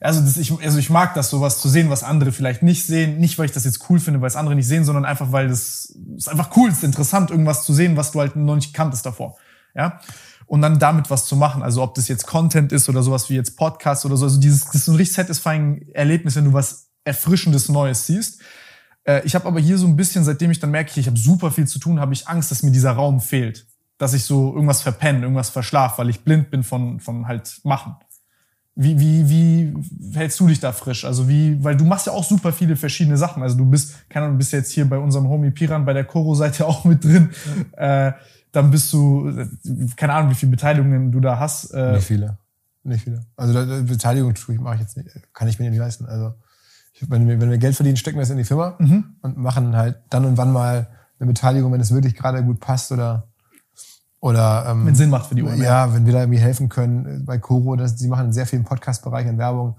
[0.00, 3.18] Also, das, ich, also ich mag das, sowas zu sehen, was andere vielleicht nicht sehen.
[3.18, 5.48] Nicht, weil ich das jetzt cool finde, weil es andere nicht sehen, sondern einfach, weil
[5.48, 9.06] das ist einfach cool, ist interessant, irgendwas zu sehen, was du halt noch nicht kanntest
[9.06, 9.38] davor.
[9.74, 10.00] ja.
[10.46, 11.62] Und dann damit was zu machen.
[11.62, 14.26] Also ob das jetzt Content ist oder sowas wie jetzt Podcast oder so.
[14.26, 18.42] Also dieses, das ist ein richtig satisfying Erlebnis, wenn du was Erfrischendes Neues siehst.
[19.04, 21.50] Äh, ich habe aber hier so ein bisschen, seitdem ich dann merke, ich habe super
[21.50, 23.66] viel zu tun, habe ich Angst, dass mir dieser Raum fehlt.
[23.98, 27.94] Dass ich so irgendwas verpenne, irgendwas verschlaf, weil ich blind bin von, von halt machen.
[28.76, 29.74] Wie, wie, wie
[30.14, 31.04] hältst du dich da frisch?
[31.04, 33.42] Also wie, weil du machst ja auch super viele verschiedene Sachen.
[33.42, 36.04] Also du bist, keine Ahnung, du bist jetzt hier bei unserem Homie Piran bei der
[36.04, 37.30] Koro-Seite auch mit drin.
[37.76, 38.08] Ja.
[38.08, 38.12] Äh,
[38.50, 39.32] dann bist du,
[39.96, 41.70] keine Ahnung, wie viele Beteiligungen du da hast.
[41.72, 42.38] Äh, nicht viele.
[42.84, 43.24] Nicht viele.
[43.36, 43.54] Also
[43.84, 46.06] Beteiligung mache ich jetzt nicht, kann ich mir nicht leisten.
[46.06, 46.34] Also
[47.00, 49.16] wenn, wir, wenn wir Geld verdienen, stecken wir es in die Firma mhm.
[49.22, 50.88] und machen halt dann und wann mal
[51.18, 53.28] eine Beteiligung, wenn es wirklich gerade gut passt oder
[54.20, 55.56] oder ähm, wenn Sinn macht für die UMR.
[55.56, 58.58] Ja, wenn wir da irgendwie helfen können äh, bei Coro, das, sie machen sehr viel
[58.58, 59.76] im Podcast-Bereich an Werbung.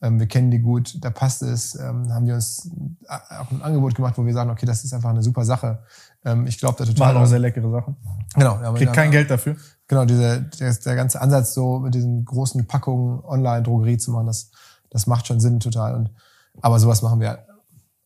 [0.00, 1.74] Ähm, wir kennen die gut, da passt es.
[1.74, 2.70] Ähm, haben die uns
[3.06, 5.80] auch ein Angebot gemacht, wo wir sagen, okay, das ist einfach eine super Sache.
[6.24, 7.12] Ähm, ich glaube da total.
[7.12, 7.96] Machen auch sehr leckere Sachen.
[8.34, 8.62] Genau.
[8.62, 9.56] Ja, Kriegt kein Geld dafür.
[9.88, 14.50] Genau, diese, der, der ganze Ansatz, so mit diesen großen Packungen Online-Drogerie zu machen, das,
[14.88, 15.96] das macht schon Sinn total.
[15.96, 16.10] Und,
[16.60, 17.46] aber sowas machen wir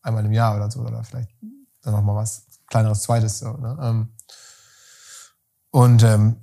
[0.01, 1.29] einmal im Jahr oder so, oder vielleicht
[1.81, 3.39] dann noch mal was kleineres, zweites.
[3.39, 3.77] So, ne?
[3.81, 4.07] Ähm,
[5.71, 6.37] und ähm,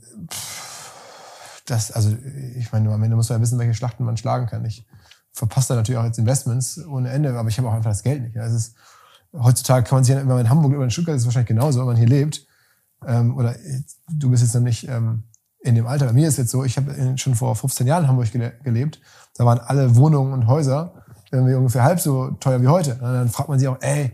[1.67, 2.15] das, also
[2.57, 4.65] ich meine, am Ende muss man ja wissen, welche Schlachten man schlagen kann.
[4.65, 4.87] Ich
[5.33, 8.23] verpasse da natürlich auch jetzt Investments ohne Ende, aber ich habe auch einfach das Geld
[8.23, 8.37] nicht.
[8.37, 8.77] Es ist,
[9.33, 11.87] heutzutage kann man sich, wenn man in Hamburg oder in Stuttgart ist wahrscheinlich genauso, wenn
[11.87, 12.47] man hier lebt.
[13.07, 13.57] Ähm, oder
[14.09, 15.25] du bist jetzt noch nicht ähm,
[15.61, 16.07] in dem Alter.
[16.07, 18.53] Bei mir ist es jetzt so, ich habe schon vor 15 Jahren in Hamburg gele
[18.63, 19.01] gelebt.
[19.35, 21.04] Da waren alle Wohnungen und Häuser
[21.35, 22.95] irgendwie ungefähr halb so teuer wie heute.
[22.95, 24.13] Und dann fragt man sich auch, ey,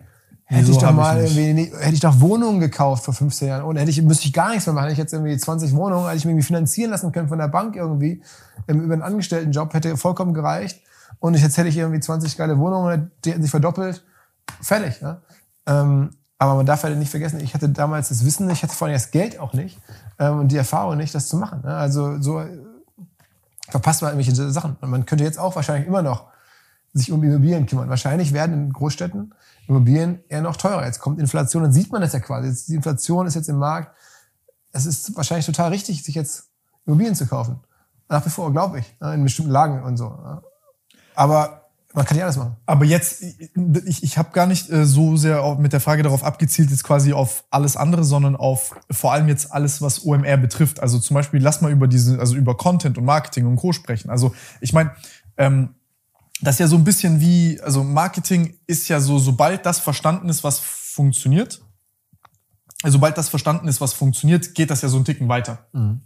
[0.53, 3.63] Hätte ich doch mal ich irgendwie, hätte ich doch Wohnungen gekauft vor 15 Jahren.
[3.63, 4.87] Und hätte ich, müsste ich gar nichts mehr machen.
[4.87, 7.47] Hätte ich jetzt irgendwie 20 Wohnungen, hätte ich mir irgendwie finanzieren lassen können von der
[7.47, 8.21] Bank irgendwie,
[8.67, 10.81] ähm, über einen Angestelltenjob, hätte vollkommen gereicht.
[11.21, 14.03] Und jetzt hätte ich irgendwie 20 geile Wohnungen, die hätten sich verdoppelt.
[14.61, 15.21] Fertig, ja.
[15.67, 18.89] Ähm, aber man darf halt nicht vergessen, ich hatte damals das Wissen, ich hatte vor
[18.89, 19.79] allem das Geld auch nicht
[20.19, 21.61] ähm, und die Erfahrung nicht, das zu machen.
[21.63, 21.77] Ne?
[21.77, 22.43] Also so
[23.69, 24.77] verpasst man irgendwelche Sachen.
[24.81, 26.30] Und man könnte jetzt auch wahrscheinlich immer noch
[26.93, 27.89] sich um Immobilien kümmern.
[27.89, 29.35] Wahrscheinlich werden in Großstädten
[29.69, 30.85] Immobilien eher noch teurer.
[30.85, 32.49] Jetzt kommt Inflation, dann sieht man das ja quasi.
[32.49, 33.95] Jetzt, die Inflation ist jetzt im Markt.
[34.73, 36.49] Es ist wahrscheinlich total richtig, sich jetzt
[36.87, 37.61] Immobilien zu kaufen.
[38.09, 40.19] Nach wie vor, glaube ich, ne, in bestimmten Lagen und so.
[41.15, 41.61] Aber
[41.93, 42.57] man kann ja alles machen.
[42.67, 46.71] Aber jetzt, ich, ich habe gar nicht äh, so sehr mit der Frage darauf abgezielt,
[46.71, 50.81] jetzt quasi auf alles andere, sondern auf vor allem jetzt alles, was OMR betrifft.
[50.81, 53.73] Also zum Beispiel, lass mal über diese, also über Content und Marketing und Co.
[53.73, 54.11] sprechen.
[54.11, 54.93] Also ich meine,
[55.37, 55.75] ähm,
[56.43, 60.29] das ist ja so ein bisschen wie, also Marketing ist ja so, sobald das verstanden
[60.29, 61.61] ist, was funktioniert,
[62.83, 65.67] also sobald das verstanden ist, was funktioniert, geht das ja so einen Ticken weiter.
[65.73, 66.01] Mhm.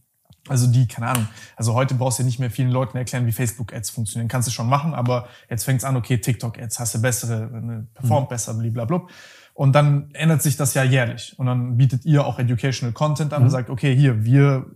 [0.49, 3.33] Also die, keine Ahnung, also heute brauchst du ja nicht mehr vielen Leuten erklären, wie
[3.33, 4.29] Facebook-Ads funktionieren.
[4.29, 8.29] Kannst du schon machen, aber jetzt fängt's an, okay, TikTok-Ads, hast du bessere, ne, performt
[8.29, 8.35] mhm.
[8.35, 9.07] besser, blablabla.
[9.55, 11.39] Und dann ändert sich das ja jährlich.
[11.39, 13.47] Und dann bietet ihr auch Educational Content an mhm.
[13.47, 14.67] und sagt, okay, hier, wir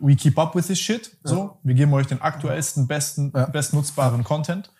[0.00, 1.16] we keep up with this shit.
[1.24, 1.58] So, ja.
[1.62, 3.46] wir geben euch den aktuellsten, besten, ja.
[3.46, 4.70] bestnutzbaren Content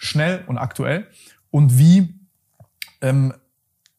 [0.00, 1.06] schnell und aktuell?
[1.50, 2.14] Und wie
[3.02, 3.34] ähm,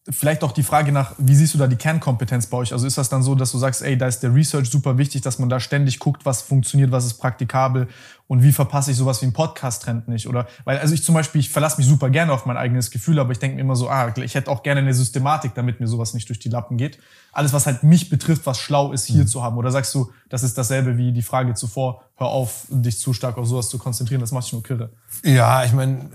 [0.10, 2.74] vielleicht auch die Frage nach, wie siehst du da die Kernkompetenz bei euch?
[2.74, 5.22] Also ist das dann so, dass du sagst, ey, da ist der Research super wichtig,
[5.22, 7.88] dass man da ständig guckt, was funktioniert, was ist praktikabel
[8.26, 10.28] und wie verpasse ich sowas wie einen Podcast-Trend nicht?
[10.28, 13.20] Oder, weil, also ich zum Beispiel, ich verlasse mich super gerne auf mein eigenes Gefühl,
[13.20, 15.88] aber ich denke mir immer so, ah, ich hätte auch gerne eine Systematik, damit mir
[15.88, 16.98] sowas nicht durch die Lappen geht.
[17.32, 19.28] Alles, was halt mich betrifft, was schlau ist, hier mhm.
[19.28, 19.56] zu haben.
[19.58, 23.38] Oder sagst du, das ist dasselbe wie die Frage zuvor, hör auf, dich zu stark
[23.38, 24.90] auf sowas zu konzentrieren, das macht dich nur kirre.
[25.24, 26.10] Ja, ich meine,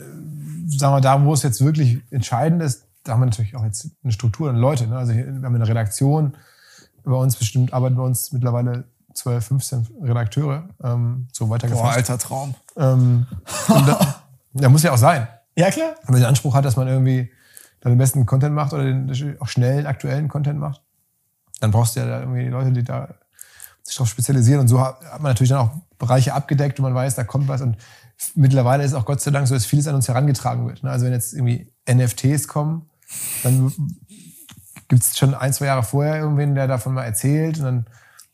[0.67, 3.91] sagen wir, da, wo es jetzt wirklich entscheidend ist, da haben wir natürlich auch jetzt
[4.03, 4.87] eine Struktur und Leute.
[4.87, 4.97] Ne?
[4.97, 6.37] Also wir haben eine Redaktion.
[7.05, 10.69] Bei uns bestimmt arbeiten bei uns mittlerweile 12, 15 Redakteure.
[10.83, 11.85] Ähm, so weitergefasst.
[11.85, 12.55] Boah, alter Traum.
[12.77, 13.27] Ähm,
[13.69, 14.23] da,
[14.55, 15.29] da, muss ja auch sein.
[15.57, 15.95] Ja, klar.
[16.05, 17.31] Wenn man den Anspruch hat, dass man irgendwie
[17.81, 20.83] dann den besten Content macht oder den auch schnellen, aktuellen Content macht,
[21.61, 23.15] dann brauchst du ja da irgendwie Leute, die da
[23.83, 24.61] sich darauf spezialisieren.
[24.61, 27.61] Und so hat man natürlich dann auch Bereiche abgedeckt und man weiß, da kommt was.
[27.61, 27.77] Und
[28.35, 30.83] mittlerweile ist auch Gott sei Dank so, dass vieles an uns herangetragen wird.
[30.83, 30.91] Ne?
[30.91, 32.91] Also wenn jetzt irgendwie NFTs kommen,
[33.43, 33.73] dann
[34.89, 37.59] gibt es schon ein, zwei Jahre vorher irgendwen, der davon mal erzählt.
[37.59, 37.87] Und dann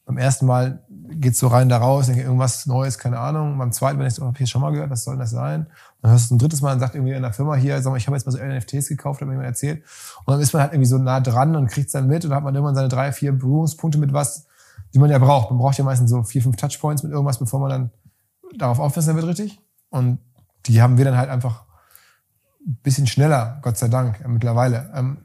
[0.05, 3.53] beim ersten Mal geht's so rein da raus, denke irgendwas Neues, keine Ahnung.
[3.53, 5.63] Und beim zweiten, wenn ich so, hab ich schon mal gehört, was soll das sein?
[5.63, 5.69] Und
[6.03, 7.97] dann hörst du ein drittes Mal und sagt irgendwie in der Firma hier, sag mal,
[7.97, 9.83] ich habe jetzt mal so NFTs gekauft, hat mir jemand erzählt.
[10.25, 12.37] Und dann ist man halt irgendwie so nah dran und kriegt's dann mit und dann
[12.37, 14.47] hat man irgendwann seine drei, vier Berührungspunkte mit was,
[14.93, 15.51] die man ja braucht.
[15.51, 17.91] Man braucht ja meistens so vier, fünf Touchpoints mit irgendwas, bevor man dann
[18.59, 19.61] darauf aufmerksam wird, richtig.
[19.91, 20.19] Und
[20.67, 21.72] die haben wir dann halt einfach ein
[22.65, 24.91] bisschen schneller, Gott sei Dank, äh, mittlerweile.
[24.95, 25.19] Ähm,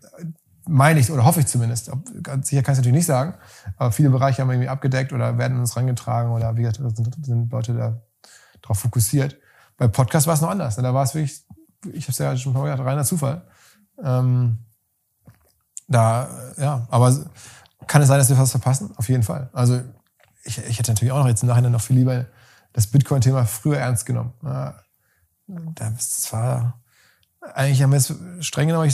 [0.67, 1.89] meine ich, oder hoffe ich zumindest.
[1.89, 3.35] Ob, ganz sicher kann ich es natürlich nicht sagen,
[3.77, 7.25] aber viele Bereiche haben wir irgendwie abgedeckt oder werden uns rangetragen oder wie gesagt, sind,
[7.25, 8.01] sind Leute da
[8.61, 9.37] drauf fokussiert.
[9.77, 10.75] Bei Podcast war es noch anders.
[10.75, 11.45] Da war es wirklich,
[11.93, 13.43] ich habe es ja schon mal gesagt, reiner Zufall.
[14.03, 14.57] Ähm,
[15.87, 17.15] da, ja, aber
[17.85, 18.91] kann es sein, dass wir was verpassen?
[18.97, 19.49] Auf jeden Fall.
[19.53, 19.81] Also
[20.43, 22.25] ich, ich hätte natürlich auch noch jetzt im Nachhinein noch viel lieber
[22.73, 24.33] das Bitcoin-Thema früher ernst genommen.
[24.43, 24.75] Ja,
[25.75, 26.79] das war
[27.53, 28.91] eigentlich haben wir es streng genommen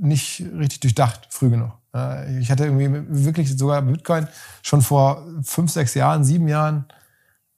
[0.00, 1.72] nicht richtig durchdacht, früh genug.
[2.38, 4.28] Ich hatte irgendwie wirklich sogar Bitcoin
[4.62, 6.84] schon vor fünf, sechs Jahren, sieben Jahren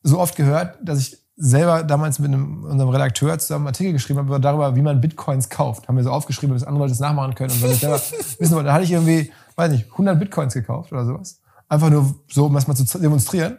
[0.02, 4.18] so oft gehört, dass ich selber damals mit einem, unserem Redakteur zusammen einen Artikel geschrieben
[4.18, 5.88] habe darüber, wie man Bitcoins kauft.
[5.88, 7.50] Haben wir so aufgeschrieben, dass andere Leute es nachmachen können.
[7.50, 7.96] Und ich selber
[8.38, 11.40] wissen wollte, da hatte ich irgendwie, weiß nicht, 100 Bitcoins gekauft oder sowas.
[11.68, 13.58] Einfach nur so, um das mal zu demonstrieren.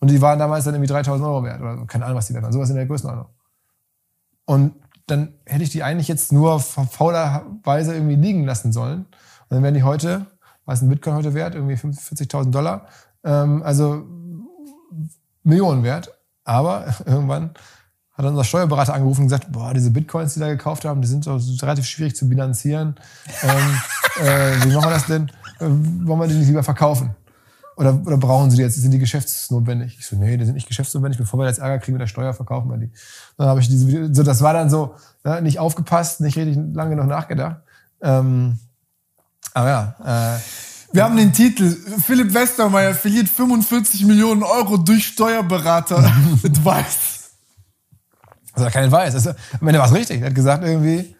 [0.00, 2.42] Und die waren damals dann irgendwie 3000 Euro wert oder keine Ahnung, was die wert
[2.42, 2.52] waren.
[2.52, 3.26] Sowas in der Größenordnung.
[4.46, 4.74] Und
[5.10, 9.00] dann hätte ich die eigentlich jetzt nur faulerweise irgendwie liegen lassen sollen.
[9.00, 10.26] Und dann wären die heute,
[10.64, 11.54] was ist ein Bitcoin heute wert?
[11.54, 12.86] Irgendwie 40.000 Dollar.
[13.24, 14.04] Ähm, also
[15.42, 16.12] Millionen wert.
[16.44, 17.50] Aber irgendwann
[18.12, 21.24] hat unser Steuerberater angerufen und gesagt, boah, diese Bitcoins, die da gekauft haben, die sind
[21.24, 22.96] so relativ schwierig zu bilanzieren.
[23.42, 23.80] ähm,
[24.24, 25.30] äh, wie machen wir das denn?
[25.58, 25.66] Äh,
[26.06, 27.14] wollen wir die nicht lieber verkaufen?
[27.80, 28.76] Oder, oder brauchen sie die jetzt?
[28.76, 29.96] Sind die geschäftsnotwendig?
[29.98, 31.18] Ich so, nee, die sind nicht geschäftsnotwendig.
[31.18, 32.92] Bevor wir jetzt Ärger kriegen mit der Steuer, verkaufen wir die.
[33.38, 34.94] Dann habe ich diese, so, das war dann so,
[35.24, 37.62] ja, nicht aufgepasst, nicht richtig lange noch nachgedacht.
[38.02, 38.58] Ähm,
[39.54, 40.40] aber ja, äh,
[40.92, 41.74] wir haben den Titel.
[42.04, 45.98] Philipp Westermeier verliert 45 Millionen Euro durch Steuerberater
[46.44, 47.30] Advice.
[48.52, 49.14] Also kein Advice.
[49.14, 50.20] Also, am Ende war es richtig.
[50.20, 51.16] Er hat gesagt irgendwie,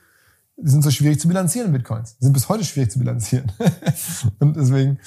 [0.58, 2.18] die sind so schwierig zu bilanzieren, Bitcoins.
[2.18, 3.50] Die sind bis heute schwierig zu bilanzieren.
[4.40, 4.98] und deswegen,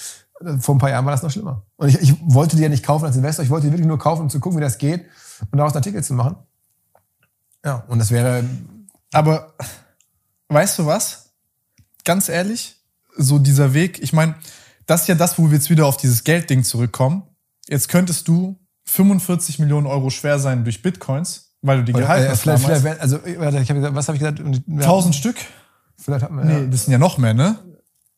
[0.60, 1.66] vor ein paar Jahren war das noch schlimmer.
[1.76, 3.44] Und ich, ich wollte die ja nicht kaufen als Investor.
[3.44, 5.06] Ich wollte die wirklich nur kaufen, um zu gucken, wie das geht
[5.52, 6.36] und daraus einen Artikel zu machen.
[7.66, 8.44] Ja, und das wäre...
[9.12, 9.54] Aber
[10.50, 11.34] weißt du was?
[12.04, 12.78] Ganz ehrlich,
[13.18, 14.36] so dieser Weg, ich meine,
[14.86, 17.24] das ist ja das, wo wir jetzt wieder auf dieses Geldding zurückkommen.
[17.68, 22.30] Jetzt könntest du 45 Millionen Euro schwer sein durch Bitcoins, weil du die gehalten äh,
[22.30, 22.42] hast.
[22.42, 24.40] Vielleicht, vielleicht, also, warte, ich hab gesagt, was habe ich gesagt?
[24.40, 25.38] 1000 Stück?
[25.98, 26.66] Vielleicht hatten wir, nee, ja.
[26.66, 27.58] das sind ja noch mehr, ne?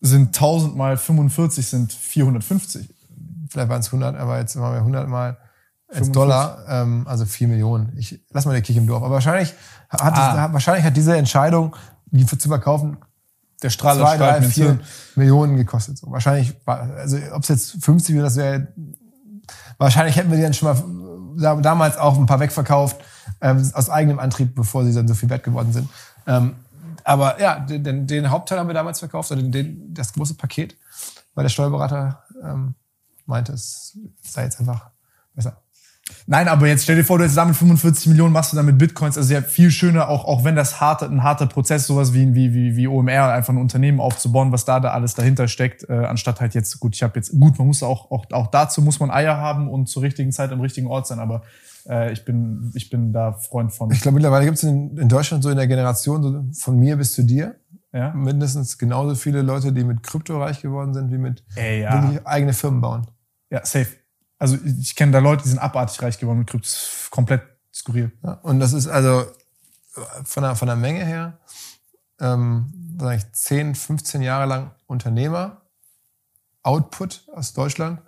[0.02, 2.90] Sind 1000 mal 45 sind 450.
[3.50, 5.38] Vielleicht waren es 100, aber jetzt machen wir 100 mal
[5.88, 7.94] als Dollar, ähm, also 4 Millionen.
[7.98, 9.04] Ich lass mal der Kirche im Dorf.
[9.04, 9.54] Aber wahrscheinlich
[9.90, 10.36] hat, ah.
[10.36, 11.76] das, wahrscheinlich hat diese Entscheidung,
[12.08, 12.98] die zu verkaufen,
[13.64, 14.80] der Strahler zwei, drei, vier
[15.16, 15.98] Millionen gekostet.
[15.98, 16.12] So.
[16.12, 18.68] Wahrscheinlich, also ob es jetzt 50 wäre, das wäre,
[19.78, 20.70] wahrscheinlich hätten wir die dann schon
[21.38, 22.98] mal damals auch ein paar wegverkauft,
[23.42, 25.90] ähm, aus eigenem Antrieb, bevor sie dann so viel wert geworden sind.
[26.28, 26.56] Ähm,
[27.06, 30.76] aber ja, den, den, Hauptteil haben wir damals verkauft, oder den, das große Paket,
[31.36, 32.74] weil der Steuerberater ähm,
[33.28, 34.90] meinte, es sei jetzt einfach
[35.36, 35.62] besser.
[36.26, 39.18] Nein, aber jetzt stell dir vor, du jetzt damit 45 Millionen machst du damit Bitcoins.
[39.18, 42.54] Also ja viel schöner, auch, auch wenn das harte, ein harter Prozess, sowas wie, wie,
[42.56, 46.42] wie, wie OMR, einfach ein Unternehmen aufzubauen, was da da alles dahinter steckt, äh, anstatt
[46.42, 49.12] halt jetzt, gut, ich habe jetzt, gut, man muss auch, auch, auch dazu muss man
[49.12, 51.44] Eier haben und zur richtigen Zeit am richtigen Ort sein, aber
[51.88, 53.92] äh, ich, bin, ich bin da Freund von.
[53.92, 56.98] Ich glaube, mittlerweile gibt es in, in Deutschland so in der Generation so von mir
[56.98, 57.56] bis zu dir
[57.94, 58.14] ja?
[58.14, 62.02] mindestens genauso viele Leute, die mit Krypto reich geworden sind, wie mit Ey, ja.
[62.04, 63.08] wirklich eigene Firmen bauen.
[63.50, 63.88] Ja, safe
[64.38, 66.70] also ich kenne da Leute, die sind abartig reich geworden mit Krypto.
[67.10, 68.12] Komplett skurril.
[68.24, 69.26] Ja, und das ist also
[70.24, 71.40] von der, von der Menge her,
[72.20, 75.62] ähm, sag ich, 10, 15 Jahre lang Unternehmer,
[76.64, 78.02] Output aus Deutschland,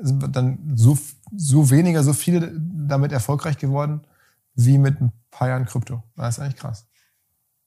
[0.00, 0.98] sind dann so,
[1.34, 4.02] so weniger, so viele damit erfolgreich geworden,
[4.54, 6.02] wie mit ein paar Jahren Krypto.
[6.16, 6.86] Das ist eigentlich krass.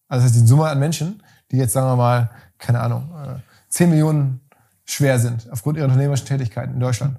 [0.08, 3.88] Also das heißt, die Summe an Menschen, die jetzt, sagen wir mal, keine Ahnung, 10
[3.88, 4.42] äh, Millionen
[4.85, 7.18] schwer sind aufgrund ihrer unternehmerischen Tätigkeiten in Deutschland,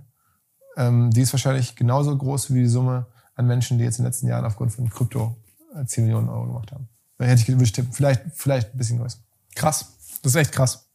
[0.77, 4.11] ähm, die ist wahrscheinlich genauso groß wie die Summe an Menschen, die jetzt in den
[4.11, 5.37] letzten Jahren aufgrund von Krypto
[5.85, 6.89] 10 äh, Millionen Euro gemacht haben.
[7.19, 9.19] Da hätte ich gewünscht, vielleicht, vielleicht ein bisschen größer.
[9.55, 9.93] Krass.
[10.23, 10.89] Das ist echt krass.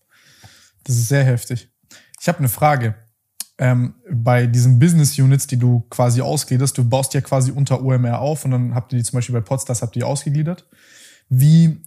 [0.83, 1.69] Das ist sehr heftig.
[2.19, 2.95] Ich habe eine Frage.
[3.61, 8.19] Ähm, bei diesen Business Units, die du quasi ausgliederst, du baust ja quasi unter OMR
[8.19, 10.65] auf und dann habt ihr die zum Beispiel bei Podstars habt ihr ausgegliedert.
[11.29, 11.77] Wie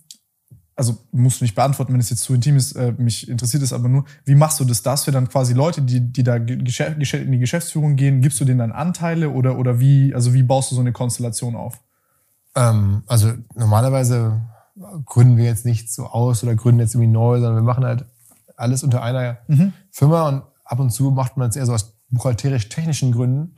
[0.77, 3.73] also musst du nicht beantworten, wenn es jetzt zu intim ist, äh, mich interessiert es
[3.73, 4.83] aber nur, wie machst du das?
[4.83, 8.59] Darfst du dann quasi Leute, die, die da in die Geschäftsführung gehen, gibst du denen
[8.59, 11.81] dann Anteile oder, oder wie, also wie baust du so eine Konstellation auf?
[12.57, 14.43] Ähm, also normalerweise
[15.05, 18.05] gründen wir jetzt nicht so aus oder gründen jetzt irgendwie neu, sondern wir machen halt
[18.57, 19.73] alles unter einer mhm.
[19.91, 23.55] Firma und ab und zu macht man es eher so aus buchhalterisch-technischen Gründen,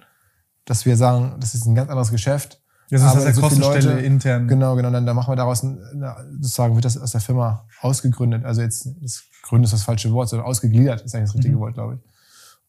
[0.64, 2.60] dass wir sagen, das ist ein ganz anderes Geschäft
[2.90, 4.46] das ist aber so Kostenstelle Leute, intern.
[4.46, 4.90] Genau, genau.
[4.90, 8.44] Dann, dann machen wir daraus, sozusagen wird das aus der Firma ausgegründet.
[8.44, 11.60] Also jetzt, das Gründen ist das falsche Wort, sondern ausgegliedert ist eigentlich das richtige mhm.
[11.60, 12.00] Wort, glaube ich.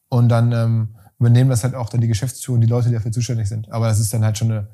[0.08, 0.88] Und dann ähm,
[1.20, 3.70] übernehmen das halt auch dann die Geschäftsführung, die Leute, die dafür zuständig sind.
[3.70, 4.68] Aber das ist dann halt schon eine,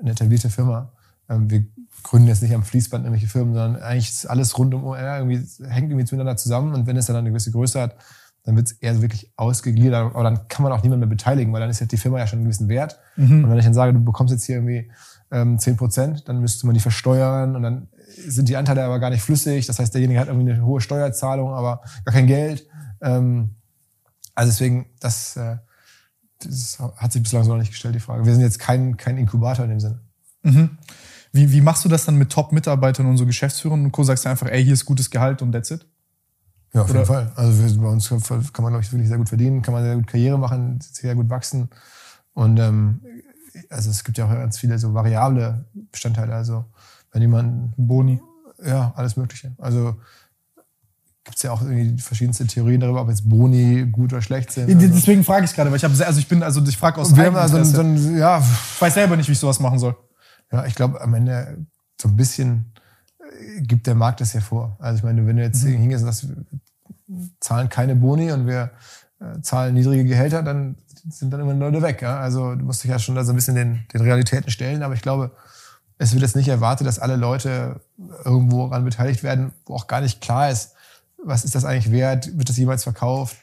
[0.00, 0.92] eine etablierte Firma.
[1.30, 1.64] Ähm, wir
[2.02, 5.46] gründen jetzt nicht am Fließband irgendwelche Firmen, sondern eigentlich ist alles rund um OR irgendwie,
[5.64, 6.74] hängt irgendwie zueinander zusammen.
[6.74, 7.96] Und wenn es dann eine gewisse Größe hat,
[8.44, 11.60] dann wird es eher wirklich ausgegliedert, aber dann kann man auch niemand mehr beteiligen, weil
[11.60, 12.98] dann ist ja die Firma ja schon einen gewissen Wert.
[13.16, 13.44] Mhm.
[13.44, 14.90] Und wenn ich dann sage, du bekommst jetzt hier irgendwie
[15.30, 19.10] ähm, 10 Prozent, dann müsste man die versteuern und dann sind die Anteile aber gar
[19.10, 19.66] nicht flüssig.
[19.66, 22.66] Das heißt, derjenige hat irgendwie eine hohe Steuerzahlung, aber gar kein Geld.
[23.00, 23.56] Ähm,
[24.34, 25.56] also deswegen, das, äh,
[26.40, 28.26] das hat sich bislang so noch nicht gestellt, die Frage.
[28.26, 30.00] Wir sind jetzt kein, kein Inkubator in dem Sinne.
[30.42, 30.78] Mhm.
[31.32, 34.04] Wie, wie machst du das dann mit Top-Mitarbeitern und so Geschäftsführern und Co.
[34.04, 35.86] Sagst du einfach, ey, hier ist gutes Gehalt und that's it?
[36.74, 37.00] Ja, auf Oder?
[37.00, 37.32] jeden Fall.
[37.36, 38.18] Also bei uns kann
[38.58, 41.30] man, glaube ich, wirklich sehr gut verdienen, kann man sehr gut Karriere machen, sehr gut
[41.30, 41.68] wachsen.
[42.34, 43.00] Und ähm,
[43.70, 46.34] also es gibt ja auch ganz viele so variable Bestandteile.
[46.34, 46.64] Also
[47.12, 48.20] wenn jemand Boni,
[48.64, 49.52] ja, alles Mögliche.
[49.58, 49.96] Also
[51.24, 54.68] gibt es ja auch irgendwie verschiedenste Theorien darüber, ob jetzt Boni gut oder schlecht sind.
[54.68, 54.88] Also.
[54.88, 57.24] Deswegen frage ich gerade, weil ich habe also ich bin also ich frage aus wir
[57.24, 59.96] haben also so ein, ja, ich weiß selber nicht, wie ich sowas machen soll.
[60.52, 61.66] Ja, ich glaube am Ende
[62.00, 62.72] so ein bisschen
[63.18, 64.76] äh, gibt der Markt das ja vor.
[64.80, 65.78] Also ich meine, wenn du jetzt mhm.
[65.78, 66.28] hingehst und sagst,
[67.40, 68.70] zahlen keine Boni und wir
[69.20, 70.76] äh, zahlen niedrige Gehälter, dann
[71.10, 72.02] sind dann immer Leute weg.
[72.02, 72.18] Ja?
[72.20, 74.82] Also du musst dich ja schon da so ein bisschen den, den Realitäten stellen.
[74.82, 75.32] Aber ich glaube,
[75.98, 77.80] es wird jetzt nicht erwartet, dass alle Leute
[78.24, 80.72] irgendwo daran beteiligt werden, wo auch gar nicht klar ist,
[81.22, 83.36] was ist das eigentlich wert, wird das jemals verkauft.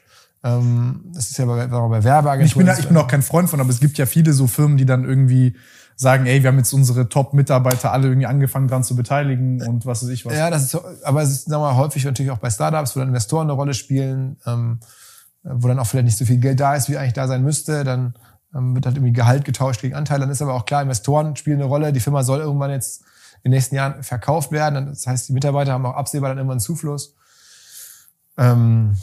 [0.43, 2.67] Ähm, das ist ja bei, bei Werbeagenturen.
[2.67, 4.77] Ich bin, ich bin auch kein Freund von, aber es gibt ja viele so Firmen,
[4.77, 5.55] die dann irgendwie
[6.01, 10.03] sagen, ey, wir haben jetzt unsere Top-Mitarbeiter alle irgendwie angefangen dran zu beteiligen und was
[10.03, 10.33] weiß ich was.
[10.33, 12.99] Ja, das ist, aber es ist sagen wir, mal, häufig natürlich auch bei Startups, wo
[12.99, 14.37] dann Investoren eine Rolle spielen.
[14.45, 14.79] Ähm,
[15.43, 17.83] wo dann auch vielleicht nicht so viel Geld da ist, wie eigentlich da sein müsste.
[17.83, 18.15] Dann
[18.53, 20.21] ähm, wird halt irgendwie Gehalt getauscht gegen Anteile.
[20.21, 21.93] Dann ist aber auch klar, Investoren spielen eine Rolle.
[21.93, 23.01] Die Firma soll irgendwann jetzt
[23.43, 24.87] in den nächsten Jahren verkauft werden.
[24.87, 27.15] Das heißt, die Mitarbeiter haben auch absehbar dann irgendwann einen Zufluss.
[28.37, 28.95] Ähm,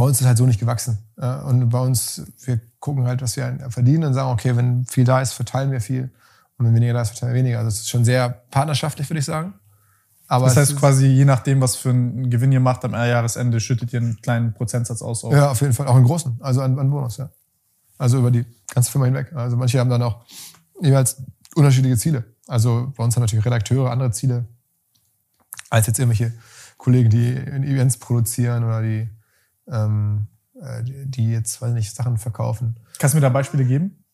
[0.00, 0.96] bei uns ist halt so nicht gewachsen.
[1.44, 5.20] Und bei uns, wir gucken halt, was wir verdienen und sagen, okay, wenn viel da
[5.20, 6.10] ist, verteilen wir viel.
[6.56, 7.58] Und wenn weniger da ist, verteilen wir weniger.
[7.58, 9.52] Also es ist schon sehr partnerschaftlich, würde ich sagen.
[10.26, 13.92] Aber das heißt quasi, je nachdem, was für einen Gewinn ihr macht am Jahresende, schüttet
[13.92, 15.22] ihr einen kleinen Prozentsatz aus.
[15.22, 15.32] Auch.
[15.32, 15.86] Ja, auf jeden Fall.
[15.86, 16.38] Auch einen großen.
[16.40, 17.28] Also an, an Bonus, ja.
[17.98, 19.34] Also über die ganze Firma hinweg.
[19.34, 20.24] Also manche haben dann auch
[20.80, 21.22] jeweils
[21.54, 22.24] unterschiedliche Ziele.
[22.46, 24.46] Also bei uns haben natürlich Redakteure andere Ziele
[25.68, 26.32] als jetzt irgendwelche
[26.78, 29.10] Kollegen, die Events produzieren oder die,
[29.70, 30.26] ähm,
[30.60, 32.76] äh, die jetzt, weiß nicht, Sachen verkaufen.
[32.98, 34.04] Kannst du mir da Beispiele geben?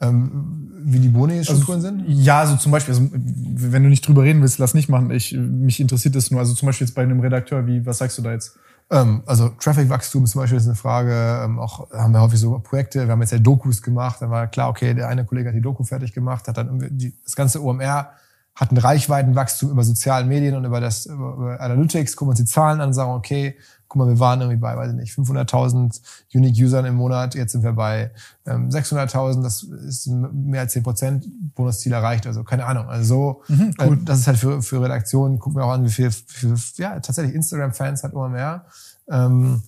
[0.00, 2.04] Ähm, wie die Boni-Strukturen also, sind?
[2.08, 5.10] Ja, also zum Beispiel, also, wenn du nicht drüber reden willst, lass nicht machen.
[5.12, 6.40] Ich, mich interessiert das nur.
[6.40, 8.58] Also zum Beispiel jetzt bei einem Redakteur, wie, was sagst du da jetzt?
[8.90, 11.42] Ähm, also Traffic-Wachstum zum Beispiel ist eine Frage.
[11.44, 13.06] Ähm, auch haben wir häufig so Projekte.
[13.06, 14.20] Wir haben jetzt ja Dokus gemacht.
[14.20, 17.14] Dann war klar, okay, der eine Kollege hat die Doku fertig gemacht, hat dann die,
[17.22, 18.10] das ganze OMR
[18.54, 22.80] hat ein Reichweitenwachstum über sozialen Medien und über das über Analytics, gucken uns die Zahlen
[22.80, 23.56] an und sagen, okay,
[23.88, 26.00] guck mal, wir waren irgendwie bei, weiß ich nicht, 500.000
[26.34, 28.10] Unique Usern im Monat, jetzt sind wir bei
[28.46, 32.88] ähm, 600.000, das ist mehr als 10 Prozent Bonusziel erreicht, also keine Ahnung.
[32.88, 33.98] Also so, mhm, cool.
[33.98, 37.00] äh, das ist halt für, für Redaktionen, gucken wir auch an, wie viel, viel ja,
[37.00, 38.64] tatsächlich Instagram-Fans hat OMR.
[39.10, 39.62] Ähm,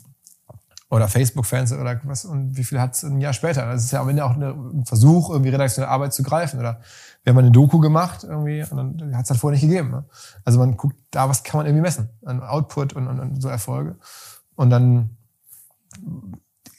[0.90, 3.66] oder Facebook-Fans oder was und wie viel hat es ein Jahr später?
[3.66, 6.60] Das ist ja am Ende auch ein Versuch, irgendwie redaktionelle Arbeit zu greifen.
[6.60, 6.80] Oder
[7.24, 9.90] wir haben eine Doku gemacht irgendwie und dann hat es halt vorher nicht gegeben.
[9.90, 10.04] Ne?
[10.44, 13.48] Also man guckt da, was kann man irgendwie messen an Output und, und, und so
[13.48, 13.96] Erfolge.
[14.54, 15.16] Und dann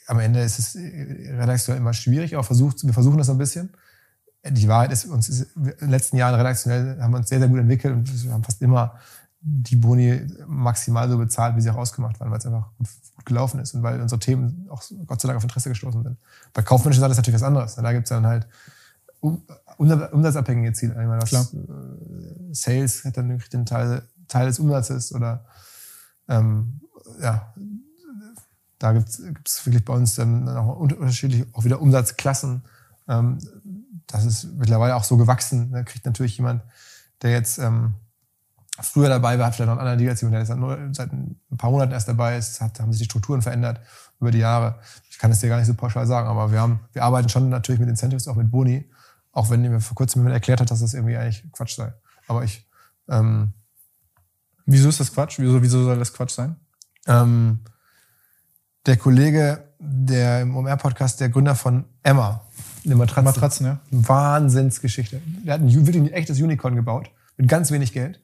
[0.06, 3.70] am Ende ist es redaktionell immer schwierig, aber versucht, wir versuchen das ein bisschen.
[4.48, 7.48] Die Wahrheit ist, uns ist in den letzten Jahren redaktionell haben wir uns sehr, sehr
[7.48, 8.94] gut entwickelt und wir haben fast immer
[9.40, 12.88] die Boni maximal so bezahlt, wie sie auch ausgemacht waren, weil es einfach gut,
[13.24, 16.16] gelaufen ist und weil unsere Themen auch Gott sei Dank auf Interesse gestoßen sind.
[16.52, 17.74] Bei kaufmännischen Seite ist natürlich was anderes.
[17.74, 18.46] Da gibt es dann halt
[19.78, 20.94] umsatzabhängige Ziele.
[20.94, 21.46] Meine, was, Klar.
[21.52, 25.44] Äh, Sales hat dann den Teil, Teil des Umsatzes oder
[26.28, 26.80] ähm,
[27.20, 27.54] ja,
[28.78, 32.62] da gibt es wirklich bei uns dann auch unterschiedliche, auch wieder Umsatzklassen.
[33.08, 33.38] Ähm,
[34.06, 35.72] das ist mittlerweile auch so gewachsen.
[35.72, 36.62] Da kriegt natürlich jemand,
[37.22, 37.94] der jetzt ähm,
[38.80, 41.40] früher dabei war, hat vielleicht noch einen anderen Deal als jemand, der jetzt seit ein
[41.56, 43.80] paar Monaten erst dabei ist, hat, haben sich die Strukturen verändert
[44.20, 44.78] über die Jahre.
[45.10, 47.48] Ich kann es dir gar nicht so pauschal sagen, aber wir haben, wir arbeiten schon
[47.48, 48.88] natürlich mit Incentives, auch mit Boni,
[49.36, 51.92] auch wenn mir vor kurzem jemand erklärt hat, dass das irgendwie eigentlich Quatsch sei.
[52.26, 52.66] Aber ich.
[53.08, 53.52] Ähm,
[54.64, 55.38] wieso ist das Quatsch?
[55.38, 56.56] Wieso, wieso soll das Quatsch sein?
[57.06, 57.60] Ähm,
[58.86, 62.46] der Kollege, der im OMR-Podcast, der Gründer von Emma,
[62.86, 63.24] eine Matratzen.
[63.24, 63.80] Matratzen, ja.
[63.90, 65.20] Wahnsinnsgeschichte.
[65.44, 68.22] Der hat ein, wirklich ein echtes Unicorn gebaut, mit ganz wenig Geld.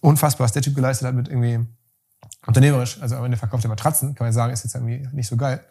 [0.00, 1.66] Unfassbar, was der Typ geleistet hat mit irgendwie
[2.46, 3.00] unternehmerisch.
[3.02, 5.62] Also am Ende verkauft er Matratzen, kann man sagen, ist jetzt irgendwie nicht so geil.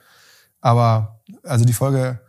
[0.61, 2.19] Aber also die Folge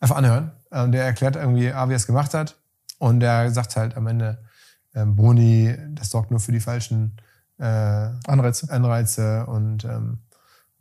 [0.00, 0.52] einfach anhören.
[0.82, 2.56] Und der erklärt irgendwie, ah, wie er es gemacht hat.
[2.98, 4.38] Und der sagt halt am Ende,
[4.94, 7.16] ähm, Boni, das sorgt nur für die falschen
[7.58, 8.70] äh, Anreize.
[8.70, 10.18] Anreize und ähm,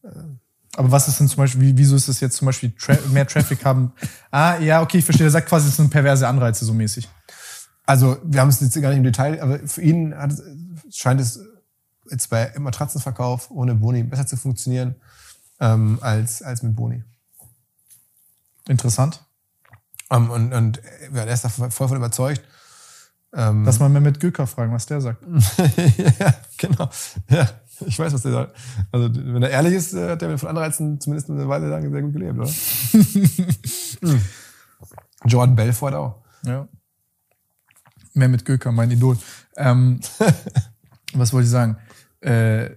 [0.03, 0.09] äh,
[0.77, 3.64] aber was ist denn zum Beispiel, wieso ist das jetzt zum Beispiel tra mehr Traffic
[3.65, 3.93] haben?
[4.32, 5.27] Ah, ja, okay, ich verstehe.
[5.27, 7.07] Er sagt quasi, es sind perverse Anreize so mäßig.
[7.85, 10.33] Also, wir haben es jetzt gar nicht im Detail, aber für ihn hat,
[10.91, 11.40] scheint es
[12.11, 14.95] jetzt bei Matratzenverkauf ohne Boni besser zu funktionieren
[15.61, 17.01] ähm, als, als mit Boni.
[18.67, 19.24] Interessant.
[20.09, 20.82] Um, ähm, und, und
[21.14, 22.42] ja, er ist da voll von überzeugt.
[23.34, 25.24] Ähm, Lass mal mehr mit Göker fragen, was der sagt.
[26.19, 26.90] ja, genau.
[27.30, 27.50] Ja,
[27.85, 28.56] ich weiß, was der sagt.
[28.92, 32.14] Also, wenn er ehrlich ist, hat er von Anreizen zumindest eine Weile lang sehr gut
[32.14, 32.50] gelebt, oder?
[34.01, 34.22] Mhm.
[35.25, 36.24] Jordan Belfort auch.
[36.43, 36.67] Ja.
[38.14, 39.17] Mehr mit Göker, mein Idol.
[39.58, 40.00] Ähm,
[41.14, 41.77] was wollte ich sagen?
[42.22, 42.69] Äh,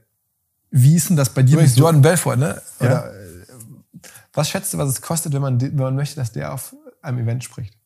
[0.71, 1.55] wie ist denn das bei dir?
[1.55, 2.61] Übrigens Jordan Belfort, ne?
[2.81, 2.87] Ja?
[2.87, 3.29] Oder, äh,
[4.33, 6.75] was schätzt du, was es kostet, wenn man, wenn man möchte, dass der auf
[7.09, 7.79] einem Event spricht?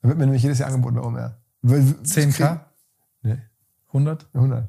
[0.00, 1.36] Dann wird mir nämlich jedes Jahr angeboten bei OMR.
[1.64, 2.60] 10k?
[3.22, 3.38] Nee,
[3.88, 4.28] 100?
[4.32, 4.68] 100.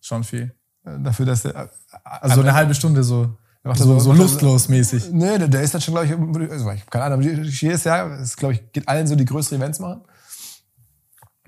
[0.00, 0.54] Schon viel.
[0.84, 1.70] Äh, Dafür, dass der.
[2.02, 3.36] Also eine halbe Stunde so,
[3.74, 5.10] so, so lustlos mäßig.
[5.12, 7.84] Nee, der, der ist dann schon, glaube ich, also ich habe keine Ahnung, aber jedes
[7.84, 10.02] Jahr, es glaube ich, geht allen so die größere Events machen.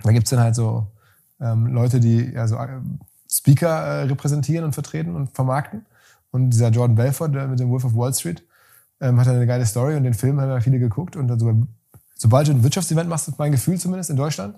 [0.02, 0.86] Da gibt's dann halt so
[1.40, 2.80] ähm, Leute, die ja so äh,
[3.30, 5.86] Speaker äh, repräsentieren und vertreten und vermarkten.
[6.30, 8.44] Und dieser Jordan Belfort der mit dem Wolf of Wall Street
[9.00, 11.16] ähm, hat eine geile Story und den Film haben ja viele geguckt.
[11.16, 11.66] Und dann so,
[12.14, 14.56] sobald du ein Wirtschaftsevent machst, ist mein Gefühl zumindest in Deutschland,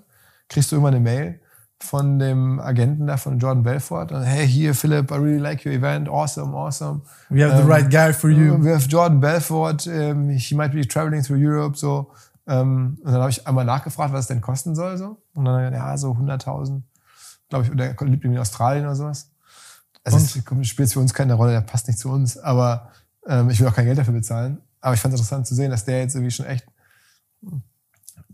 [0.49, 1.39] kriegst du immer eine Mail
[1.79, 4.11] von dem Agenten da von Jordan Belfort.
[4.11, 6.07] Und, hey, here, Philip, I really like your event.
[6.07, 7.01] Awesome, awesome.
[7.29, 8.57] We have the Ähm, right guy for you.
[8.63, 9.85] We have Jordan Belfort.
[9.87, 11.77] Um, he might be traveling through Europe.
[11.77, 12.11] So.
[12.47, 14.97] Ähm, und dann habe ich einmal nachgefragt, was es denn kosten soll.
[14.97, 15.17] So.
[15.33, 16.81] Und dann, ja, so 100.000.
[17.49, 19.29] Glaube ich, oder er lebt irgendwie in Australien oder sowas.
[20.05, 22.37] Also es spielt für uns keine Rolle, der passt nicht zu uns.
[22.37, 22.89] Aber
[23.27, 24.61] ähm, ich will auch kein Geld dafür bezahlen.
[24.81, 26.65] Aber ich fand es interessant zu sehen, dass der jetzt irgendwie schon echt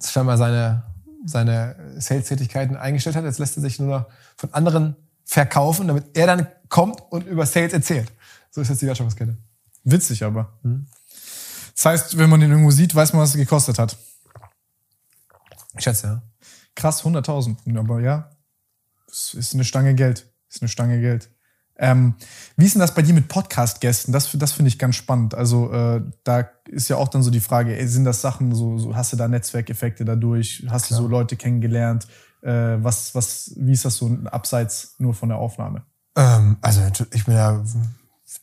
[0.03, 0.83] scheinbar seine,
[1.25, 3.23] seine Sales-Tätigkeiten eingestellt hat.
[3.23, 4.95] Jetzt lässt er sich nur noch von anderen
[5.25, 8.11] verkaufen, damit er dann kommt und über Sales erzählt.
[8.49, 9.37] So ist jetzt die Wertschöpfungskette.
[9.83, 10.57] Witzig aber.
[10.63, 10.87] Mhm.
[11.75, 13.97] Das heißt, wenn man den irgendwo sieht, weiß man, was es gekostet hat.
[15.77, 16.21] Ich schätze, ja.
[16.75, 17.77] Krass, 100.000.
[17.77, 18.31] Aber ja,
[19.07, 20.29] es ist eine Stange Geld.
[20.49, 21.29] Ist eine Stange Geld.
[21.81, 22.15] Ähm,
[22.57, 24.11] wie ist denn das bei dir mit Podcast-Gästen?
[24.11, 25.33] Das, das finde ich ganz spannend.
[25.33, 28.77] Also äh, da ist ja auch dann so die Frage, ey, sind das Sachen, so,
[28.77, 30.65] so hast du da Netzwerkeffekte dadurch?
[30.69, 30.99] Hast Klar.
[30.99, 32.07] du so Leute kennengelernt?
[32.41, 35.83] Äh, was, was, wie ist das so abseits nur von der Aufnahme?
[36.17, 36.81] Ähm, also
[37.13, 37.63] ich bin ja,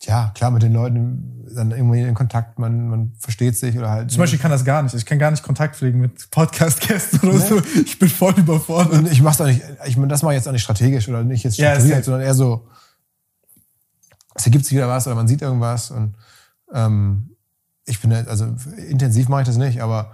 [0.03, 4.11] ja klar mit den Leuten dann irgendwie in Kontakt, man, man versteht sich oder halt.
[4.11, 4.95] Zum Beispiel kann das gar nicht.
[4.95, 7.47] Ich kann gar nicht Kontakt pflegen mit Podcast-Gästen oder Nee.
[7.49, 7.63] so.
[7.85, 8.93] Ich bin voll überfordert.
[8.95, 11.23] Und ich mach's auch nicht, ich meine, das mache ich jetzt auch nicht strategisch oder
[11.23, 12.67] nicht jetzt Ja, strukturiert, ist- sondern eher so,
[14.37, 16.15] es ergibt sich wieder was oder man sieht irgendwas und
[16.73, 17.31] ähm,
[17.85, 18.47] ich bin halt, also
[18.89, 20.13] intensiv mache ich das nicht, aber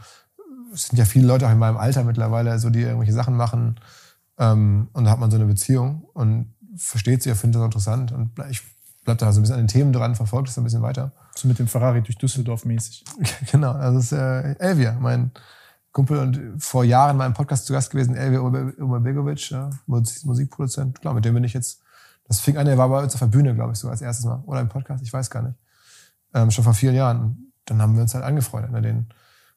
[0.73, 3.81] es sind ja viele Leute auch in meinem Alter mittlerweile, so die irgendwelche Sachen machen
[4.39, 8.31] ähm, und da hat man so eine Beziehung und versteht sie, findet das interessant und
[8.51, 8.62] ich
[9.05, 11.12] bleib da so ein bisschen an den Themen dran, verfolgt das ein bisschen weiter.
[11.34, 13.05] So mit dem Ferrari durch Düsseldorf mäßig.
[13.51, 15.33] Genau, also das ist äh, Elvia, mein
[15.92, 21.01] Kumpel und vor Jahren in meinem Podcast zu Gast gewesen, Elvia Umerbegovic, ja, Musik- Musikproduzent.
[21.01, 21.82] Klar, mit dem bin ich jetzt,
[22.25, 24.25] das fing an, der war bei uns auf der Bühne, glaube ich, so als erstes
[24.25, 24.42] Mal.
[24.47, 25.57] Oder im Podcast, ich weiß gar nicht.
[26.34, 27.20] Ähm, schon vor vielen Jahren.
[27.20, 28.73] Und dann haben wir uns halt angefreundet.
[28.73, 28.83] Ne?
[28.83, 28.97] Den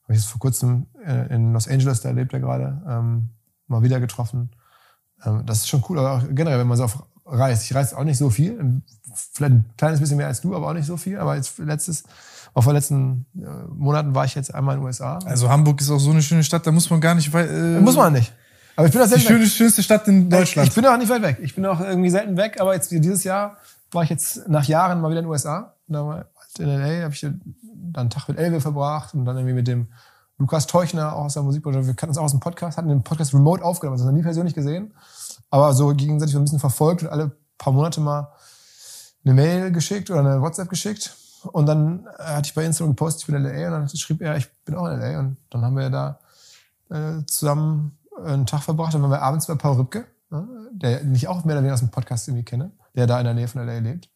[0.04, 3.30] habe ich jetzt vor kurzem äh, in Los Angeles, da lebt er gerade, ähm,
[3.68, 4.52] mal wieder getroffen.
[5.24, 7.64] Ähm, das ist schon cool, aber auch generell, wenn man so auf reist.
[7.66, 8.82] Ich reise auch nicht so viel,
[9.34, 11.18] vielleicht ein kleines bisschen mehr als du, aber auch nicht so viel.
[11.18, 12.04] Aber jetzt letztes,
[12.54, 15.18] auch vor letzten äh, Monaten war ich jetzt einmal in den USA.
[15.26, 17.50] Also Hamburg ist auch so eine schöne Stadt, da muss man gar nicht weit.
[17.50, 18.34] Äh, Muss man nicht.
[18.76, 19.48] Aber ich bin auch Die selten weg.
[19.48, 20.68] schönste Stadt in Deutschland.
[20.70, 21.38] Ich bin auch nicht weit weg.
[21.42, 23.58] Ich bin auch irgendwie selten weg, aber jetzt dieses Jahr
[23.92, 25.74] war ich jetzt nach Jahren mal wieder in den USA.
[25.88, 27.42] Da war ich in LA, habe ich dann
[27.94, 29.88] einen Tag mit Elbe verbracht und dann irgendwie mit dem
[30.38, 31.86] Lukas Teuchner, auch aus der Musikbranche.
[31.86, 34.24] Wir kannten uns auch aus dem Podcast, hatten den Podcast remote aufgenommen, also noch nie
[34.24, 34.94] persönlich gesehen.
[35.50, 38.34] Aber so gegenseitig so ein bisschen verfolgt und alle paar Monate mal
[39.24, 41.16] eine Mail geschickt oder eine WhatsApp geschickt.
[41.52, 44.22] Und dann äh, hatte ich bei Instagram gepostet, ich bin in LA und dann schrieb
[44.22, 45.20] er, ich bin auch in LA.
[45.20, 46.20] Und dann haben wir da
[46.90, 48.94] äh, zusammen einen Tag verbracht.
[48.94, 51.80] Dann waren wir abends bei Paul Rübke, ne, der ich auch mehr oder weniger aus
[51.82, 54.10] dem Podcast irgendwie kenne, der da in der Nähe von LA lebt.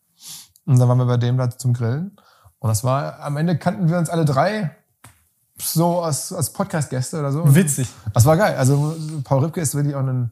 [0.65, 2.15] Und dann waren wir bei dem da zum Grillen.
[2.59, 4.75] Und das war, am Ende kannten wir uns alle drei
[5.61, 7.55] so als, als Podcast-Gäste oder so.
[7.55, 7.89] Witzig.
[8.13, 8.55] Das war geil.
[8.57, 10.31] Also Paul Rübke ist wirklich auch ein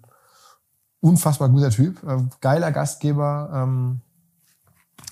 [1.00, 3.50] unfassbar guter Typ, äh, geiler Gastgeber.
[3.54, 4.02] Ähm,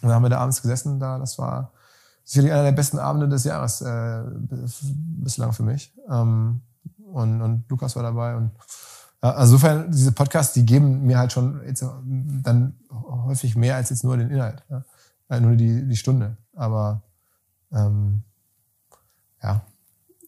[0.02, 1.72] und dann haben wir da abends gesessen, da das war
[2.24, 5.94] sicherlich einer der besten Abende des Jahres äh, bis- bislang für mich.
[6.10, 6.62] Ähm,
[7.16, 8.52] und, und Lukas war dabei und
[9.22, 11.84] also insofern diese Podcasts, die geben mir halt schon jetzt
[12.44, 14.84] dann häufig mehr als jetzt nur den Inhalt, ja?
[15.30, 16.38] äh, nur die die Stunde.
[16.54, 17.02] Aber
[17.72, 18.22] ähm,
[19.42, 19.62] ja,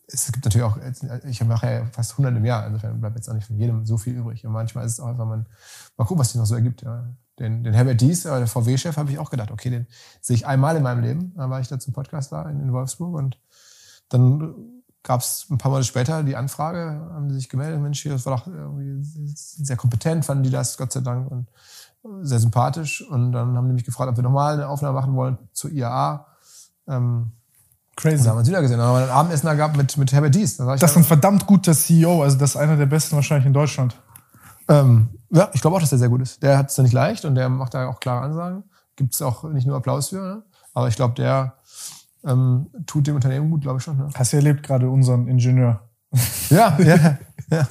[0.07, 0.77] es gibt natürlich auch,
[1.25, 3.97] ich mache ja fast 100 im Jahr, insofern bleibt jetzt auch nicht von jedem so
[3.97, 4.45] viel übrig.
[4.45, 5.45] Und manchmal ist es auch einfach, man,
[5.97, 6.81] mal gucken, was sich noch so ergibt.
[6.81, 7.07] Ja.
[7.39, 9.87] Den, den Herbert Dies, äh, der VW-Chef, habe ich auch gedacht, okay, den
[10.21, 11.33] sehe ich einmal in meinem Leben.
[11.35, 13.39] Da war ich da zum Podcast da in, in Wolfsburg und
[14.09, 14.76] dann
[15.07, 18.25] gab es ein paar Monate später die Anfrage, haben die sich gemeldet, Mensch, hier, das
[18.25, 21.47] war doch irgendwie sehr kompetent, fanden die das, Gott sei Dank, und
[22.23, 23.01] sehr sympathisch.
[23.09, 26.27] Und dann haben die mich gefragt, ob wir nochmal eine Aufnahme machen wollen zur IAA.
[26.89, 27.31] Ähm,
[27.95, 28.21] Crazy.
[28.21, 28.79] da haben wir uns wieder gesehen.
[28.79, 30.57] Dann haben wir ein Abendessen da gehabt mit, mit Herbert Dies.
[30.57, 33.95] Das ist ein verdammt guter CEO, also das ist einer der besten wahrscheinlich in Deutschland.
[34.67, 36.43] ähm, ja, ich glaube auch, dass der sehr gut ist.
[36.43, 38.65] Der hat es da nicht leicht und der macht da auch klare Ansagen.
[38.97, 40.43] Gibt es auch nicht nur Applaus für, ne?
[40.73, 41.55] aber ich glaube, der
[42.27, 43.97] ähm, tut dem Unternehmen gut, glaube ich schon.
[43.97, 44.09] Ne?
[44.13, 45.81] Hast du erlebt gerade unseren Ingenieur?
[46.49, 47.17] Ja, ja, ja.
[47.49, 47.67] ja,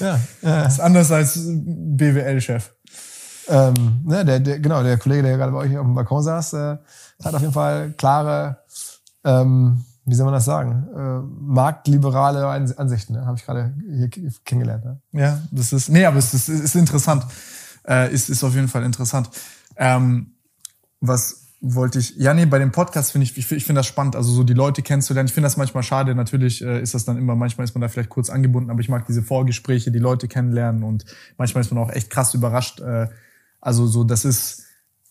[0.00, 0.62] ja.
[0.62, 2.72] Das ist anders als BWL-Chef.
[3.48, 6.52] Ähm, ne, der, der, genau, der Kollege, der gerade bei euch auf dem Balkon saß,
[6.52, 6.76] äh,
[7.24, 8.58] hat auf jeden Fall klare,
[9.24, 13.26] ähm, wie soll man das sagen, äh, marktliberale Ansichten, ne?
[13.26, 14.08] habe ich gerade hier
[14.44, 14.84] kennengelernt.
[14.84, 15.00] Ne?
[15.12, 17.26] Ja, das ist, nee, aber es ist, ist interessant.
[17.88, 19.30] Äh, ist, ist auf jeden Fall interessant.
[19.76, 20.34] Ähm,
[21.00, 24.16] was wollte ich, ja, nee, bei dem Podcast finde ich, ich, ich finde das spannend,
[24.16, 25.26] also so die Leute kennenzulernen.
[25.26, 27.88] Ich finde das manchmal schade, natürlich äh, ist das dann immer, manchmal ist man da
[27.88, 31.04] vielleicht kurz angebunden, aber ich mag diese Vorgespräche, die Leute kennenlernen und
[31.36, 32.80] manchmal ist man auch echt krass überrascht.
[32.80, 33.08] Äh,
[33.60, 34.64] also so, das ist,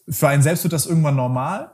[0.09, 1.71] für einen selbst wird das irgendwann normal.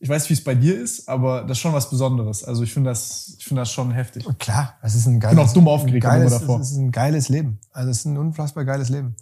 [0.00, 2.44] Ich weiß, wie es bei dir ist, aber das ist schon was Besonderes.
[2.44, 4.24] Also ich finde das, ich finde das schon heftig.
[4.38, 6.60] Klar, es ist ein geiles, ich bin auch dumm aufgeregt geiles, davor.
[6.60, 7.58] Es ist ein geiles Leben.
[7.72, 9.16] Also es ist ein unfassbar geiles Leben.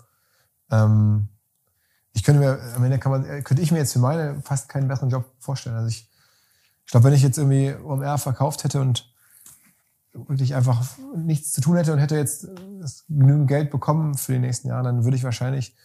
[0.71, 1.29] Ähm,
[2.17, 4.89] ich könnte mir, am Ende kann man, könnte ich mir jetzt für meine fast keinen
[4.89, 5.77] besseren Job vorstellen.
[5.77, 6.09] Also ich,
[6.87, 9.13] ich glaube, wenn ich jetzt irgendwie OMR verkauft hätte und
[10.15, 10.83] wirklich einfach
[11.15, 12.49] nichts zu tun hätte und hätte jetzt
[13.07, 15.77] genügend Geld bekommen für die nächsten Jahre, dann würde ich wahrscheinlich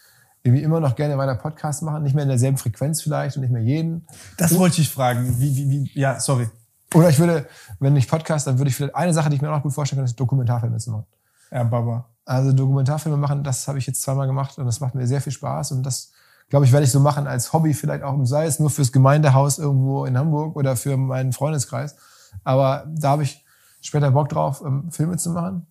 [0.41, 3.51] irgendwie immer noch gerne weiter Podcasts machen, nicht mehr in derselben Frequenz vielleicht und nicht
[3.51, 4.07] mehr jeden.
[4.37, 5.37] Das wollte ich fragen.
[5.37, 6.49] Wie, wie, wie, ja, sorry.
[6.93, 7.45] Oder ich würde,
[7.79, 9.97] wenn ich Podcast, dann würde ich vielleicht eine Sache, die ich mir auch gut vorstellen
[9.99, 11.05] kann, ist Dokumentarfilme zu machen.
[11.51, 12.05] Ja, Baba.
[12.23, 15.33] Also Dokumentarfilme machen, das habe ich jetzt zweimal gemacht und das macht mir sehr viel
[15.33, 16.13] Spaß und das,
[16.49, 19.57] glaube ich, werde ich so machen als Hobby vielleicht auch, sei es nur fürs Gemeindehaus
[19.57, 21.95] irgendwo in Hamburg oder für meinen Freundeskreis.
[22.43, 23.45] Aber da habe ich
[23.81, 25.67] später Bock drauf, ähm, Filme zu machen.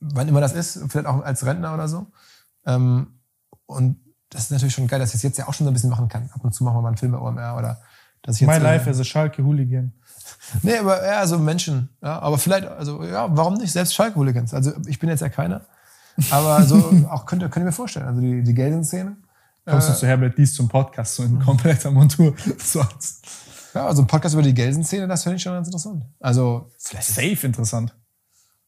[0.00, 2.06] Wann immer das ist, vielleicht auch als Rentner oder so.
[2.66, 3.18] Ähm,
[3.66, 5.74] und das ist natürlich schon geil, dass ich es jetzt ja auch schon so ein
[5.74, 6.28] bisschen machen kann.
[6.34, 7.80] Ab und zu machen wir mal einen Film bei OMR oder
[8.22, 8.50] dass ich jetzt.
[8.50, 9.92] My Life as a Schalke Hooligan.
[10.62, 11.88] Nee, aber eher so also Menschen.
[12.02, 13.72] Ja, aber vielleicht, also ja, warum nicht?
[13.72, 14.52] Selbst Schalke Hooligans.
[14.52, 15.62] Also ich bin jetzt ja keiner.
[16.30, 16.76] Aber so
[17.10, 18.06] auch könnte, könnte ich mir vorstellen.
[18.06, 19.16] Also die, die Gelsen-Szene.
[19.64, 22.34] Kommst äh, du zu Herbert Dies zum Podcast, so in kompletter Montur.
[22.58, 23.26] Sonst.
[23.74, 26.04] Ja, also ein Podcast über die Gelsen-Szene, das finde ich schon ganz interessant.
[26.20, 27.08] Also vielleicht.
[27.08, 27.94] Safe interessant.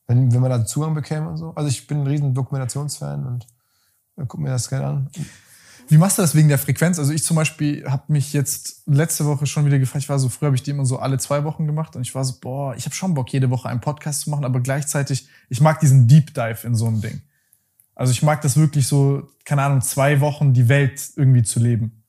[0.07, 1.53] Wenn, wenn man da Zugang bekäme und so.
[1.55, 3.47] Also ich bin ein riesen Dokumentationsfan und
[4.29, 5.11] guck mir das gerne an.
[5.89, 6.99] Wie machst du das wegen der Frequenz?
[6.99, 10.29] Also ich zum Beispiel habe mich jetzt letzte Woche schon wieder gefragt, ich war so,
[10.29, 12.75] früher habe ich die immer so alle zwei Wochen gemacht und ich war so, boah,
[12.75, 16.09] ich habe schon Bock, jede Woche einen Podcast zu machen, aber gleichzeitig, ich mag diesen
[16.09, 17.23] Deep Dive in so ein Ding.
[17.97, 22.05] Also ich mag das wirklich so, keine Ahnung, zwei Wochen die Welt irgendwie zu leben.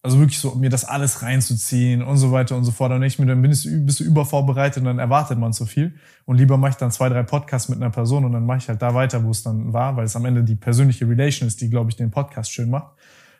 [0.00, 2.92] Also wirklich so, mir das alles reinzuziehen und so weiter und so fort.
[2.92, 5.96] Und ich mir dann bin ich, bist du übervorbereitet und dann erwartet man zu viel.
[6.26, 8.68] Und lieber mache ich dann zwei, drei Podcasts mit einer Person und dann mache ich
[8.68, 11.60] halt da weiter, wo es dann war, weil es am Ende die persönliche Relation ist,
[11.60, 12.94] die, glaube ich, den Podcast schön macht.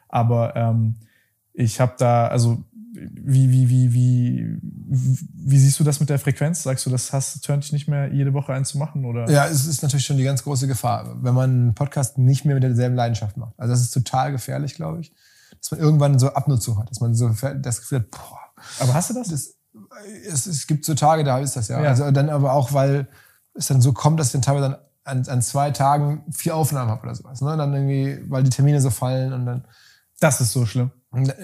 [0.09, 0.97] Aber ähm,
[1.53, 2.65] ich habe da, also
[2.97, 6.63] wie, wie, wie, wie, wie siehst du das mit der Frequenz?
[6.63, 9.05] Sagst du, das hast, turnt dich nicht mehr jede Woche einzumachen?
[9.05, 9.31] Oder?
[9.31, 12.55] Ja, es ist natürlich schon die ganz große Gefahr, wenn man einen Podcast nicht mehr
[12.55, 13.55] mit derselben Leidenschaft macht.
[13.59, 15.13] Also das ist total gefährlich, glaube ich
[15.61, 18.39] dass man irgendwann so Abnutzung hat, dass man so das Gefühl hat, boah.
[18.81, 19.29] Aber hast du das?
[19.29, 19.55] das
[20.27, 21.83] es, es gibt so Tage, da ist das ja.
[21.83, 21.89] ja.
[21.91, 23.09] Also dann aber auch, weil
[23.55, 27.03] es dann so kommt, dass ich dann teilweise an, an zwei Tagen vier Aufnahmen habe
[27.03, 27.41] oder sowas.
[27.41, 27.57] Ne?
[27.57, 29.65] Dann irgendwie, weil die Termine so fallen und dann.
[30.19, 30.91] Das ist so schlimm.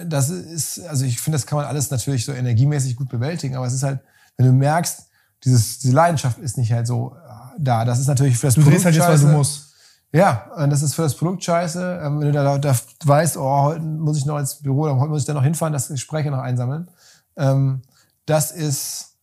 [0.05, 3.65] Das ist, also ich finde, das kann man alles natürlich so energiemäßig gut bewältigen, aber
[3.65, 3.99] es ist halt,
[4.37, 5.07] wenn du merkst,
[5.43, 7.85] dieses, diese Leidenschaft ist nicht halt so äh, da.
[7.85, 9.73] Das ist natürlich für das Du drehst halt jetzt, weil du musst.
[10.11, 12.01] Ja, und das ist für das Produkt scheiße.
[12.03, 15.21] Ähm, wenn du da, da weißt, oh, heute muss ich noch ins Büro, heute muss
[15.21, 16.87] ich da noch hinfahren, das Gespräche noch einsammeln.
[17.35, 17.81] Ähm,
[18.25, 19.15] das ist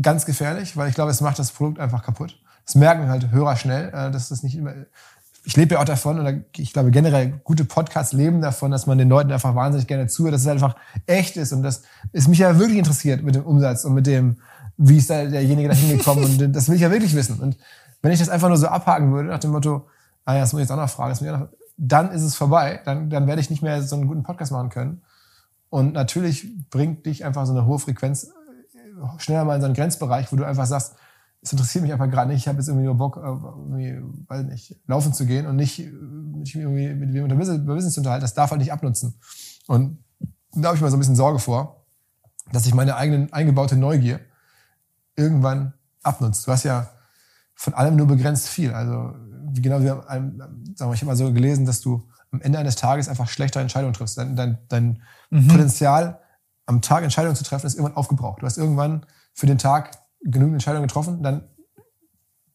[0.00, 2.40] ganz gefährlich, weil ich glaube, es macht das Produkt einfach kaputt.
[2.64, 4.72] Das merken halt Hörer schnell, äh, dass das nicht immer.
[5.46, 8.96] Ich lebe ja auch davon, oder ich glaube generell, gute Podcasts leben davon, dass man
[8.96, 10.74] den Leuten einfach wahnsinnig gerne zuhört, dass es einfach
[11.06, 11.52] echt ist.
[11.52, 11.82] Und das
[12.12, 14.38] ist mich ja wirklich interessiert mit dem Umsatz und mit dem,
[14.78, 16.24] wie ist da derjenige da hingekommen.
[16.24, 17.40] und das will ich ja wirklich wissen.
[17.40, 17.58] Und
[18.00, 19.86] wenn ich das einfach nur so abhaken würde, nach dem Motto,
[20.24, 22.10] ah ja, das muss ich jetzt auch noch fragen, das muss ich auch noch, dann
[22.10, 22.80] ist es vorbei.
[22.84, 25.02] Dann, dann werde ich nicht mehr so einen guten Podcast machen können.
[25.70, 29.74] Und natürlich bringt dich einfach so eine hohe Frequenz äh, schneller mal in so einen
[29.74, 30.94] Grenzbereich, wo du einfach sagst,
[31.44, 34.44] es interessiert mich einfach gerade nicht, ich habe jetzt irgendwie nur Bock, äh, irgendwie, weiß
[34.46, 38.22] nicht, laufen zu gehen und nicht mich irgendwie mit wem über Business zu unterhalten.
[38.22, 39.20] Das darf halt nicht abnutzen.
[39.66, 40.02] Und
[40.52, 41.84] da habe ich mal so ein bisschen Sorge vor,
[42.52, 44.20] dass ich meine eigene eingebaute Neugier
[45.16, 46.46] irgendwann abnutzt.
[46.46, 46.88] Du hast ja
[47.54, 48.72] von allem nur begrenzt viel.
[48.72, 49.14] Also
[49.52, 50.38] genau wie einem,
[50.74, 53.60] sagen wir, ich habe mal so gelesen, dass du am Ende eines Tages einfach schlechte
[53.60, 54.16] Entscheidungen triffst.
[54.16, 55.48] Dein, dein, dein mhm.
[55.48, 56.20] Potenzial,
[56.64, 58.40] am Tag Entscheidungen zu treffen, ist irgendwann aufgebraucht.
[58.40, 61.44] Du hast irgendwann für den Tag genügend Entscheidungen getroffen, dann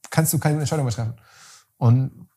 [0.09, 1.13] kannst du keine Entscheidung mehr treffen.
[1.77, 2.27] Und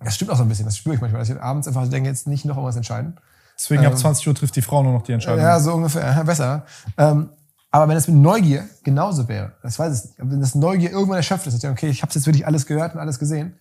[0.00, 2.08] das stimmt auch so ein bisschen, das spüre ich manchmal, dass ich abends einfach denke,
[2.08, 3.18] jetzt nicht noch irgendwas entscheiden.
[3.58, 5.40] Deswegen ähm, ab 20 Uhr trifft die Frau nur noch die Entscheidung.
[5.40, 6.64] Ja, so ungefähr, besser.
[6.98, 7.30] Ähm,
[7.70, 11.16] aber wenn es mit Neugier genauso wäre, das weiß ich nicht, wenn das Neugier irgendwann
[11.16, 13.58] erschöpft ist, okay, ich habe jetzt wirklich alles gehört und alles gesehen,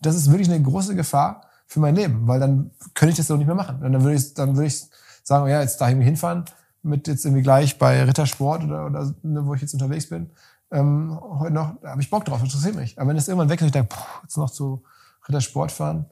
[0.00, 3.36] das ist wirklich eine große Gefahr für mein Leben, weil dann könnte ich das doch
[3.36, 3.82] nicht mehr machen.
[3.82, 4.84] Und dann würde ich, dann würde ich
[5.22, 6.44] sagen, ja, jetzt dahin hinfahren,
[6.82, 10.30] mit jetzt irgendwie gleich bei Rittersport oder, oder ne, wo ich jetzt unterwegs bin,
[10.70, 12.98] ähm, heute noch, da habe ich Bock drauf, interessiert mich.
[12.98, 14.82] Aber wenn es irgendwann weg ist, ich denke, boah, jetzt noch zu
[15.28, 16.06] Rittersport fahren,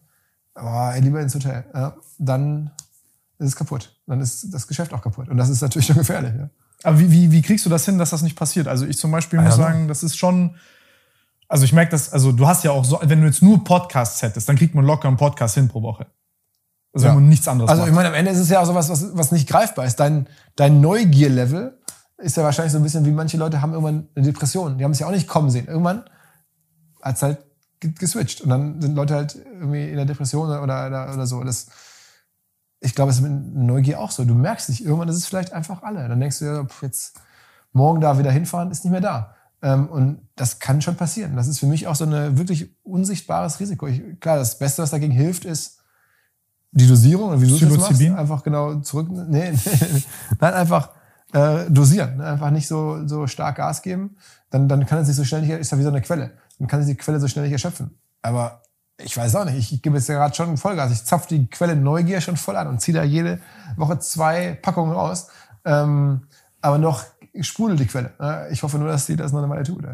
[0.55, 2.70] oh, lieber ins Hotel, ja, dann
[3.39, 3.97] ist es kaputt.
[4.07, 5.28] Dann ist das Geschäft auch kaputt.
[5.28, 6.34] Und das ist natürlich schon gefährlich.
[6.39, 6.50] Ja.
[6.82, 8.68] Aber wie, wie, wie kriegst du das hin, dass das nicht passiert?
[8.68, 10.57] Also ich zum Beispiel muss sagen, das ist schon,
[11.49, 14.23] also ich merke das, also du hast ja auch so, wenn du jetzt nur Podcasts
[14.23, 16.07] hättest, dann kriegt man locker einen Podcast hin pro Woche.
[16.93, 17.12] Also ja.
[17.12, 19.17] wenn man nichts anderes Also ich meine, am Ende ist es ja auch sowas, was,
[19.17, 19.97] was nicht greifbar ist.
[20.01, 21.78] Dein, dein Neugierlevel
[22.19, 24.78] ist ja wahrscheinlich so ein bisschen wie manche Leute haben irgendwann eine Depression.
[24.78, 25.69] Die haben es ja auch nicht kommen sehen.
[25.69, 26.05] Irgendwann
[27.01, 27.39] hat es halt
[27.81, 28.41] geswitcht.
[28.41, 31.43] Und dann sind Leute halt irgendwie in der Depression oder, oder, oder so.
[31.44, 31.69] Das,
[32.81, 34.25] ich glaube, es ist mit Neugier auch so.
[34.25, 36.09] Du merkst dich, irgendwann ist es vielleicht einfach alle.
[36.09, 37.20] Dann denkst du ja, jetzt
[37.73, 39.35] morgen da wieder hinfahren, ist nicht mehr da.
[39.62, 41.36] Ähm, und das kann schon passieren.
[41.36, 43.86] Das ist für mich auch so ein wirklich unsichtbares Risiko.
[43.86, 45.80] Ich, klar, das Beste, was dagegen hilft, ist
[46.73, 47.31] die Dosierung.
[47.31, 49.08] Und wie du das machst, einfach genau zurück.
[49.10, 49.58] Nee, nee,
[50.40, 50.90] nein, einfach
[51.32, 52.16] äh, dosieren.
[52.16, 52.24] Ne?
[52.24, 54.16] Einfach nicht so, so stark Gas geben.
[54.50, 56.32] Dann, dann kann es nicht so schnell, nicht, ist ja wie so eine Quelle.
[56.58, 57.99] Dann kann sich die Quelle so schnell nicht erschöpfen.
[58.23, 58.62] Aber
[58.99, 60.92] ich weiß auch nicht, ich, ich gebe jetzt ja gerade schon Vollgas.
[60.92, 63.40] Ich zapfe die Quelle Neugier schon voll an und ziehe da jede
[63.76, 65.28] Woche zwei Packungen raus.
[65.65, 66.23] Ähm,
[66.60, 67.05] aber noch
[67.40, 68.12] sprudelt die Quelle.
[68.18, 68.49] Ne?
[68.50, 69.84] Ich hoffe nur, dass die das noch eine Weile tut.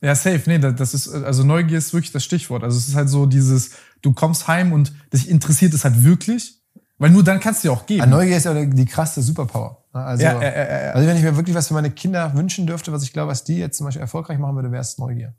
[0.00, 0.42] Ja, safe.
[0.46, 2.64] Nee, das ist, also Neugier ist wirklich das Stichwort.
[2.64, 3.72] Also es ist halt so dieses,
[4.02, 6.60] du kommst heim und dich interessiert es halt wirklich.
[6.98, 8.00] Weil nur dann kannst du ja auch geben.
[8.00, 9.84] Ja, Neugier ist ja die krasse Superpower.
[9.94, 10.00] Ne?
[10.04, 12.92] Also, ja, ja, ja, also wenn ich mir wirklich was für meine Kinder wünschen dürfte,
[12.92, 15.34] was ich glaube, was die jetzt zum Beispiel erfolgreich machen würde, wäre es Neugier.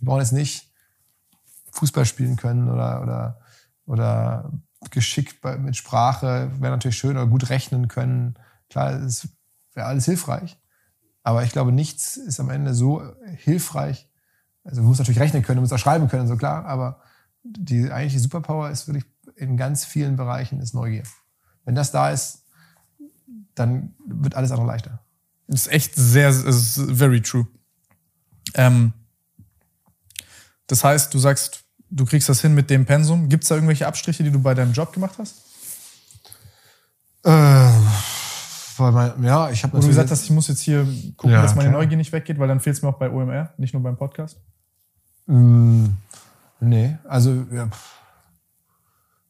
[0.00, 0.70] Die brauchen jetzt nicht
[1.72, 3.40] Fußball spielen können oder, oder,
[3.86, 4.52] oder
[4.90, 8.34] geschickt mit Sprache, wäre natürlich schön, oder gut rechnen können.
[8.70, 9.28] Klar, es
[9.74, 10.60] wäre alles hilfreich.
[11.24, 13.02] Aber ich glaube, nichts ist am Ende so
[13.36, 14.08] hilfreich.
[14.62, 17.00] Also man muss natürlich rechnen können, man muss auch schreiben können, so klar, aber
[17.42, 19.04] die eigentliche Superpower ist wirklich
[19.36, 21.04] in ganz vielen Bereichen ist Neugier.
[21.64, 22.44] Wenn das da ist,
[23.54, 25.00] dann wird alles andere leichter.
[25.46, 27.46] Das ist echt sehr, ist very true.
[28.54, 28.92] Ähm,
[30.66, 33.28] das heißt, du sagst, du kriegst das hin mit dem Pensum.
[33.28, 35.42] Gibt es da irgendwelche Abstriche, die du bei deinem Job gemacht hast?
[37.24, 37.70] Äh,
[38.78, 40.86] mein, ja, ich habe Wo du gesagt hast, ich muss jetzt hier
[41.16, 41.82] gucken, ja, dass meine klar.
[41.82, 44.40] Neugier nicht weggeht, weil dann fehlt es mir auch bei OMR, nicht nur beim Podcast.
[45.26, 45.86] Mm,
[46.60, 47.68] nee, also ja,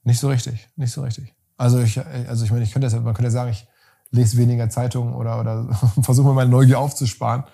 [0.05, 1.35] nicht so richtig, nicht so richtig.
[1.57, 3.67] Also ich, also ich meine, ich könnte, man könnte sagen, ich
[4.11, 5.69] lese weniger Zeitungen oder, oder
[6.03, 7.45] versuche meine Neugier aufzusparen.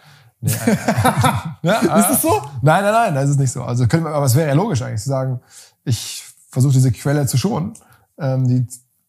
[0.41, 0.77] Nee, äh,
[1.63, 2.43] ja, ist das so?
[2.63, 3.65] Nein, nein, nein, das ist nicht so.
[3.65, 5.41] Also könnte man, aber es wäre ja logisch eigentlich zu sagen,
[5.85, 7.73] ich versuche diese Quelle zu schonen.
[8.19, 8.67] Ähm, die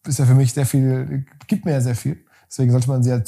[0.08, 2.24] ist ja für mich sehr viel, gibt mir ja sehr viel.
[2.48, 3.22] Deswegen sollte man sie ja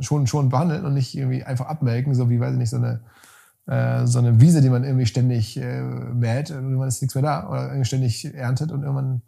[0.00, 3.00] schon, schon behandeln und nicht irgendwie einfach abmelken, so wie, weiß ich nicht, so eine,
[3.66, 7.22] äh, so eine Wiese, die man irgendwie ständig äh, mäht und irgendwann ist nichts mehr
[7.22, 9.22] da oder irgendwie ständig erntet und irgendwann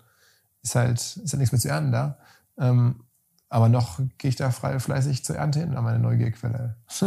[0.62, 2.18] ist halt, ist halt nichts mehr zu ernten da.
[2.58, 3.00] Ähm,
[3.48, 6.76] aber noch gehe ich da frei, fleißig zur Ernte hin an meine Neugierquelle.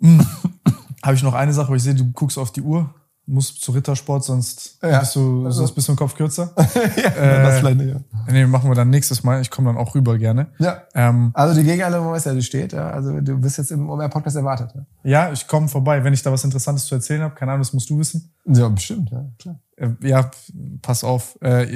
[0.00, 0.26] hm.
[1.02, 2.94] Habe ich noch eine Sache, wo ich sehe, du guckst auf die Uhr,
[3.26, 5.00] musst zu Rittersport, sonst, ja.
[5.00, 5.58] bist, du, also.
[5.58, 6.52] sonst bist du im Kopf kürzer.
[6.56, 8.00] ja, äh, das vielleicht nicht, ja.
[8.30, 9.40] Nee, machen wir dann nächstes Mal.
[9.40, 10.48] Ich komme dann auch rüber gerne.
[10.58, 10.82] Ja.
[10.94, 12.72] Ähm, also die Gegeneinladung weiß ja, die steht.
[12.72, 12.90] Ja?
[12.90, 14.72] Also du bist jetzt im OMR-Podcast erwartet.
[14.74, 17.34] Ja, ja ich komme vorbei, wenn ich da was Interessantes zu erzählen habe.
[17.34, 18.32] Keine Ahnung, das musst du wissen.
[18.46, 19.60] Ja, bestimmt, ja, klar.
[19.76, 20.30] Äh, ja,
[20.82, 21.38] pass auf.
[21.40, 21.66] Äh,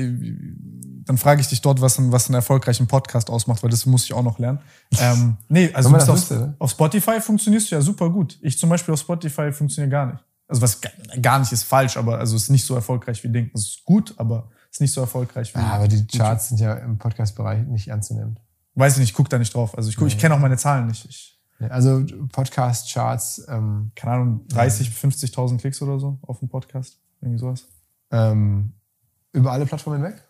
[1.04, 4.04] dann frage ich dich dort, was, ein, was einen erfolgreichen Podcast ausmacht, weil das muss
[4.04, 4.58] ich auch noch lernen.
[4.98, 8.36] Ähm, nee, also auf, auf Spotify funktionierst du ja super gut.
[8.42, 10.24] Ich zum Beispiel auf Spotify funktioniere gar nicht.
[10.48, 10.80] Also was
[11.20, 13.50] gar nicht ist falsch, aber also ist nicht so erfolgreich wie denken.
[13.54, 15.58] Es ist gut, aber ist nicht so erfolgreich wie.
[15.58, 18.38] Ja, aber die Charts sind ja im Podcast-Bereich nicht ernst zu nehmen.
[18.74, 19.76] Weiß ich nicht, ich gucke da nicht drauf.
[19.76, 20.12] Also ich, guck, nee.
[20.12, 21.04] ich kenne auch meine Zahlen nicht.
[21.06, 23.46] Ich, also Podcast-Charts.
[23.48, 26.98] Ähm, Keine Ahnung, 30, 50.000 Klicks oder so auf dem Podcast.
[27.20, 27.66] Irgendwie sowas.
[28.10, 28.74] Ähm,
[29.32, 30.22] über alle Plattformen hinweg?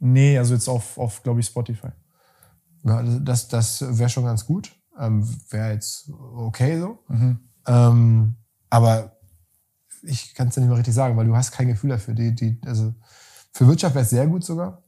[0.00, 1.90] Nee, also jetzt auf, auf glaube ich, Spotify.
[2.84, 4.72] Ja, das, das wäre schon ganz gut.
[4.98, 6.98] Ähm, wäre jetzt okay so.
[7.08, 7.38] Mhm.
[7.66, 8.34] Ähm,
[8.68, 9.16] aber
[10.02, 12.14] ich kann es ja nicht mehr richtig sagen, weil du hast kein Gefühl dafür.
[12.14, 12.92] Die, die, also
[13.52, 14.82] für Wirtschaft wäre es sehr gut sogar.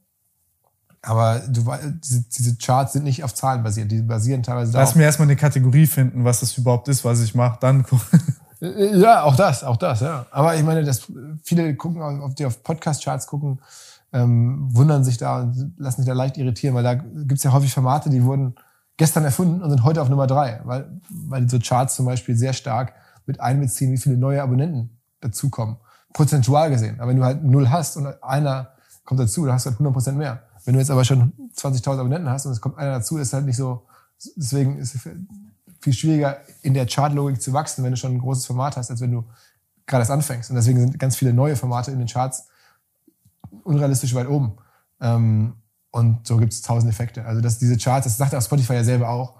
[1.01, 1.63] Aber du,
[2.03, 3.91] diese, diese Charts sind nicht auf Zahlen basiert.
[3.91, 4.89] Die basieren teilweise darauf.
[4.89, 7.59] Lass mir erstmal eine Kategorie finden, was das überhaupt ist, was ich mache.
[7.61, 7.85] Dann
[8.59, 10.25] Ja, auch das, auch das, ja.
[10.31, 11.11] Aber ich meine, dass
[11.43, 13.59] viele gucken, auf die auf Podcast-Charts gucken,
[14.13, 17.73] ähm, wundern sich da und lassen sich da leicht irritieren, weil da gibt's ja häufig
[17.73, 18.55] Formate, die wurden
[18.97, 22.53] gestern erfunden und sind heute auf Nummer drei, weil, weil so Charts zum Beispiel sehr
[22.53, 22.93] stark
[23.25, 25.77] mit einbeziehen, wie viele neue Abonnenten dazukommen.
[26.13, 26.99] Prozentual gesehen.
[26.99, 28.69] Aber wenn du halt null hast und einer
[29.03, 30.43] kommt dazu, dann hast du halt 100% mehr.
[30.63, 33.45] Wenn du jetzt aber schon 20.000 Abonnenten hast und es kommt einer dazu, ist halt
[33.45, 33.85] nicht so,
[34.35, 35.01] deswegen ist es
[35.81, 39.01] viel schwieriger in der Chartlogik zu wachsen, wenn du schon ein großes Format hast, als
[39.01, 39.25] wenn du
[39.85, 40.49] gerade erst anfängst.
[40.49, 42.47] Und deswegen sind ganz viele neue Formate in den Charts
[43.63, 44.57] unrealistisch weit oben.
[45.01, 45.55] Ähm,
[45.91, 47.23] Und so gibt es tausend Effekte.
[47.25, 49.35] Also dass diese Charts, das sagt auch Spotify ja selber auch,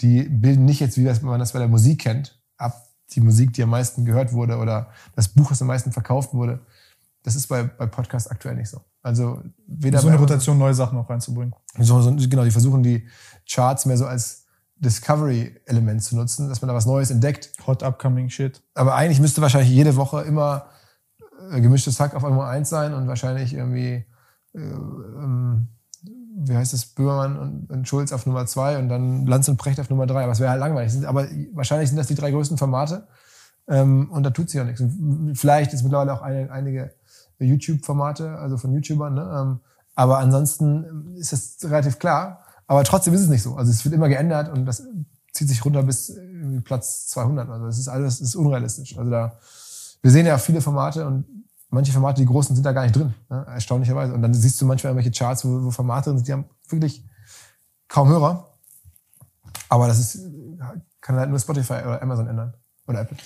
[0.00, 3.62] die bilden nicht jetzt, wie man das bei der Musik kennt, ab die Musik, die
[3.62, 6.60] am meisten gehört wurde oder das Buch, das am meisten verkauft wurde.
[7.22, 8.80] Das ist bei, bei Podcasts aktuell nicht so.
[9.02, 11.54] Also weder so eine Rotation, neue Sachen auch reinzubringen.
[11.78, 13.06] So, so, genau, die versuchen die
[13.48, 17.52] Charts mehr so als Discovery-Element zu nutzen, dass man da was Neues entdeckt.
[17.66, 18.62] Hot upcoming shit.
[18.74, 20.66] Aber eigentlich müsste wahrscheinlich jede Woche immer
[21.50, 24.04] äh, gemischtes Hack auf Nummer 1 sein und wahrscheinlich irgendwie
[24.54, 25.68] äh, ähm,
[26.42, 29.78] wie heißt es, Böhmermann und, und, Schulz auf Nummer zwei und dann Lanz und Precht
[29.78, 30.22] auf Nummer drei.
[30.22, 31.06] Aber es wäre halt langweilig.
[31.06, 33.06] Aber wahrscheinlich sind das die drei größten Formate.
[33.68, 34.80] Ähm, und da tut sich auch nichts.
[34.80, 36.92] Und vielleicht ist mittlerweile auch eine, einige
[37.38, 39.14] YouTube-Formate, also von YouTubern.
[39.14, 39.38] Ne?
[39.38, 39.60] Ähm,
[39.94, 42.44] aber ansonsten ist das relativ klar.
[42.66, 43.56] Aber trotzdem ist es nicht so.
[43.56, 44.82] Also es wird immer geändert und das
[45.32, 46.16] zieht sich runter bis
[46.64, 47.48] Platz 200.
[47.50, 48.96] Also es ist alles, es ist unrealistisch.
[48.96, 49.38] Also da,
[50.02, 51.24] wir sehen ja viele Formate und
[51.70, 53.46] manche Formate, die großen, sind da gar nicht drin, ne?
[53.48, 54.12] erstaunlicherweise.
[54.12, 57.04] Und dann siehst du manchmal irgendwelche Charts, wo, wo Formate drin sind, die haben wirklich
[57.88, 58.48] kaum Hörer.
[59.68, 60.26] Aber das ist,
[61.00, 62.54] kann halt nur Spotify oder Amazon ändern.
[62.86, 63.16] Oder Apple.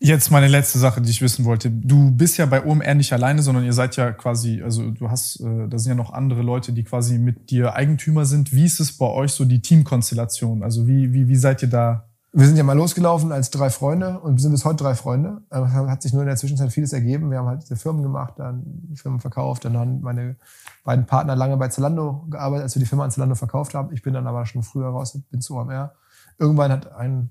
[0.00, 1.70] Jetzt meine letzte Sache, die ich wissen wollte.
[1.70, 5.40] Du bist ja bei OMR nicht alleine, sondern ihr seid ja quasi, also du hast,
[5.40, 8.52] äh, da sind ja noch andere Leute, die quasi mit dir Eigentümer sind.
[8.52, 10.62] Wie ist es bei euch so die Teamkonstellation?
[10.62, 14.18] Also wie, wie, wie seid ihr da wir sind ja mal losgelaufen als drei Freunde
[14.18, 15.42] und sind bis heute drei Freunde.
[15.50, 17.30] Es hat sich nur in der Zwischenzeit vieles ergeben.
[17.30, 20.34] Wir haben halt diese Firmen gemacht, dann Firmen verkauft, dann haben meine
[20.82, 23.92] beiden Partner lange bei Zalando gearbeitet, als wir die Firma an Zalando verkauft haben.
[23.92, 25.94] Ich bin dann aber schon früher raus, bin zu OMR.
[26.36, 27.30] Irgendwann hat ein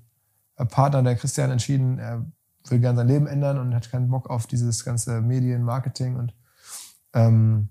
[0.70, 2.24] Partner, der Christian, entschieden, er
[2.70, 6.34] will gerne sein Leben ändern und hat keinen Bock auf dieses ganze Medien, Marketing und
[7.12, 7.68] ähm,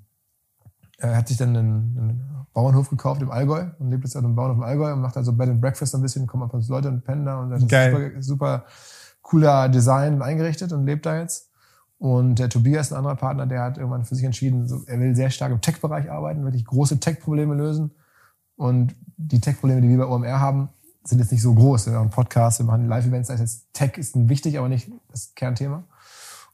[1.10, 4.36] er hat sich dann einen, einen Bauernhof gekauft im Allgäu und lebt jetzt auf einem
[4.36, 6.72] Bauernhof im Allgäu und macht also Bed and Breakfast ein bisschen, kommen ab und zu
[6.72, 8.14] Leute und pennen da und das Geil.
[8.18, 8.66] ist super, super
[9.22, 11.50] cooler Design eingerichtet und lebt da jetzt.
[11.98, 15.16] Und der Tobias, ein anderer Partner, der hat irgendwann für sich entschieden, so, er will
[15.16, 17.92] sehr stark im Tech-Bereich arbeiten, wirklich große Tech-Probleme lösen.
[18.58, 20.70] Und die Tech-Probleme, die wir bei OMR haben,
[21.06, 21.88] sind jetzt nicht so groß.
[21.88, 23.30] Wir machen Podcasts, wir machen Live-Events.
[23.30, 25.84] Das heißt, Tech ist wichtig, aber nicht das Kernthema.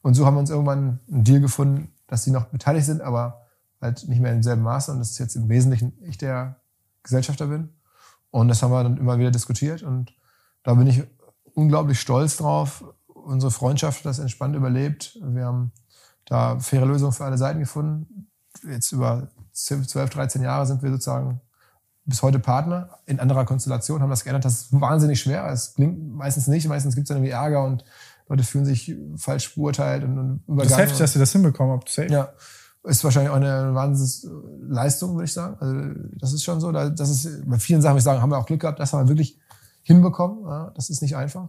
[0.02, 3.46] Und so haben wir uns irgendwann einen Deal gefunden, dass sie noch beteiligt sind, aber
[3.80, 6.56] halt nicht mehr im selben Maße und das ist jetzt im Wesentlichen ich der
[7.02, 7.70] Gesellschafter bin.
[8.30, 10.14] Und das haben wir dann immer wieder diskutiert und
[10.62, 11.02] da bin ich
[11.54, 12.84] unglaublich stolz drauf.
[13.06, 15.18] Unsere Freundschaft hat das entspannt überlebt.
[15.22, 15.72] Wir haben
[16.26, 18.28] da faire Lösungen für alle Seiten gefunden.
[18.68, 21.40] Jetzt über 12, 13 Jahre sind wir sozusagen
[22.04, 24.44] bis heute Partner in anderer Konstellation, haben das geändert.
[24.44, 25.46] Das ist wahnsinnig schwer.
[25.46, 26.68] Es klingt meistens nicht.
[26.68, 27.84] Meistens gibt es dann irgendwie Ärger und
[28.28, 30.58] Leute fühlen sich falsch beurteilt und, und übergangen.
[30.58, 31.88] Das ist heftig, dass ihr das hinbekommen habt.
[31.88, 32.12] Safe.
[32.12, 32.32] Ja
[32.84, 35.56] ist wahrscheinlich auch eine Wahnsinnsleistung, würde ich sagen.
[35.60, 36.72] Also das ist schon so.
[36.72, 39.08] Das ist bei vielen Sachen, ich sagen, haben wir auch Glück gehabt, das haben wir
[39.08, 39.38] wirklich
[39.82, 40.44] hinbekommen.
[40.44, 41.48] Ja, das ist nicht einfach.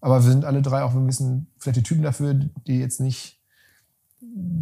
[0.00, 3.40] Aber wir sind alle drei auch ein bisschen vielleicht die Typen dafür, die jetzt nicht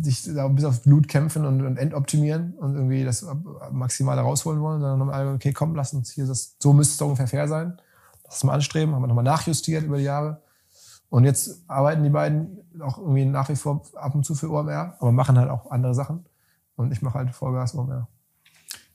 [0.02, 3.26] sich da bis aufs Blut kämpfen und, und endoptimieren und irgendwie das
[3.73, 7.02] Maximale rausholen wollen, sondern haben alle, okay, komm, lass uns hier das, so müsste es
[7.02, 7.78] ungefähr fair sein.
[8.24, 10.42] Das mal anstreben, haben wir nochmal nachjustiert über die Jahre.
[11.15, 14.97] Und jetzt arbeiten die beiden auch irgendwie nach wie vor ab und zu für OMR,
[14.99, 16.25] aber machen halt auch andere Sachen.
[16.75, 18.09] Und ich mache halt Vollgas OMR.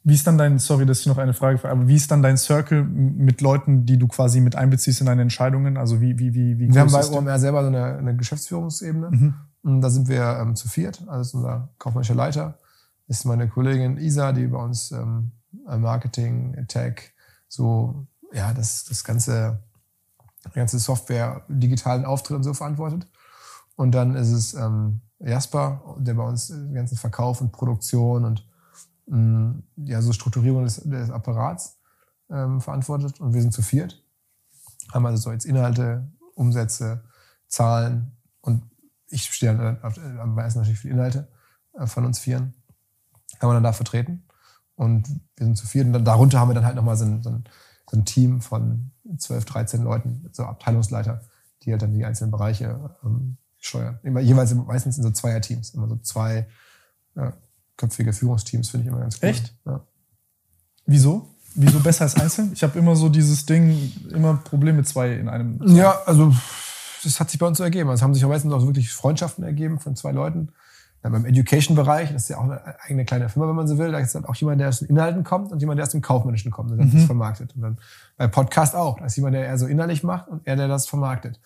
[0.03, 2.35] Wie ist dann dein, sorry, das ist noch eine Frage, aber wie ist dann dein
[2.35, 5.77] Circle mit Leuten, die du quasi mit einbeziehst in deine Entscheidungen?
[5.77, 9.11] Also wie, wie, wie, wie Wir haben bei OMR selber so eine, eine Geschäftsführungsebene.
[9.11, 9.33] Mhm.
[9.63, 11.01] Und da sind wir ähm, zu viert.
[11.07, 12.57] Also ist unser kaufmännischer Leiter
[13.07, 15.31] ist meine Kollegin Isa, die bei uns ähm,
[15.65, 17.13] Marketing, Tech,
[17.47, 19.63] so, ja, das, das ganze
[20.53, 23.07] ganze Software, digitalen Auftritt und so verantwortet.
[23.75, 28.47] Und dann ist es ähm, Jasper, der bei uns den ganzen Verkauf und Produktion und
[29.07, 31.79] mh, mm, ja, so Strukturierung des, des Apparats
[32.29, 33.19] ähm, verantwortet.
[33.19, 34.03] Und wir sind zu viert.
[34.93, 37.03] Haben also so jetzt Inhalte, Umsätze,
[37.47, 38.63] Zahlen und
[39.07, 41.27] ich stehe dann am meisten natürlich für die Inhalte
[41.73, 42.53] äh, von uns Vieren.
[43.39, 44.23] Haben wir dann da vertreten.
[44.75, 45.85] Und wir sind zu viert.
[45.87, 47.41] Und dann, darunter haben wir dann halt nochmal so so
[47.89, 51.21] so ein Team von 12, 13 Leuten, so Abteilungsleiter,
[51.63, 53.99] die halt dann die einzelnen Bereiche ähm, steuern.
[54.03, 56.47] Immer, jeweils meistens in so Zweierteams, immer so zwei
[57.15, 57.33] ja,
[57.77, 59.29] köpfige Führungsteams, finde ich immer ganz cool.
[59.29, 59.53] Echt?
[59.65, 59.81] Ja.
[60.85, 61.29] Wieso?
[61.55, 62.51] Wieso besser als einzeln?
[62.53, 65.59] Ich habe immer so dieses Ding, immer Probleme mit zwei in einem.
[65.67, 66.33] Ja, also
[67.03, 67.89] das hat sich bei uns so ergeben.
[67.89, 70.49] Also haben sich meistens auch wirklich Freundschaften ergeben von zwei Leuten.
[71.03, 73.91] Ja, beim Education-Bereich, das ist ja auch eine eigene kleine Firma, wenn man so will,
[73.91, 76.01] da ist dann auch jemand, der aus den Inhalten kommt und jemand, der aus dem
[76.01, 76.91] Kaufmännischen kommt, der mhm.
[76.91, 77.55] das vermarktet.
[77.55, 77.77] Und dann
[78.17, 80.87] bei Podcast auch, da ist jemand, der eher so innerlich macht und er, der das
[80.87, 81.39] vermarktet.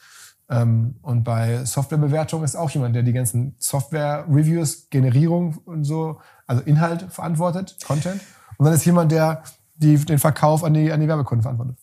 [0.49, 6.63] Ähm, und bei Softwarebewertung ist auch jemand, der die ganzen Software-Reviews, Generierung und so, also
[6.63, 8.21] Inhalt verantwortet, Content.
[8.57, 9.43] Und dann ist jemand, der
[9.75, 11.77] die, den Verkauf an die, an die Werbekunden verantwortet.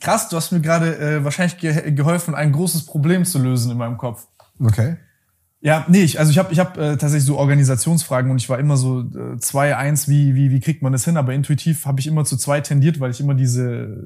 [0.00, 3.78] Krass, du hast mir gerade äh, wahrscheinlich ge geholfen, ein großes Problem zu lösen in
[3.78, 4.26] meinem Kopf.
[4.60, 4.96] Okay.
[5.64, 8.58] Ja, nee, ich, also ich habe ich hab, äh, tatsächlich so Organisationsfragen und ich war
[8.58, 11.16] immer so äh, zwei, eins, wie, wie, wie kriegt man das hin?
[11.16, 14.02] Aber intuitiv habe ich immer zu zwei tendiert, weil ich immer diese,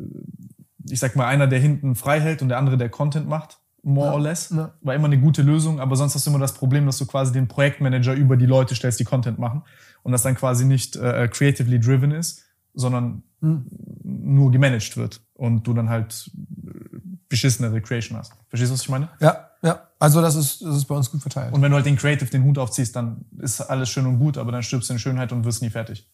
[0.88, 4.08] ich sag mal, einer, der hinten frei hält und der andere, der Content macht, more
[4.08, 4.50] Ja, or less.
[4.54, 4.74] ja.
[4.82, 7.32] War immer eine gute Lösung, aber sonst hast du immer das Problem, dass du quasi
[7.32, 9.62] den Projektmanager über die Leute stellst, die Content machen
[10.02, 12.44] und das dann quasi nicht äh, creatively driven ist,
[12.74, 13.66] sondern Hm.
[14.02, 16.30] nur gemanagt wird und du dann halt
[16.66, 18.32] äh, beschissenere Creation hast.
[18.48, 19.10] Verstehst du, was ich meine?
[19.20, 19.80] Ja, ja.
[19.98, 21.52] Also das ist, das ist bei uns gut verteilt.
[21.52, 24.36] Und wenn du halt den Creative den Hut aufziehst, dann ist alles schön und gut,
[24.36, 26.08] aber dann stirbst du in Schönheit und wirst nie fertig.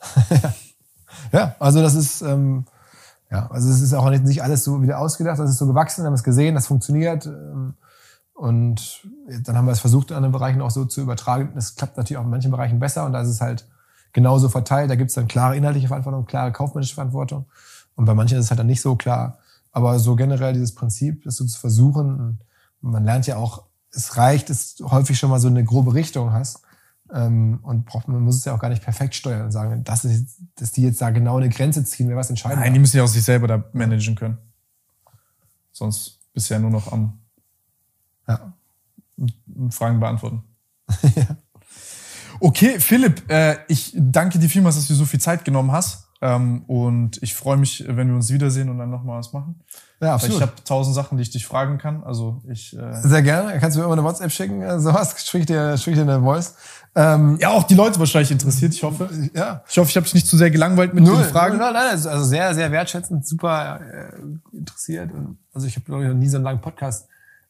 [1.32, 2.64] Ja, also das ist, ähm,
[3.30, 6.04] ja, also es ist auch nicht, nicht alles so wieder ausgedacht, das ist so gewachsen,
[6.04, 7.26] haben es gesehen, das funktioniert.
[7.26, 7.74] Ähm,
[8.34, 9.06] und
[9.44, 11.52] dann haben wir es versucht, in anderen Bereichen auch so zu übertragen.
[11.54, 13.66] Das klappt natürlich auch in manchen Bereichen besser und da ist es halt
[14.12, 14.90] genauso verteilt.
[14.90, 17.46] Da gibt es dann klare inhaltliche Verantwortung, klare kaufmännische Verantwortung.
[17.96, 19.38] Und bei manchen ist es halt dann nicht so klar.
[19.78, 22.40] Aber so generell dieses Prinzip, das so zu versuchen,
[22.80, 26.32] man lernt ja auch, es reicht, dass du häufig schon mal so eine grobe Richtung
[26.32, 26.62] hast.
[27.14, 30.04] Ähm, und braucht, man muss es ja auch gar nicht perfekt steuern und sagen, das
[30.04, 32.96] ist, dass die jetzt da genau eine Grenze ziehen, wer was entscheiden Nein, die müssen
[32.96, 34.38] ja auch sich selber da managen können.
[35.70, 37.20] Sonst bist du ja nur noch am
[38.26, 38.52] Ja.
[39.70, 40.42] Fragen beantworten.
[42.40, 46.07] Okay, Philipp, äh, ich danke dir vielmals, dass du so viel Zeit genommen hast.
[46.20, 49.60] Ähm, und ich freue mich, wenn wir uns wiedersehen und dann nochmal was machen.
[50.00, 50.36] Ja, Weil absolut.
[50.36, 52.02] ich habe tausend Sachen, die ich dich fragen kann.
[52.02, 52.76] Also ich.
[52.76, 53.58] Äh, Sehr gerne.
[53.60, 56.54] Kannst du mir immer eine WhatsApp schicken, äh, sowas, sprich dir, sprich dir eine Voice.
[56.94, 59.08] Ähm, ja, auch die Leute wahrscheinlich interessiert, ich hoffe.
[59.34, 59.62] ja.
[59.68, 61.58] Ich hoffe, ich habe dich nicht zu sehr gelangweilt mit den Fragen.
[61.58, 65.12] Nein, nein, also sehr, sehr wertschätzend, super äh, interessiert.
[65.12, 67.06] Und also ich habe glaube ich noch nie so einen langen Podcast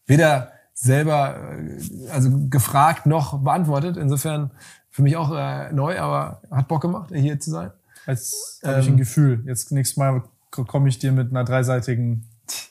[0.06, 3.96] weder selber äh, also gefragt noch beantwortet.
[3.96, 4.50] Insofern
[4.90, 7.70] für mich auch äh, neu, aber hat Bock gemacht, hier zu sein.
[8.08, 9.42] Jetzt habe ich ein Ähm, Gefühl.
[9.46, 12.26] Jetzt nächstes Mal komme ich dir mit einer dreiseitigen.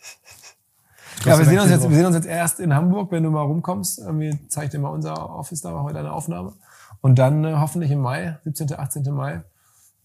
[1.26, 3.42] Ja, wir sehen, uns jetzt, wir sehen uns jetzt erst in Hamburg, wenn du mal
[3.42, 3.98] rumkommst.
[4.00, 6.54] Irgendwie zeigt dir mal unser Office, da machen wir deine Aufnahme.
[7.02, 9.04] Und dann äh, hoffentlich im Mai, 17., 18.
[9.14, 9.42] Mai,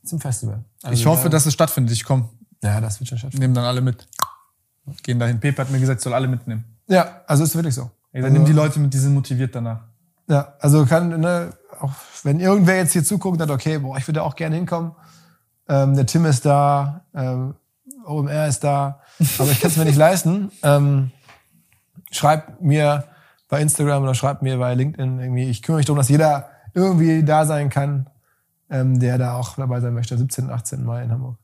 [0.05, 0.65] zum Festival.
[0.83, 1.93] Also ich hoffe, da- dass es stattfindet.
[1.93, 2.31] Ich komme.
[2.63, 3.43] Ja, das wird schon stattfinden.
[3.43, 4.09] Nehmen dann alle mit.
[5.03, 5.39] Gehen dahin.
[5.39, 6.65] Pepe hat mir gesagt, ich soll alle mitnehmen.
[6.89, 7.91] Ja, also ist wirklich so.
[8.13, 9.83] Dann nimm die Leute mit, die sind motiviert danach.
[10.29, 14.09] Ja, also kann, ne, auch wenn irgendwer jetzt hier zuguckt und sagt, okay, boah, ich
[14.09, 14.93] würde auch gerne hinkommen.
[15.73, 17.55] Ähm, der Tim ist da, ähm,
[18.05, 19.01] OMR ist da,
[19.39, 20.53] aber ich kann es mir nicht leisten.
[20.63, 21.13] Ähm,
[22.11, 23.05] schreib mir
[23.49, 25.49] bei Instagram oder schreib mir bei LinkedIn irgendwie.
[25.49, 28.11] Ich kümmere mich darum, dass jeder irgendwie da sein kann,
[28.69, 30.19] ähm, der da auch dabei sein möchte.
[30.19, 30.45] 17.
[30.45, 30.85] und 18.
[30.85, 31.39] Mai in Hamburg.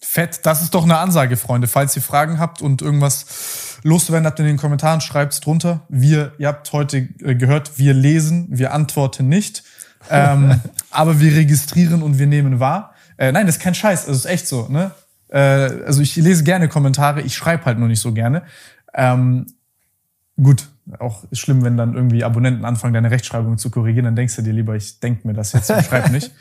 [0.00, 1.66] Fett, das ist doch eine Ansage, Freunde.
[1.66, 5.82] Falls ihr Fragen habt und irgendwas loszuwerden habt in den Kommentaren, schreibt's drunter.
[5.90, 9.64] Wir, ihr habt heute äh, gehört, wir lesen, wir antworten nicht.
[10.08, 12.94] Ähm, aber wir registrieren und wir nehmen wahr.
[13.20, 14.66] Äh, nein, das ist kein Scheiß, das ist echt so.
[14.68, 14.92] Ne?
[15.28, 18.42] Äh, also ich lese gerne Kommentare, ich schreibe halt nur nicht so gerne.
[18.94, 19.46] Ähm,
[20.42, 20.68] gut,
[20.98, 24.42] auch ist schlimm, wenn dann irgendwie Abonnenten anfangen, deine Rechtschreibung zu korrigieren, dann denkst du
[24.42, 26.32] dir lieber, ich denk mir das jetzt und schreib nicht.